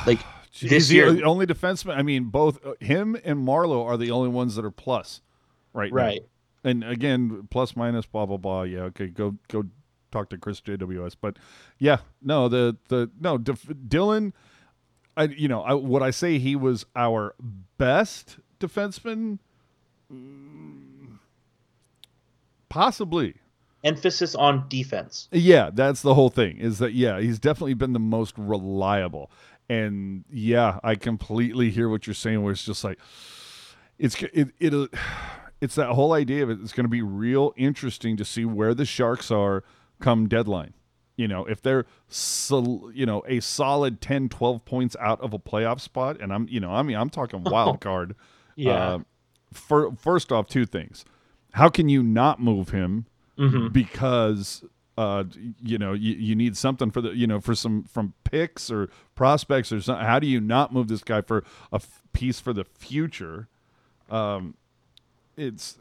like 0.06 0.20
this 0.60 0.90
year 0.92 1.12
the 1.12 1.24
only 1.24 1.46
defenseman 1.46 1.96
I 1.96 2.02
mean 2.02 2.24
both 2.24 2.60
him 2.80 3.16
and 3.24 3.44
Marleau 3.44 3.84
are 3.84 3.96
the 3.96 4.12
only 4.12 4.28
ones 4.28 4.54
that 4.54 4.64
are 4.64 4.70
plus 4.70 5.20
right 5.72 5.92
right 5.92 6.20
now 6.20 6.28
and 6.64 6.82
again, 6.84 7.46
plus 7.50 7.76
minus, 7.76 8.06
blah 8.06 8.26
blah 8.26 8.38
blah. 8.38 8.62
Yeah, 8.62 8.80
okay, 8.84 9.08
go 9.08 9.36
go 9.48 9.66
talk 10.10 10.30
to 10.30 10.38
Chris 10.38 10.60
JWS. 10.60 11.16
But 11.20 11.36
yeah, 11.78 11.98
no, 12.22 12.48
the 12.48 12.76
the 12.88 13.10
no 13.20 13.38
Dillon. 13.38 14.32
I 15.16 15.24
you 15.24 15.48
know 15.48 15.62
I, 15.62 15.74
what 15.74 16.02
I 16.02 16.10
say 16.10 16.38
he 16.38 16.56
was 16.56 16.86
our 16.96 17.34
best 17.78 18.38
defenseman, 18.60 19.38
possibly. 22.68 23.36
emphasis 23.84 24.34
on 24.34 24.66
defense. 24.68 25.28
Yeah, 25.32 25.70
that's 25.72 26.02
the 26.02 26.14
whole 26.14 26.30
thing. 26.30 26.58
Is 26.58 26.78
that 26.78 26.94
yeah, 26.94 27.20
he's 27.20 27.38
definitely 27.38 27.74
been 27.74 27.92
the 27.92 28.00
most 28.00 28.34
reliable. 28.38 29.30
And 29.68 30.24
yeah, 30.30 30.78
I 30.84 30.94
completely 30.94 31.70
hear 31.70 31.88
what 31.88 32.06
you're 32.06 32.14
saying. 32.14 32.42
Where 32.42 32.52
it's 32.52 32.64
just 32.64 32.84
like 32.84 32.98
it's 33.98 34.20
it 34.22 34.48
it 34.58 34.90
it's 35.64 35.74
that 35.76 35.90
whole 35.90 36.12
idea 36.12 36.42
of 36.44 36.50
it. 36.50 36.58
It's 36.62 36.72
going 36.72 36.84
to 36.84 36.88
be 36.90 37.02
real 37.02 37.52
interesting 37.56 38.16
to 38.18 38.24
see 38.24 38.44
where 38.44 38.74
the 38.74 38.84
Sharks 38.84 39.30
are 39.30 39.64
come 40.00 40.28
deadline. 40.28 40.74
You 41.16 41.28
know, 41.28 41.44
if 41.46 41.62
they're 41.62 41.86
sol- 42.08 42.90
you 42.92 43.06
know 43.06 43.22
a 43.26 43.40
solid 43.40 44.00
10, 44.00 44.28
12 44.28 44.64
points 44.64 44.96
out 45.00 45.20
of 45.20 45.32
a 45.32 45.38
playoff 45.38 45.80
spot, 45.80 46.20
and 46.20 46.32
I'm 46.32 46.46
you 46.50 46.60
know 46.60 46.72
I 46.72 46.82
mean 46.82 46.96
I'm 46.96 47.10
talking 47.10 47.42
wild 47.54 47.80
card. 47.80 48.14
Yeah. 48.56 48.72
Uh, 48.72 48.98
for, 49.52 49.92
first 49.96 50.32
off, 50.32 50.46
two 50.48 50.66
things: 50.66 51.04
how 51.52 51.68
can 51.68 51.88
you 51.88 52.02
not 52.02 52.40
move 52.40 52.70
him 52.70 53.06
Mhm. 53.38 53.72
because 53.72 54.64
uh 54.96 55.24
you 55.60 55.76
know 55.76 55.92
you, 55.92 56.14
you 56.14 56.36
need 56.36 56.56
something 56.56 56.88
for 56.92 57.00
the 57.00 57.10
you 57.16 57.26
know 57.26 57.40
for 57.40 57.52
some 57.56 57.82
from 57.82 58.14
picks 58.22 58.70
or 58.70 58.88
prospects 59.16 59.72
or 59.72 59.80
something 59.80 60.06
how 60.06 60.20
do 60.20 60.26
you 60.28 60.40
not 60.40 60.72
move 60.72 60.86
this 60.86 61.02
guy 61.02 61.20
for 61.20 61.38
a 61.72 61.76
f- 61.82 62.00
piece 62.12 62.38
for 62.38 62.52
the 62.52 62.62
future 62.62 63.48
um 64.08 64.54
it's 65.36 65.78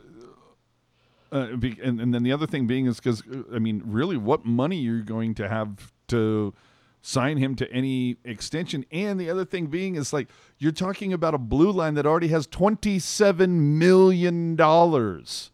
uh, 1.31 1.55
be, 1.55 1.77
and, 1.83 1.99
and 1.99 2.13
then 2.13 2.23
the 2.23 2.31
other 2.31 2.45
thing 2.47 2.67
being 2.67 2.85
is 2.85 2.97
because 2.97 3.23
i 3.53 3.59
mean 3.59 3.81
really 3.85 4.17
what 4.17 4.45
money 4.45 4.77
you're 4.77 5.01
going 5.01 5.33
to 5.33 5.47
have 5.49 5.91
to 6.07 6.53
sign 7.01 7.37
him 7.37 7.55
to 7.55 7.69
any 7.71 8.17
extension 8.23 8.85
and 8.91 9.19
the 9.19 9.29
other 9.29 9.43
thing 9.43 9.67
being 9.67 9.95
is 9.95 10.13
like 10.13 10.27
you're 10.57 10.71
talking 10.71 11.11
about 11.11 11.33
a 11.33 11.37
blue 11.37 11.71
line 11.71 11.95
that 11.95 12.05
already 12.05 12.29
has 12.29 12.47
27 12.47 13.77
million 13.77 14.55
dollars 14.55 15.51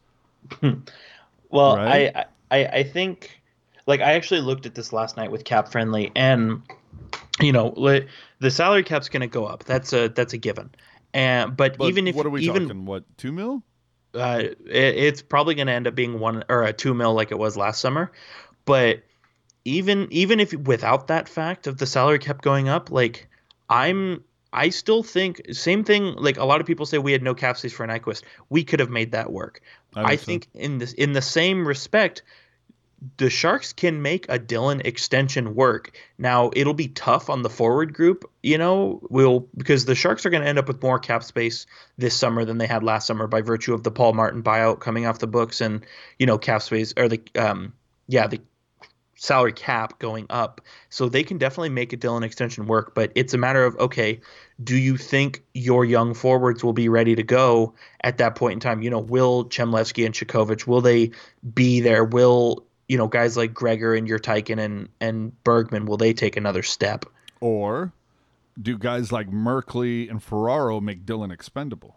Well, 1.50 1.78
Right? 1.78 2.16
I, 2.16 2.26
I 2.52 2.66
I 2.68 2.84
think 2.84 3.42
like 3.88 4.02
I 4.02 4.14
actually 4.14 4.42
looked 4.42 4.66
at 4.66 4.76
this 4.76 4.94
last 4.94 5.18
night 5.18 5.32
with 5.32 5.44
Cap 5.44 5.72
Friendly, 5.72 6.12
and 6.16 6.62
you 7.40 7.52
know 7.52 7.72
the 8.40 8.52
salary 8.52 8.84
cap's 8.84 9.10
going 9.10 9.22
to 9.22 9.28
go 9.28 9.46
up. 9.46 9.64
That's 9.64 9.94
a 9.94 10.10
that's 10.10 10.34
a 10.34 10.38
given. 10.38 10.70
And 11.14 11.58
but, 11.58 11.78
but 11.78 11.88
even 11.88 12.08
if 12.08 12.16
what 12.16 12.26
are 12.26 12.30
we 12.30 12.42
even 12.44 12.68
talking 12.68 12.86
what 12.86 13.04
2 13.18 13.32
mil 13.32 13.64
uh, 14.14 14.44
it, 14.44 14.56
it's 14.68 15.22
probably 15.22 15.56
going 15.56 15.68
to 15.68 15.74
end 15.74 15.88
up 15.88 15.96
being 15.96 16.20
one 16.20 16.44
or 16.50 16.64
a 16.64 16.74
two 16.74 16.94
mil 16.94 17.14
like 17.14 17.32
it 17.32 17.40
was 17.40 17.58
last 17.58 17.82
summer. 17.82 18.12
But 18.66 19.04
even 19.66 20.08
even 20.12 20.40
if 20.40 20.54
without 20.54 21.08
that 21.08 21.30
fact 21.30 21.68
of 21.68 21.78
the 21.78 21.86
salary 21.86 22.20
kept 22.20 22.44
going 22.44 22.70
up, 22.70 22.92
like 22.92 23.28
I'm 23.70 24.24
I 24.52 24.70
still 24.70 25.04
think 25.04 25.42
same 25.52 25.84
thing. 25.84 26.16
Like 26.16 26.38
a 26.38 26.46
lot 26.46 26.62
of 26.62 26.68
people 26.68 26.86
say, 26.86 26.98
we 26.98 27.12
had 27.12 27.22
no 27.22 27.36
cap 27.36 27.58
space 27.58 27.74
for 27.74 27.86
Nyquist. 27.86 28.24
We 28.50 28.64
could 28.64 28.80
have 28.80 28.90
made 28.90 29.12
that 29.12 29.32
work. 29.32 29.62
I 29.96 30.16
so. 30.16 30.26
think 30.26 30.48
in 30.54 30.80
this 30.80 30.94
in 30.94 31.14
the 31.14 31.22
same 31.22 31.68
respect, 31.68 32.24
the 33.18 33.30
Sharks 33.30 33.74
can 33.74 34.02
make 34.02 34.26
a 34.30 34.38
Dillon 34.38 34.82
extension 34.84 35.56
work. 35.56 35.98
Now 36.18 36.52
it'll 36.54 36.74
be 36.74 36.88
tough 36.88 37.30
on 37.30 37.42
the 37.42 37.50
forward 37.50 37.94
group, 37.94 38.30
you 38.44 38.58
know, 38.58 39.00
will 39.10 39.48
because 39.56 39.86
the 39.86 39.96
Sharks 39.96 40.26
are 40.26 40.30
going 40.30 40.44
to 40.44 40.50
end 40.50 40.60
up 40.60 40.68
with 40.68 40.84
more 40.84 41.00
cap 41.00 41.24
space 41.24 41.66
this 41.98 42.16
summer 42.16 42.46
than 42.46 42.58
they 42.58 42.68
had 42.68 42.84
last 42.84 43.08
summer 43.08 43.28
by 43.28 43.42
virtue 43.42 43.74
of 43.74 43.84
the 43.84 43.92
Paul 43.92 44.14
Martin 44.14 44.44
buyout 44.44 44.80
coming 44.80 45.06
off 45.06 45.20
the 45.20 45.28
books 45.28 45.62
and 45.62 45.86
you 46.18 46.26
know 46.26 46.38
cap 46.38 46.62
space 46.62 46.94
or 46.98 47.08
the 47.08 47.22
um 47.36 47.74
yeah 48.08 48.28
the 48.28 48.42
salary 49.16 49.52
cap 49.52 50.00
going 50.00 50.26
up. 50.30 50.62
So 50.90 51.10
they 51.10 51.24
can 51.24 51.38
definitely 51.38 51.70
make 51.70 51.94
a 51.94 51.98
Dillon 51.98 52.24
extension 52.24 52.68
work, 52.68 52.96
but 52.96 53.12
it's 53.16 53.34
a 53.34 53.38
matter 53.38 53.64
of 53.64 53.76
okay, 53.78 54.22
do 54.64 54.78
you 54.78 54.98
think 54.98 55.44
your 55.54 55.86
young 55.86 56.14
forwards 56.14 56.64
will 56.64 56.74
be 56.74 56.90
ready 56.90 57.16
to 57.16 57.24
go 57.24 57.76
at 58.02 58.18
that 58.18 58.36
point 58.36 58.54
in 58.54 58.60
time? 58.60 58.82
You 58.82 58.90
know, 58.90 59.00
will 59.00 59.46
Chmelevski 59.46 60.06
and 60.06 60.16
Chekhovich 60.16 60.66
will 60.68 60.82
they 60.82 61.12
be 61.54 61.82
there? 61.82 62.04
Will 62.04 62.66
you 62.90 62.98
know 62.98 63.08
guys 63.08 63.38
like 63.38 63.54
Gregor 63.54 63.96
and 63.96 64.08
Yurtaikin 64.10 64.60
and 64.60 64.90
and 65.00 65.32
Bergmann 65.46 65.86
will 65.86 65.96
they 65.98 66.12
take 66.14 66.36
another 66.36 66.64
step? 66.64 67.06
Or 67.40 67.94
do 68.62 68.78
guys 68.78 69.12
like 69.14 69.30
Merkley 69.32 70.10
and 70.10 70.22
Ferraro 70.22 70.82
make 70.82 71.06
Dillon 71.06 71.32
expendable? 71.32 71.96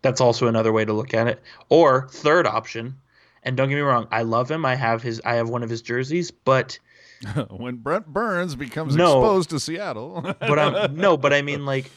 That's 0.00 0.20
also 0.22 0.46
another 0.46 0.72
way 0.72 0.84
to 0.84 0.92
look 0.94 1.12
at 1.12 1.26
it. 1.26 1.42
Or 1.68 2.08
third 2.08 2.46
option, 2.46 2.94
and 3.42 3.56
don't 3.56 3.68
get 3.68 3.74
me 3.74 3.80
wrong, 3.82 4.06
I 4.12 4.22
love 4.22 4.50
him. 4.50 4.64
I 4.64 4.76
have 4.76 5.02
his 5.02 5.20
I 5.24 5.34
have 5.34 5.50
one 5.50 5.62
of 5.62 5.68
his 5.68 5.82
jerseys, 5.82 6.30
but 6.30 6.78
when 7.50 7.76
Brent 7.76 8.06
Burns 8.06 8.54
becomes 8.54 8.94
No. 8.94 9.18
exposed 9.20 9.50
to 9.50 9.60
Seattle. 9.60 10.22
but 10.40 10.58
I'm 10.58 10.96
no, 10.96 11.16
but 11.16 11.32
I 11.32 11.42
mean 11.42 11.66
like 11.66 11.90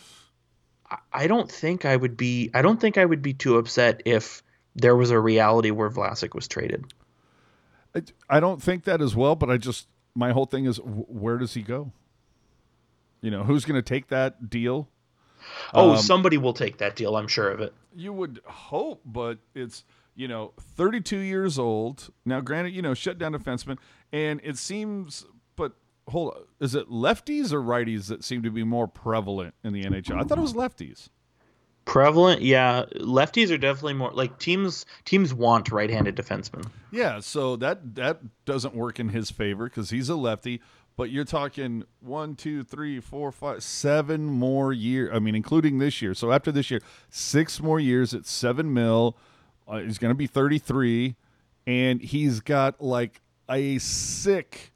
I- 0.90 0.98
I 1.14 1.28
don't 1.28 1.50
think 1.50 1.86
I 1.86 1.96
would 1.96 2.18
be 2.18 2.50
I 2.56 2.64
don't 2.64 2.82
think 2.82 2.98
I 2.98 3.06
would 3.06 3.22
be 3.22 3.34
too 3.34 3.58
upset 3.58 4.02
if 4.06 4.42
there 4.76 4.96
was 4.96 5.12
a 5.12 5.20
reality 5.20 5.70
where 5.70 5.90
Vlasic 5.92 6.34
was 6.34 6.48
traded. 6.48 6.92
I- 7.96 8.38
I 8.38 8.40
don't 8.40 8.62
think 8.62 8.84
that 8.86 9.02
as 9.02 9.16
well, 9.16 9.36
but 9.36 9.50
I 9.50 9.58
just 9.58 9.88
my 10.16 10.32
whole 10.32 10.46
thing 10.46 10.66
is 10.66 10.78
where 10.78 11.38
does 11.38 11.54
he 11.54 11.62
go? 11.62 11.92
You 13.22 13.32
know, 13.32 13.44
who's 13.44 13.66
going 13.66 13.78
to 13.78 13.82
take 13.88 14.08
that 14.08 14.50
deal? 14.50 14.90
Oh, 15.74 15.92
Um, 15.92 15.98
somebody 15.98 16.38
will 16.38 16.54
take 16.54 16.78
that 16.78 16.96
deal, 16.96 17.16
I'm 17.18 17.28
sure 17.28 17.50
of 17.50 17.60
it. 17.62 17.74
You 17.96 18.14
would 18.14 18.40
hope, 18.46 19.02
but 19.06 19.40
it's 19.56 19.84
you 20.14 20.28
know, 20.28 20.52
32 20.60 21.18
years 21.18 21.58
old 21.58 22.10
now. 22.26 22.42
Granted, 22.42 22.72
you 22.74 22.82
know, 22.82 22.94
shut 22.94 23.18
down 23.18 23.32
defenseman, 23.34 23.78
and 24.12 24.42
it 24.44 24.58
seems, 24.58 25.26
but 25.56 25.72
hold, 26.10 26.34
on, 26.36 26.42
is 26.60 26.76
it 26.76 26.90
lefties 26.90 27.54
or 27.54 27.62
righties 27.62 28.08
that 28.10 28.24
seem 28.24 28.44
to 28.44 28.52
be 28.52 28.64
more 28.66 28.88
prevalent 28.90 29.56
in 29.64 29.72
the 29.72 29.84
NHL? 29.84 30.18
I 30.20 30.24
thought 30.24 30.38
it 30.38 30.42
was 30.42 30.54
lefties. 30.54 31.08
Prevalent, 31.86 32.42
yeah. 32.42 32.86
Lefties 32.96 33.52
are 33.52 33.58
definitely 33.58 33.94
more 33.94 34.12
like 34.12 34.38
teams 34.40 34.86
teams 35.06 35.34
want 35.34 35.72
right-handed 35.72 36.16
defensemen. 36.16 36.68
Yeah, 36.92 37.20
so 37.20 37.56
that 37.58 37.96
that 37.96 38.20
doesn't 38.46 38.76
work 38.76 39.00
in 39.00 39.10
his 39.10 39.32
favor 39.32 39.66
because 39.66 39.90
he's 39.90 40.10
a 40.10 40.16
lefty. 40.16 40.62
But 40.98 41.10
you're 41.10 41.26
talking 41.26 41.84
one, 42.02 42.36
two, 42.36 42.64
three, 42.64 43.00
four, 43.00 43.32
five, 43.32 43.64
seven 43.64 44.26
more 44.26 44.72
years. 44.74 45.10
I 45.14 45.20
mean, 45.20 45.36
including 45.36 45.80
this 45.80 46.02
year. 46.02 46.14
So 46.14 46.32
after 46.32 46.52
this 46.52 46.70
year, 46.70 46.82
six 47.10 47.62
more 47.62 47.80
years 47.80 48.14
at 48.14 48.26
seven 48.26 48.74
mil. 48.74 49.18
Uh, 49.68 49.78
he's 49.80 49.98
going 49.98 50.12
to 50.12 50.18
be 50.18 50.28
33, 50.28 51.16
and 51.66 52.02
he's 52.02 52.42
got 52.42 52.82
like 52.82 53.22
a 53.50 53.78
sick 53.78 54.74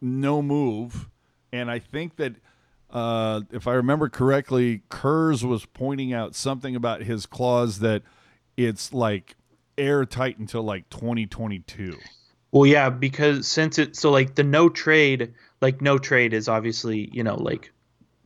no 0.00 0.40
move. 0.40 1.08
And 1.52 1.70
I 1.70 1.80
think 1.80 2.16
that 2.16 2.36
uh, 2.90 3.42
if 3.50 3.66
I 3.66 3.74
remember 3.74 4.08
correctly, 4.08 4.82
Kurz 4.88 5.44
was 5.44 5.66
pointing 5.66 6.12
out 6.12 6.34
something 6.34 6.76
about 6.76 7.02
his 7.02 7.26
clause 7.26 7.80
that 7.80 8.02
it's 8.56 8.92
like 8.92 9.36
airtight 9.76 10.38
until 10.38 10.62
like 10.62 10.88
2022. 10.90 11.96
Well, 12.52 12.66
yeah, 12.66 12.90
because 12.90 13.46
since 13.46 13.78
it 13.78 13.96
so 13.96 14.10
like 14.10 14.34
the 14.34 14.44
no 14.44 14.68
trade, 14.68 15.34
like 15.60 15.82
no 15.82 15.98
trade 15.98 16.32
is 16.32 16.48
obviously, 16.48 17.10
you 17.12 17.22
know, 17.22 17.34
like 17.34 17.72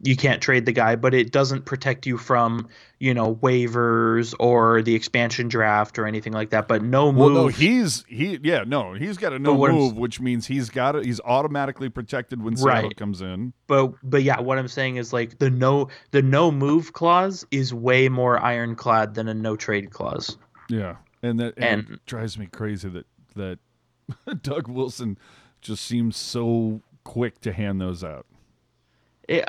you 0.03 0.17
can't 0.17 0.41
trade 0.43 0.65
the 0.67 0.73
guy, 0.73 0.97
but 0.97 1.13
it 1.13 1.31
doesn't 1.31 1.67
protect 1.67 2.07
you 2.07 2.17
from, 2.17 2.69
you 3.01 3.13
know, 3.13 3.35
waivers 3.37 4.35
or 4.41 4.81
the 4.83 4.95
expansion 4.95 5.49
draft 5.49 5.99
or 5.99 6.07
anything 6.07 6.33
like 6.33 6.51
that. 6.51 6.69
But 6.69 6.83
no 6.83 7.13
move. 7.13 7.21
Well, 7.21 7.45
no, 7.45 7.49
he's 7.49 8.05
he 8.09 8.39
yeah, 8.43 8.65
no, 8.67 8.95
he's 8.95 9.19
got 9.19 9.33
a 9.33 9.39
no 9.39 9.57
move, 9.57 9.97
which 9.97 10.19
means 10.21 10.47
he's 10.47 10.71
got 10.71 10.97
it. 10.97 11.05
He's 11.05 11.21
automatically 11.21 11.89
protected 11.91 12.43
when 12.43 12.57
Seattle 12.57 12.85
Right. 12.89 12.97
comes 12.97 13.21
in. 13.21 13.53
but 13.67 13.93
but 14.03 14.23
yeah, 14.23 14.41
what 14.41 14.59
I'm 14.59 14.69
saying 14.69 14.97
is 14.97 15.13
like 15.13 15.39
the 15.39 15.51
no 15.51 15.89
the 16.13 16.23
no 16.23 16.51
move 16.51 16.93
clause 16.95 17.45
is 17.51 17.75
way 17.75 18.09
more 18.09 18.39
ironclad 18.43 19.15
than 19.15 19.29
a 19.29 19.35
no 19.35 19.55
trade 19.57 19.91
clause. 19.91 20.39
Yeah, 20.69 20.97
and 21.23 21.39
that 21.41 21.55
and 21.59 21.81
And- 21.87 21.91
it 21.97 22.07
drives 22.07 22.39
me 22.39 22.47
crazy 22.47 22.89
that 22.89 23.07
that 23.37 23.59
Doug 24.43 24.67
Wilson 24.67 25.19
just 25.61 25.85
seems 25.85 26.17
so 26.17 26.81
quick 27.05 27.41
to 27.43 27.53
hand 27.53 27.81
those 27.81 28.03
out. 28.03 28.25
It, 29.29 29.45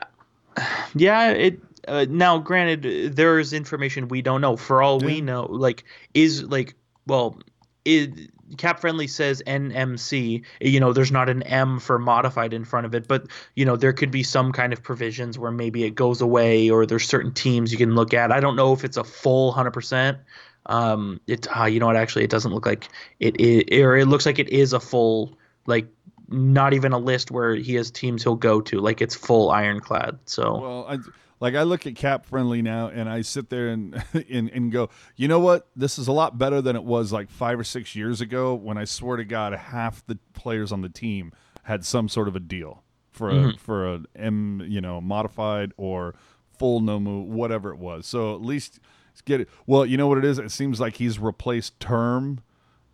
yeah, 0.96 1.32
it. 1.32 1.60
Uh, 1.88 2.06
now, 2.08 2.38
granted, 2.38 3.16
there's 3.16 3.54
information 3.54 4.08
we 4.08 4.22
don't 4.22 4.42
know. 4.42 4.56
For 4.56 4.84
all 4.84 5.00
we 5.00 5.22
know, 5.22 5.48
like 5.50 5.84
is 6.14 6.44
like 6.44 6.76
well, 7.08 7.38
is 7.86 8.10
Cap 8.58 8.80
Friendly 8.80 9.08
says 9.08 9.42
NMC. 9.46 10.44
You 10.60 10.80
know, 10.80 10.94
there's 10.94 11.12
not 11.12 11.30
an 11.30 11.44
M 11.44 11.80
for 11.80 11.98
modified 11.98 12.54
in 12.54 12.66
front 12.66 12.86
of 12.86 12.96
it, 12.96 13.08
but 13.08 13.28
you 13.56 13.66
know 13.66 13.76
there 13.76 13.94
could 13.94 14.12
be 14.12 14.24
some 14.24 14.52
kind 14.52 14.74
of 14.74 14.84
provisions 14.84 15.38
where 15.40 15.52
maybe 15.52 15.84
it 15.84 15.96
goes 15.96 16.22
away, 16.22 16.70
or 16.70 16.86
there's 16.86 17.08
certain 17.08 17.34
teams 17.34 17.72
you 17.72 17.78
can 17.78 17.96
look 17.96 18.14
at. 18.14 18.32
I 18.32 18.40
don't 18.40 18.56
know 18.56 18.74
if 18.74 18.84
it's 18.84 18.98
a 18.98 19.04
full 19.04 19.52
hundred 19.52 19.72
percent. 19.72 20.20
Um, 20.68 21.20
it 21.28 21.48
uh, 21.56 21.66
you 21.66 21.80
know 21.80 21.88
what? 21.88 21.96
Actually, 21.96 22.26
it 22.26 22.30
doesn't 22.30 22.54
look 22.54 22.66
like 22.66 22.88
it. 23.20 23.36
or 23.74 23.98
it 23.98 24.08
looks 24.08 24.26
like 24.26 24.40
it 24.40 24.50
is 24.50 24.74
a 24.74 24.80
full 24.80 25.38
like 25.66 25.88
not 26.32 26.74
even 26.74 26.94
a 26.94 26.98
list 26.98 27.32
where 27.32 27.56
he 27.56 27.76
has 27.76 27.92
teams 27.92 28.24
he'll 28.24 28.36
go 28.36 28.62
to. 28.62 28.80
Like 28.80 29.02
it's 29.02 29.16
full 29.16 29.52
ironclad. 29.52 30.20
So 30.26 30.60
Well, 30.60 30.86
I 30.88 30.98
like 31.40 31.56
I 31.56 31.64
look 31.64 31.88
at 31.88 31.96
Cap 31.96 32.26
Friendly 32.26 32.62
now, 32.62 32.88
and 32.88 33.10
I 33.10 33.22
sit 33.22 33.50
there 33.50 33.70
and 33.70 34.04
and 34.30 34.50
and 34.50 34.72
go, 34.72 34.90
you 35.16 35.28
know 35.28 35.40
what? 35.40 35.68
This 35.76 36.00
is 36.00 36.08
a 36.08 36.12
lot 36.12 36.38
better 36.38 36.62
than 36.62 36.76
it 36.76 36.84
was 36.84 37.12
like 37.12 37.30
five 37.30 37.60
or 37.60 37.64
six 37.64 37.96
years 37.96 38.22
ago 38.22 38.54
when 38.54 38.78
I 38.78 38.86
swear 38.86 39.18
to 39.18 39.26
God, 39.26 39.54
half 39.54 40.06
the 40.06 40.18
players 40.34 40.72
on 40.72 40.82
the 40.82 40.90
team 40.90 41.34
had 41.64 41.86
some 41.86 42.10
sort 42.10 42.28
of 42.28 42.36
a 42.36 42.40
deal 42.40 42.84
for 43.12 43.30
a 43.30 43.34
mm-hmm. 43.34 43.58
for 43.58 43.94
a 43.94 44.02
M, 44.16 44.64
you 44.68 44.82
know, 44.82 45.02
modified 45.02 45.74
or 45.78 46.16
full 46.58 46.80
no 46.80 47.00
move, 47.00 47.28
whatever 47.28 47.72
it 47.72 47.80
was. 47.80 48.06
So 48.06 48.36
at 48.36 48.42
least 48.42 48.80
get 49.26 49.42
it. 49.42 49.50
Well, 49.66 49.86
you 49.86 49.98
know 49.98 50.08
what 50.08 50.18
it 50.18 50.26
is? 50.26 50.40
It 50.40 50.52
seems 50.52 50.80
like 50.80 50.96
he's 50.96 51.20
replaced 51.20 51.80
term 51.80 52.40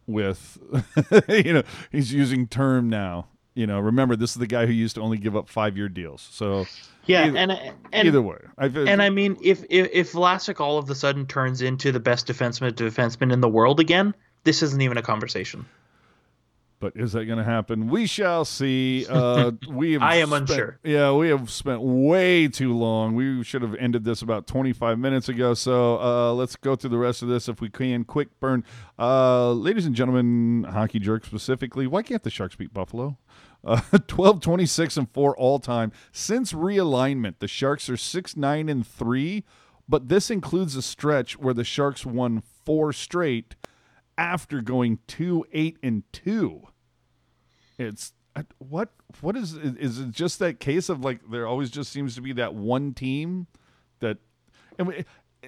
with, 0.08 0.58
you 1.30 1.54
know, 1.54 1.64
he's 1.92 2.12
using 2.14 2.48
term 2.48 2.90
now. 2.90 3.28
You 3.54 3.68
know, 3.68 3.80
remember 3.80 4.16
this 4.16 4.32
is 4.32 4.38
the 4.38 4.48
guy 4.48 4.66
who 4.66 4.72
used 4.72 4.96
to 4.96 5.02
only 5.02 5.18
give 5.18 5.36
up 5.36 5.50
five 5.50 5.76
year 5.78 5.90
deals. 5.90 6.28
So 6.32 6.66
Yeah, 7.06 7.26
Either- 7.26 7.38
and 7.38 7.52
and 7.92 8.08
either 8.08 8.22
way, 8.22 8.38
I, 8.58 8.66
and 8.66 9.02
I 9.02 9.10
mean, 9.10 9.38
if 9.42 9.64
if 9.70 9.90
if 9.92 10.12
Vlasic 10.14 10.60
all 10.60 10.78
of 10.78 10.90
a 10.90 10.96
sudden 10.96 11.26
turns 11.26 11.62
into 11.62 11.92
the 11.92 12.00
best 12.00 12.28
defenseman 12.28 12.72
defenseman 12.74 13.34
in 13.34 13.42
the 13.42 13.50
world 13.50 13.80
again, 13.80 14.14
this 14.44 14.62
isn't 14.64 14.82
even 14.82 14.98
a 14.98 15.02
conversation. 15.02 15.66
But 16.80 16.94
is 16.95 17.14
that 17.14 17.26
going 17.26 17.40
to 17.40 17.44
happen? 17.44 17.88
We 17.88 18.06
shall 18.06 18.45
see. 18.45 19.08
Uh, 19.10 19.52
we 19.70 19.94
have 19.94 20.04
I 20.04 20.16
am 20.18 20.28
spent- 20.30 20.49
unsure. 20.49 20.80
Yeah, 20.84 21.12
we 21.14 21.30
have 21.30 21.49
spent 21.49 21.82
way 21.82 22.48
too 22.48 22.76
long. 22.78 23.16
We 23.16 23.44
should 23.44 23.64
have 23.64 23.74
ended 23.76 24.04
this 24.04 24.22
about 24.22 24.45
25 24.45 24.99
minutes 24.99 25.28
ago. 25.28 25.56
So 25.56 25.99
uh, 25.99 26.34
let's 26.34 26.56
go 26.56 26.76
through 26.76 26.91
the 26.91 26.99
rest 26.99 27.24
of 27.24 27.30
this 27.30 27.49
if 27.49 27.62
we 27.62 27.70
can. 27.70 28.04
Quick 28.04 28.40
burn. 28.40 28.64
Uh, 28.99 29.54
ladies 29.54 29.88
and 29.88 29.95
gentlemen, 29.95 30.66
hockey 30.72 30.99
jerk 30.99 31.26
specifically, 31.26 31.88
why 31.88 32.04
can't 32.04 32.22
the 32.22 32.30
Sharks 32.30 32.56
beat 32.56 32.74
Buffalo? 32.76 33.18
Uh, 33.64 33.82
12, 34.08 34.40
26, 34.40 34.98
and 34.98 35.10
4 35.12 35.36
all 35.36 35.58
time. 35.58 35.91
Since 36.12 36.54
realignment, 36.54 37.36
the 37.40 37.48
Sharks 37.48 37.90
are 37.90 37.98
6, 37.98 38.38
9, 38.38 38.70
and 38.70 38.86
3, 38.86 39.44
but 39.90 40.10
this 40.10 40.30
includes 40.30 40.76
a 40.76 40.84
stretch 40.84 41.40
where 41.40 41.56
the 41.56 41.64
Sharks 41.64 42.06
won 42.06 42.44
four 42.66 42.94
straight 42.94 43.56
after 44.18 44.61
going 44.61 44.99
2 45.07 45.45
8 45.52 45.77
and 45.84 46.03
2 46.14 46.61
it's 47.77 48.14
uh, 48.35 48.41
what 48.57 48.89
what 49.22 49.35
is 49.38 49.53
is 49.53 49.99
it 49.99 50.10
just 50.11 50.39
that 50.39 50.60
case 50.60 50.89
of 50.89 51.03
like 51.03 51.19
there 51.30 51.45
always 51.48 51.69
just 51.69 51.91
seems 51.91 52.15
to 52.15 52.22
be 52.22 52.34
that 52.34 52.56
one 52.56 52.94
team 52.94 53.45
that 53.99 54.18
and, 54.80 54.88
we- 54.88 55.06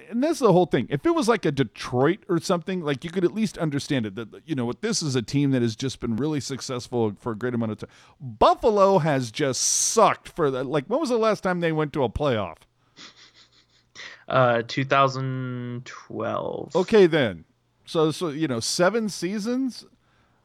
and 0.08 0.22
that's 0.22 0.38
the 0.38 0.52
whole 0.52 0.66
thing. 0.66 0.86
If 0.88 1.04
it 1.04 1.10
was 1.10 1.26
like 1.28 1.44
a 1.44 1.50
detroit 1.50 2.20
or 2.28 2.38
something 2.40 2.80
like 2.80 3.02
you 3.04 3.10
could 3.10 3.24
at 3.24 3.34
least 3.34 3.58
understand 3.58 4.06
it 4.06 4.14
that 4.14 4.28
you 4.46 4.54
know 4.54 4.64
what 4.64 4.82
this 4.82 5.02
is 5.02 5.16
a 5.16 5.22
team 5.22 5.50
that 5.50 5.62
has 5.62 5.74
just 5.74 5.98
been 6.00 6.14
really 6.16 6.38
successful 6.40 7.12
for 7.18 7.32
a 7.32 7.36
great 7.36 7.54
amount 7.54 7.72
of 7.72 7.78
time 7.78 7.90
buffalo 8.20 8.98
has 8.98 9.32
just 9.32 9.60
sucked 9.60 10.28
for 10.28 10.48
the 10.50 10.62
like 10.62 10.84
when 10.86 11.00
was 11.00 11.08
the 11.10 11.18
last 11.18 11.42
time 11.42 11.58
they 11.60 11.72
went 11.72 11.92
to 11.92 12.04
a 12.04 12.08
playoff? 12.08 12.58
Uh, 14.28 14.62
2012. 14.66 16.76
okay 16.76 17.06
then 17.08 17.44
so 17.90 18.10
so 18.10 18.28
you 18.28 18.46
know 18.48 18.60
seven 18.60 19.08
seasons 19.08 19.84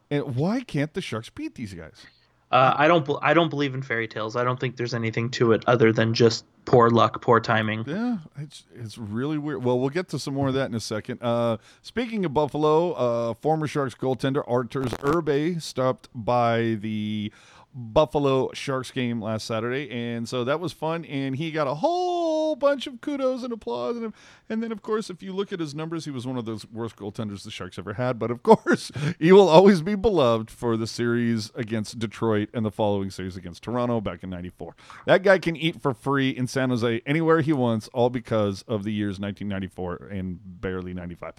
and 0.10 0.36
why 0.36 0.62
can't 0.62 0.94
the 0.94 1.02
sharks 1.02 1.30
beat 1.30 1.56
these 1.56 1.74
guys 1.74 2.06
Uh, 2.52 2.74
I 2.84 2.88
don't. 2.88 3.04
I 3.24 3.34
don't 3.34 3.50
believe 3.50 3.74
in 3.74 3.82
fairy 3.82 4.08
tales. 4.08 4.36
I 4.36 4.44
don't 4.44 4.60
think 4.60 4.78
there's 4.78 4.94
anything 4.94 5.32
to 5.32 5.52
it 5.54 5.64
other 5.68 5.92
than 5.92 6.14
just 6.14 6.46
poor 6.66 6.90
luck, 6.90 7.20
poor 7.22 7.40
timing. 7.42 7.84
Yeah, 7.88 8.18
it's 8.38 8.64
it's 8.84 8.98
really 9.00 9.40
weird. 9.40 9.64
Well, 9.66 9.78
we'll 9.80 9.90
get 10.00 10.08
to 10.10 10.20
some 10.20 10.36
more 10.36 10.48
of 10.48 10.54
that 10.54 10.70
in 10.70 10.76
a 10.76 10.80
second. 10.80 11.18
Uh, 11.24 11.58
speaking 11.82 12.24
of 12.24 12.34
Buffalo, 12.34 12.94
uh, 12.94 13.34
former 13.34 13.68
Sharks 13.68 13.96
goaltender 13.96 14.44
Arturs 14.48 14.94
Irbe 15.02 15.60
stopped 15.60 16.08
by 16.14 16.78
the 16.80 17.34
Buffalo 17.78 18.52
Sharks 18.54 18.90
game 18.90 19.22
last 19.22 19.46
Saturday, 19.46 19.92
and 19.92 20.30
so 20.30 20.46
that 20.46 20.62
was 20.62 20.72
fun. 20.72 21.04
And 21.04 21.36
he 21.36 21.52
got 21.52 21.68
a 21.68 21.76
whole 21.76 22.56
bunch 22.56 22.88
of 22.88 23.02
kudos 23.02 23.44
and 23.44 23.52
applause. 23.52 23.98
And, 23.98 24.14
and 24.48 24.64
then, 24.64 24.72
of 24.72 24.82
course, 24.82 25.10
if 25.10 25.22
you 25.22 25.34
look 25.34 25.52
at 25.52 25.60
his 25.60 25.76
numbers, 25.76 26.06
he 26.06 26.12
was 26.12 26.26
one 26.26 26.38
of 26.38 26.46
those 26.46 26.66
worst 26.68 26.96
goaltenders 26.96 27.44
the 27.44 27.52
Sharks 27.52 27.78
ever 27.78 27.96
had. 27.96 28.18
But 28.18 28.32
of 28.32 28.44
course, 28.44 28.94
he 29.20 29.34
will 29.34 29.50
always 29.50 29.82
be 29.82 29.96
beloved 29.96 30.50
for 30.50 30.78
the 30.78 30.88
series 30.88 31.52
against 31.54 32.00
Detroit 32.00 32.48
and 32.54 32.66
the 32.66 32.72
following 32.72 33.10
series 33.10 33.36
against 33.36 33.64
Toronto 33.64 34.00
back 34.00 34.24
in 34.24 34.30
'94. 34.30 34.74
That 35.06 35.24
guy 35.24 35.38
can 35.38 35.58
eat 35.58 35.82
for 35.82 35.94
free 35.94 36.30
in 36.30 36.48
San 36.48 36.70
Jose 36.70 37.02
anywhere 37.06 37.42
he 37.42 37.52
wants, 37.52 37.90
all 37.90 38.10
because 38.10 38.62
of 38.70 38.86
the 38.86 38.94
years 38.94 39.20
1994 39.20 40.08
and 40.14 40.40
barely 40.62 40.94
'95. 40.94 41.34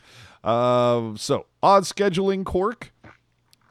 Uh, 0.44 1.16
so, 1.16 1.46
odd 1.62 1.84
scheduling 1.84 2.44
cork, 2.44 2.92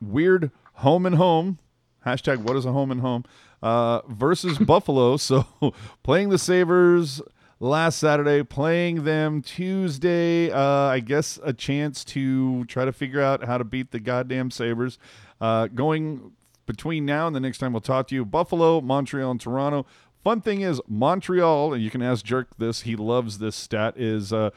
weird 0.01 0.49
home 0.73 1.05
and 1.05 1.17
home. 1.17 1.59
Hashtag 2.05 2.37
what 2.39 2.55
is 2.55 2.65
a 2.65 2.71
home 2.71 2.91
and 2.91 3.01
home 3.01 3.25
uh, 3.61 4.01
versus 4.07 4.57
Buffalo. 4.59 5.17
So 5.17 5.45
playing 6.03 6.29
the 6.29 6.37
Sabres 6.37 7.21
last 7.59 7.97
Saturday, 7.97 8.43
playing 8.43 9.03
them 9.03 9.41
Tuesday. 9.41 10.51
Uh, 10.51 10.59
I 10.61 10.99
guess 10.99 11.39
a 11.43 11.53
chance 11.53 12.03
to 12.05 12.65
try 12.65 12.85
to 12.85 12.91
figure 12.91 13.21
out 13.21 13.45
how 13.45 13.57
to 13.57 13.63
beat 13.63 13.91
the 13.91 13.99
goddamn 13.99 14.51
Sabres. 14.51 14.99
Uh, 15.41 15.67
going 15.67 16.31
between 16.65 17.05
now 17.05 17.27
and 17.27 17.35
the 17.35 17.39
next 17.39 17.59
time 17.59 17.73
we'll 17.73 17.81
talk 17.81 18.07
to 18.07 18.15
you, 18.15 18.25
Buffalo, 18.25 18.81
Montreal, 18.81 19.31
and 19.31 19.41
Toronto. 19.41 19.85
Fun 20.23 20.41
thing 20.41 20.61
is 20.61 20.81
Montreal, 20.87 21.73
and 21.73 21.83
you 21.83 21.91
can 21.91 22.01
ask 22.01 22.25
Jerk 22.25 22.57
this. 22.57 22.81
He 22.81 22.95
loves 22.95 23.37
this 23.37 23.55
stat. 23.55 23.95
Is 23.95 24.33
uh, 24.33 24.49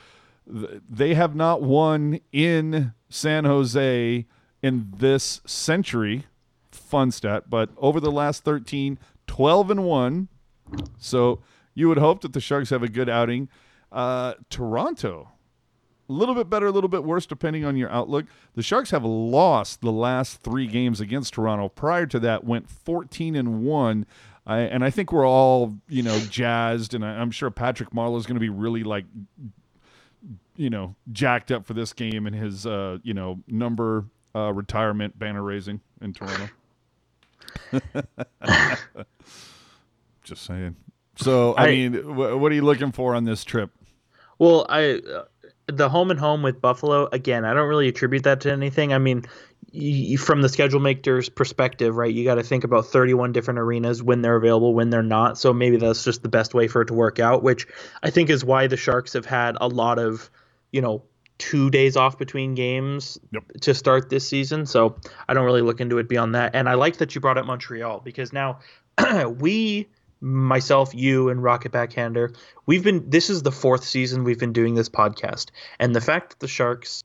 th- 0.51 0.81
they 0.89 1.15
have 1.15 1.35
not 1.35 1.61
won 1.62 2.20
in 2.33 2.95
San 3.11 3.45
Jose 3.45 4.27
in 4.62 4.93
this 4.97 5.41
century 5.45 6.25
fun 6.89 7.10
stat, 7.10 7.44
but 7.48 7.70
over 7.77 8.01
the 8.01 8.10
last 8.10 8.44
13, 8.44 8.98
12 9.27 9.70
and 9.70 9.85
1. 9.85 10.28
So 10.98 11.40
you 11.74 11.89
would 11.89 11.98
hope 11.98 12.23
that 12.23 12.32
the 12.32 12.40
Sharks 12.40 12.70
have 12.70 12.82
a 12.82 12.89
good 12.89 13.09
outing. 13.09 13.48
Uh, 13.93 14.35
Toronto, 14.51 15.31
a 16.09 16.12
little 16.12 16.35
bit 16.35 16.51
better, 16.51 16.66
a 16.66 16.73
little 16.73 16.89
bit 16.89 17.05
worse, 17.05 17.27
depending 17.27 17.65
on 17.65 17.77
your 17.77 17.90
outlook. 17.90 18.27
The 18.55 18.62
Sharks 18.62 18.90
have 18.90 19.05
lost 19.05 19.81
the 19.81 19.93
last 19.93 20.43
three 20.43 20.66
games 20.66 21.01
against 21.01 21.35
Toronto. 21.35 21.69
Prior 21.69 22.06
to 22.06 22.19
that, 22.20 22.44
went 22.44 22.69
14 22.69 23.36
and 23.36 23.62
1. 23.62 24.06
I, 24.47 24.60
and 24.60 24.82
I 24.82 24.90
think 24.90 25.12
we're 25.12 25.28
all, 25.28 25.77
you 25.89 26.02
know, 26.02 26.19
jazzed, 26.31 26.94
and 26.94 27.05
I, 27.05 27.10
I'm 27.10 27.31
sure 27.31 27.51
Patrick 27.51 27.90
Marleau 27.90 28.19
is 28.19 28.27
going 28.27 28.36
to 28.36 28.40
be 28.40 28.48
really 28.48 28.82
like, 28.82 29.05
you 30.56 30.70
know, 30.70 30.97
jacked 31.12 31.52
up 31.52 31.66
for 31.66 31.74
this 31.74 31.93
game 31.93 32.27
and 32.27 32.35
his, 32.35 32.66
uh, 32.66 32.98
you 33.02 33.12
know, 33.12 33.40
number 33.47 34.06
uh, 34.35 34.52
retirement 34.52 35.19
banner 35.19 35.43
raising 35.43 35.81
in 36.01 36.15
Toronto. 36.15 36.48
Just 40.23 40.45
saying. 40.45 40.77
So, 41.16 41.55
I, 41.55 41.66
I- 41.66 41.70
mean, 41.70 41.95
wh- 41.95 42.41
what 42.41 42.53
are 42.53 42.55
you 42.55 42.62
looking 42.62 42.93
for 42.93 43.15
on 43.15 43.25
this 43.25 43.45
trip? 43.45 43.70
Well, 44.39 44.66
I 44.69 45.01
uh, 45.15 45.25
the 45.66 45.89
home 45.89 46.11
and 46.11 46.20
home 46.20 46.43
with 46.43 46.61
Buffalo 46.61 47.09
again. 47.11 47.45
I 47.45 47.55
don't 47.55 47.69
really 47.69 47.89
attribute 47.89 48.23
that 48.25 48.41
to 48.43 48.53
anything. 48.53 48.93
I 48.93 48.99
mean, 48.99 49.25
from 50.16 50.43
the 50.43 50.49
schedule 50.49 50.81
maker's 50.81 51.29
perspective, 51.29 51.97
right? 51.97 52.12
You 52.12 52.25
got 52.25 52.37
to 52.37 52.43
think 52.43 52.65
about 52.65 52.87
31 52.87 53.33
different 53.33 53.59
arenas 53.59 54.03
when 54.03 54.23
they're 54.23 54.37
available, 54.37 54.75
when 54.75 54.91
they're 54.91 55.03
not. 55.03 55.39
So 55.39 55.53
maybe 55.53 55.77
that's 55.77 56.05
just 56.05 56.23
the 56.23 56.29
best 56.29 56.55
way 56.55 56.69
for 56.69 56.83
it 56.83 56.87
to 56.87 56.95
work 56.95 57.19
out, 57.19 57.43
which 57.43 57.66
I 58.03 58.11
think 58.11 58.31
is 58.31 58.45
why 58.45 58.66
the 58.66 58.77
Sharks 58.77 59.12
have 59.12 59.27
had 59.27 59.57
a 59.61 59.69
lot 59.69 59.99
of, 59.99 60.31
you 60.73 60.81
know, 60.81 61.03
two 61.39 61.70
days 61.70 61.97
off 61.97 62.19
between 62.19 62.55
games 62.55 63.19
Yep. 63.32 63.44
to 63.62 63.74
start 63.74 64.10
this 64.10 64.28
season. 64.28 64.66
So 64.66 64.97
I 65.28 65.35
don't 65.35 65.44
really 65.44 65.62
look 65.62 65.81
into 65.81 65.98
it 65.98 66.09
beyond 66.09 66.35
that. 66.35 66.55
And 66.55 66.69
I 66.69 66.74
like 66.74 66.98
that 66.98 67.15
you 67.15 67.20
brought 67.20 67.39
up 67.39 67.47
Montreal 67.47 68.01
because 68.01 68.32
now 68.32 68.59
we 69.39 69.89
myself, 70.20 70.94
you, 70.94 71.28
and 71.28 71.40
Rocket 71.43 71.70
Backhander, 71.70 72.35
we've 72.66 72.82
been 72.82 73.09
this 73.09 73.31
is 73.31 73.43
the 73.43 73.52
fourth 73.52 73.85
season 73.85 74.24
we've 74.24 74.39
been 74.40 74.52
doing 74.52 74.74
this 74.74 74.89
podcast. 74.89 75.51
And 75.78 75.94
the 75.94 76.01
fact 76.01 76.31
that 76.31 76.40
the 76.40 76.48
Sharks 76.48 77.05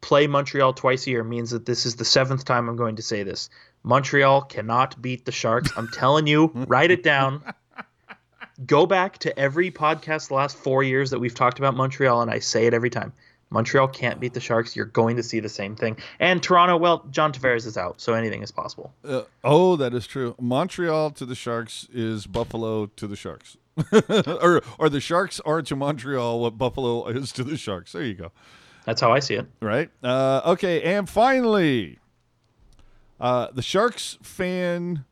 play 0.00 0.26
Montreal 0.26 0.72
twice 0.74 1.06
a 1.06 1.10
year 1.10 1.24
means 1.24 1.50
that 1.50 1.66
this 1.66 1.86
is 1.86 1.96
the 1.96 2.04
seventh 2.04 2.44
time 2.44 2.68
I'm 2.68 2.76
going 2.76 2.96
to 2.96 3.02
say 3.02 3.22
this. 3.22 3.50
Montreal 3.82 4.42
cannot 4.42 5.00
beat 5.02 5.24
the 5.24 5.32
Sharks. 5.32 5.72
I'm 5.76 5.88
telling 5.88 6.26
you, 6.26 6.50
write 6.54 6.90
it 6.90 7.02
down. 7.02 7.42
Go 8.64 8.86
back 8.86 9.18
to 9.18 9.36
every 9.36 9.72
podcast 9.72 10.28
the 10.28 10.34
last 10.34 10.56
four 10.56 10.82
years 10.84 11.10
that 11.10 11.18
we've 11.18 11.34
talked 11.34 11.58
about 11.58 11.74
Montreal, 11.74 12.22
and 12.22 12.30
I 12.30 12.38
say 12.38 12.66
it 12.66 12.74
every 12.74 12.90
time. 12.90 13.12
Montreal 13.54 13.86
can't 13.86 14.18
beat 14.18 14.34
the 14.34 14.40
Sharks. 14.40 14.74
You're 14.74 14.86
going 14.86 15.14
to 15.16 15.22
see 15.22 15.38
the 15.38 15.48
same 15.48 15.76
thing. 15.76 15.96
And 16.18 16.42
Toronto, 16.42 16.76
well, 16.76 17.06
John 17.12 17.32
Tavares 17.32 17.66
is 17.66 17.78
out, 17.78 18.00
so 18.00 18.12
anything 18.12 18.42
is 18.42 18.50
possible. 18.50 18.92
Uh, 19.04 19.22
oh, 19.44 19.76
that 19.76 19.94
is 19.94 20.08
true. 20.08 20.34
Montreal 20.40 21.12
to 21.12 21.24
the 21.24 21.36
Sharks 21.36 21.86
is 21.92 22.26
Buffalo 22.26 22.86
to 22.86 23.06
the 23.06 23.14
Sharks. 23.14 23.56
or 24.40 24.60
or 24.78 24.88
the 24.88 25.00
Sharks 25.00 25.38
are 25.40 25.62
to 25.62 25.76
Montreal 25.76 26.40
what 26.40 26.58
Buffalo 26.58 27.06
is 27.06 27.30
to 27.32 27.44
the 27.44 27.56
Sharks. 27.56 27.92
There 27.92 28.02
you 28.02 28.14
go. 28.14 28.32
That's 28.86 29.00
how 29.00 29.12
I 29.12 29.20
see 29.20 29.34
it. 29.34 29.46
Right? 29.60 29.88
Uh, 30.02 30.42
okay, 30.46 30.82
and 30.82 31.08
finally, 31.08 31.98
uh, 33.20 33.48
the 33.52 33.62
Sharks 33.62 34.18
fan 34.20 35.04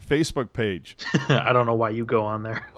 Facebook 0.00 0.52
page. 0.52 0.96
I 1.28 1.52
don't 1.52 1.66
know 1.66 1.74
why 1.74 1.90
you 1.90 2.04
go 2.04 2.24
on 2.24 2.44
there. 2.44 2.68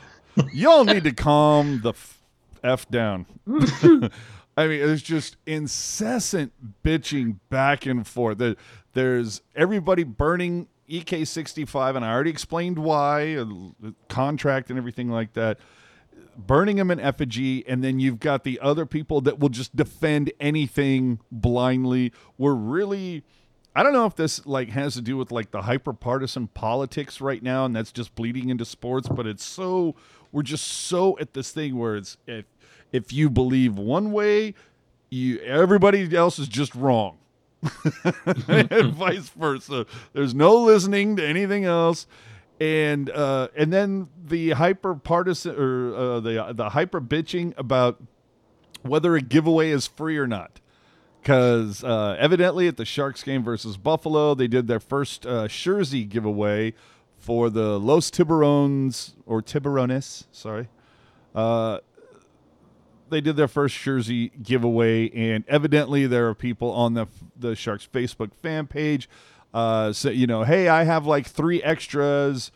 Y'all 0.52 0.84
need 0.84 1.04
to 1.04 1.12
calm 1.12 1.80
the 1.82 1.90
f, 1.90 2.22
f 2.62 2.88
down. 2.90 3.26
I 4.58 4.66
mean, 4.66 4.80
it's 4.88 5.02
just 5.02 5.36
incessant 5.46 6.52
bitching 6.84 7.36
back 7.48 7.86
and 7.86 8.06
forth. 8.06 8.38
There- 8.38 8.56
There's 8.94 9.42
everybody 9.54 10.02
burning 10.02 10.66
EK65, 10.90 11.94
and 11.94 12.04
I 12.04 12.10
already 12.12 12.30
explained 12.30 12.78
why, 12.78 13.36
uh, 13.36 13.46
contract 14.08 14.70
and 14.70 14.78
everything 14.78 15.08
like 15.10 15.34
that. 15.34 15.58
Burning 16.36 16.76
them 16.76 16.90
in 16.90 16.98
effigy, 16.98 17.64
and 17.68 17.84
then 17.84 18.00
you've 18.00 18.18
got 18.18 18.42
the 18.44 18.58
other 18.60 18.86
people 18.86 19.20
that 19.20 19.38
will 19.38 19.48
just 19.50 19.76
defend 19.76 20.32
anything 20.40 21.20
blindly. 21.30 22.12
We're 22.38 22.54
really. 22.54 23.22
I 23.76 23.84
don't 23.84 23.92
know 23.92 24.06
if 24.06 24.16
this 24.16 24.44
like 24.46 24.70
has 24.70 24.94
to 24.94 25.02
do 25.02 25.16
with 25.16 25.30
like 25.30 25.52
the 25.52 25.62
hyper 25.62 25.92
partisan 25.92 26.48
politics 26.48 27.20
right 27.20 27.42
now, 27.42 27.64
and 27.64 27.76
that's 27.76 27.92
just 27.92 28.14
bleeding 28.16 28.48
into 28.48 28.64
sports. 28.64 29.08
But 29.08 29.26
it's 29.26 29.44
so 29.44 29.94
we're 30.32 30.42
just 30.42 30.66
so 30.66 31.16
at 31.20 31.34
this 31.34 31.52
thing 31.52 31.76
where 31.76 31.94
it's 31.96 32.16
if 32.26 32.44
if 32.92 33.12
you 33.12 33.30
believe 33.30 33.76
one 33.76 34.12
way, 34.12 34.54
you 35.10 35.38
everybody 35.40 36.14
else 36.16 36.38
is 36.38 36.48
just 36.48 36.74
wrong. 36.74 37.18
and 38.48 38.94
vice 38.94 39.30
versa. 39.30 39.86
There's 40.12 40.34
no 40.34 40.56
listening 40.56 41.16
to 41.16 41.26
anything 41.26 41.64
else. 41.64 42.06
And 42.60 43.10
uh, 43.10 43.48
and 43.56 43.72
then 43.72 44.08
the 44.24 44.50
hyper 44.50 44.94
partisan 44.94 45.54
or 45.56 45.94
uh, 45.94 46.20
the 46.20 46.52
the 46.52 46.70
hyper 46.70 47.00
bitching 47.00 47.54
about 47.56 48.02
whether 48.82 49.14
a 49.16 49.20
giveaway 49.20 49.70
is 49.70 49.86
free 49.86 50.18
or 50.18 50.26
not. 50.26 50.60
Because 51.20 51.84
uh, 51.84 52.16
evidently 52.18 52.68
at 52.68 52.76
the 52.76 52.84
Sharks 52.84 53.22
game 53.22 53.42
versus 53.42 53.76
Buffalo, 53.76 54.34
they 54.34 54.48
did 54.48 54.66
their 54.66 54.80
first 54.80 55.26
uh, 55.26 55.46
Jersey 55.48 56.04
giveaway 56.04 56.74
for 57.18 57.50
the 57.50 57.78
Los 57.78 58.10
Tiburones 58.10 59.14
or 59.26 59.42
Tiburones. 59.42 60.24
Sorry, 60.32 60.68
uh, 61.34 61.78
they 63.10 63.20
did 63.20 63.36
their 63.36 63.48
first 63.48 63.76
jersey 63.76 64.30
giveaway, 64.42 65.10
and 65.10 65.44
evidently 65.48 66.06
there 66.06 66.28
are 66.28 66.34
people 66.34 66.70
on 66.70 66.94
the 66.94 67.06
the 67.36 67.54
Sharks 67.54 67.88
Facebook 67.92 68.34
fan 68.34 68.66
page. 68.66 69.08
Uh, 69.52 69.92
so 69.92 70.10
you 70.10 70.26
know, 70.26 70.44
hey, 70.44 70.68
I 70.68 70.84
have 70.84 71.06
like 71.06 71.26
three 71.26 71.62
extras. 71.62 72.50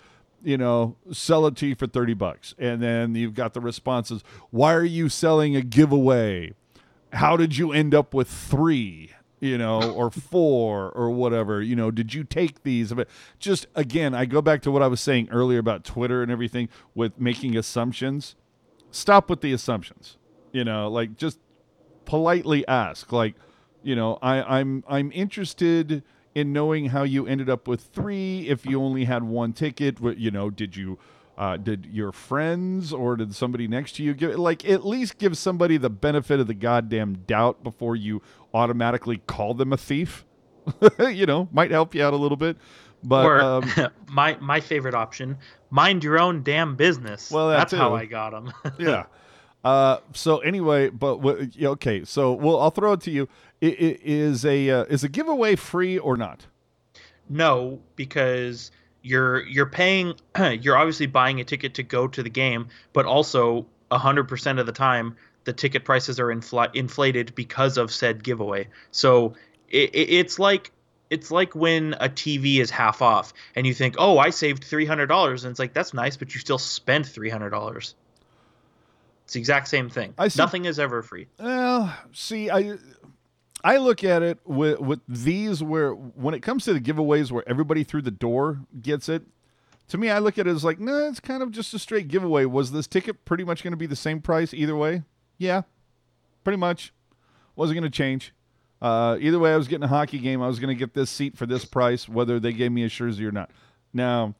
You 0.44 0.58
know, 0.58 0.96
sell 1.12 1.46
it 1.46 1.56
to 1.56 1.66
you 1.66 1.74
for 1.74 1.86
thirty 1.86 2.14
bucks, 2.14 2.54
and 2.58 2.82
then 2.82 3.14
you've 3.14 3.34
got 3.34 3.54
the 3.54 3.60
responses. 3.60 4.22
Why 4.50 4.74
are 4.74 4.84
you 4.84 5.08
selling 5.08 5.54
a 5.54 5.62
giveaway? 5.62 6.54
How 7.12 7.36
did 7.36 7.56
you 7.56 7.72
end 7.72 7.94
up 7.94 8.14
with 8.14 8.28
three? 8.28 9.10
You 9.38 9.58
know, 9.58 9.92
or 9.92 10.10
four, 10.10 10.90
or 10.90 11.10
whatever. 11.10 11.60
You 11.60 11.74
know, 11.74 11.90
did 11.90 12.14
you 12.14 12.22
take 12.22 12.62
these? 12.62 12.92
But 12.92 13.08
just 13.40 13.66
again, 13.74 14.14
I 14.14 14.24
go 14.24 14.40
back 14.40 14.62
to 14.62 14.70
what 14.70 14.82
I 14.82 14.86
was 14.86 15.00
saying 15.00 15.28
earlier 15.32 15.58
about 15.58 15.82
Twitter 15.84 16.22
and 16.22 16.30
everything 16.30 16.68
with 16.94 17.18
making 17.18 17.56
assumptions. 17.56 18.36
Stop 18.92 19.28
with 19.30 19.40
the 19.40 19.52
assumptions 19.52 20.16
you 20.52 20.64
know 20.64 20.88
like 20.88 21.16
just 21.16 21.38
politely 22.04 22.66
ask 22.68 23.12
like 23.12 23.34
you 23.82 23.96
know 23.96 24.18
I, 24.22 24.58
i'm 24.58 24.84
i'm 24.88 25.10
interested 25.12 26.02
in 26.34 26.52
knowing 26.52 26.86
how 26.86 27.02
you 27.02 27.26
ended 27.26 27.50
up 27.50 27.68
with 27.68 27.82
three 27.82 28.48
if 28.48 28.64
you 28.64 28.80
only 28.80 29.04
had 29.04 29.24
one 29.24 29.52
ticket 29.52 29.98
you 30.18 30.30
know 30.30 30.50
did 30.50 30.76
you 30.76 30.98
uh, 31.38 31.56
did 31.56 31.86
your 31.86 32.12
friends 32.12 32.92
or 32.92 33.16
did 33.16 33.34
somebody 33.34 33.66
next 33.66 33.92
to 33.96 34.02
you 34.02 34.12
give 34.12 34.38
like 34.38 34.68
at 34.68 34.84
least 34.84 35.18
give 35.18 35.36
somebody 35.36 35.78
the 35.78 35.90
benefit 35.90 36.38
of 36.38 36.46
the 36.46 36.54
goddamn 36.54 37.14
doubt 37.26 37.64
before 37.64 37.96
you 37.96 38.20
automatically 38.52 39.22
call 39.26 39.54
them 39.54 39.72
a 39.72 39.76
thief. 39.76 40.24
You 41.00 41.26
know 41.26 41.48
might 41.50 41.70
help 41.70 41.94
you 41.94 42.04
out 42.04 42.12
a 42.12 42.16
little 42.16 42.36
bit 42.36 42.56
but 43.02 43.24
or 43.24 43.40
um, 43.40 43.70
my 44.08 44.36
my 44.40 44.60
favorite 44.60 44.94
option 44.94 45.38
mind 45.70 46.04
your 46.04 46.20
own 46.20 46.42
damn 46.42 46.76
business. 46.76 47.30
Well, 47.30 47.48
that 47.48 47.56
that's 47.56 47.72
how 47.72 47.94
i 47.94 48.04
got 48.04 48.30
them 48.30 48.52
yeah. 48.78 49.06
Uh, 49.64 49.98
so 50.12 50.38
anyway, 50.38 50.88
but 50.88 51.20
okay. 51.62 52.04
So 52.04 52.32
well, 52.32 52.60
I'll 52.60 52.70
throw 52.70 52.94
it 52.94 53.00
to 53.02 53.10
you. 53.10 53.28
I- 53.62 53.66
i- 53.66 53.98
Is 54.02 54.44
a 54.44 54.70
uh, 54.70 54.84
is 54.84 55.04
a 55.04 55.08
giveaway 55.08 55.54
free 55.56 55.98
or 55.98 56.16
not? 56.16 56.46
No, 57.28 57.80
because 57.96 58.70
you're 59.02 59.46
you're 59.46 59.66
paying 59.66 60.14
you're 60.60 60.76
obviously 60.76 61.06
buying 61.06 61.40
a 61.40 61.44
ticket 61.44 61.74
to 61.74 61.82
go 61.82 62.08
to 62.08 62.22
the 62.22 62.30
game, 62.30 62.68
but 62.92 63.06
also 63.06 63.66
100% 63.90 64.58
of 64.60 64.66
the 64.66 64.72
time 64.72 65.16
the 65.44 65.52
ticket 65.52 65.84
prices 65.84 66.18
are 66.20 66.26
infl- 66.26 66.74
inflated 66.74 67.34
because 67.34 67.76
of 67.76 67.92
said 67.92 68.22
giveaway. 68.24 68.68
So 68.90 69.34
it, 69.68 69.90
it's 69.94 70.38
like 70.38 70.72
it's 71.10 71.30
like 71.30 71.54
when 71.54 71.94
a 72.00 72.08
TV 72.08 72.58
is 72.58 72.70
half 72.70 73.02
off 73.02 73.32
and 73.54 73.66
you 73.66 73.74
think, 73.74 73.96
"Oh, 73.98 74.18
I 74.18 74.30
saved 74.30 74.64
$300." 74.68 75.44
And 75.44 75.50
it's 75.50 75.58
like, 75.58 75.74
"That's 75.74 75.92
nice, 75.94 76.16
but 76.16 76.32
you 76.34 76.40
still 76.40 76.58
spent 76.58 77.06
$300." 77.06 77.94
It's 79.24 79.34
the 79.34 79.38
exact 79.40 79.68
same 79.68 79.88
thing. 79.88 80.14
I 80.18 80.28
see- 80.28 80.40
Nothing 80.42 80.64
is 80.64 80.78
ever 80.78 81.02
free. 81.02 81.28
Well, 81.38 81.94
see, 82.12 82.50
I 82.50 82.76
I 83.64 83.76
look 83.78 84.02
at 84.04 84.22
it 84.22 84.38
with 84.44 84.80
with 84.80 85.00
these 85.08 85.62
where 85.62 85.92
when 85.92 86.34
it 86.34 86.40
comes 86.40 86.64
to 86.64 86.72
the 86.72 86.80
giveaways 86.80 87.30
where 87.30 87.44
everybody 87.48 87.84
through 87.84 88.02
the 88.02 88.10
door 88.10 88.60
gets 88.80 89.08
it. 89.08 89.22
To 89.88 89.98
me, 89.98 90.08
I 90.10 90.20
look 90.20 90.38
at 90.38 90.46
it 90.46 90.50
as 90.50 90.64
like, 90.64 90.80
no, 90.80 91.06
it's 91.08 91.20
kind 91.20 91.42
of 91.42 91.50
just 91.50 91.74
a 91.74 91.78
straight 91.78 92.08
giveaway. 92.08 92.44
Was 92.46 92.72
this 92.72 92.86
ticket 92.86 93.24
pretty 93.26 93.44
much 93.44 93.62
going 93.62 93.72
to 93.72 93.76
be 93.76 93.86
the 93.86 93.96
same 93.96 94.20
price 94.22 94.54
either 94.54 94.74
way? 94.74 95.02
Yeah, 95.38 95.62
pretty 96.44 96.56
much. 96.56 96.92
Wasn't 97.56 97.78
going 97.78 97.90
to 97.90 97.94
change. 97.94 98.32
Uh, 98.80 99.18
either 99.20 99.38
way, 99.38 99.52
I 99.52 99.56
was 99.56 99.68
getting 99.68 99.84
a 99.84 99.88
hockey 99.88 100.18
game. 100.18 100.40
I 100.42 100.46
was 100.48 100.58
going 100.58 100.74
to 100.74 100.78
get 100.78 100.94
this 100.94 101.10
seat 101.10 101.36
for 101.36 101.44
this 101.46 101.64
price, 101.66 102.08
whether 102.08 102.40
they 102.40 102.52
gave 102.52 102.72
me 102.72 102.84
a 102.84 102.88
jersey 102.88 103.26
or 103.26 103.32
not. 103.32 103.50
Now, 103.92 104.34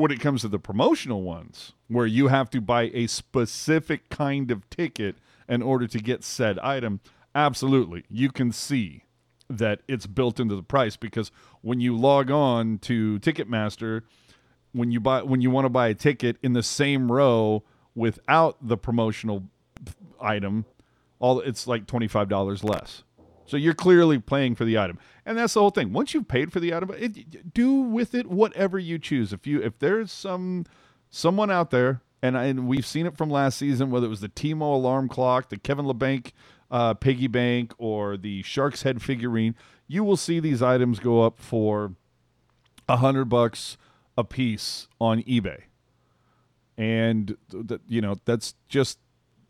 when 0.00 0.10
it 0.10 0.20
comes 0.20 0.40
to 0.42 0.48
the 0.48 0.58
promotional 0.58 1.22
ones, 1.22 1.72
where 1.88 2.06
you 2.06 2.28
have 2.28 2.50
to 2.50 2.60
buy 2.60 2.90
a 2.94 3.06
specific 3.06 4.08
kind 4.08 4.50
of 4.50 4.68
ticket 4.70 5.16
in 5.48 5.62
order 5.62 5.86
to 5.86 5.98
get 5.98 6.24
said 6.24 6.58
item, 6.60 7.00
absolutely, 7.34 8.04
you 8.08 8.30
can 8.30 8.50
see 8.52 9.04
that 9.48 9.80
it's 9.88 10.06
built 10.06 10.38
into 10.40 10.54
the 10.56 10.62
price 10.62 10.96
because 10.96 11.30
when 11.60 11.80
you 11.80 11.96
log 11.96 12.30
on 12.30 12.78
to 12.78 13.18
Ticketmaster, 13.18 14.02
when 14.72 14.90
you 14.90 15.00
buy 15.00 15.22
when 15.22 15.40
you 15.40 15.50
want 15.50 15.64
to 15.64 15.70
buy 15.70 15.88
a 15.88 15.94
ticket 15.94 16.36
in 16.42 16.52
the 16.52 16.62
same 16.62 17.10
row 17.10 17.64
without 17.94 18.56
the 18.62 18.76
promotional 18.76 19.44
item, 20.20 20.64
all 21.18 21.40
it's 21.40 21.66
like 21.66 21.86
twenty 21.86 22.06
five 22.06 22.28
dollars 22.28 22.62
less. 22.62 23.02
So 23.50 23.56
you're 23.56 23.74
clearly 23.74 24.20
paying 24.20 24.54
for 24.54 24.64
the 24.64 24.78
item, 24.78 24.96
and 25.26 25.36
that's 25.36 25.54
the 25.54 25.60
whole 25.60 25.70
thing. 25.70 25.92
Once 25.92 26.14
you've 26.14 26.28
paid 26.28 26.52
for 26.52 26.60
the 26.60 26.72
item, 26.72 26.92
it, 26.96 27.52
do 27.52 27.72
with 27.72 28.14
it 28.14 28.28
whatever 28.28 28.78
you 28.78 28.96
choose. 28.96 29.32
If 29.32 29.44
you 29.44 29.60
if 29.60 29.76
there's 29.80 30.12
some 30.12 30.66
someone 31.10 31.50
out 31.50 31.72
there, 31.72 32.00
and, 32.22 32.36
and 32.36 32.68
we've 32.68 32.86
seen 32.86 33.06
it 33.06 33.16
from 33.16 33.28
last 33.28 33.58
season, 33.58 33.90
whether 33.90 34.06
it 34.06 34.10
was 34.10 34.20
the 34.20 34.28
Timo 34.28 34.74
alarm 34.74 35.08
clock, 35.08 35.48
the 35.48 35.56
Kevin 35.56 35.84
Labanc 35.84 36.30
uh, 36.70 36.94
piggy 36.94 37.26
bank, 37.26 37.74
or 37.76 38.16
the 38.16 38.44
Shark's 38.44 38.82
head 38.82 39.02
figurine, 39.02 39.56
you 39.88 40.04
will 40.04 40.16
see 40.16 40.38
these 40.38 40.62
items 40.62 41.00
go 41.00 41.22
up 41.22 41.40
for 41.40 41.94
a 42.88 42.98
hundred 42.98 43.24
bucks 43.24 43.76
a 44.16 44.22
piece 44.22 44.86
on 45.00 45.24
eBay, 45.24 45.62
and 46.78 47.36
th- 47.50 47.66
th- 47.66 47.80
you 47.88 48.00
know 48.00 48.14
that's 48.26 48.54
just 48.68 49.00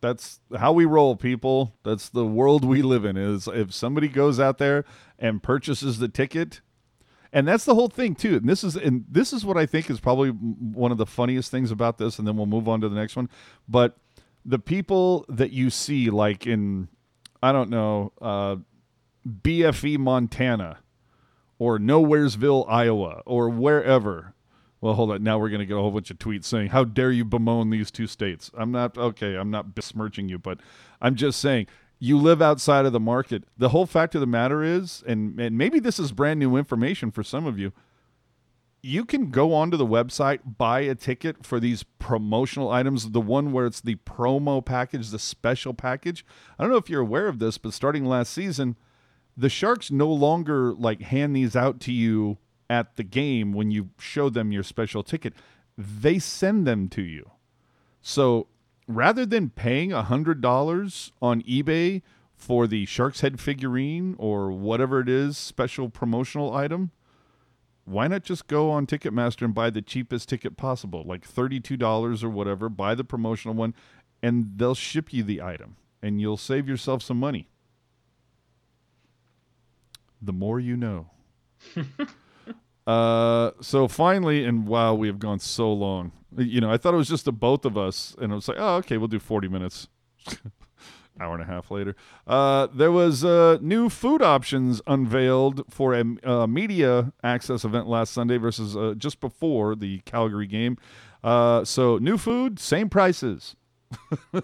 that's 0.00 0.40
how 0.58 0.72
we 0.72 0.84
roll 0.84 1.16
people. 1.16 1.74
That's 1.84 2.08
the 2.08 2.26
world 2.26 2.64
we 2.64 2.82
live 2.82 3.04
in 3.04 3.16
is 3.16 3.48
if 3.48 3.72
somebody 3.72 4.08
goes 4.08 4.40
out 4.40 4.58
there 4.58 4.84
and 5.18 5.42
purchases 5.42 5.98
the 5.98 6.08
ticket 6.08 6.60
and 7.32 7.46
that's 7.46 7.64
the 7.64 7.74
whole 7.74 7.88
thing 7.88 8.14
too. 8.14 8.36
And 8.36 8.48
this 8.48 8.64
is 8.64 8.76
and 8.76 9.04
this 9.08 9.32
is 9.32 9.44
what 9.44 9.56
i 9.56 9.66
think 9.66 9.88
is 9.90 10.00
probably 10.00 10.30
one 10.30 10.90
of 10.90 10.98
the 10.98 11.06
funniest 11.06 11.50
things 11.50 11.70
about 11.70 11.98
this 11.98 12.18
and 12.18 12.26
then 12.26 12.36
we'll 12.36 12.46
move 12.46 12.68
on 12.68 12.80
to 12.80 12.88
the 12.88 12.96
next 12.96 13.16
one. 13.16 13.28
But 13.68 13.96
the 14.44 14.58
people 14.58 15.24
that 15.28 15.52
you 15.52 15.70
see 15.70 16.10
like 16.10 16.46
in 16.46 16.88
i 17.42 17.52
don't 17.52 17.70
know 17.70 18.12
uh, 18.20 18.56
bfe 19.26 19.98
montana 19.98 20.78
or 21.58 21.78
nowheresville 21.78 22.64
iowa 22.68 23.22
or 23.26 23.48
wherever 23.50 24.34
well, 24.80 24.94
hold 24.94 25.10
on. 25.10 25.22
Now 25.22 25.38
we're 25.38 25.50
going 25.50 25.60
to 25.60 25.66
get 25.66 25.76
a 25.76 25.80
whole 25.80 25.90
bunch 25.90 26.10
of 26.10 26.18
tweets 26.18 26.44
saying, 26.44 26.68
"How 26.68 26.84
dare 26.84 27.12
you 27.12 27.24
bemoan 27.24 27.70
these 27.70 27.90
two 27.90 28.06
states?" 28.06 28.50
I'm 28.54 28.72
not 28.72 28.96
okay. 28.96 29.34
I'm 29.34 29.50
not 29.50 29.74
besmirching 29.74 30.28
you, 30.28 30.38
but 30.38 30.58
I'm 31.00 31.16
just 31.16 31.40
saying 31.40 31.66
you 31.98 32.16
live 32.16 32.40
outside 32.40 32.86
of 32.86 32.92
the 32.92 33.00
market. 33.00 33.44
The 33.58 33.68
whole 33.68 33.86
fact 33.86 34.14
of 34.14 34.22
the 34.22 34.26
matter 34.26 34.64
is, 34.64 35.04
and 35.06 35.38
and 35.38 35.56
maybe 35.56 35.78
this 35.80 35.98
is 35.98 36.12
brand 36.12 36.40
new 36.40 36.56
information 36.56 37.10
for 37.10 37.22
some 37.22 37.46
of 37.46 37.58
you. 37.58 37.72
You 38.82 39.04
can 39.04 39.28
go 39.28 39.52
onto 39.52 39.76
the 39.76 39.86
website, 39.86 40.40
buy 40.56 40.80
a 40.80 40.94
ticket 40.94 41.44
for 41.44 41.60
these 41.60 41.82
promotional 41.98 42.70
items. 42.70 43.10
The 43.10 43.20
one 43.20 43.52
where 43.52 43.66
it's 43.66 43.82
the 43.82 43.96
promo 43.96 44.64
package, 44.64 45.10
the 45.10 45.18
special 45.18 45.74
package. 45.74 46.24
I 46.58 46.62
don't 46.62 46.72
know 46.72 46.78
if 46.78 46.88
you're 46.88 47.02
aware 47.02 47.28
of 47.28 47.38
this, 47.38 47.58
but 47.58 47.74
starting 47.74 48.06
last 48.06 48.32
season, 48.32 48.76
the 49.36 49.50
Sharks 49.50 49.90
no 49.90 50.08
longer 50.10 50.72
like 50.72 51.02
hand 51.02 51.36
these 51.36 51.54
out 51.54 51.80
to 51.80 51.92
you 51.92 52.38
at 52.70 52.96
the 52.96 53.02
game 53.02 53.52
when 53.52 53.70
you 53.70 53.90
show 53.98 54.30
them 54.30 54.52
your 54.52 54.62
special 54.62 55.02
ticket. 55.02 55.34
They 55.76 56.18
send 56.18 56.66
them 56.66 56.88
to 56.90 57.02
you. 57.02 57.32
So 58.00 58.46
rather 58.86 59.26
than 59.26 59.50
paying 59.50 59.92
a 59.92 60.04
hundred 60.04 60.40
dollars 60.40 61.12
on 61.20 61.42
eBay 61.42 62.02
for 62.34 62.66
the 62.66 62.86
Shark's 62.86 63.20
head 63.20 63.40
figurine 63.40 64.14
or 64.18 64.52
whatever 64.52 65.00
it 65.00 65.08
is, 65.08 65.36
special 65.36 65.90
promotional 65.90 66.54
item, 66.54 66.92
why 67.84 68.06
not 68.06 68.22
just 68.22 68.46
go 68.46 68.70
on 68.70 68.86
Ticketmaster 68.86 69.42
and 69.42 69.54
buy 69.54 69.68
the 69.68 69.82
cheapest 69.82 70.28
ticket 70.28 70.56
possible, 70.56 71.02
like 71.04 71.28
$32 71.28 72.22
or 72.22 72.28
whatever, 72.30 72.68
buy 72.68 72.94
the 72.94 73.04
promotional 73.04 73.54
one, 73.54 73.74
and 74.22 74.52
they'll 74.56 74.74
ship 74.76 75.12
you 75.12 75.22
the 75.24 75.42
item 75.42 75.76
and 76.02 76.20
you'll 76.20 76.36
save 76.36 76.68
yourself 76.68 77.02
some 77.02 77.18
money. 77.18 77.48
The 80.22 80.32
more 80.32 80.60
you 80.60 80.76
know. 80.76 81.10
uh, 82.86 83.52
so 83.60 83.88
finally, 83.88 84.44
and 84.44 84.66
wow, 84.66 84.94
we 84.94 85.06
have 85.06 85.18
gone 85.18 85.38
so 85.38 85.72
long. 85.72 86.12
You 86.36 86.60
know, 86.60 86.70
I 86.70 86.76
thought 86.76 86.94
it 86.94 86.98
was 86.98 87.08
just 87.08 87.24
the 87.24 87.32
both 87.32 87.64
of 87.64 87.76
us, 87.76 88.14
and 88.20 88.32
I 88.32 88.34
was 88.36 88.48
like, 88.48 88.56
oh, 88.60 88.76
okay, 88.76 88.96
we'll 88.96 89.08
do 89.08 89.18
40 89.18 89.48
minutes. 89.48 89.88
Hour 91.20 91.34
and 91.34 91.42
a 91.42 91.46
half 91.46 91.70
later, 91.70 91.94
uh, 92.26 92.68
there 92.72 92.90
was 92.90 93.24
uh, 93.24 93.58
new 93.60 93.90
food 93.90 94.22
options 94.22 94.80
unveiled 94.86 95.64
for 95.68 95.92
a 95.92 96.04
uh, 96.24 96.46
media 96.46 97.12
access 97.22 97.62
event 97.62 97.88
last 97.88 98.14
Sunday 98.14 98.38
versus 98.38 98.74
uh, 98.74 98.94
just 98.96 99.20
before 99.20 99.74
the 99.74 99.98
Calgary 100.06 100.46
game. 100.46 100.78
Uh, 101.22 101.62
so 101.62 101.98
new 101.98 102.16
food, 102.16 102.58
same 102.58 102.88
prices. 102.88 103.54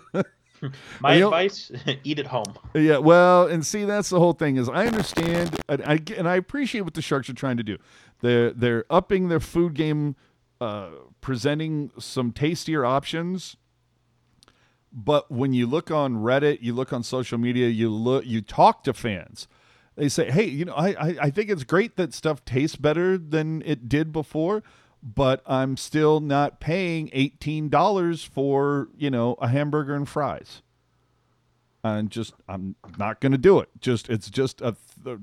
My 1.01 1.15
You 1.17 1.27
advice: 1.27 1.71
eat 2.05 2.19
at 2.19 2.27
home. 2.27 2.55
Yeah, 2.75 2.99
well, 2.99 3.47
and 3.47 3.65
see, 3.65 3.85
that's 3.85 4.09
the 4.09 4.19
whole 4.19 4.33
thing. 4.33 4.57
Is 4.57 4.69
I 4.69 4.87
understand, 4.87 5.57
and 5.69 5.83
I 5.83 6.01
and 6.17 6.29
I 6.29 6.37
appreciate 6.37 6.83
what 6.83 6.95
the 6.95 7.03
Sharks 7.03 7.29
are 7.29 7.35
trying 7.35 7.57
to 7.59 7.63
do. 7.63 7.79
They're 8.21 8.51
they're 8.53 8.85
upping 8.91 9.29
their 9.29 9.41
food 9.41 9.75
game, 9.75 10.17
uh, 10.61 10.91
presenting 11.21 11.91
some 11.99 12.33
tastier 12.33 12.85
options. 12.85 13.57
But 14.93 15.31
when 15.31 15.53
you 15.53 15.67
look 15.67 15.91
on 15.91 16.17
Reddit, 16.17 16.59
you 16.63 16.73
look 16.73 16.93
on 16.93 17.03
social 17.03 17.37
media, 17.37 17.69
you 17.69 17.91
look, 17.91 18.25
you 18.25 18.41
talk 18.41 18.83
to 18.85 18.95
fans. 18.95 19.47
They 19.97 20.09
say, 20.09 20.31
"Hey, 20.31 20.47
you 20.47 20.65
know, 20.65 20.75
I, 20.75 20.89
I 20.89 21.17
I 21.23 21.31
think 21.31 21.51
it's 21.51 21.65
great 21.65 21.97
that 21.97 22.15
stuff 22.15 22.45
tastes 22.45 22.77
better 22.77 23.19
than 23.19 23.63
it 23.65 23.89
did 23.89 24.13
before." 24.13 24.63
But 25.03 25.43
I'm 25.47 25.77
still 25.77 26.21
not 26.21 26.59
paying 26.59 27.11
eighteen 27.13 27.69
dollars 27.69 28.25
for 28.25 28.89
you 28.97 29.11
know 29.11 29.35
a 29.35 29.49
hamburger 29.49 29.95
and 29.95 30.09
fries 30.09 30.63
and 31.95 32.11
just 32.11 32.35
I'm 32.49 32.77
not 32.99 33.21
going 33.21 33.33
to 33.33 33.39
do 33.39 33.59
it. 33.59 33.69
Just 33.81 34.09
it's 34.09 34.31
just 34.31 34.61
a 34.61 34.77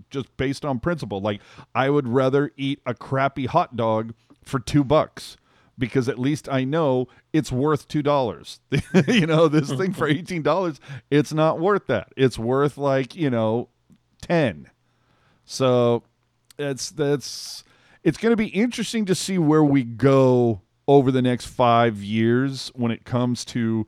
just 0.10 0.36
based 0.38 0.66
on 0.66 0.80
principle. 0.80 1.22
Like 1.22 1.42
I 1.74 1.90
would 1.90 2.08
rather 2.08 2.52
eat 2.58 2.80
a 2.86 2.94
crappy 2.94 3.46
hot 3.46 3.76
dog 3.76 4.14
for 4.44 4.60
2 4.60 4.84
bucks 4.84 5.38
because 5.78 6.08
at 6.08 6.20
least 6.20 6.48
I 6.50 6.64
know 6.64 7.08
it's 7.32 7.52
worth 7.52 7.88
$2. 7.88 8.60
you 9.08 9.26
know, 9.26 9.48
this 9.48 9.72
thing 9.72 9.94
for 9.94 10.08
$18, 10.14 10.80
it's 11.10 11.34
not 11.34 11.60
worth 11.60 11.88
that. 11.88 12.10
It's 12.16 12.38
worth 12.38 12.78
like, 12.78 13.16
you 13.16 13.30
know, 13.30 13.70
10. 14.22 14.70
So 15.46 16.04
it's 16.58 16.92
that's 16.92 17.64
it's 18.04 18.18
going 18.18 18.32
to 18.32 18.38
be 18.38 18.48
interesting 18.48 19.06
to 19.06 19.16
see 19.16 19.38
where 19.38 19.64
we 19.64 19.84
go 19.84 20.62
over 20.88 21.12
the 21.12 21.22
next 21.22 21.46
5 21.46 22.04
years 22.04 22.72
when 22.76 22.92
it 22.92 23.06
comes 23.06 23.46
to 23.46 23.88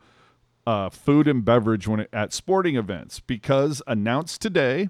uh, 0.66 0.90
food 0.90 1.28
and 1.28 1.46
beverage 1.46 1.88
when 1.88 2.00
it, 2.00 2.10
at 2.12 2.34
sporting 2.34 2.76
events 2.76 3.20
because 3.20 3.82
announced 3.88 4.42
today 4.42 4.90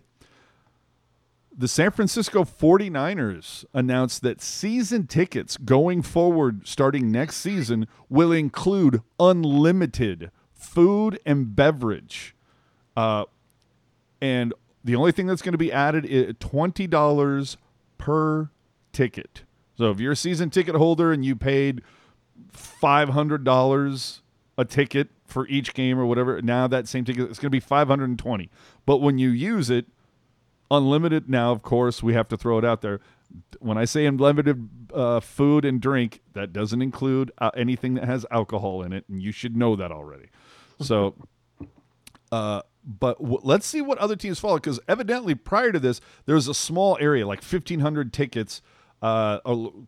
the 1.58 1.68
San 1.68 1.92
Francisco 1.92 2.44
49ers 2.44 3.64
announced 3.74 4.22
that 4.24 4.42
season 4.42 5.08
tickets 5.08 5.58
going 5.58 6.02
forward 6.02 6.68
starting 6.68 7.12
next 7.12 7.38
season 7.38 7.88
will 8.10 8.32
include 8.32 9.02
unlimited 9.20 10.32
food 10.54 11.20
and 11.26 11.56
beverage. 11.56 12.36
Uh, 12.98 13.26
and 14.22 14.54
the 14.84 14.96
only 14.96 15.12
thing 15.12 15.28
that's 15.28 15.42
going 15.42 15.54
to 15.54 15.58
be 15.58 15.72
added 15.72 16.06
is 16.06 16.34
$20 16.36 17.58
per 17.98 18.50
ticket. 18.92 19.44
So 19.78 19.92
if 19.92 20.00
you're 20.00 20.14
a 20.14 20.18
season 20.18 20.50
ticket 20.50 20.76
holder 20.76 21.12
and 21.12 21.24
you 21.24 21.36
paid 21.36 21.82
$500 22.52 24.20
a 24.58 24.66
ticket 24.66 25.10
for 25.26 25.48
each 25.48 25.74
game 25.74 26.00
or 26.00 26.06
whatever, 26.06 26.42
now 26.42 26.68
that 26.68 26.88
same 26.88 27.06
ticket 27.06 27.30
is 27.30 27.40
going 27.40 27.48
to 27.48 27.50
be 27.50 27.60
520. 27.60 28.50
But 28.86 28.98
when 28.98 29.18
you 29.18 29.30
use 29.30 29.70
it 29.70 29.86
unlimited 30.72 31.30
now 31.30 31.52
of 31.52 31.62
course 31.62 32.02
we 32.02 32.14
have 32.14 32.28
to 32.30 32.38
throw 32.38 32.58
it 32.58 32.66
out 32.66 32.82
there. 32.82 33.00
When 33.60 33.78
i 33.78 33.86
say 33.86 34.06
unlimited 34.06 34.70
uh, 34.94 35.20
food 35.20 35.66
and 35.66 35.82
drink 35.82 36.22
that 36.34 36.54
doesn't 36.54 36.82
include 36.82 37.32
uh, 37.38 37.52
anything 37.56 37.96
that 37.96 38.06
has 38.06 38.26
alcohol 38.32 38.82
in 38.84 38.94
it 38.94 39.06
and 39.10 39.22
you 39.22 39.32
should 39.32 39.58
know 39.58 39.76
that 39.76 39.92
already. 39.92 40.28
So 40.80 41.16
uh, 42.32 42.62
but 42.86 43.18
w- 43.20 43.42
let's 43.44 43.66
see 43.66 43.82
what 43.82 43.98
other 43.98 44.16
teams 44.16 44.40
follow 44.40 44.58
because 44.58 44.80
evidently 44.88 45.36
prior 45.36 45.72
to 45.72 45.80
this 45.80 46.02
there 46.26 46.36
was 46.36 46.48
a 46.48 46.54
small 46.54 46.98
area 47.00 47.26
like 47.26 47.42
1500 47.42 48.14
tickets 48.14 48.62
uh, 49.02 49.40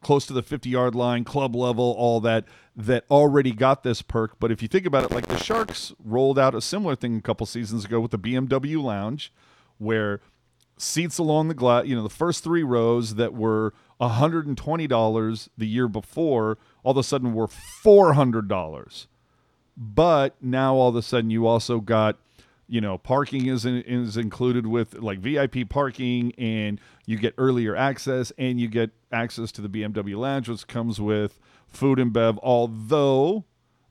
close 0.02 0.26
to 0.28 0.34
the 0.34 0.44
50 0.44 0.70
yard 0.70 0.94
line 0.94 1.24
club 1.24 1.56
level 1.56 1.96
all 1.98 2.20
that 2.22 2.46
that 2.76 3.06
already 3.10 3.52
got 3.52 3.82
this 3.82 4.02
perk. 4.02 4.40
But 4.40 4.52
if 4.52 4.62
you 4.62 4.68
think 4.68 4.86
about 4.86 5.06
it 5.06 5.12
like 5.12 5.28
the 5.28 5.38
sharks 5.38 5.94
rolled 6.04 6.38
out 6.38 6.54
a 6.54 6.62
similar 6.62 6.96
thing 6.96 7.18
a 7.18 7.22
couple 7.22 7.46
seasons 7.46 7.86
ago 7.86 8.00
with 8.00 8.12
the 8.12 8.20
bmw 8.20 8.84
lounge 8.84 9.32
where 9.78 10.22
seats 10.78 11.18
along 11.18 11.48
the 11.48 11.54
glass, 11.54 11.86
you 11.86 11.96
know, 11.96 12.04
the 12.04 12.10
first 12.10 12.44
three 12.44 12.64
rows 12.64 13.16
that 13.16 13.34
were 13.34 13.74
$120 14.00 15.50
the 15.58 15.68
year 15.68 15.88
before, 15.88 16.58
all 16.84 16.92
of 16.92 16.98
a 16.98 17.04
sudden 17.04 17.34
were 17.34 17.48
$400. 17.48 19.08
But 19.76 20.36
now 20.42 20.76
all 20.76 20.90
of 20.90 20.96
a 20.96 21.02
sudden 21.02 21.30
you 21.30 21.46
also 21.46 21.80
got, 21.80 22.18
you 22.68 22.82
know, 22.82 22.98
parking 22.98 23.48
is 23.48 23.66
in, 23.66 23.82
is 23.84 24.18
included 24.18 24.68
with 24.68 24.96
like 24.96 25.20
VIP 25.20 25.70
parking 25.70 26.34
and 26.38 26.80
you 27.06 27.18
get 27.18 27.34
earlier 27.38 27.76
access 27.76 28.32
and 28.38 28.60
you 28.60 28.68
get 28.68 28.92
access 29.12 29.52
to 29.54 29.62
the 29.62 29.70
BMW 29.70 30.18
lounge 30.18 30.50
which 30.50 30.68
comes 30.68 31.00
with 31.00 31.40
food 31.68 32.00
and 32.00 32.12
bev 32.12 32.38
although 32.44 33.46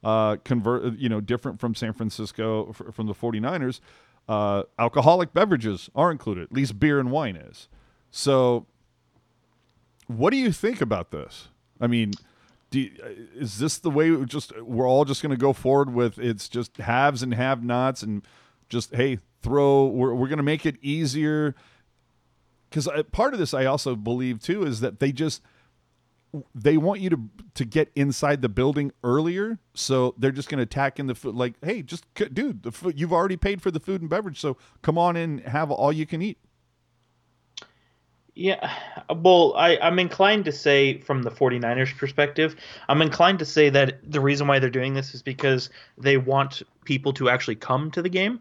uh 0.05 0.37
convert 0.45 0.99
you 0.99 1.09
know 1.09 1.21
different 1.23 1.59
from 1.59 1.75
San 1.75 1.95
Francisco 1.95 2.73
from 2.73 3.07
the 3.07 3.15
49ers 3.15 3.81
uh, 4.29 4.65
alcoholic 4.79 5.33
beverages 5.33 5.91
are 5.95 6.11
included. 6.11 6.45
At 6.45 6.53
least 6.53 6.79
beer 6.79 6.99
and 6.99 7.11
wine 7.11 7.37
is. 7.37 7.69
So, 8.11 8.67
what 10.07 10.31
do 10.31 10.37
you 10.37 10.53
think 10.53 10.81
about 10.81 11.11
this? 11.11 11.49
I 11.81 11.87
mean, 11.87 12.13
you, 12.73 12.91
is 13.35 13.59
this 13.59 13.79
the 13.79 13.91
way 13.91 14.11
we 14.11 14.25
just 14.27 14.59
we're 14.61 14.89
all 14.89 15.05
just 15.05 15.23
going 15.23 15.31
to 15.31 15.41
go 15.41 15.53
forward 15.53 15.93
with? 15.93 16.19
It's 16.19 16.49
just 16.49 16.77
haves 16.77 17.23
and 17.23 17.35
have-nots, 17.35 18.03
and 18.03 18.23
just 18.69 18.95
hey, 18.95 19.19
throw. 19.43 19.87
We're 19.87 20.15
we're 20.15 20.29
going 20.29 20.39
to 20.39 20.43
make 20.43 20.67
it 20.67 20.77
easier. 20.83 21.55
Because 22.69 22.89
part 23.13 23.33
of 23.33 23.39
this, 23.39 23.55
I 23.55 23.65
also 23.65 23.95
believe 23.95 24.41
too, 24.41 24.65
is 24.65 24.81
that 24.81 24.99
they 24.99 25.13
just 25.13 25.41
they 26.55 26.77
want 26.77 27.01
you 27.01 27.11
to 27.11 27.21
to 27.55 27.65
get 27.65 27.91
inside 27.95 28.43
the 28.43 28.49
building 28.49 28.93
earlier, 29.03 29.59
so 29.75 30.15
they're 30.19 30.31
just 30.31 30.49
going 30.49 30.59
to 30.59 30.67
tack 30.67 30.99
in 30.99 31.07
the 31.07 31.15
food. 31.15 31.35
Like, 31.35 31.55
hey, 31.63 31.83
just 31.83 32.05
dude, 32.15 32.63
the 32.63 32.73
food 32.73 32.99
you've 32.99 33.13
already 33.13 33.37
paid 33.37 33.63
for 33.63 33.71
the 33.71 33.81
food 33.81 34.01
and 34.01 34.11
beverage, 34.11 34.41
so 34.41 34.57
come 34.83 34.99
on 34.99 35.17
in, 35.17 35.39
have 35.39 35.71
all 35.71 35.93
you 35.93 36.07
can 36.07 36.23
eat. 36.23 36.39
Yeah, 38.39 38.71
well, 39.09 39.55
I, 39.57 39.79
I'm 39.79 39.99
inclined 39.99 40.45
to 40.45 40.53
say, 40.53 40.99
from 41.01 41.23
the 41.23 41.31
49ers 41.31 41.97
perspective, 41.97 42.55
I'm 42.87 43.01
inclined 43.01 43.39
to 43.39 43.47
say 43.47 43.71
that 43.71 43.99
the 44.03 44.21
reason 44.21 44.47
why 44.47 44.59
they're 44.59 44.69
doing 44.69 44.93
this 44.93 45.15
is 45.15 45.23
because 45.23 45.71
they 45.97 46.19
want 46.19 46.63
people 46.85 47.15
to 47.15 47.31
actually 47.31 47.57
come 47.57 47.91
to 47.93 48.03
the 48.03 48.11
game. 48.11 48.41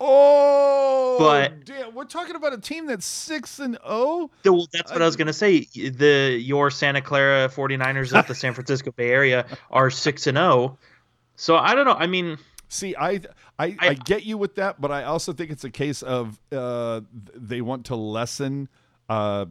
Oh, 0.00 1.16
But- 1.18 1.64
damn, 1.64 1.94
we're 1.94 2.04
talking 2.04 2.36
about 2.36 2.52
a 2.52 2.58
team 2.58 2.86
that's 2.86 3.06
six 3.06 3.58
and 3.58 3.78
oh. 3.84 4.30
Well, 4.44 4.66
that's 4.72 4.92
what 4.92 5.00
I 5.02 5.06
was 5.06 5.16
going 5.16 5.26
to 5.28 5.32
say. 5.32 5.60
The 5.74 6.38
your 6.40 6.70
Santa 6.70 7.00
Clara 7.00 7.48
49ers 7.48 8.16
of 8.18 8.26
the 8.26 8.34
San 8.34 8.52
Francisco 8.54 8.90
Bay 8.92 9.10
Area 9.10 9.46
are 9.70 9.90
6 9.90 10.26
and 10.26 10.36
0. 10.36 10.78
So 11.36 11.56
I 11.56 11.74
don't 11.74 11.84
know. 11.86 11.94
I 11.98 12.06
mean, 12.06 12.38
See, 12.68 12.96
I, 12.96 13.10
I, 13.10 13.20
I, 13.58 13.76
I- 13.80 13.94
get 13.94 14.24
you 14.24 14.36
with 14.36 14.56
that, 14.56 14.80
but 14.80 14.90
I 14.90 15.04
also 15.04 15.32
think 15.32 15.50
it's 15.50 15.64
a 15.64 15.70
case 15.70 16.02
of 16.02 16.40
uh, 16.52 17.00
they 17.34 17.60
want 17.60 17.86
to 17.86 17.94
lessen 17.96 18.68
uh, 19.08 19.46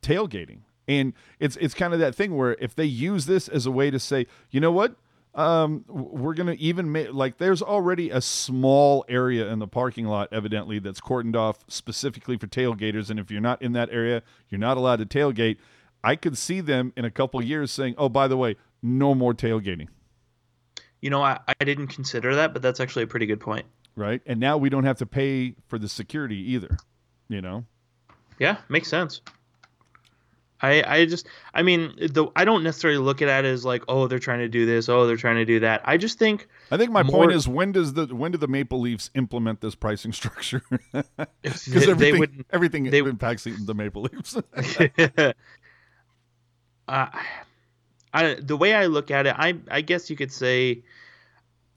tailgating, 0.00 0.58
and 0.86 1.12
it's 1.40 1.56
it's 1.56 1.74
kind 1.74 1.92
of 1.92 1.98
that 2.00 2.14
thing 2.14 2.36
where 2.36 2.56
if 2.60 2.74
they 2.76 2.84
use 2.84 3.26
this 3.26 3.48
as 3.48 3.66
a 3.66 3.70
way 3.72 3.90
to 3.90 3.98
say, 3.98 4.26
you 4.52 4.60
know 4.60 4.70
what, 4.70 4.94
um, 5.34 5.84
we're 5.88 6.34
gonna 6.34 6.56
even 6.58 6.92
make 6.92 7.12
like 7.12 7.38
there's 7.38 7.62
already 7.62 8.10
a 8.10 8.20
small 8.20 9.04
area 9.08 9.48
in 9.48 9.58
the 9.58 9.66
parking 9.66 10.06
lot, 10.06 10.28
evidently 10.32 10.78
that's 10.78 11.00
cordoned 11.00 11.36
off 11.36 11.64
specifically 11.68 12.36
for 12.36 12.46
tailgaters, 12.46 13.08
and 13.10 13.18
if 13.18 13.30
you're 13.30 13.40
not 13.40 13.62
in 13.62 13.72
that 13.72 13.88
area, 13.90 14.22
you're 14.48 14.58
not 14.58 14.76
allowed 14.76 14.96
to 14.96 15.06
tailgate. 15.06 15.56
I 16.04 16.16
could 16.16 16.36
see 16.36 16.60
them 16.60 16.92
in 16.96 17.04
a 17.04 17.10
couple 17.10 17.42
years 17.42 17.70
saying, 17.70 17.94
"Oh, 17.96 18.08
by 18.08 18.28
the 18.28 18.36
way, 18.36 18.56
no 18.82 19.14
more 19.14 19.32
tailgating." 19.34 19.88
you 21.00 21.10
know, 21.10 21.20
I, 21.20 21.40
I 21.48 21.64
didn't 21.64 21.88
consider 21.88 22.36
that, 22.36 22.52
but 22.52 22.62
that's 22.62 22.78
actually 22.78 23.02
a 23.02 23.06
pretty 23.08 23.26
good 23.26 23.40
point. 23.40 23.66
right? 23.96 24.22
And 24.24 24.38
now 24.38 24.56
we 24.56 24.68
don't 24.68 24.84
have 24.84 24.98
to 24.98 25.06
pay 25.06 25.56
for 25.66 25.76
the 25.76 25.88
security 25.88 26.36
either. 26.52 26.76
You 27.28 27.42
know, 27.42 27.64
Yeah, 28.38 28.58
makes 28.68 28.86
sense. 28.88 29.20
I 30.62 30.82
I 30.86 31.04
just 31.06 31.26
I 31.52 31.62
mean 31.62 31.92
the 31.98 32.28
I 32.36 32.44
don't 32.44 32.62
necessarily 32.62 32.98
look 32.98 33.20
at 33.20 33.44
it 33.44 33.48
as 33.48 33.64
like 33.64 33.82
oh 33.88 34.06
they're 34.06 34.18
trying 34.20 34.38
to 34.38 34.48
do 34.48 34.64
this 34.64 34.88
oh 34.88 35.06
they're 35.06 35.16
trying 35.16 35.36
to 35.36 35.44
do 35.44 35.60
that 35.60 35.82
I 35.84 35.96
just 35.96 36.18
think 36.18 36.46
I 36.70 36.76
think 36.76 36.92
my 36.92 37.02
More- 37.02 37.12
point 37.26 37.32
is 37.32 37.48
when 37.48 37.72
does 37.72 37.94
the 37.94 38.06
when 38.06 38.30
do 38.32 38.38
the 38.38 38.48
Maple 38.48 38.80
Leafs 38.80 39.10
implement 39.14 39.60
this 39.60 39.74
pricing 39.74 40.12
structure? 40.20 40.62
Because 41.42 41.66
they 41.66 41.90
everything 41.90 42.18
wouldn't 42.20 42.46
everything 42.52 42.84
they- 42.84 42.98
impacts 42.98 43.44
the, 43.44 43.50
the 43.50 43.74
Maple 43.74 44.02
Leafs. 44.02 44.36
uh, 46.88 47.06
I 48.14 48.34
the 48.40 48.56
way 48.56 48.74
I 48.74 48.86
look 48.86 49.10
at 49.10 49.26
it, 49.26 49.34
I 49.36 49.54
I 49.70 49.80
guess 49.80 50.10
you 50.10 50.16
could 50.16 50.32
say, 50.32 50.82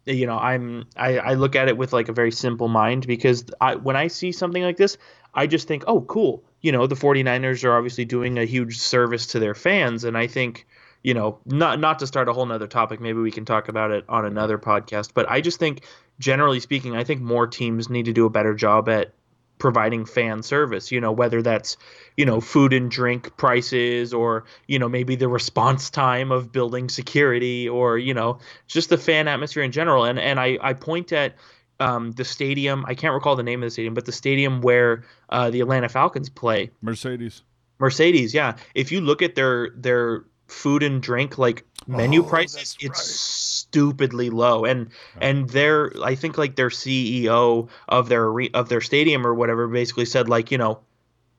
you 0.06 0.28
know, 0.28 0.38
I'm 0.38 0.86
I, 0.95 1.18
I 1.18 1.34
look 1.34 1.56
at 1.56 1.68
it 1.68 1.78
with 1.78 1.94
like 1.94 2.10
a 2.10 2.14
very 2.14 2.32
simple 2.32 2.68
mind 2.68 3.07
because 3.07 3.45
I 3.62 3.76
when 3.76 3.95
I 3.95 4.07
see 4.07 4.32
something 4.32 4.62
like 4.62 4.78
this, 4.78 4.98
I 5.34 5.48
just 5.48 5.68
think, 5.68 5.84
oh, 5.88 6.02
cool. 6.02 6.44
You 6.65 6.71
know, 6.71 6.87
the 6.87 6.95
49ers 6.95 7.63
are 7.63 7.75
obviously 7.77 8.05
doing 8.05 8.39
a 8.39 8.45
huge 8.45 8.79
service 8.79 9.27
to 9.27 9.39
their 9.39 9.53
fans, 9.53 10.03
and 10.03 10.17
I 10.17 10.25
think, 10.25 10.65
you 11.03 11.13
know, 11.13 11.37
not 11.45 11.79
not 11.79 11.99
to 11.99 12.07
start 12.07 12.27
a 12.27 12.33
whole 12.33 12.45
nother 12.45 12.67
topic, 12.67 12.99
maybe 12.99 13.19
we 13.19 13.31
can 13.31 13.45
talk 13.45 13.69
about 13.69 13.91
it 13.91 14.03
on 14.09 14.25
another 14.25 14.57
podcast. 14.57 15.11
But 15.13 15.29
I 15.29 15.41
just 15.41 15.59
think, 15.59 15.83
generally 16.17 16.59
speaking, 16.59 16.95
I 16.95 17.03
think 17.03 17.21
more 17.21 17.45
teams 17.45 17.89
need 17.89 18.05
to 18.05 18.13
do 18.13 18.25
a 18.25 18.31
better 18.31 18.55
job 18.55 18.89
at 18.89 19.13
providing 19.57 20.05
fan 20.05 20.43
service 20.43 20.91
you 20.91 20.99
know 20.99 21.13
whether 21.13 21.41
that's 21.41 21.77
you 22.17 22.25
know 22.25 22.41
food 22.41 22.73
and 22.73 22.91
drink 22.91 23.35
prices 23.37 24.13
or 24.13 24.43
you 24.67 24.77
know 24.77 24.89
maybe 24.89 25.15
the 25.15 25.29
response 25.29 25.89
time 25.89 26.31
of 26.31 26.51
building 26.51 26.89
security 26.89 27.67
or 27.69 27.97
you 27.97 28.13
know 28.13 28.37
just 28.67 28.89
the 28.89 28.97
fan 28.97 29.29
atmosphere 29.29 29.63
in 29.63 29.71
general 29.71 30.03
and 30.03 30.19
and 30.19 30.39
I 30.41 30.57
I 30.61 30.73
point 30.73 31.13
at 31.13 31.35
um, 31.80 32.11
the 32.11 32.26
stadium. 32.26 32.85
I 32.88 32.95
can't 32.95 33.14
recall 33.14 33.35
the 33.35 33.43
name 33.43 33.61
of 33.64 33.68
the 33.68 33.72
stadium, 33.72 33.93
but 33.93 34.06
the 34.06 34.11
stadium 34.11 34.61
where 34.61 35.03
uh, 35.30 35.49
the 35.49 35.61
Atlanta 35.61 35.89
Falcons 35.89 36.30
play. 36.30 36.72
Mercedes. 36.81 37.43
Mercedes, 37.80 38.34
yeah. 38.34 38.56
If 38.73 38.91
you 38.91 39.02
look 39.02 39.22
at 39.22 39.35
their 39.35 39.69
their 39.76 40.23
food 40.47 40.84
and 40.84 41.02
drink 41.02 41.38
like 41.38 41.65
menu 41.88 42.22
Oh, 42.22 42.30
prices, 42.30 42.77
it's 42.80 42.89
right. 42.89 42.95
stupidly 42.97 44.30
low. 44.30 44.64
And 44.65 44.89
and 45.19 45.49
their 45.49 45.91
I 46.03 46.15
think 46.15 46.38
like 46.38 46.56
their 46.56 46.69
CEO 46.69 47.68
of 47.89 48.10
their 48.10 48.31
of 48.53 48.69
their 48.69 48.81
stadium 48.81 49.26
or 49.27 49.34
whatever 49.34 49.68
basically 49.68 50.06
said 50.06 50.30
like 50.30 50.52
you 50.52 50.57
know 50.57 50.80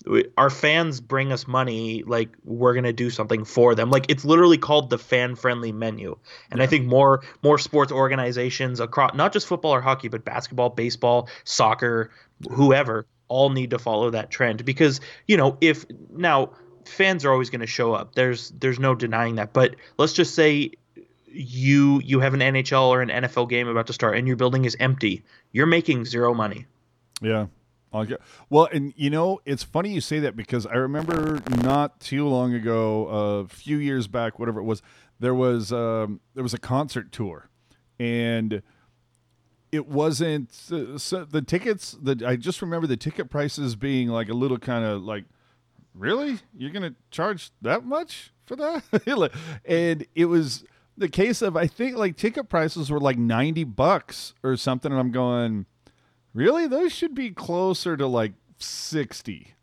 we- 0.06 0.26
our 0.36 0.50
fans 0.50 1.00
bring 1.00 1.32
us 1.32 1.46
money 1.46 2.02
like 2.06 2.30
we're 2.44 2.74
gonna 2.74 2.92
do 2.92 3.10
something 3.10 3.44
for 3.44 3.74
them. 3.74 3.90
Like 3.90 4.06
it's 4.08 4.24
literally 4.24 4.58
called 4.58 4.90
the 4.90 4.98
fan 4.98 5.34
friendly 5.34 5.72
menu. 5.72 6.16
And 6.50 6.62
i 6.62 6.66
think 6.66 6.86
more 6.86 7.22
more 7.42 7.58
sports 7.58 7.92
organizations 7.92 8.80
across 8.80 9.14
not 9.14 9.32
just 9.32 9.46
football 9.46 9.74
or 9.74 9.80
hockey 9.80 10.08
but 10.08 10.24
basketball 10.24 10.70
baseball 10.70 11.28
soccer 11.44 12.10
whoever 12.50 13.06
all 13.28 13.50
need 13.50 13.70
to 13.70 13.78
follow 13.78 14.10
that 14.10 14.30
trend. 14.30 14.64
Because 14.64 15.00
you 15.26 15.36
know 15.36 15.56
if 15.60 15.84
now 16.10 16.50
fans 16.88 17.24
are 17.24 17.32
always 17.32 17.50
going 17.50 17.60
to 17.60 17.66
show 17.66 17.92
up. 17.92 18.14
There's 18.14 18.50
there's 18.50 18.78
no 18.78 18.94
denying 18.94 19.36
that. 19.36 19.52
But 19.52 19.76
let's 19.98 20.12
just 20.12 20.34
say 20.34 20.72
you 21.26 22.00
you 22.04 22.20
have 22.20 22.34
an 22.34 22.40
NHL 22.40 22.88
or 22.88 23.02
an 23.02 23.08
NFL 23.10 23.48
game 23.48 23.68
about 23.68 23.88
to 23.88 23.92
start 23.92 24.16
and 24.16 24.26
your 24.26 24.36
building 24.36 24.64
is 24.64 24.76
empty. 24.80 25.22
You're 25.52 25.66
making 25.66 26.04
zero 26.04 26.32
money. 26.32 26.66
Yeah. 27.20 27.46
Well, 28.50 28.68
and 28.72 28.92
you 28.96 29.10
know, 29.10 29.40
it's 29.44 29.62
funny 29.62 29.90
you 29.90 30.00
say 30.00 30.18
that 30.20 30.36
because 30.36 30.66
I 30.66 30.74
remember 30.74 31.40
not 31.48 32.00
too 32.00 32.28
long 32.28 32.54
ago, 32.54 33.06
a 33.08 33.48
few 33.48 33.78
years 33.78 34.06
back, 34.06 34.38
whatever 34.38 34.60
it 34.60 34.64
was, 34.64 34.82
there 35.18 35.34
was 35.34 35.72
um, 35.72 36.20
there 36.34 36.42
was 36.42 36.54
a 36.54 36.58
concert 36.58 37.12
tour, 37.12 37.48
and 37.98 38.62
it 39.72 39.86
wasn't 39.86 40.50
uh, 40.70 40.98
so 40.98 41.24
the 41.24 41.42
tickets. 41.42 41.96
The 42.00 42.22
I 42.26 42.36
just 42.36 42.62
remember 42.62 42.86
the 42.86 42.96
ticket 42.96 43.30
prices 43.30 43.76
being 43.76 44.08
like 44.08 44.28
a 44.28 44.34
little 44.34 44.58
kind 44.58 44.84
of 44.84 45.02
like, 45.02 45.24
really, 45.94 46.38
you're 46.56 46.70
gonna 46.70 46.94
charge 47.10 47.50
that 47.62 47.84
much 47.84 48.32
for 48.44 48.56
that? 48.56 49.32
and 49.64 50.06
it 50.14 50.26
was 50.26 50.64
the 50.96 51.08
case 51.08 51.42
of 51.42 51.56
I 51.56 51.66
think 51.66 51.96
like 51.96 52.16
ticket 52.16 52.48
prices 52.48 52.90
were 52.90 53.00
like 53.00 53.18
ninety 53.18 53.64
bucks 53.64 54.34
or 54.42 54.56
something, 54.56 54.90
and 54.90 55.00
I'm 55.00 55.12
going. 55.12 55.66
Really? 56.36 56.66
Those 56.66 56.92
should 56.92 57.14
be 57.14 57.30
closer 57.30 57.96
to 57.96 58.06
like 58.06 58.34
60. 58.58 59.54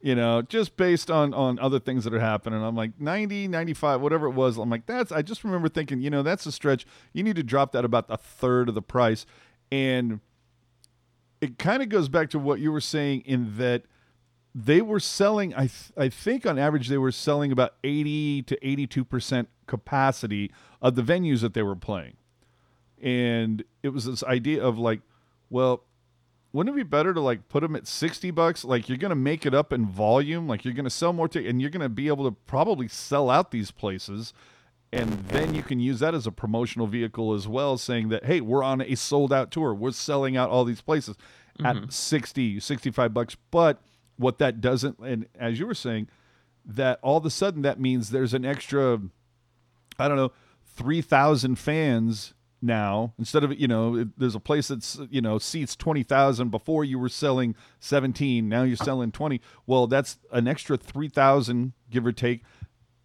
You 0.00 0.14
know, 0.14 0.40
just 0.40 0.76
based 0.76 1.10
on 1.10 1.34
on 1.34 1.58
other 1.58 1.80
things 1.80 2.04
that 2.04 2.14
are 2.14 2.20
happening. 2.20 2.62
I'm 2.62 2.76
like 2.76 3.00
90, 3.00 3.48
95, 3.48 4.00
whatever 4.00 4.28
it 4.28 4.30
was. 4.30 4.56
I'm 4.56 4.70
like 4.70 4.86
that's 4.86 5.10
I 5.10 5.22
just 5.22 5.42
remember 5.42 5.68
thinking, 5.68 6.00
you 6.00 6.10
know, 6.10 6.22
that's 6.22 6.46
a 6.46 6.52
stretch. 6.52 6.86
You 7.12 7.24
need 7.24 7.34
to 7.34 7.42
drop 7.42 7.72
that 7.72 7.84
about 7.84 8.06
a 8.08 8.16
third 8.16 8.68
of 8.68 8.76
the 8.76 8.82
price. 8.82 9.26
And 9.72 10.20
it 11.40 11.58
kind 11.58 11.82
of 11.82 11.88
goes 11.88 12.08
back 12.08 12.30
to 12.30 12.38
what 12.38 12.60
you 12.60 12.70
were 12.70 12.80
saying 12.80 13.22
in 13.26 13.56
that 13.56 13.82
they 14.54 14.80
were 14.80 15.00
selling 15.00 15.54
I 15.54 15.66
th- 15.66 15.90
I 15.96 16.08
think 16.08 16.46
on 16.46 16.56
average 16.56 16.86
they 16.86 16.98
were 16.98 17.10
selling 17.10 17.50
about 17.50 17.74
80 17.82 18.42
to 18.42 18.56
82% 18.60 19.48
capacity 19.66 20.52
of 20.80 20.94
the 20.94 21.02
venues 21.02 21.40
that 21.40 21.52
they 21.52 21.62
were 21.62 21.74
playing. 21.74 22.16
And 23.02 23.64
it 23.82 23.88
was 23.88 24.04
this 24.04 24.22
idea 24.22 24.62
of 24.62 24.78
like, 24.78 25.00
well, 25.50 25.82
wouldn't 26.56 26.74
it 26.74 26.78
be 26.78 26.84
better 26.84 27.12
to 27.12 27.20
like 27.20 27.50
put 27.50 27.60
them 27.60 27.76
at 27.76 27.86
60 27.86 28.30
bucks? 28.30 28.64
Like 28.64 28.88
you're 28.88 28.96
going 28.96 29.10
to 29.10 29.14
make 29.14 29.44
it 29.44 29.52
up 29.52 29.74
in 29.74 29.84
volume 29.84 30.48
like 30.48 30.64
you're 30.64 30.72
going 30.72 30.84
to 30.84 30.90
sell 30.90 31.12
more 31.12 31.28
tickets 31.28 31.50
and 31.50 31.60
you're 31.60 31.68
going 31.68 31.82
to 31.82 31.90
be 31.90 32.08
able 32.08 32.24
to 32.24 32.34
probably 32.46 32.88
sell 32.88 33.28
out 33.28 33.50
these 33.50 33.70
places 33.70 34.32
and 34.90 35.10
then 35.28 35.54
you 35.54 35.62
can 35.62 35.80
use 35.80 36.00
that 36.00 36.14
as 36.14 36.26
a 36.26 36.32
promotional 36.32 36.86
vehicle 36.86 37.34
as 37.34 37.46
well 37.46 37.76
saying 37.76 38.08
that 38.08 38.24
hey 38.24 38.40
we're 38.40 38.62
on 38.62 38.80
a 38.80 38.94
sold 38.94 39.34
out 39.34 39.50
tour. 39.50 39.74
We're 39.74 39.90
selling 39.90 40.34
out 40.34 40.48
all 40.48 40.64
these 40.64 40.80
places 40.80 41.16
at 41.62 41.76
mm-hmm. 41.76 41.90
60 41.90 42.60
65 42.60 43.12
bucks. 43.12 43.36
But 43.50 43.82
what 44.16 44.38
that 44.38 44.62
doesn't 44.62 44.98
and 45.00 45.26
as 45.38 45.58
you 45.58 45.66
were 45.66 45.74
saying 45.74 46.08
that 46.64 46.98
all 47.02 47.18
of 47.18 47.26
a 47.26 47.30
sudden 47.30 47.60
that 47.62 47.78
means 47.78 48.08
there's 48.08 48.32
an 48.32 48.46
extra 48.46 48.98
I 49.98 50.08
don't 50.08 50.16
know, 50.16 50.32
3,000 50.74 51.56
fans 51.56 52.32
now 52.62 53.12
instead 53.18 53.44
of, 53.44 53.58
you 53.58 53.68
know, 53.68 54.06
there's 54.16 54.34
a 54.34 54.40
place 54.40 54.68
that's, 54.68 54.98
you 55.10 55.20
know, 55.20 55.38
seats 55.38 55.76
20,000 55.76 56.50
before 56.50 56.84
you 56.84 56.98
were 56.98 57.08
selling 57.08 57.54
17, 57.80 58.48
now 58.48 58.62
you're 58.62 58.76
selling 58.76 59.12
20. 59.12 59.40
Well, 59.66 59.86
that's 59.86 60.18
an 60.32 60.48
extra 60.48 60.76
3,000 60.76 61.72
give 61.90 62.06
or 62.06 62.12
take 62.12 62.42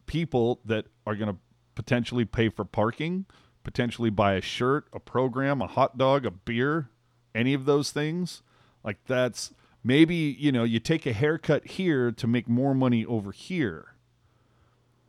people 0.06 0.60
that 0.66 0.86
are 1.06 1.16
going 1.16 1.30
to 1.30 1.38
potentially 1.76 2.26
pay 2.26 2.50
for 2.50 2.66
parking, 2.66 3.26
potentially 3.64 4.10
buy 4.10 4.34
a 4.34 4.42
shirt, 4.42 4.88
a 4.94 5.00
program, 5.00 5.62
a 5.62 5.68
hot 5.68 5.98
dog, 5.98 6.26
a 6.26 6.32
beer, 6.32 6.90
any 7.34 7.54
of 7.54 7.66
those 7.66 7.92
things. 7.92 8.42
Like 8.84 8.98
that's 9.06 9.54
maybe, 9.84 10.16
you 10.16 10.52
know, 10.52 10.64
you 10.64 10.80
take 10.80 11.06
a 11.06 11.14
haircut 11.14 11.66
here 11.66 12.12
to 12.12 12.28
make 12.28 12.48
more 12.48 12.74
money 12.74 13.06
over 13.06 13.32
here. 13.32 13.94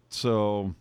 So 0.09 0.75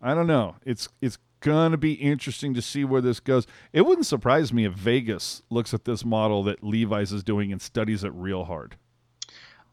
I 0.00 0.14
don't 0.14 0.26
know. 0.26 0.56
It's 0.64 0.88
it's 1.00 1.18
gonna 1.40 1.76
be 1.76 1.92
interesting 1.94 2.54
to 2.54 2.62
see 2.62 2.84
where 2.84 3.00
this 3.00 3.20
goes. 3.20 3.46
It 3.72 3.86
wouldn't 3.86 4.06
surprise 4.06 4.52
me 4.52 4.64
if 4.64 4.72
Vegas 4.72 5.42
looks 5.50 5.72
at 5.74 5.84
this 5.84 6.04
model 6.04 6.42
that 6.44 6.62
Levi's 6.64 7.12
is 7.12 7.22
doing 7.24 7.52
and 7.52 7.60
studies 7.62 8.04
it 8.04 8.12
real 8.14 8.44
hard. 8.44 8.76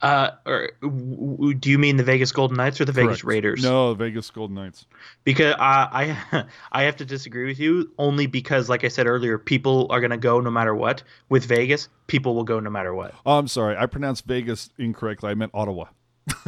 uh 0.01 0.31
or 0.45 0.71
w- 0.81 1.15
w- 1.37 1.53
do 1.53 1.69
you 1.69 1.79
mean 1.79 1.95
the 1.95 2.03
Vegas 2.03 2.31
Golden 2.33 2.57
Knights 2.57 2.81
or 2.81 2.85
the 2.85 2.91
Vegas 2.91 3.23
Raiders 3.23 3.63
No, 3.63 3.93
Vegas 3.93 4.29
Golden 4.29 4.53
Knights. 4.55 4.85
because 5.23 5.55
I, 5.57 6.17
I 6.33 6.45
I 6.73 6.83
have 6.83 6.97
to 6.97 7.05
disagree 7.05 7.45
with 7.45 7.59
you 7.59 7.89
only 7.97 8.27
because 8.27 8.67
like 8.67 8.83
I 8.83 8.89
said 8.89 9.07
earlier 9.07 9.37
people 9.37 9.87
are 9.89 10.01
going 10.01 10.11
to 10.11 10.17
go 10.17 10.41
no 10.41 10.51
matter 10.51 10.75
what 10.75 11.01
with 11.29 11.45
Vegas 11.45 11.87
people 12.07 12.35
will 12.35 12.43
go 12.43 12.59
no 12.59 12.69
matter 12.69 12.93
what 12.93 13.13
Oh, 13.25 13.37
I'm 13.39 13.47
sorry. 13.47 13.77
I 13.77 13.85
pronounced 13.85 14.25
Vegas 14.25 14.69
incorrectly. 14.77 15.29
I 15.31 15.33
meant 15.33 15.51
Ottawa. 15.53 15.85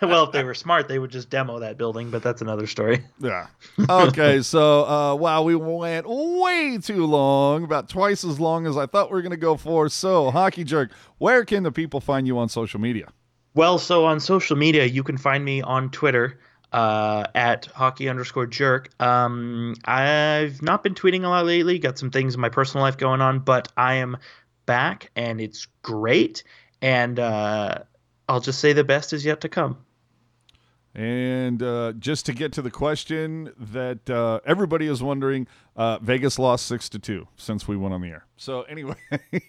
well 0.00 0.24
if 0.24 0.32
they 0.32 0.42
were 0.42 0.54
smart 0.54 0.88
they 0.88 0.98
would 0.98 1.10
just 1.10 1.28
demo 1.28 1.58
that 1.58 1.76
building 1.76 2.10
but 2.10 2.22
that's 2.22 2.40
another 2.40 2.66
story 2.66 3.04
Yeah. 3.18 3.48
Okay, 3.88 4.40
so 4.42 4.84
uh 4.86 5.14
wow, 5.14 5.42
we 5.42 5.54
went 5.54 6.06
way 6.08 6.78
too 6.78 7.04
long, 7.06 7.64
about 7.64 7.88
twice 7.88 8.24
as 8.24 8.40
long 8.40 8.66
as 8.66 8.76
I 8.76 8.86
thought 8.86 9.10
we 9.10 9.14
were 9.16 9.22
gonna 9.22 9.36
go 9.36 9.56
for. 9.56 9.88
So, 9.88 10.30
Hockey 10.30 10.64
Jerk, 10.64 10.90
where 11.18 11.44
can 11.44 11.62
the 11.62 11.72
people 11.72 12.00
find 12.00 12.26
you 12.26 12.38
on 12.38 12.48
social 12.48 12.80
media? 12.80 13.08
Well, 13.54 13.78
so 13.78 14.04
on 14.04 14.20
social 14.20 14.56
media, 14.56 14.84
you 14.84 15.02
can 15.02 15.18
find 15.18 15.44
me 15.44 15.60
on 15.60 15.90
Twitter 15.90 16.38
uh, 16.72 17.24
at 17.34 17.66
hockey 17.66 18.08
underscore 18.08 18.46
jerk. 18.46 18.90
Um, 19.02 19.74
I've 19.84 20.62
not 20.62 20.82
been 20.82 20.94
tweeting 20.94 21.24
a 21.24 21.28
lot 21.28 21.46
lately. 21.46 21.78
Got 21.78 21.98
some 21.98 22.10
things 22.10 22.34
in 22.34 22.40
my 22.40 22.48
personal 22.48 22.84
life 22.84 22.96
going 22.96 23.20
on, 23.20 23.40
but 23.40 23.68
I 23.76 23.94
am 23.96 24.16
back 24.66 25.10
and 25.16 25.40
it's 25.40 25.66
great. 25.82 26.44
And 26.82 27.18
uh, 27.18 27.78
I'll 28.28 28.40
just 28.40 28.60
say 28.60 28.72
the 28.72 28.84
best 28.84 29.12
is 29.12 29.24
yet 29.24 29.40
to 29.42 29.48
come. 29.48 29.78
And 30.94 31.62
uh, 31.62 31.92
just 31.92 32.26
to 32.26 32.32
get 32.32 32.52
to 32.54 32.62
the 32.62 32.70
question 32.70 33.52
that 33.56 34.10
uh, 34.10 34.40
everybody 34.44 34.86
is 34.86 35.02
wondering, 35.02 35.46
uh, 35.80 35.98
Vegas 36.02 36.38
lost 36.38 36.66
six 36.66 36.90
to 36.90 36.98
two 36.98 37.26
since 37.36 37.66
we 37.66 37.74
went 37.74 37.94
on 37.94 38.02
the 38.02 38.08
air. 38.08 38.26
So 38.36 38.62
anyway, 38.62 38.96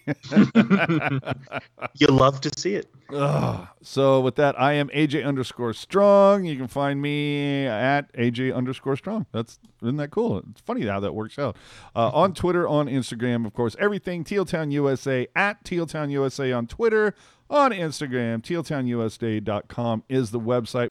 You 1.96 2.06
love 2.06 2.40
to 2.40 2.50
see 2.56 2.74
it. 2.74 2.88
Ugh. 3.12 3.68
so 3.82 4.22
with 4.22 4.36
that, 4.36 4.58
I 4.58 4.72
am 4.72 4.88
AJ 4.88 5.26
underscore 5.26 5.74
strong. 5.74 6.46
You 6.46 6.56
can 6.56 6.68
find 6.68 7.02
me 7.02 7.66
at 7.66 8.10
AJ 8.14 8.54
underscore 8.54 8.96
strong. 8.96 9.26
That's 9.30 9.58
isn't 9.82 9.98
that 9.98 10.10
cool? 10.10 10.42
It's 10.50 10.62
funny 10.62 10.86
how 10.86 11.00
that 11.00 11.14
works 11.14 11.38
out. 11.38 11.54
Uh, 11.94 12.08
on 12.14 12.32
Twitter, 12.32 12.66
on 12.66 12.86
Instagram, 12.86 13.44
of 13.44 13.52
course, 13.52 13.76
everything 13.78 14.24
Teal 14.24 14.46
Town 14.46 14.70
USA 14.70 15.26
at 15.36 15.62
Teal 15.66 15.84
Town 15.84 16.08
USA 16.08 16.50
on 16.52 16.66
Twitter, 16.66 17.14
on 17.50 17.72
Instagram, 17.72 18.40
tealtownusa.com 18.40 20.04
is 20.08 20.30
the 20.30 20.40
website. 20.40 20.88